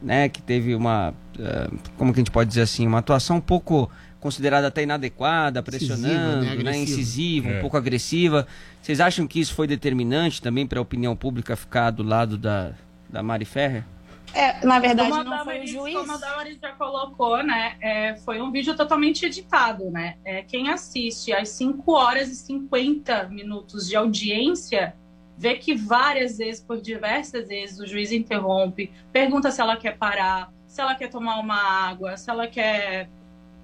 né? 0.00 0.28
Que 0.28 0.40
teve 0.42 0.74
uma, 0.74 1.14
eh, 1.38 1.68
como 1.96 2.12
que 2.12 2.18
a 2.18 2.22
gente 2.22 2.30
pode 2.30 2.48
dizer 2.48 2.62
assim, 2.62 2.86
uma 2.86 2.98
atuação 2.98 3.36
um 3.36 3.40
pouco 3.40 3.90
considerada 4.20 4.66
até 4.66 4.82
inadequada, 4.82 5.62
pressionando, 5.62 6.44
né? 6.44 6.46
né? 6.46 6.52
Agressiva. 6.52 6.76
Incisiva, 6.76 7.48
É. 7.50 7.58
um 7.58 7.60
pouco 7.60 7.76
agressiva. 7.76 8.46
Vocês 8.82 9.00
acham 9.00 9.26
que 9.26 9.38
isso 9.40 9.54
foi 9.54 9.66
determinante 9.66 10.42
também 10.42 10.66
para 10.66 10.78
a 10.78 10.82
opinião 10.82 11.14
pública 11.14 11.54
ficar 11.56 11.90
do 11.90 12.02
lado 12.02 12.36
da, 12.36 12.72
da 13.08 13.22
Mari 13.22 13.44
Ferrer? 13.44 13.84
É, 14.34 14.64
na 14.66 14.78
verdade 14.78 15.08
Como 15.10 15.20
a 15.22 15.24
não 15.24 15.44
foi 15.44 15.60
o 15.60 15.66
juiz. 15.66 15.96
Como 15.96 16.12
a 16.12 16.16
Damaris 16.18 16.58
já 16.60 16.72
colocou, 16.72 17.42
né? 17.42 17.76
é, 17.80 18.14
foi 18.16 18.42
um 18.42 18.50
vídeo 18.52 18.76
totalmente 18.76 19.24
editado, 19.24 19.90
né? 19.90 20.16
É, 20.24 20.42
quem 20.42 20.68
assiste 20.68 21.32
às 21.32 21.48
5 21.50 21.90
horas 21.92 22.28
e 22.28 22.34
50 22.36 23.28
minutos 23.30 23.88
de 23.88 23.96
audiência 23.96 24.94
vê 25.38 25.54
que 25.54 25.76
várias 25.76 26.36
vezes, 26.36 26.60
por 26.60 26.80
diversas 26.80 27.46
vezes, 27.46 27.78
o 27.78 27.86
juiz 27.86 28.10
interrompe, 28.10 28.90
pergunta 29.12 29.52
se 29.52 29.60
ela 29.60 29.76
quer 29.76 29.96
parar, 29.96 30.52
se 30.66 30.80
ela 30.80 30.96
quer 30.96 31.08
tomar 31.08 31.38
uma 31.38 31.56
água, 31.56 32.16
se 32.16 32.28
ela 32.28 32.48
quer 32.48 33.08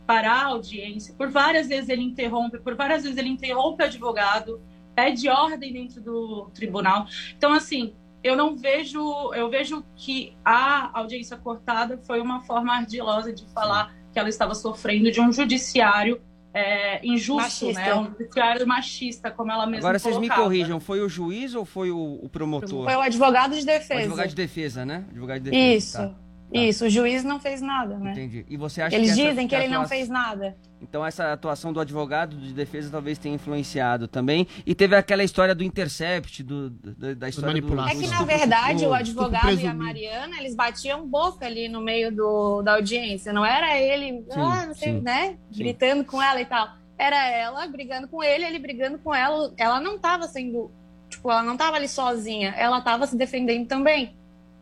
parar 0.06 0.44
a 0.44 0.46
audiência. 0.46 1.12
Por 1.14 1.30
várias 1.30 1.66
vezes 1.66 1.88
ele 1.88 2.02
interrompe, 2.02 2.60
por 2.60 2.76
várias 2.76 3.02
vezes 3.02 3.18
ele 3.18 3.28
interrompe 3.28 3.82
o 3.82 3.86
advogado, 3.86 4.62
pede 4.94 5.28
ordem 5.28 5.72
dentro 5.72 6.00
do 6.00 6.48
tribunal. 6.54 7.06
Então, 7.36 7.52
assim, 7.52 7.92
eu 8.22 8.36
não 8.36 8.56
vejo, 8.56 9.34
eu 9.34 9.50
vejo 9.50 9.84
que 9.96 10.36
a 10.44 10.96
audiência 10.96 11.36
cortada 11.36 11.98
foi 11.98 12.20
uma 12.20 12.40
forma 12.42 12.72
ardilosa 12.72 13.32
de 13.32 13.44
falar 13.48 13.92
que 14.12 14.18
ela 14.20 14.28
estava 14.28 14.54
sofrendo 14.54 15.10
de 15.10 15.20
um 15.20 15.32
judiciário 15.32 16.22
é, 16.54 17.04
injusto, 17.04 17.66
Machista. 17.66 17.80
né? 17.80 17.94
Um 17.96 18.04
judiciário 18.04 18.66
machista, 18.66 19.30
como 19.30 19.50
ela 19.50 19.66
mesma 19.66 19.88
Agora 19.88 19.98
vocês 19.98 20.16
me 20.18 20.30
corrijam, 20.30 20.78
foi 20.78 21.00
o 21.00 21.08
juiz 21.08 21.52
ou 21.54 21.64
foi 21.64 21.90
o, 21.90 22.20
o 22.22 22.28
promotor? 22.28 22.84
Foi 22.84 22.94
o 22.94 23.00
advogado 23.00 23.56
de 23.56 23.66
defesa. 23.66 24.00
O 24.00 24.04
advogado 24.04 24.28
de 24.28 24.36
defesa, 24.36 24.86
né? 24.86 25.04
Advogado 25.10 25.40
de 25.40 25.50
defesa. 25.50 25.76
Isso. 25.76 25.98
tá. 25.98 26.23
Isso, 26.54 26.86
o 26.86 26.88
juiz 26.90 27.24
não 27.24 27.40
fez 27.40 27.60
nada, 27.60 27.98
né? 27.98 28.12
Entendi. 28.12 28.46
E 28.48 28.56
você 28.56 28.80
acha 28.80 28.94
Eles 28.94 29.14
que 29.14 29.20
essa- 29.20 29.30
dizem 29.30 29.48
que 29.48 29.54
ele 29.54 29.68
não 29.68 29.88
fez 29.88 30.08
nada. 30.08 30.56
Então 30.80 31.04
essa 31.04 31.32
atuação 31.32 31.72
do 31.72 31.80
advogado 31.80 32.36
de 32.36 32.52
defesa 32.52 32.90
talvez 32.90 33.18
tenha 33.18 33.34
influenciado 33.34 34.06
também. 34.06 34.46
E 34.66 34.74
teve 34.74 34.94
aquela 34.94 35.24
história 35.24 35.54
do 35.54 35.64
intercept, 35.64 36.42
do, 36.42 36.70
do- 36.70 37.16
da 37.16 37.28
história 37.28 37.60
do, 37.60 37.80
É 37.80 37.94
que, 37.94 38.06
na 38.06 38.22
verdade, 38.22 38.86
o 38.86 38.92
advogado 38.92 39.58
e 39.58 39.66
a. 39.66 39.74
Mariana, 39.74 40.38
eles 40.38 40.54
batiam 40.54 41.06
boca 41.08 41.46
ali 41.46 41.68
no 41.68 41.80
meio 41.80 42.14
do, 42.14 42.62
da 42.62 42.74
audiência. 42.74 43.32
Não 43.32 43.44
era 43.44 43.78
ele, 43.80 44.22
Sim, 44.30 44.40
ah, 44.40 44.66
não 44.66 44.74
sei, 44.74 44.92
sim, 44.92 45.00
né? 45.00 45.38
sim. 45.50 45.58
Gritando 45.62 46.04
com 46.04 46.22
ela 46.22 46.40
e 46.40 46.44
tal. 46.46 46.68
Era 46.96 47.26
ela 47.28 47.66
brigando 47.66 48.06
com 48.06 48.22
ele, 48.22 48.44
ele 48.44 48.58
brigando 48.58 48.98
com 48.98 49.12
ela. 49.14 49.52
Ela 49.56 49.80
não 49.80 49.98
tava 49.98 50.28
sendo. 50.28 50.70
Tipo, 51.08 51.30
ela 51.30 51.42
não 51.42 51.56
tava 51.56 51.76
ali 51.76 51.88
sozinha. 51.88 52.50
Ela 52.56 52.80
tava 52.80 53.06
se 53.06 53.16
defendendo 53.16 53.66
também. 53.66 54.16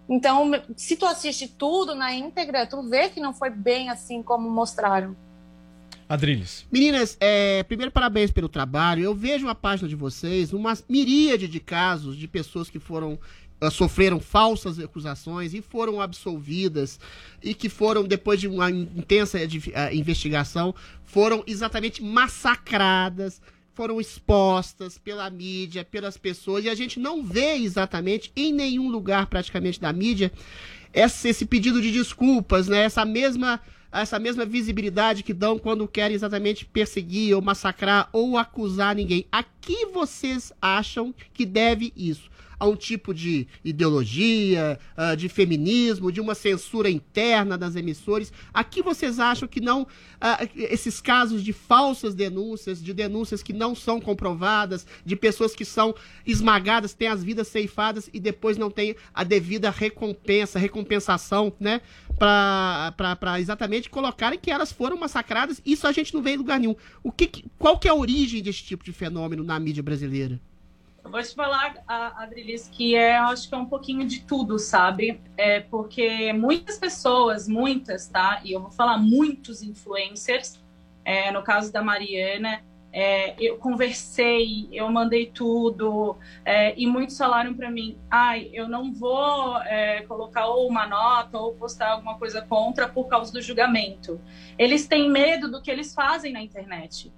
Então, 0.08 0.50
se 0.76 0.96
tu 0.96 1.06
assiste 1.06 1.48
tudo 1.48 1.94
na 1.94 2.12
íntegra, 2.12 2.66
tu 2.66 2.82
vê 2.88 3.08
que 3.08 3.20
não 3.20 3.32
foi 3.32 3.50
bem 3.50 3.88
assim 3.88 4.22
como 4.22 4.50
mostraram. 4.50 5.16
Adriles. 6.08 6.66
Meninas, 6.70 7.16
é, 7.20 7.62
primeiro 7.62 7.90
parabéns 7.90 8.30
pelo 8.30 8.48
trabalho. 8.48 9.02
Eu 9.02 9.14
vejo 9.14 9.48
a 9.48 9.54
página 9.54 9.88
de 9.88 9.96
vocês 9.96 10.52
uma 10.52 10.76
miríade 10.88 11.48
de 11.48 11.58
casos 11.58 12.16
de 12.16 12.28
pessoas 12.28 12.68
que 12.68 12.78
foram 12.78 13.18
ah, 13.62 13.70
sofreram 13.70 14.20
falsas 14.20 14.78
acusações 14.78 15.54
e 15.54 15.62
foram 15.62 16.00
absolvidas 16.00 16.98
e 17.42 17.54
que 17.54 17.68
foram 17.68 18.02
depois 18.04 18.40
de 18.40 18.48
uma 18.48 18.70
intensa 18.70 19.40
edi- 19.40 19.72
ah, 19.74 19.94
investigação 19.94 20.74
foram 21.04 21.42
exatamente 21.46 22.02
massacradas, 22.02 23.40
foram 23.74 24.00
expostas 24.00 24.98
pela 24.98 25.28
mídia, 25.30 25.84
pelas 25.84 26.16
pessoas 26.16 26.64
e 26.64 26.68
a 26.68 26.74
gente 26.74 27.00
não 27.00 27.22
vê 27.22 27.54
exatamente 27.54 28.30
em 28.36 28.52
nenhum 28.52 28.90
lugar 28.90 29.26
praticamente 29.26 29.80
da 29.80 29.92
mídia 29.92 30.32
esse, 30.92 31.46
pedido 31.46 31.80
de 31.80 31.90
desculpas, 31.90 32.68
né? 32.68 32.84
Essa 32.84 33.04
mesma 33.04 33.60
essa 33.90 34.18
mesma 34.18 34.46
visibilidade 34.46 35.22
que 35.22 35.34
dão 35.34 35.58
quando 35.58 35.86
querem 35.86 36.14
exatamente 36.14 36.64
perseguir 36.64 37.34
ou 37.36 37.42
massacrar 37.42 38.08
ou 38.10 38.38
acusar 38.38 38.96
ninguém. 38.96 39.26
A 39.30 39.42
que 39.42 39.84
vocês 39.84 40.50
acham 40.62 41.14
que 41.34 41.44
deve 41.44 41.92
isso? 41.94 42.30
A 42.62 42.66
um 42.68 42.76
tipo 42.76 43.12
de 43.12 43.48
ideologia, 43.64 44.78
ah, 44.96 45.16
de 45.16 45.28
feminismo, 45.28 46.12
de 46.12 46.20
uma 46.20 46.32
censura 46.32 46.88
interna 46.88 47.58
das 47.58 47.74
emissoras? 47.74 48.32
A 48.54 48.62
que 48.62 48.80
vocês 48.80 49.18
acham 49.18 49.48
que 49.48 49.60
não 49.60 49.84
ah, 50.20 50.38
esses 50.54 51.00
casos 51.00 51.42
de 51.42 51.52
falsas 51.52 52.14
denúncias, 52.14 52.80
de 52.80 52.94
denúncias 52.94 53.42
que 53.42 53.52
não 53.52 53.74
são 53.74 54.00
comprovadas, 54.00 54.86
de 55.04 55.16
pessoas 55.16 55.56
que 55.56 55.64
são 55.64 55.92
esmagadas, 56.24 56.94
têm 56.94 57.08
as 57.08 57.24
vidas 57.24 57.48
ceifadas 57.48 58.08
e 58.12 58.20
depois 58.20 58.56
não 58.56 58.70
tem 58.70 58.94
a 59.12 59.24
devida 59.24 59.68
recompensa, 59.68 60.56
recompensação, 60.56 61.52
né? 61.58 61.80
Para 62.16 63.40
exatamente 63.40 63.90
colocarem 63.90 64.38
que 64.38 64.52
elas 64.52 64.70
foram 64.70 64.96
massacradas. 64.96 65.60
Isso 65.66 65.84
a 65.84 65.90
gente 65.90 66.14
não 66.14 66.22
vê 66.22 66.34
em 66.34 66.36
lugar 66.36 66.60
nenhum. 66.60 66.76
O 67.02 67.10
que- 67.10 67.44
qual 67.58 67.76
que 67.76 67.88
é 67.88 67.90
a 67.90 67.94
origem 67.94 68.40
desse 68.40 68.62
tipo 68.62 68.84
de 68.84 68.92
fenômeno 68.92 69.42
na 69.42 69.58
mídia 69.58 69.82
brasileira? 69.82 70.40
Eu 71.04 71.10
vou 71.10 71.20
te 71.20 71.34
falar, 71.34 71.82
Adrilis, 71.86 72.68
que 72.68 72.94
é, 72.94 73.16
acho 73.16 73.48
que 73.48 73.54
é 73.54 73.58
um 73.58 73.66
pouquinho 73.66 74.06
de 74.06 74.22
tudo, 74.22 74.58
sabe? 74.58 75.20
É 75.36 75.60
porque 75.60 76.32
muitas 76.32 76.78
pessoas, 76.78 77.48
muitas, 77.48 78.08
tá? 78.08 78.40
E 78.44 78.52
eu 78.52 78.60
vou 78.60 78.70
falar 78.70 78.98
muitos 78.98 79.62
influencers, 79.62 80.62
é, 81.04 81.32
no 81.32 81.42
caso 81.42 81.72
da 81.72 81.82
Mariana, 81.82 82.62
é, 82.92 83.34
eu 83.42 83.56
conversei, 83.56 84.68
eu 84.70 84.88
mandei 84.92 85.26
tudo, 85.26 86.16
é, 86.44 86.78
e 86.78 86.86
muitos 86.86 87.16
falaram 87.16 87.54
para 87.54 87.70
mim, 87.70 87.98
ai, 88.10 88.50
eu 88.52 88.68
não 88.68 88.92
vou 88.92 89.56
é, 89.62 90.02
colocar 90.02 90.46
ou 90.46 90.68
uma 90.68 90.86
nota 90.86 91.38
ou 91.38 91.54
postar 91.54 91.92
alguma 91.92 92.18
coisa 92.18 92.42
contra 92.42 92.86
por 92.86 93.08
causa 93.08 93.32
do 93.32 93.40
julgamento. 93.40 94.20
Eles 94.58 94.86
têm 94.86 95.10
medo 95.10 95.50
do 95.50 95.60
que 95.60 95.70
eles 95.70 95.94
fazem 95.94 96.32
na 96.32 96.42
internet 96.42 97.10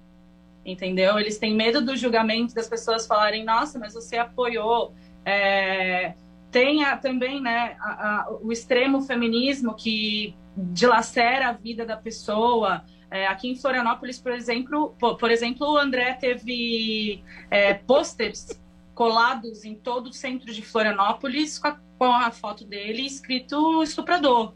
entendeu? 0.65 1.19
Eles 1.19 1.37
têm 1.37 1.53
medo 1.55 1.79
do 1.81 1.95
julgamento 1.95 2.53
das 2.55 2.67
pessoas 2.67 3.05
falarem, 3.05 3.43
nossa, 3.45 3.77
mas 3.77 3.93
você 3.93 4.17
apoiou. 4.17 4.93
É, 5.23 6.13
tem 6.51 6.83
a- 6.83 6.97
também 6.97 7.41
né, 7.41 7.75
a- 7.79 8.25
a- 8.27 8.29
o 8.41 8.51
extremo 8.51 9.01
feminismo 9.01 9.75
que 9.75 10.35
dilacera 10.57 11.49
a 11.49 11.51
vida 11.51 11.85
da 11.85 11.97
pessoa. 11.97 12.83
É, 13.11 13.27
aqui 13.27 13.49
em 13.49 13.55
Florianópolis, 13.55 14.19
por 14.19 14.31
exemplo, 14.31 14.95
po- 14.99 15.15
por 15.15 15.29
exemplo, 15.31 15.67
o 15.67 15.77
André 15.77 16.13
teve 16.13 17.23
é, 17.51 17.73
pôsteres 17.73 18.59
colados 18.93 19.65
em 19.65 19.75
todo 19.75 20.07
o 20.07 20.13
centro 20.13 20.51
de 20.53 20.61
Florianópolis 20.61 21.59
com 21.59 21.67
a, 21.67 21.79
com 21.99 22.05
a 22.05 22.31
foto 22.31 22.63
dele 22.65 23.05
escrito 23.05 23.83
estuprador. 23.83 24.53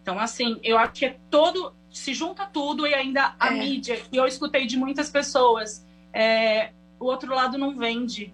Então, 0.00 0.18
assim, 0.18 0.58
eu 0.62 0.78
acho 0.78 0.92
que 0.92 1.06
é 1.06 1.16
todo. 1.30 1.74
Se 1.92 2.14
junta 2.14 2.46
tudo 2.46 2.86
e 2.86 2.94
ainda 2.94 3.34
a 3.38 3.48
É. 3.48 3.58
mídia, 3.58 3.96
que 4.10 4.16
eu 4.16 4.26
escutei 4.26 4.66
de 4.66 4.76
muitas 4.76 5.10
pessoas. 5.10 5.84
é, 6.14 6.70
o 7.00 7.06
outro 7.06 7.34
lado 7.34 7.56
não 7.56 7.74
vende. 7.76 8.32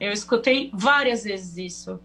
Eu 0.00 0.10
escutei 0.12 0.68
várias 0.74 1.22
vezes 1.24 1.56
isso. 1.56 2.00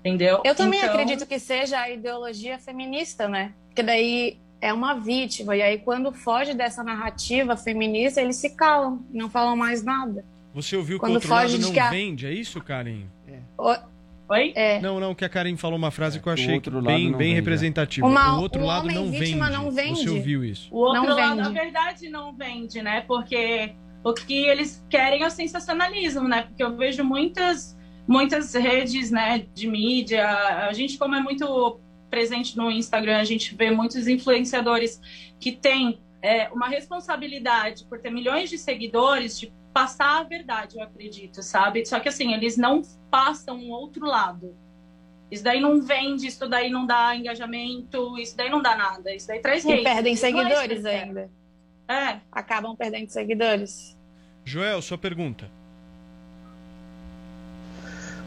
Entendeu? 0.00 0.40
Eu 0.44 0.54
também 0.54 0.80
Então, 0.80 0.90
acredito 0.92 1.24
que 1.26 1.38
seja 1.38 1.78
a 1.78 1.88
ideologia 1.90 2.58
feminista, 2.58 3.28
né? 3.28 3.52
Porque 3.68 3.82
daí 3.82 4.38
é 4.60 4.72
uma 4.72 4.94
vítima. 4.94 5.54
E 5.56 5.62
aí, 5.62 5.78
quando 5.78 6.10
foge 6.12 6.52
dessa 6.54 6.82
narrativa 6.82 7.56
feminista, 7.56 8.20
eles 8.20 8.36
se 8.36 8.50
calam, 8.50 9.04
não 9.10 9.30
falam 9.30 9.54
mais 9.56 9.82
nada. 9.84 10.24
Você 10.54 10.76
ouviu 10.76 10.96
que 10.96 11.00
Quando 11.00 11.12
o 11.12 11.14
outro 11.14 11.28
foge 11.28 11.58
lado 11.58 11.72
não 11.72 11.82
a- 11.82 11.90
vende, 11.90 12.26
é 12.26 12.32
isso, 12.32 12.60
Karen? 12.60 13.04
Oi? 14.30 14.52
É. 14.54 14.80
Não, 14.80 15.00
não, 15.00 15.12
que 15.12 15.24
a 15.24 15.28
Karen 15.28 15.56
falou 15.56 15.76
uma 15.76 15.90
frase 15.90 16.20
que 16.20 16.26
eu 16.28 16.32
achei 16.32 16.54
outro 16.54 16.76
lado 16.76 16.86
bem, 16.86 17.12
bem 17.12 17.32
é. 17.32 17.34
representativa. 17.34 18.06
Uma- 18.06 18.38
o 18.38 18.42
outro 18.42 18.62
o 18.62 18.64
lado 18.66 18.84
homem 18.84 18.94
não 18.94 19.10
vítima 19.10 19.46
vende. 19.46 19.58
não 19.58 19.70
vende. 19.72 20.02
Você 20.02 20.10
ouviu 20.10 20.44
isso? 20.44 20.68
O 20.70 20.78
outro 20.78 21.02
Não 21.02 21.16
lado, 21.16 21.36
vende. 21.36 21.42
na 21.42 21.48
verdade, 21.62 22.08
não 22.08 22.32
vende, 22.32 22.80
né? 22.80 23.00
Porque 23.08 23.72
o 24.04 24.14
que 24.14 24.46
eles 24.46 24.86
querem 24.88 25.22
é 25.22 25.26
o 25.26 25.30
sensacionalismo, 25.30 26.28
né? 26.28 26.42
Porque 26.42 26.62
eu 26.62 26.76
vejo 26.76 27.02
muitas, 27.02 27.76
muitas 28.06 28.54
redes, 28.54 29.10
né, 29.10 29.46
de 29.52 29.66
mídia. 29.66 30.28
A 30.68 30.72
gente, 30.72 30.96
como 30.96 31.16
é 31.16 31.20
muito 31.20 31.80
presente 32.08 32.56
no 32.56 32.70
Instagram, 32.70 33.18
a 33.18 33.24
gente 33.24 33.54
vê 33.56 33.70
muitos 33.72 34.06
influenciadores 34.06 35.00
que 35.40 35.50
têm 35.50 36.00
é, 36.22 36.48
uma 36.50 36.68
responsabilidade 36.68 37.84
por 37.86 37.98
ter 37.98 38.10
milhões 38.10 38.48
de 38.50 38.58
seguidores 38.58 39.40
de 39.40 39.52
passar 39.72 40.20
a 40.20 40.22
verdade, 40.24 40.76
eu 40.76 40.82
acredito, 40.82 41.42
sabe? 41.42 41.84
Só 41.86 42.00
que 42.00 42.08
assim, 42.08 42.32
eles 42.34 42.56
não 42.56 42.82
passam 43.10 43.56
um 43.56 43.70
outro 43.70 44.04
lado. 44.06 44.54
Isso 45.30 45.44
daí 45.44 45.60
não 45.60 45.80
vende, 45.80 46.26
isso 46.26 46.48
daí 46.48 46.70
não 46.70 46.84
dá 46.84 47.14
engajamento, 47.14 48.18
isso 48.18 48.36
daí 48.36 48.50
não 48.50 48.60
dá 48.60 48.76
nada. 48.76 49.14
Isso 49.14 49.28
daí 49.28 49.38
traz 49.40 49.64
E 49.64 49.72
hate. 49.72 49.82
perdem 49.84 50.14
Isso 50.14 50.26
é 50.26 50.28
seguidores 50.30 50.76
sincero. 50.78 51.06
ainda. 51.08 51.30
É. 51.88 52.20
Acabam 52.32 52.74
perdendo 52.76 53.08
seguidores. 53.10 53.96
Joel, 54.44 54.82
sua 54.82 54.98
pergunta. 54.98 55.48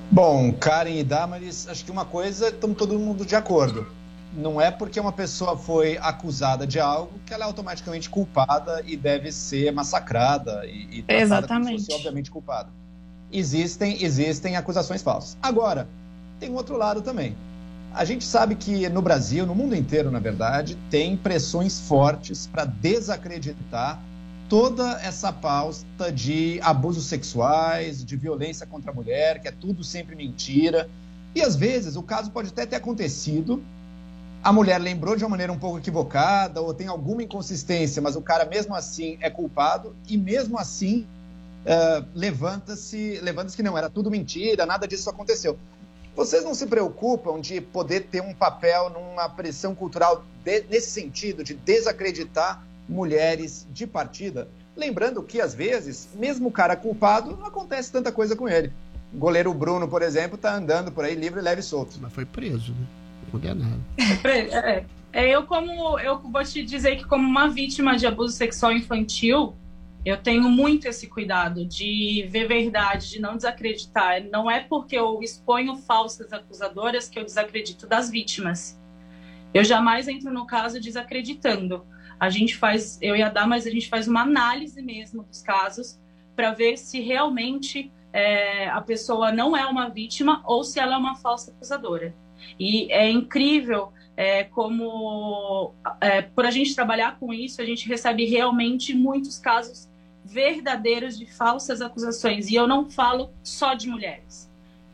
Bom, 0.09 0.53
Karen 0.53 0.97
e 0.99 1.03
Damaris, 1.03 1.67
acho 1.67 1.83
que 1.83 1.91
uma 1.91 2.05
coisa 2.05 2.49
estamos 2.49 2.77
todo 2.77 2.97
mundo 2.99 3.25
de 3.25 3.35
acordo. 3.35 3.87
Não 4.35 4.59
é 4.59 4.71
porque 4.71 4.99
uma 4.99 5.11
pessoa 5.11 5.55
foi 5.57 5.97
acusada 5.97 6.65
de 6.65 6.79
algo 6.79 7.11
que 7.25 7.33
ela 7.33 7.43
é 7.43 7.47
automaticamente 7.47 8.09
culpada 8.09 8.81
e 8.85 8.97
deve 8.97 9.31
ser 9.31 9.71
massacrada 9.71 10.65
e, 10.65 10.99
e 10.99 11.03
tratada 11.03 11.07
como 11.07 11.07
se 11.07 11.13
Exatamente. 11.23 11.85
fosse, 11.85 11.93
obviamente 11.93 12.31
culpada. 12.31 12.69
Existem, 13.31 14.03
existem 14.03 14.55
acusações 14.55 15.01
falsas. 15.01 15.37
Agora, 15.41 15.87
tem 16.39 16.49
um 16.49 16.55
outro 16.55 16.77
lado 16.77 17.01
também. 17.01 17.35
A 17.93 18.05
gente 18.05 18.25
sabe 18.25 18.55
que 18.55 18.89
no 18.89 19.03
Brasil, 19.03 19.45
no 19.45 19.53
mundo 19.53 19.75
inteiro, 19.75 20.09
na 20.09 20.19
verdade, 20.19 20.75
tem 20.89 21.15
pressões 21.15 21.79
fortes 21.79 22.47
para 22.47 22.65
desacreditar 22.65 24.01
toda 24.49 24.99
essa 25.01 25.31
pauta 25.31 26.11
de 26.11 26.59
abusos 26.61 27.05
sexuais, 27.05 28.03
de 28.03 28.15
violência 28.15 28.65
contra 28.65 28.91
a 28.91 28.93
mulher, 28.93 29.41
que 29.41 29.47
é 29.47 29.51
tudo 29.51 29.83
sempre 29.83 30.15
mentira. 30.15 30.89
E 31.35 31.41
às 31.41 31.55
vezes 31.55 31.95
o 31.95 32.03
caso 32.03 32.31
pode 32.31 32.49
até 32.49 32.65
ter 32.65 32.75
acontecido, 32.75 33.63
a 34.43 34.51
mulher 34.51 34.77
lembrou 34.79 35.15
de 35.15 35.23
uma 35.23 35.29
maneira 35.29 35.53
um 35.53 35.57
pouco 35.57 35.77
equivocada 35.77 36.61
ou 36.61 36.73
tem 36.73 36.87
alguma 36.87 37.23
inconsistência, 37.23 38.01
mas 38.01 38.15
o 38.15 38.21
cara 38.21 38.45
mesmo 38.45 38.75
assim 38.75 39.17
é 39.21 39.29
culpado 39.29 39.95
e 40.07 40.17
mesmo 40.17 40.57
assim 40.59 41.07
eh, 41.65 42.03
levanta-se, 42.13 43.19
levanta-se 43.21 43.55
que 43.55 43.63
não 43.63 43.77
era 43.77 43.89
tudo 43.89 44.11
mentira, 44.11 44.65
nada 44.65 44.85
disso 44.87 45.09
aconteceu. 45.09 45.57
Vocês 46.15 46.43
não 46.43 46.53
se 46.53 46.67
preocupam 46.67 47.39
de 47.39 47.61
poder 47.61 48.01
ter 48.01 48.21
um 48.21 48.33
papel 48.33 48.89
numa 48.89 49.29
pressão 49.29 49.73
cultural 49.73 50.23
de- 50.43 50.65
nesse 50.69 50.91
sentido, 50.91 51.43
de 51.43 51.53
desacreditar 51.53 52.63
mulheres 52.87 53.65
de 53.71 53.87
partida? 53.87 54.47
Lembrando 54.75 55.23
que, 55.23 55.39
às 55.39 55.53
vezes, 55.53 56.09
mesmo 56.15 56.49
o 56.49 56.51
cara 56.51 56.75
culpado, 56.75 57.35
não 57.37 57.45
acontece 57.45 57.91
tanta 57.91 58.11
coisa 58.11 58.35
com 58.35 58.49
ele. 58.49 58.71
O 59.13 59.17
goleiro 59.17 59.53
Bruno, 59.53 59.87
por 59.87 60.01
exemplo, 60.01 60.37
tá 60.37 60.53
andando 60.53 60.91
por 60.91 61.05
aí 61.05 61.15
livre, 61.15 61.39
leve 61.41 61.61
e 61.61 61.63
solto. 61.63 61.97
Mas 62.01 62.11
foi 62.11 62.25
preso, 62.25 62.73
né? 62.73 62.85
Não 63.33 63.39
condenado. 63.39 63.83
É, 64.53 64.85
é, 65.11 65.29
eu 65.29 65.43
como 65.43 65.99
eu 65.99 66.19
vou 66.19 66.43
te 66.43 66.63
dizer 66.63 66.97
que 66.97 67.05
como 67.05 67.27
uma 67.27 67.47
vítima 67.47 67.95
de 67.95 68.07
abuso 68.07 68.33
sexual 68.35 68.71
infantil, 68.71 69.55
eu 70.05 70.17
tenho 70.17 70.49
muito 70.49 70.87
esse 70.87 71.07
cuidado 71.07 71.65
de 71.65 72.27
ver 72.29 72.47
verdade, 72.47 73.09
de 73.09 73.21
não 73.21 73.35
desacreditar. 73.35 74.23
Não 74.31 74.49
é 74.49 74.59
porque 74.59 74.97
eu 74.97 75.21
exponho 75.21 75.75
falsas 75.75 76.33
acusadoras 76.33 77.07
que 77.07 77.17
eu 77.17 77.23
desacredito 77.23 77.87
das 77.87 78.09
vítimas. 78.09 78.79
Eu 79.53 79.63
jamais 79.63 80.07
entro 80.07 80.33
no 80.33 80.45
caso 80.45 80.79
desacreditando. 80.79 81.85
A 82.19 82.29
gente 82.29 82.55
faz, 82.55 82.97
eu 83.01 83.15
e 83.15 83.21
a 83.21 83.29
Damas, 83.29 83.65
a 83.67 83.69
gente 83.69 83.87
faz 83.87 84.07
uma 84.07 84.21
análise 84.21 84.81
mesmo 84.81 85.23
dos 85.23 85.41
casos 85.41 85.99
para 86.35 86.51
ver 86.51 86.77
se 86.77 86.99
realmente 86.99 87.91
é, 88.11 88.67
a 88.69 88.81
pessoa 88.81 89.31
não 89.31 89.55
é 89.55 89.65
uma 89.65 89.89
vítima 89.89 90.41
ou 90.45 90.63
se 90.63 90.79
ela 90.79 90.95
é 90.95 90.97
uma 90.97 91.15
falsa 91.15 91.51
acusadora. 91.51 92.13
E 92.59 92.91
é 92.91 93.09
incrível 93.09 93.91
é, 94.15 94.43
como, 94.43 95.73
é, 95.99 96.21
por 96.21 96.45
a 96.45 96.51
gente 96.51 96.75
trabalhar 96.75 97.17
com 97.19 97.33
isso, 97.33 97.61
a 97.61 97.65
gente 97.65 97.87
recebe 97.87 98.25
realmente 98.25 98.93
muitos 98.93 99.37
casos 99.37 99.89
verdadeiros 100.23 101.17
de 101.17 101.25
falsas 101.25 101.81
acusações. 101.81 102.49
E 102.49 102.55
eu 102.55 102.67
não 102.67 102.89
falo 102.89 103.31
só 103.43 103.73
de 103.73 103.87
mulheres. 103.87 104.49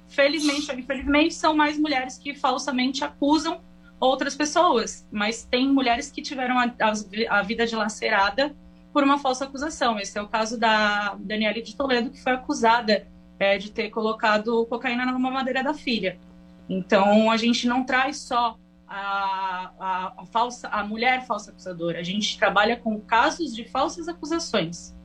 Felizmente 0.07 0.73
infelizmente, 0.75 1.33
são 1.33 1.55
mais 1.55 1.77
mulheres 1.77 2.17
que 2.17 2.33
falsamente 2.33 3.03
acusam 3.03 3.61
outras 3.99 4.35
pessoas, 4.35 5.05
mas 5.11 5.43
tem 5.43 5.67
mulheres 5.67 6.09
que 6.09 6.21
tiveram 6.21 6.57
a, 6.57 6.73
a, 6.79 7.39
a 7.39 7.41
vida 7.43 7.65
dilacerada 7.67 8.55
por 8.93 9.03
uma 9.03 9.19
falsa 9.19 9.45
acusação. 9.45 9.99
Esse 9.99 10.17
é 10.17 10.21
o 10.21 10.27
caso 10.27 10.57
da 10.57 11.15
Daniele 11.19 11.61
de 11.61 11.75
Toledo, 11.75 12.09
que 12.09 12.21
foi 12.21 12.31
acusada 12.31 13.05
é, 13.37 13.57
de 13.57 13.71
ter 13.71 13.89
colocado 13.89 14.65
cocaína 14.65 15.05
na 15.05 15.17
mamadeira 15.17 15.63
da 15.63 15.73
filha. 15.73 16.17
Então, 16.69 17.31
a 17.31 17.37
gente 17.37 17.67
não 17.67 17.83
traz 17.83 18.19
só 18.19 18.55
a, 18.87 19.71
a, 19.79 20.13
a, 20.17 20.25
falsa, 20.27 20.67
a 20.69 20.83
mulher 20.83 21.25
falsa 21.25 21.51
acusadora, 21.51 21.99
a 21.99 22.03
gente 22.03 22.37
trabalha 22.37 22.77
com 22.77 22.99
casos 23.01 23.55
de 23.55 23.65
falsas 23.65 24.07
acusações. 24.07 24.95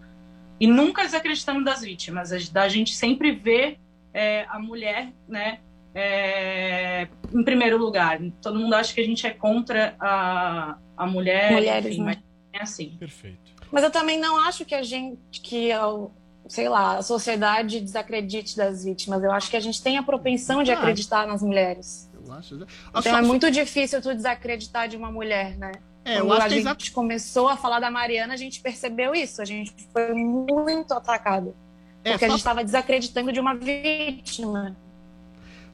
E 0.61 0.67
nunca 0.67 1.03
desacreditando 1.03 1.65
das 1.65 1.81
vítimas, 1.81 2.33
a, 2.33 2.37
a 2.61 2.69
gente 2.69 2.95
sempre 2.95 3.33
vê 3.33 3.79
é, 4.13 4.47
a 4.49 4.59
mulher, 4.59 5.13
né, 5.27 5.61
é, 5.95 7.09
em 7.33 7.43
primeiro 7.43 7.79
lugar. 7.79 8.21
Todo 8.43 8.59
mundo 8.59 8.75
acha 8.75 8.93
que 8.93 9.01
a 9.01 9.05
gente 9.05 9.27
é 9.27 9.31
contra 9.31 9.95
a, 9.99 10.77
a 10.97 11.07
mulher, 11.07 11.53
Mulheres, 11.53 11.93
enfim, 11.93 12.05
né? 12.05 12.05
mas 12.53 12.61
é 12.61 12.63
assim. 12.63 12.97
Perfeito. 12.99 13.55
Mas 13.71 13.83
eu 13.83 13.91
também 13.91 14.19
não 14.19 14.39
acho 14.39 14.65
que 14.65 14.75
a 14.75 14.83
gente, 14.83 15.19
que 15.43 15.69
eu, 15.69 16.13
sei 16.49 16.69
lá, 16.69 16.99
a 16.99 17.03
sociedade 17.03 17.81
desacredite 17.81 18.57
das 18.57 18.85
vítimas. 18.85 19.23
Eu 19.23 19.33
acho 19.33 19.51
que 19.51 19.57
a 19.57 19.61
gente 19.61 19.83
tem 19.83 19.97
a 19.99 20.03
propensão 20.03 20.63
de 20.63 20.71
acreditar 20.73 21.27
nas 21.27 21.43
mulheres. 21.43 22.11
Eu 22.27 22.33
acho. 22.33 22.55
Então 22.91 23.03
Só- 23.03 23.19
é 23.19 23.23
muito 23.23 23.51
difícil 23.51 24.01
tu 24.03 24.15
desacreditar 24.15 24.89
de 24.89 24.97
uma 24.97 25.11
mulher, 25.11 25.57
né? 25.59 25.73
É, 26.05 26.19
eu 26.21 26.27
Quando 26.27 26.33
acho 26.43 26.47
a 26.47 26.49
que 26.51 26.63
gente 26.63 26.93
começou 26.93 27.49
a 27.49 27.57
falar 27.57 27.81
da 27.81 27.91
Mariana, 27.91 28.35
a 28.35 28.37
gente 28.37 28.61
percebeu 28.61 29.15
isso. 29.15 29.41
A 29.41 29.45
gente 29.45 29.73
foi 29.93 30.13
muito 30.13 30.93
atacado. 30.93 31.57
É, 32.05 32.11
Porque 32.13 32.27
a 32.27 32.29
só- 32.29 32.33
gente 32.35 32.41
estava 32.41 32.63
desacreditando 32.63 33.33
de 33.33 33.41
uma 33.41 33.55
vítima. 33.55 34.77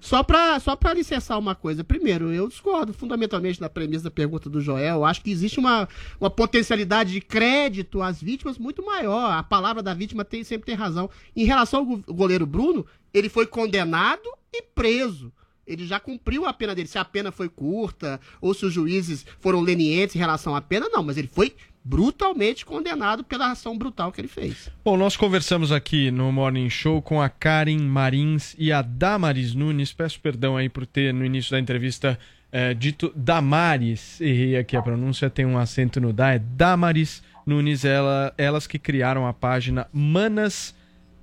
Só 0.01 0.23
pra, 0.23 0.59
só 0.59 0.75
pra 0.75 0.91
alicerçar 0.91 1.39
uma 1.39 1.55
coisa. 1.55 1.85
Primeiro, 1.85 2.33
eu 2.33 2.49
discordo 2.49 2.93
fundamentalmente 2.93 3.61
da 3.61 3.69
premissa 3.69 4.05
da 4.05 4.11
pergunta 4.11 4.49
do 4.49 4.61
Joel. 4.61 4.97
Eu 4.97 5.05
acho 5.05 5.23
que 5.23 5.31
existe 5.31 5.59
uma, 5.61 5.87
uma 6.19 6.31
potencialidade 6.31 7.13
de 7.13 7.21
crédito 7.21 8.01
às 8.01 8.21
vítimas 8.21 8.57
muito 8.59 8.85
maior. 8.85 9.33
A 9.33 9.43
palavra 9.43 9.83
da 9.83 9.93
vítima 9.93 10.25
tem, 10.25 10.43
sempre 10.43 10.67
tem 10.67 10.75
razão. 10.75 11.11
Em 11.37 11.45
relação 11.45 11.81
ao 11.81 11.87
go- 11.87 12.15
goleiro 12.15 12.47
Bruno, 12.47 12.87
ele 13.13 13.29
foi 13.29 13.47
condenado 13.47 14.29
e 14.53 14.63
preso. 14.63 15.33
Ele 15.67 15.87
já 15.87 16.01
cumpriu 16.01 16.47
a 16.47 16.53
pena 16.53 16.75
dele. 16.75 16.89
Se 16.89 16.99
a 16.99 17.05
pena 17.05 17.31
foi 17.31 17.49
curta, 17.49 18.21
ou 18.41 18.53
se 18.55 18.67
os 18.67 18.73
juízes 18.73 19.25
foram 19.39 19.61
lenientes 19.61 20.17
em 20.17 20.19
relação 20.19 20.57
à 20.57 20.61
pena, 20.61 20.89
não. 20.89 21.03
Mas 21.03 21.17
ele 21.17 21.29
foi 21.29 21.55
brutalmente 21.83 22.65
condenado 22.65 23.25
pela 23.25 23.51
ação 23.51 23.77
brutal 23.77 24.13
que 24.13 24.21
ele 24.21 24.29
fez. 24.29 24.71
Bom, 24.85 24.97
nós 24.97 25.17
conversamos 25.17 25.73
aqui 25.73 26.11
no 26.11 26.31
Morning 26.31 26.69
Show 26.69 27.01
com 27.01 27.21
a 27.21 27.29
Karen 27.29 27.79
Marins 27.79 28.55
e 28.59 28.71
a 28.71 28.83
Damaris 28.83 29.55
Nunes. 29.55 29.93
Peço 29.93 30.21
perdão 30.21 30.57
aí 30.57 30.69
por 30.69 30.85
ter 30.87 31.13
no 31.15 31.25
início 31.25 31.51
da 31.51 31.59
entrevista 31.59 32.19
eh, 32.53 32.75
dito 32.75 33.13
Damaris. 33.17 34.21
Errei 34.21 34.57
aqui 34.57 34.77
a 34.77 34.83
pronúncia, 34.83 35.31
tem 35.31 35.47
um 35.47 35.59
acento 35.59 36.01
no 36.01 36.13
da. 36.13 36.35
É 36.35 36.39
Damaris 36.39 37.23
Nunes, 37.47 37.85
ela, 37.85 38.35
elas 38.37 38.67
que 38.67 38.79
criaram 38.79 39.27
a 39.27 39.33
página 39.33 39.89
Manas 39.93 40.75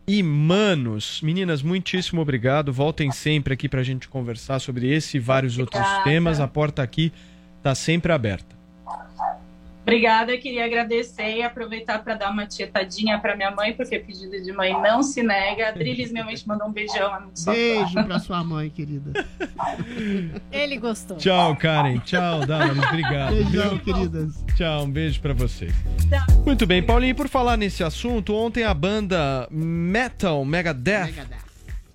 e 0.07 0.23
Manos. 0.23 1.21
Meninas, 1.21 1.61
muitíssimo 1.61 2.21
obrigado. 2.21 2.73
Voltem 2.73 3.11
sempre 3.11 3.53
aqui 3.53 3.69
pra 3.69 3.83
gente 3.83 4.07
conversar 4.07 4.59
sobre 4.59 4.91
esse 4.91 5.17
e 5.17 5.19
vários 5.19 5.57
outros 5.59 5.79
Obrigada. 5.81 6.03
temas. 6.03 6.39
A 6.39 6.47
porta 6.47 6.81
aqui 6.81 7.13
tá 7.61 7.75
sempre 7.75 8.11
aberta. 8.11 8.56
Obrigada, 9.87 10.37
queria 10.37 10.65
agradecer 10.65 11.37
e 11.37 11.41
aproveitar 11.41 12.03
para 12.03 12.13
dar 12.15 12.29
uma 12.29 12.45
tietadinha 12.45 13.17
para 13.19 13.37
minha 13.37 13.51
mãe, 13.51 13.71
porque 13.71 13.97
pedido 13.97 14.43
de 14.43 14.51
mãe 14.51 14.73
não 14.81 15.01
se 15.01 15.23
nega. 15.23 15.69
A 15.69 15.71
Drilis, 15.71 16.11
minha 16.11 16.25
mãe, 16.25 16.35
te 16.35 16.45
mandou 16.45 16.67
um 16.67 16.73
beijão. 16.73 17.31
Beijo 17.45 17.93
pra 17.93 18.19
sua 18.19 18.43
mãe, 18.43 18.69
querida. 18.69 19.25
Ele 20.51 20.77
gostou. 20.77 21.15
Tchau, 21.15 21.55
Karen. 21.55 21.99
Tchau, 21.99 22.45
Damaris. 22.45 22.83
Obrigado. 22.83 23.33
Beijão, 23.33 23.77
queridas. 23.77 24.43
Tchau, 24.57 24.83
um 24.83 24.91
beijo 24.91 25.21
pra 25.21 25.33
vocês. 25.33 25.73
Muito 26.45 26.67
bem, 26.67 26.83
Paulinho, 26.83 27.15
por 27.15 27.29
falar 27.29 27.55
nesse 27.55 27.81
assunto, 27.81 28.35
ontem 28.35 28.65
a 28.65 28.73
banda 28.73 29.47
Metal 29.49 30.43
Megadeth, 30.43 31.13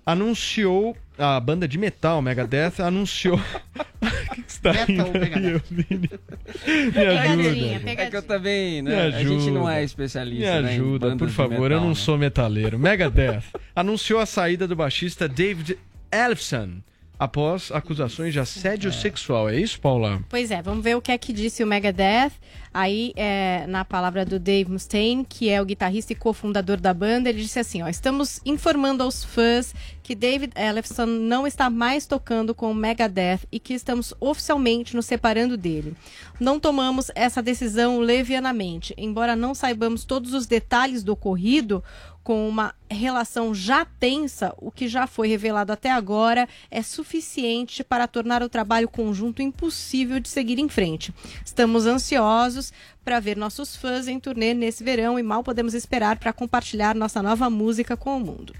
anunciou. 0.05 0.95
A 1.15 1.39
banda 1.39 1.67
de 1.67 1.77
metal 1.77 2.23
Megadeth 2.23 2.79
anunciou. 2.79 3.37
O 3.37 3.39
que 4.33 4.41
que 4.41 4.51
você 4.51 4.61
tá 4.61 4.73
Metal 4.73 5.11
Megadeth. 5.13 5.61
Me 5.71 6.91
Pegadinha, 6.91 7.77
ajuda. 7.77 7.91
É 8.01 8.09
que 8.09 8.17
eu 8.17 8.23
também, 8.23 8.81
Me 8.81 8.89
né? 8.89 9.01
A 9.07 9.11
gente 9.11 9.51
não 9.51 9.67
ajuda. 9.67 9.73
é 9.73 9.79
Me 9.79 9.85
especialista, 9.85 10.61
né, 10.61 10.71
em 10.71 10.73
ajuda, 10.75 11.09
bandas 11.09 11.19
por 11.19 11.29
favor, 11.29 11.55
eu 11.71 11.77
metal, 11.77 11.81
não 11.81 11.89
né? 11.89 11.95
sou 11.95 12.17
metaleiro. 12.17 12.79
Megadeth 12.79 13.43
anunciou 13.75 14.19
a 14.19 14.25
saída 14.25 14.67
do 14.67 14.75
baixista 14.75 15.27
David 15.29 15.77
Ellefson 16.11 16.81
após 17.19 17.71
acusações 17.71 18.33
de 18.33 18.39
assédio 18.39 18.91
sexual. 18.91 19.49
É 19.49 19.55
isso, 19.57 19.79
Paula? 19.79 20.19
Pois 20.29 20.49
é, 20.49 20.61
vamos 20.63 20.83
ver 20.83 20.95
o 20.97 21.01
que 21.01 21.11
é 21.11 21.17
que 21.17 21.31
disse 21.31 21.63
o 21.63 21.67
Megadeth. 21.67 22.31
Aí, 22.73 23.13
é, 23.15 23.65
na 23.67 23.85
palavra 23.85 24.25
do 24.25 24.39
Dave 24.39 24.71
Mustaine, 24.71 25.23
que 25.23 25.47
é 25.49 25.61
o 25.61 25.65
guitarrista 25.65 26.11
e 26.11 26.15
cofundador 26.15 26.81
da 26.81 26.93
banda, 26.93 27.29
ele 27.29 27.41
disse 27.41 27.59
assim: 27.59 27.83
ó, 27.83 27.87
estamos 27.87 28.39
informando 28.43 29.03
aos 29.03 29.23
fãs 29.23 29.75
que 30.01 30.15
David 30.15 30.53
Ellefson 30.55 31.05
não 31.05 31.47
está 31.47 31.69
mais 31.69 32.05
tocando 32.05 32.53
com 32.53 32.69
o 32.69 32.75
Megadeth 32.75 33.41
e 33.51 33.59
que 33.59 33.73
estamos 33.73 34.13
oficialmente 34.19 34.95
nos 34.95 35.05
separando 35.05 35.55
dele. 35.55 35.95
Não 36.39 36.59
tomamos 36.59 37.09
essa 37.15 37.41
decisão 37.41 37.99
levianamente, 37.99 38.93
embora 38.97 39.35
não 39.35 39.55
saibamos 39.55 40.03
todos 40.03 40.33
os 40.33 40.45
detalhes 40.45 41.03
do 41.03 41.13
ocorrido. 41.13 41.83
Com 42.23 42.47
uma 42.47 42.73
relação 42.89 43.53
já 43.53 43.83
tensa, 43.83 44.53
o 44.57 44.71
que 44.71 44.87
já 44.87 45.05
foi 45.05 45.27
revelado 45.27 45.73
até 45.73 45.91
agora 45.91 46.47
é 46.71 46.81
suficiente 46.81 47.83
para 47.83 48.07
tornar 48.07 48.41
o 48.41 48.47
trabalho 48.47 48.87
conjunto 48.87 49.41
impossível 49.41 50.21
de 50.21 50.29
seguir 50.29 50.57
em 50.57 50.69
frente. 50.69 51.13
Estamos 51.45 51.85
ansiosos 51.85 52.62
para 53.03 53.19
ver 53.19 53.35
nossos 53.35 53.75
fãs 53.75 54.07
em 54.07 54.19
turnê 54.19 54.53
nesse 54.53 54.83
verão 54.83 55.17
e 55.17 55.23
mal 55.23 55.43
podemos 55.43 55.73
esperar 55.73 56.17
para 56.17 56.31
compartilhar 56.31 56.95
nossa 56.95 57.21
nova 57.21 57.49
música 57.49 57.97
com 57.97 58.17
o 58.17 58.19
mundo. 58.19 58.53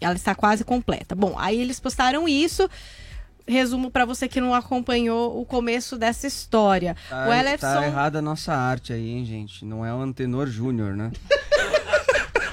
Ela 0.00 0.14
está 0.14 0.34
quase 0.34 0.64
completa. 0.64 1.14
Bom, 1.14 1.34
aí 1.38 1.60
eles 1.60 1.78
postaram 1.78 2.28
isso. 2.28 2.68
Resumo 3.46 3.90
para 3.90 4.04
você 4.04 4.28
que 4.28 4.40
não 4.40 4.54
acompanhou 4.54 5.40
o 5.40 5.44
começo 5.44 5.98
dessa 5.98 6.26
história. 6.26 6.96
Tá, 7.08 7.28
o 7.28 7.32
Ellefson 7.32 7.66
tá 7.66 7.86
errada 7.86 8.18
a 8.20 8.22
nossa 8.22 8.54
arte 8.54 8.92
aí, 8.92 9.10
hein, 9.10 9.24
gente? 9.24 9.64
Não 9.64 9.84
é 9.84 9.92
o 9.92 10.00
Antenor 10.00 10.46
Júnior, 10.46 10.94
né? 10.96 11.10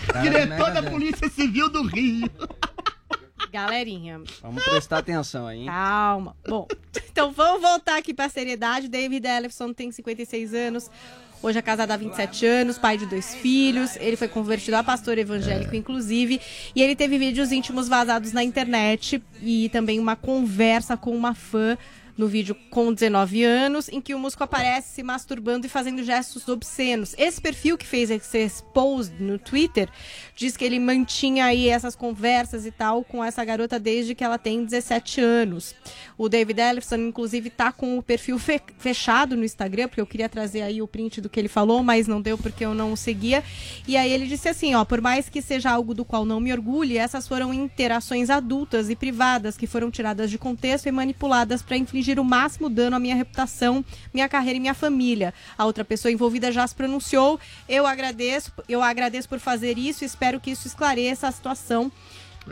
Cara, 0.08 0.22
Diretor 0.22 0.72
da. 0.72 0.84
Polícia 0.84 1.30
Civil 1.30 1.70
do 1.70 1.84
Rio. 1.84 2.30
Galerinha, 3.52 4.22
Vamos 4.42 4.64
prestar 4.64 5.00
atenção 5.00 5.48
aí, 5.48 5.62
hein? 5.62 5.66
Calma. 5.68 6.36
Bom, 6.48 6.68
então 7.12 7.32
vamos 7.32 7.62
voltar 7.62 7.98
aqui 7.98 8.14
pra 8.14 8.30
seriedade. 8.30 8.88
David 8.88 9.26
Ellefson 9.26 9.74
tem 9.74 9.92
56 9.92 10.54
anos. 10.54 10.90
Hoje 11.42 11.60
é 11.60 11.62
casado 11.62 11.92
há 11.92 11.98
27 11.98 12.46
anos, 12.48 12.78
pai 12.80 12.98
de 12.98 13.06
dois 13.06 13.36
filhos. 13.36 13.96
Ele 13.98 14.16
foi 14.16 14.28
convertido 14.28 14.76
a 14.76 14.84
pastor 14.84 15.18
evangélico, 15.20 15.76
inclusive. 15.76 16.42
E 16.76 16.82
ele 16.82 16.96
teve 16.96 17.18
vídeos 17.18 17.52
íntimos 17.52 17.88
vazados 17.88 18.34
na 18.34 18.44
internet 18.44 19.24
e 19.42 19.70
também 19.70 20.00
uma 20.00 20.16
conversa 20.16 20.98
com 20.98 21.16
uma 21.16 21.36
fã 21.36 21.78
no 22.18 22.28
vídeo 22.28 22.56
com 22.72 22.92
19 22.92 23.44
anos, 23.44 23.90
em 23.90 24.02
que 24.02 24.16
o 24.16 24.20
músico 24.20 24.44
aparece 24.44 24.96
se 24.96 25.04
masturbando 25.04 25.66
e 25.68 25.70
fazendo 25.70 26.04
gestos 26.04 26.48
obscenos. 26.48 27.14
Esse 27.18 27.40
perfil 27.40 27.78
que 27.78 27.86
fez 27.86 28.10
esse 28.10 28.64
post 28.74 29.14
no 29.22 29.38
Twitter 29.38 29.88
diz 30.36 30.58
que 30.58 30.66
ele 30.66 30.80
mantinha 30.80 31.46
aí 31.46 31.70
essas 31.70 31.96
conversas 31.96 32.66
e 32.66 32.72
tal 32.72 33.04
com 33.04 33.24
essa 33.24 33.44
garota 33.46 33.80
desde 33.80 34.16
que 34.16 34.24
ela 34.24 34.38
tem 34.38 34.66
17 34.66 35.22
anos. 35.22 35.76
O 36.18 36.28
David 36.28 36.60
Ellison, 36.60 36.96
inclusive, 36.98 37.50
tá 37.50 37.72
com 37.72 37.98
o 37.98 38.04
perfil 38.04 38.40
fe- 38.40 38.62
fechado 38.80 39.36
no 39.38 39.46
Instagram, 39.46 39.88
porque 39.88 40.02
eu 40.02 40.08
queria 40.08 40.28
trazer 40.30 40.62
aí 40.62 40.82
o 40.82 40.88
print 40.88 41.22
do 41.22 41.30
que 41.30 41.40
ele 41.40 41.48
falou, 41.48 41.84
mas 41.84 42.08
não 42.08 42.22
deu 42.22 42.38
porque 42.38 42.66
eu 42.66 42.74
não 42.74 42.94
o 42.94 42.98
seguia. 42.98 43.44
E 43.88 43.96
aí 43.96 44.12
ele 44.12 44.26
disse 44.26 44.50
assim, 44.50 44.74
ó, 44.74 44.84
por 44.84 45.02
mais 45.02 45.30
que 45.30 45.42
seja 45.42 45.70
algo 45.72 45.94
do 45.94 46.04
qual 46.06 46.26
não 46.26 46.40
me 46.40 46.52
orgulhe, 46.52 46.98
essas 46.98 47.28
foram 47.28 47.54
interações 47.54 48.30
adultas 48.30 48.90
e 48.90 48.96
privadas 48.96 49.56
que 49.58 49.68
foram 49.68 49.92
tiradas 49.92 50.32
de 50.32 50.38
contexto 50.38 50.88
e 50.88 50.92
manipuladas 50.92 51.62
para 51.62 51.78
infligir 51.78 52.07
o 52.20 52.24
máximo 52.24 52.70
dano 52.70 52.96
à 52.96 53.00
minha 53.00 53.16
reputação, 53.16 53.84
minha 54.14 54.28
carreira 54.30 54.58
e 54.58 54.60
minha 54.60 54.74
família. 54.74 55.34
A 55.58 55.66
outra 55.66 55.84
pessoa 55.84 56.12
envolvida 56.12 56.52
já 56.52 56.66
se 56.66 56.76
pronunciou. 56.76 57.40
Eu 57.68 57.86
agradeço, 57.86 58.52
eu 58.70 58.82
agradeço 58.82 59.28
por 59.28 59.40
fazer 59.40 59.78
isso, 59.78 60.06
espero 60.06 60.40
que 60.40 60.52
isso 60.52 60.68
esclareça 60.68 61.28
a 61.28 61.32
situação 61.32 61.92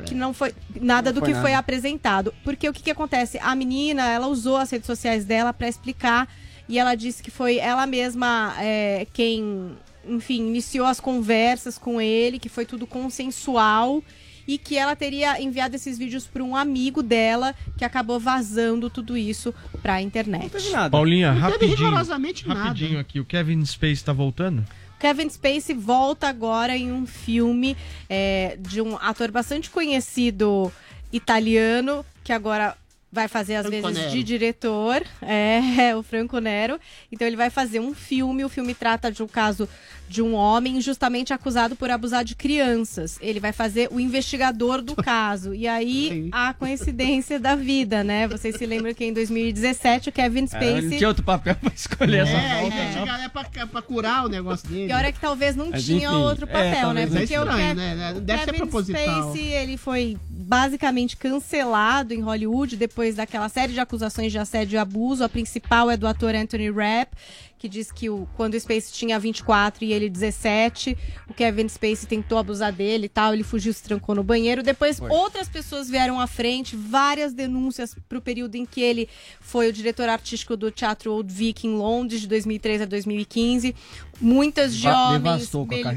que 0.06 0.14
não 0.14 0.34
foi 0.34 0.54
nada 0.82 1.10
Não 1.10 1.14
do 1.14 1.20
foi 1.22 1.28
que 1.30 1.34
nada. 1.34 1.42
foi 1.42 1.54
apresentado. 1.54 2.34
Porque 2.44 2.68
o 2.68 2.74
que, 2.74 2.84
que 2.84 2.92
acontece? 2.92 3.40
A 3.42 3.56
menina, 3.56 4.06
ela 4.10 4.28
usou 4.28 4.58
as 4.58 4.70
redes 4.70 4.88
sociais 4.88 5.24
dela 5.24 5.54
para 5.54 5.70
explicar 5.70 6.28
e 6.68 6.78
ela 6.78 6.96
disse 6.96 7.24
que 7.24 7.32
foi 7.32 7.58
ela 7.58 7.86
mesma 7.86 8.56
é, 8.60 9.08
quem, 9.14 9.78
enfim, 10.08 10.48
iniciou 10.48 10.86
as 10.86 11.00
conversas 11.00 11.78
com 11.78 12.02
ele, 12.02 12.40
que 12.40 12.50
foi 12.50 12.66
tudo 12.66 12.86
consensual 12.86 14.04
e 14.48 14.58
que 14.58 14.78
ela 14.78 14.96
teria 14.96 15.42
enviado 15.42 15.76
esses 15.76 15.98
vídeos 15.98 16.26
para 16.28 16.44
um 16.44 16.56
amigo 16.56 17.02
dela 17.02 17.56
que 17.78 17.84
acabou 17.86 18.20
vazando 18.20 18.90
tudo 18.90 19.18
isso 19.18 19.54
para 19.82 19.96
a 19.96 20.02
internet. 20.02 20.52
Paulinha, 20.92 21.34
Não 21.34 21.52
teve 21.52 21.52
rapidinho. 21.68 21.78
rigorosamente 21.90 22.48
nada. 22.48 22.60
Rapidinho 22.64 23.00
aqui. 23.00 23.20
O 23.20 23.26
Kevin 23.26 23.64
Space 23.66 24.04
tá 24.04 24.14
voltando? 24.14 24.66
Kevin 25.00 25.30
Spacey 25.30 25.76
volta 25.76 26.28
agora 26.28 26.76
em 26.76 26.92
um 26.92 27.06
filme 27.06 27.76
é, 28.10 28.58
de 28.60 28.82
um 28.82 28.96
ator 28.96 29.30
bastante 29.30 29.70
conhecido 29.70 30.72
italiano, 31.12 32.06
que 32.24 32.32
agora 32.34 32.76
vai 33.16 33.28
fazer 33.28 33.56
às 33.56 33.66
Franco 33.66 33.88
vezes 33.88 33.98
Nero. 34.04 34.12
de 34.12 34.24
diretor, 34.24 35.04
é, 35.24 35.96
o 35.96 36.04
Franco 36.04 36.38
Nero. 36.40 36.80
Então 37.12 37.26
ele 37.26 37.36
vai 37.38 37.50
fazer 37.50 37.80
um 37.80 37.94
filme, 37.96 38.44
o 38.46 38.50
filme 38.50 38.76
trata 38.76 39.12
de 39.12 39.24
um 39.24 39.28
caso 39.28 39.68
de 40.08 40.22
um 40.22 40.36
homem 40.36 40.80
justamente 40.82 41.34
acusado 41.34 41.76
por 41.76 41.90
abusar 41.90 42.24
de 42.24 42.36
crianças. 42.36 43.18
Ele 43.20 43.40
vai 43.40 43.52
fazer 43.52 43.88
o 43.92 44.00
investigador 44.00 44.84
do 44.84 44.94
caso. 45.02 45.52
E 45.56 45.68
aí 45.68 46.30
a 46.32 46.54
coincidência 46.54 47.40
da 47.40 47.56
vida, 47.56 48.04
né? 48.04 48.28
Vocês 48.28 48.56
se 48.56 48.66
lembram 48.68 48.94
que 48.94 49.04
em 49.04 49.12
2017 49.14 50.10
o 50.10 50.12
Kevin 50.12 50.44
É, 50.44 50.48
Spacey 50.48 50.82
não 50.82 50.90
tinha 50.98 51.08
outro 51.08 51.24
papel 51.24 51.56
pra 51.60 51.72
escolher 51.74 52.20
essa 52.24 52.32
É, 52.38 52.62
volta, 52.62 52.76
é, 52.76 52.96
não. 53.06 53.16
é 53.16 53.30
pra, 53.30 53.44
pra 53.68 53.82
curar 53.82 54.26
o 54.26 54.30
negócio 54.30 54.68
dele. 54.70 54.88
Pior 54.88 55.04
é 55.06 55.12
que 55.12 55.20
talvez 55.20 55.56
não 55.56 55.70
Mas, 55.72 55.84
tinha 55.86 56.08
enfim, 56.10 56.18
outro 56.18 56.46
é, 56.50 56.54
papel, 56.72 56.94
né? 56.94 57.08
Porque 57.08 57.34
É 57.34 57.40
o 57.40 57.44
estranho, 57.44 57.68
Kev- 57.68 57.76
né? 57.78 58.14
Deve 58.22 58.40
ser 58.42 58.46
Kevin 58.46 58.58
proposital. 58.60 59.24
Spacey, 59.24 59.48
ele 59.54 59.78
foi 59.78 60.18
basicamente 60.30 61.18
cancelado 61.18 62.14
em 62.14 62.22
Hollywood 62.22 62.78
depois 62.78 63.05
daquela 63.14 63.48
série 63.50 63.74
de 63.74 63.80
acusações 63.80 64.32
de 64.32 64.40
assédio 64.40 64.76
e 64.76 64.80
abuso. 64.80 65.24
A 65.24 65.30
principal 65.30 65.92
é 65.92 65.96
do 65.98 66.08
ator 66.08 66.34
Anthony 66.34 66.72
Rapp, 66.72 67.14
que 67.60 67.70
diz 67.70 67.92
que 67.92 68.10
o, 68.10 68.28
quando 68.36 68.56
o 68.56 68.60
Spacey 68.60 68.92
tinha 68.94 69.20
24 69.20 69.84
e 69.86 69.94
ele 69.94 70.10
17, 70.10 70.98
o 71.30 71.34
Kevin 71.34 71.68
Spacey 71.70 72.08
tentou 72.08 72.38
abusar 72.38 72.72
dele 72.74 73.06
e 73.06 73.10
tal, 73.10 73.34
ele 73.34 73.44
fugiu, 73.44 73.72
se 73.74 73.84
trancou 73.84 74.16
no 74.16 74.24
banheiro. 74.24 74.64
Depois 74.64 74.98
Foi. 74.98 75.10
outras 75.12 75.48
pessoas 75.48 75.90
vieram 75.90 76.20
à 76.20 76.26
frente, 76.26 76.76
várias 76.76 77.34
denúncias 77.34 77.96
pro 78.10 78.22
período 78.22 78.56
em 78.56 78.66
que 78.66 78.82
ele 78.82 79.08
foi 79.40 79.70
o 79.70 79.74
diretor 79.74 80.10
artístico 80.10 80.56
do 80.58 80.72
Teatro 80.72 81.12
Old 81.14 81.32
Vic 81.32 81.68
em 81.68 81.76
Londres, 81.76 82.22
de 82.22 82.28
2003 82.28 82.82
a 82.82 82.86
2015. 82.86 83.76
Muitas 84.20 84.74
de 84.76 84.84
Va- 84.88 85.10
homens 85.16 85.52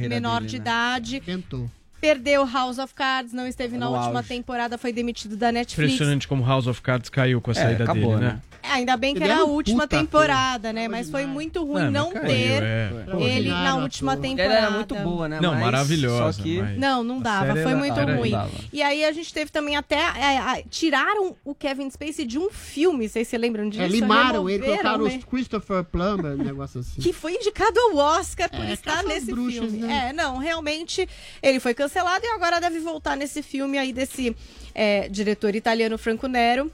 menor 0.09 0.41
dele, 0.41 0.51
de 0.51 0.57
né? 0.59 0.63
idade. 0.63 1.21
Tentou. 1.21 1.71
Perdeu 2.01 2.47
House 2.47 2.79
of 2.79 2.95
Cards, 2.95 3.33
não 3.33 3.47
esteve 3.47 3.77
na 3.77 3.87
No 3.87 3.97
última 3.97 4.21
auge. 4.21 4.29
temporada, 4.29 4.79
foi 4.79 4.93
demitido 4.93 5.37
da 5.37 5.51
Netflix. 5.51 5.93
Impressionante 5.95 6.29
como 6.29 6.45
House 6.45 6.67
of 6.67 6.81
Cards 6.81 7.11
caiu 7.11 7.41
com 7.41 7.51
a 7.51 7.55
É, 7.55 7.57
saída 7.57 7.85
acabou, 7.85 8.15
dele, 8.15 8.27
né? 8.27 8.33
né? 8.35 8.41
É, 8.63 8.69
Ainda 8.73 8.97
bem 8.97 9.15
que 9.15 9.23
Ele 9.23 9.31
era 9.31 9.41
a 9.41 9.45
última 9.45 9.85
puta 9.85 9.99
temporada, 9.99 10.73
né? 10.73 10.89
Mas 10.89 11.11
foi 11.11 11.27
muito 11.27 11.65
ruim 11.65 11.85
Não, 11.85 11.91
não 11.91 12.13
mas 12.15 12.23
ter 12.27 12.61
caiu, 12.61 13.21
é. 13.21 13.23
ele 13.37 13.49
na 13.51 13.77
última 13.77 14.17
temporada. 14.17 14.43
Ela 14.55 14.67
era 14.67 14.71
muito 14.71 14.95
boa, 14.97 15.29
né? 15.29 15.39
Não, 15.41 15.53
Mas 15.53 15.61
maravilhosa. 15.61 16.33
Só 16.33 16.43
que... 16.43 16.61
mas- 16.61 16.79
Não, 16.79 17.03
não 17.05 17.21
dava, 17.21 17.55
foi 17.57 17.75
muito 17.75 17.99
era 17.99 18.17
ruim. 18.17 18.33
E 18.73 18.83
aí 18.83 19.05
a 19.05 19.13
gente 19.13 19.33
teve 19.33 19.51
também 19.51 19.77
até. 19.77 19.97
é, 19.97 20.39
a- 20.39 20.63
tiraram 20.69 21.37
o 21.45 21.55
Kevin 21.55 21.89
Spacey 21.91 22.25
de 22.27 22.39
um 22.39 22.51
filme, 22.51 23.09
vocês 23.09 23.27
se 23.29 23.37
lembram 23.39 23.69
disso? 23.69 23.83
É, 23.83 23.89
limaram 23.89 24.49
ele, 24.51 24.65
colocaram 24.65 25.07
ele. 25.07 25.19
os 25.19 25.25
Christopher 25.25 25.85
Plummer, 25.85 26.33
um 26.33 26.45
negócio 26.45 26.81
assim. 26.81 27.01
Que 27.01 27.13
foi 27.13 27.35
indicado 27.35 27.79
ao 27.79 27.97
Oscar 27.97 28.51
por 28.51 28.65
É, 28.65 28.73
estar 28.73 29.03
nesse 29.05 29.31
bruxas, 29.31 29.71
filme. 29.71 29.79
né? 29.79 30.09
É, 30.09 30.13
não, 30.13 30.39
realmente 30.39 31.09
ele 31.43 31.61
foi 31.61 31.75
cancelado 31.75 32.25
e 32.25 32.29
agora 32.29 32.61
deve 32.61 32.79
voltar 32.81 33.17
nesse 33.17 33.43
filme 33.43 33.79
aí 33.79 33.93
desse 33.93 34.37
é, 34.75 35.09
diretor 35.09 35.55
italiano 35.55 35.97
Franco 35.99 36.27
Nero, 36.27 36.71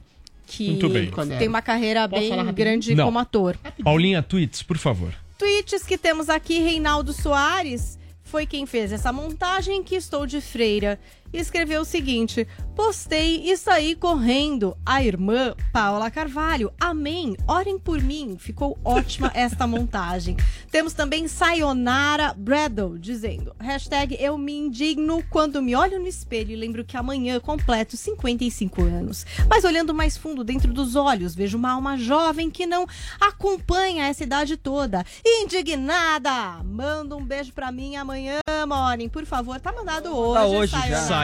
que 0.47 0.71
Muito 0.71 0.89
bem. 0.89 1.11
tem 1.39 1.49
uma 1.49 1.63
carreira 1.63 2.09
Posso 2.09 2.23
bem 2.23 2.55
grande 2.55 2.95
Não. 2.95 3.07
como 3.07 3.19
ator. 3.19 3.57
Paulinha, 3.83 4.23
tweets, 4.23 4.63
por 4.63 4.79
favor. 4.79 5.13
Tweets 5.39 5.85
que 5.85 5.99
temos 5.99 6.29
aqui, 6.29 6.59
Reinaldo 6.61 7.13
Soares 7.13 7.99
foi 8.23 8.47
quem 8.47 8.67
fez 8.67 8.93
essa 8.93 9.13
montagem 9.13 9.83
que 9.83 9.95
estou 9.95 10.27
de 10.27 10.41
freira. 10.41 10.99
E 11.35 11.39
escreveu 11.41 11.81
o 11.81 11.85
seguinte: 11.85 12.47
postei 12.77 13.51
e 13.51 13.57
saí 13.57 13.97
correndo. 13.97 14.77
A 14.87 15.03
irmã 15.03 15.53
Paula 15.73 16.09
Carvalho. 16.09 16.73
Amém. 16.79 17.37
Orem 17.49 17.77
por 17.77 18.01
mim. 18.01 18.37
Ficou 18.39 18.79
ótima 18.85 19.31
esta 19.35 19.67
montagem. 19.67 20.37
Temos 20.71 20.93
também 20.93 21.27
Sayonara 21.27 22.33
Bradle 22.35 22.97
dizendo: 22.97 23.53
hashtag 23.59 24.17
eu 24.21 24.39
me 24.39 24.53
indigno 24.53 25.25
quando 25.29 25.61
me 25.61 25.75
olho 25.75 25.99
no 25.99 26.07
espelho 26.07 26.53
e 26.53 26.57
lembro 26.57 26.85
que 26.85 26.97
amanhã 26.97 27.41
completo 27.41 27.97
55 27.97 28.83
anos. 28.83 29.27
Mas 29.51 29.65
olhando 29.65 29.93
mais 29.93 30.17
fundo 30.17 30.45
dentro 30.45 30.73
dos 30.73 30.95
olhos, 30.95 31.35
vejo 31.35 31.59
uma 31.59 31.73
alma 31.73 31.99
jovem 31.99 32.49
que 32.49 32.65
não 32.65 32.87
acompanha 33.21 34.07
essa 34.07 34.23
idade 34.23 34.57
toda. 34.57 35.05
Indignada! 35.27 36.63
Manda 36.63 37.17
um 37.17 37.25
beijo 37.25 37.53
pra 37.53 37.73
mim 37.73 37.97
amanhã, 37.97 38.39
Morning. 38.69 39.09
Por 39.09 39.27
favor, 39.27 39.59
tá 39.59 39.73
mandado 39.73 40.17
hoje. 40.17 40.41
Tá 40.41 40.47
hoje 40.47 40.73
já. 40.89 40.97
Sayonara. 41.03 41.24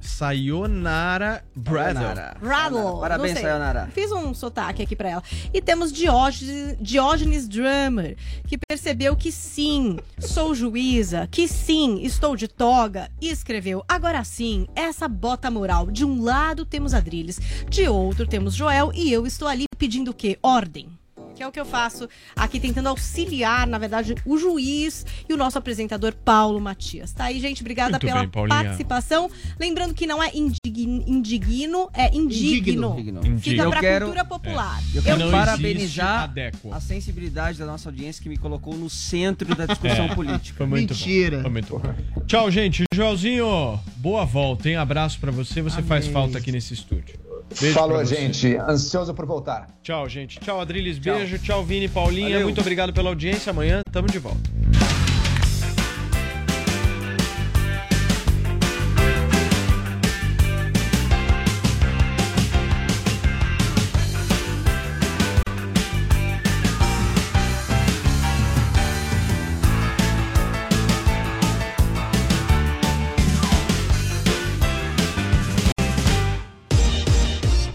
Sayonara 0.00 1.44
Brother. 1.56 1.94
Sayonara. 1.94 2.36
Bradle. 2.40 3.00
Parabéns, 3.00 3.28
não 3.28 3.34
sei. 3.34 3.42
Sayonara. 3.42 3.88
Fiz 3.92 4.12
um 4.12 4.34
sotaque 4.34 4.82
aqui 4.82 4.94
pra 4.94 5.08
ela. 5.08 5.22
E 5.52 5.60
temos 5.60 5.92
Diógenes, 5.92 6.76
Diógenes 6.80 7.48
Drummer, 7.48 8.16
que 8.46 8.58
percebeu 8.68 9.16
que 9.16 9.32
sim, 9.32 9.98
sou 10.18 10.54
juíza, 10.54 11.26
que 11.30 11.48
sim, 11.48 12.02
estou 12.02 12.36
de 12.36 12.46
toga, 12.48 13.10
e 13.20 13.30
escreveu: 13.30 13.82
agora 13.88 14.22
sim, 14.24 14.66
essa 14.74 15.08
bota 15.08 15.50
moral. 15.50 15.90
De 15.90 16.04
um 16.04 16.22
lado 16.22 16.64
temos 16.64 16.94
Adriles, 16.94 17.40
de 17.68 17.88
outro 17.88 18.26
temos 18.26 18.54
Joel, 18.54 18.92
e 18.94 19.12
eu 19.12 19.26
estou 19.26 19.48
ali 19.48 19.64
pedindo 19.78 20.10
o 20.10 20.14
quê? 20.14 20.38
Ordem. 20.42 20.88
Que 21.34 21.42
é 21.42 21.48
o 21.48 21.50
que 21.52 21.58
eu 21.58 21.64
faço 21.64 22.08
aqui 22.36 22.60
tentando 22.60 22.88
auxiliar, 22.88 23.66
na 23.66 23.76
verdade, 23.76 24.14
o 24.24 24.38
juiz 24.38 25.04
e 25.28 25.32
o 25.34 25.36
nosso 25.36 25.58
apresentador 25.58 26.14
Paulo 26.14 26.60
Matias. 26.60 27.12
Tá 27.12 27.24
aí, 27.24 27.40
gente. 27.40 27.60
Obrigada 27.60 27.90
Muito 27.92 28.06
pela 28.06 28.20
bem, 28.20 28.48
participação. 28.48 29.28
Lembrando 29.58 29.94
que 29.94 30.06
não 30.06 30.22
é 30.22 30.30
indigno, 30.32 31.02
indigno 31.06 31.90
é 31.92 32.14
indigno. 32.14 32.98
Indigno. 32.98 33.38
Fica 33.40 33.62
Eu 33.64 33.70
pra 33.70 33.80
quero- 33.80 34.04
cultura 34.06 34.24
popular. 34.24 34.80
Eu 34.94 35.02
Que 35.02 35.08
quero 35.08 35.18
não 35.24 35.30
parabenizar 35.32 36.32
a 36.70 36.80
sensibilidade 36.80 37.58
da 37.58 37.66
nossa 37.66 37.88
audiência 37.88 38.22
que 38.22 38.28
me 38.28 38.36
colocou 38.36 38.76
no 38.76 38.88
centro 38.88 39.54
da 39.56 39.66
discussão 39.66 40.08
política. 40.14 40.56
Foi 40.58 40.66
muito 40.66 40.94
Mentira. 40.94 41.38
bom. 41.38 41.42
Foi 41.42 41.50
muito 41.50 41.78
bom. 41.78 42.20
Tchau, 42.26 42.48
gente. 42.50 42.84
Joelzinho, 42.94 43.80
boa 43.96 44.24
volta, 44.24 44.68
hein? 44.68 44.76
Abraço 44.76 45.18
pra 45.18 45.32
você. 45.32 45.60
Você 45.62 45.82
faz 45.82 46.06
falta 46.06 46.38
aqui 46.38 46.52
nesse 46.52 46.74
estúdio. 46.74 47.23
Beijo 47.60 47.74
Falou, 47.74 48.04
gente. 48.04 48.56
Ansioso 48.56 49.14
por 49.14 49.26
voltar. 49.26 49.68
Tchau, 49.82 50.08
gente. 50.08 50.40
Tchau, 50.40 50.60
Adriles. 50.60 50.98
Tchau. 50.98 51.16
Beijo. 51.16 51.38
Tchau, 51.38 51.64
Vini, 51.64 51.88
Paulinha. 51.88 52.30
Valeu. 52.30 52.42
Muito 52.44 52.60
obrigado 52.60 52.92
pela 52.92 53.10
audiência. 53.10 53.50
Amanhã 53.50 53.82
tamo 53.92 54.08
de 54.08 54.18
volta. 54.18 54.83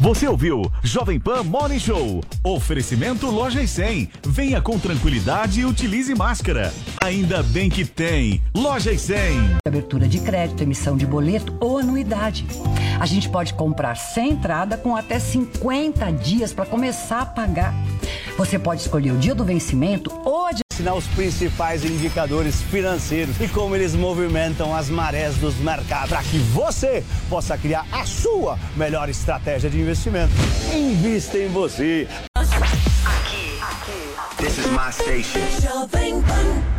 Você 0.10 0.28
ouviu 0.28 0.64
Jovem 0.84 1.20
Pan 1.20 1.44
Morning 1.44 1.78
Show. 1.78 2.24
Oferecimento 2.44 3.30
Loja 3.30 3.62
e 3.62 3.68
100. 3.68 4.10
Venha 4.26 4.60
com 4.60 4.80
tranquilidade 4.80 5.62
e 5.62 5.66
utilize 5.66 6.16
máscara. 6.16 6.74
Ainda 7.00 7.44
bem 7.44 7.70
que 7.70 7.86
tem. 7.86 8.42
Loja 8.56 8.92
e 8.92 8.98
100. 8.98 9.58
Abertura 9.68 10.08
de 10.08 10.20
crédito, 10.20 10.64
emissão 10.64 10.98
de 10.98 11.06
boleto 11.06 11.56
ou 11.60 11.78
anuidade. 11.78 12.44
A 13.00 13.06
gente 13.06 13.30
pode 13.30 13.54
comprar 13.54 13.94
sem 13.94 14.32
entrada 14.32 14.78
com 14.78 14.96
até 14.96 15.20
50 15.20 16.12
dias 16.14 16.52
para 16.52 16.66
começar 16.66 17.22
a 17.22 17.26
pagar. 17.28 17.72
Você 18.36 18.58
pode 18.58 18.82
escolher 18.82 19.12
o 19.12 19.18
dia 19.18 19.36
do 19.36 19.46
vencimento 19.46 20.12
ou 20.26 20.48
a 20.48 20.54
ensinar 20.80 20.94
os 20.94 21.08
principais 21.08 21.84
indicadores 21.84 22.62
financeiros 22.62 23.36
e 23.42 23.50
como 23.50 23.76
eles 23.76 23.94
movimentam 23.94 24.74
as 24.74 24.90
marés 24.90 25.36
dos 25.36 25.56
mercados 25.56 26.10
para 26.10 26.24
que 26.24 26.38
você 26.38 27.04
possa 27.30 27.58
criar 27.58 27.86
a 27.92 28.06
sua 28.06 28.58
melhor 28.78 29.10
estratégia 29.10 29.70
de 29.70 29.78
investimento. 29.78 30.32
Invista 30.74 31.38
em 31.38 31.50
você. 31.50 32.08
This 34.38 34.58
is 34.58 34.68
my 34.68 34.90
station. 34.90 36.79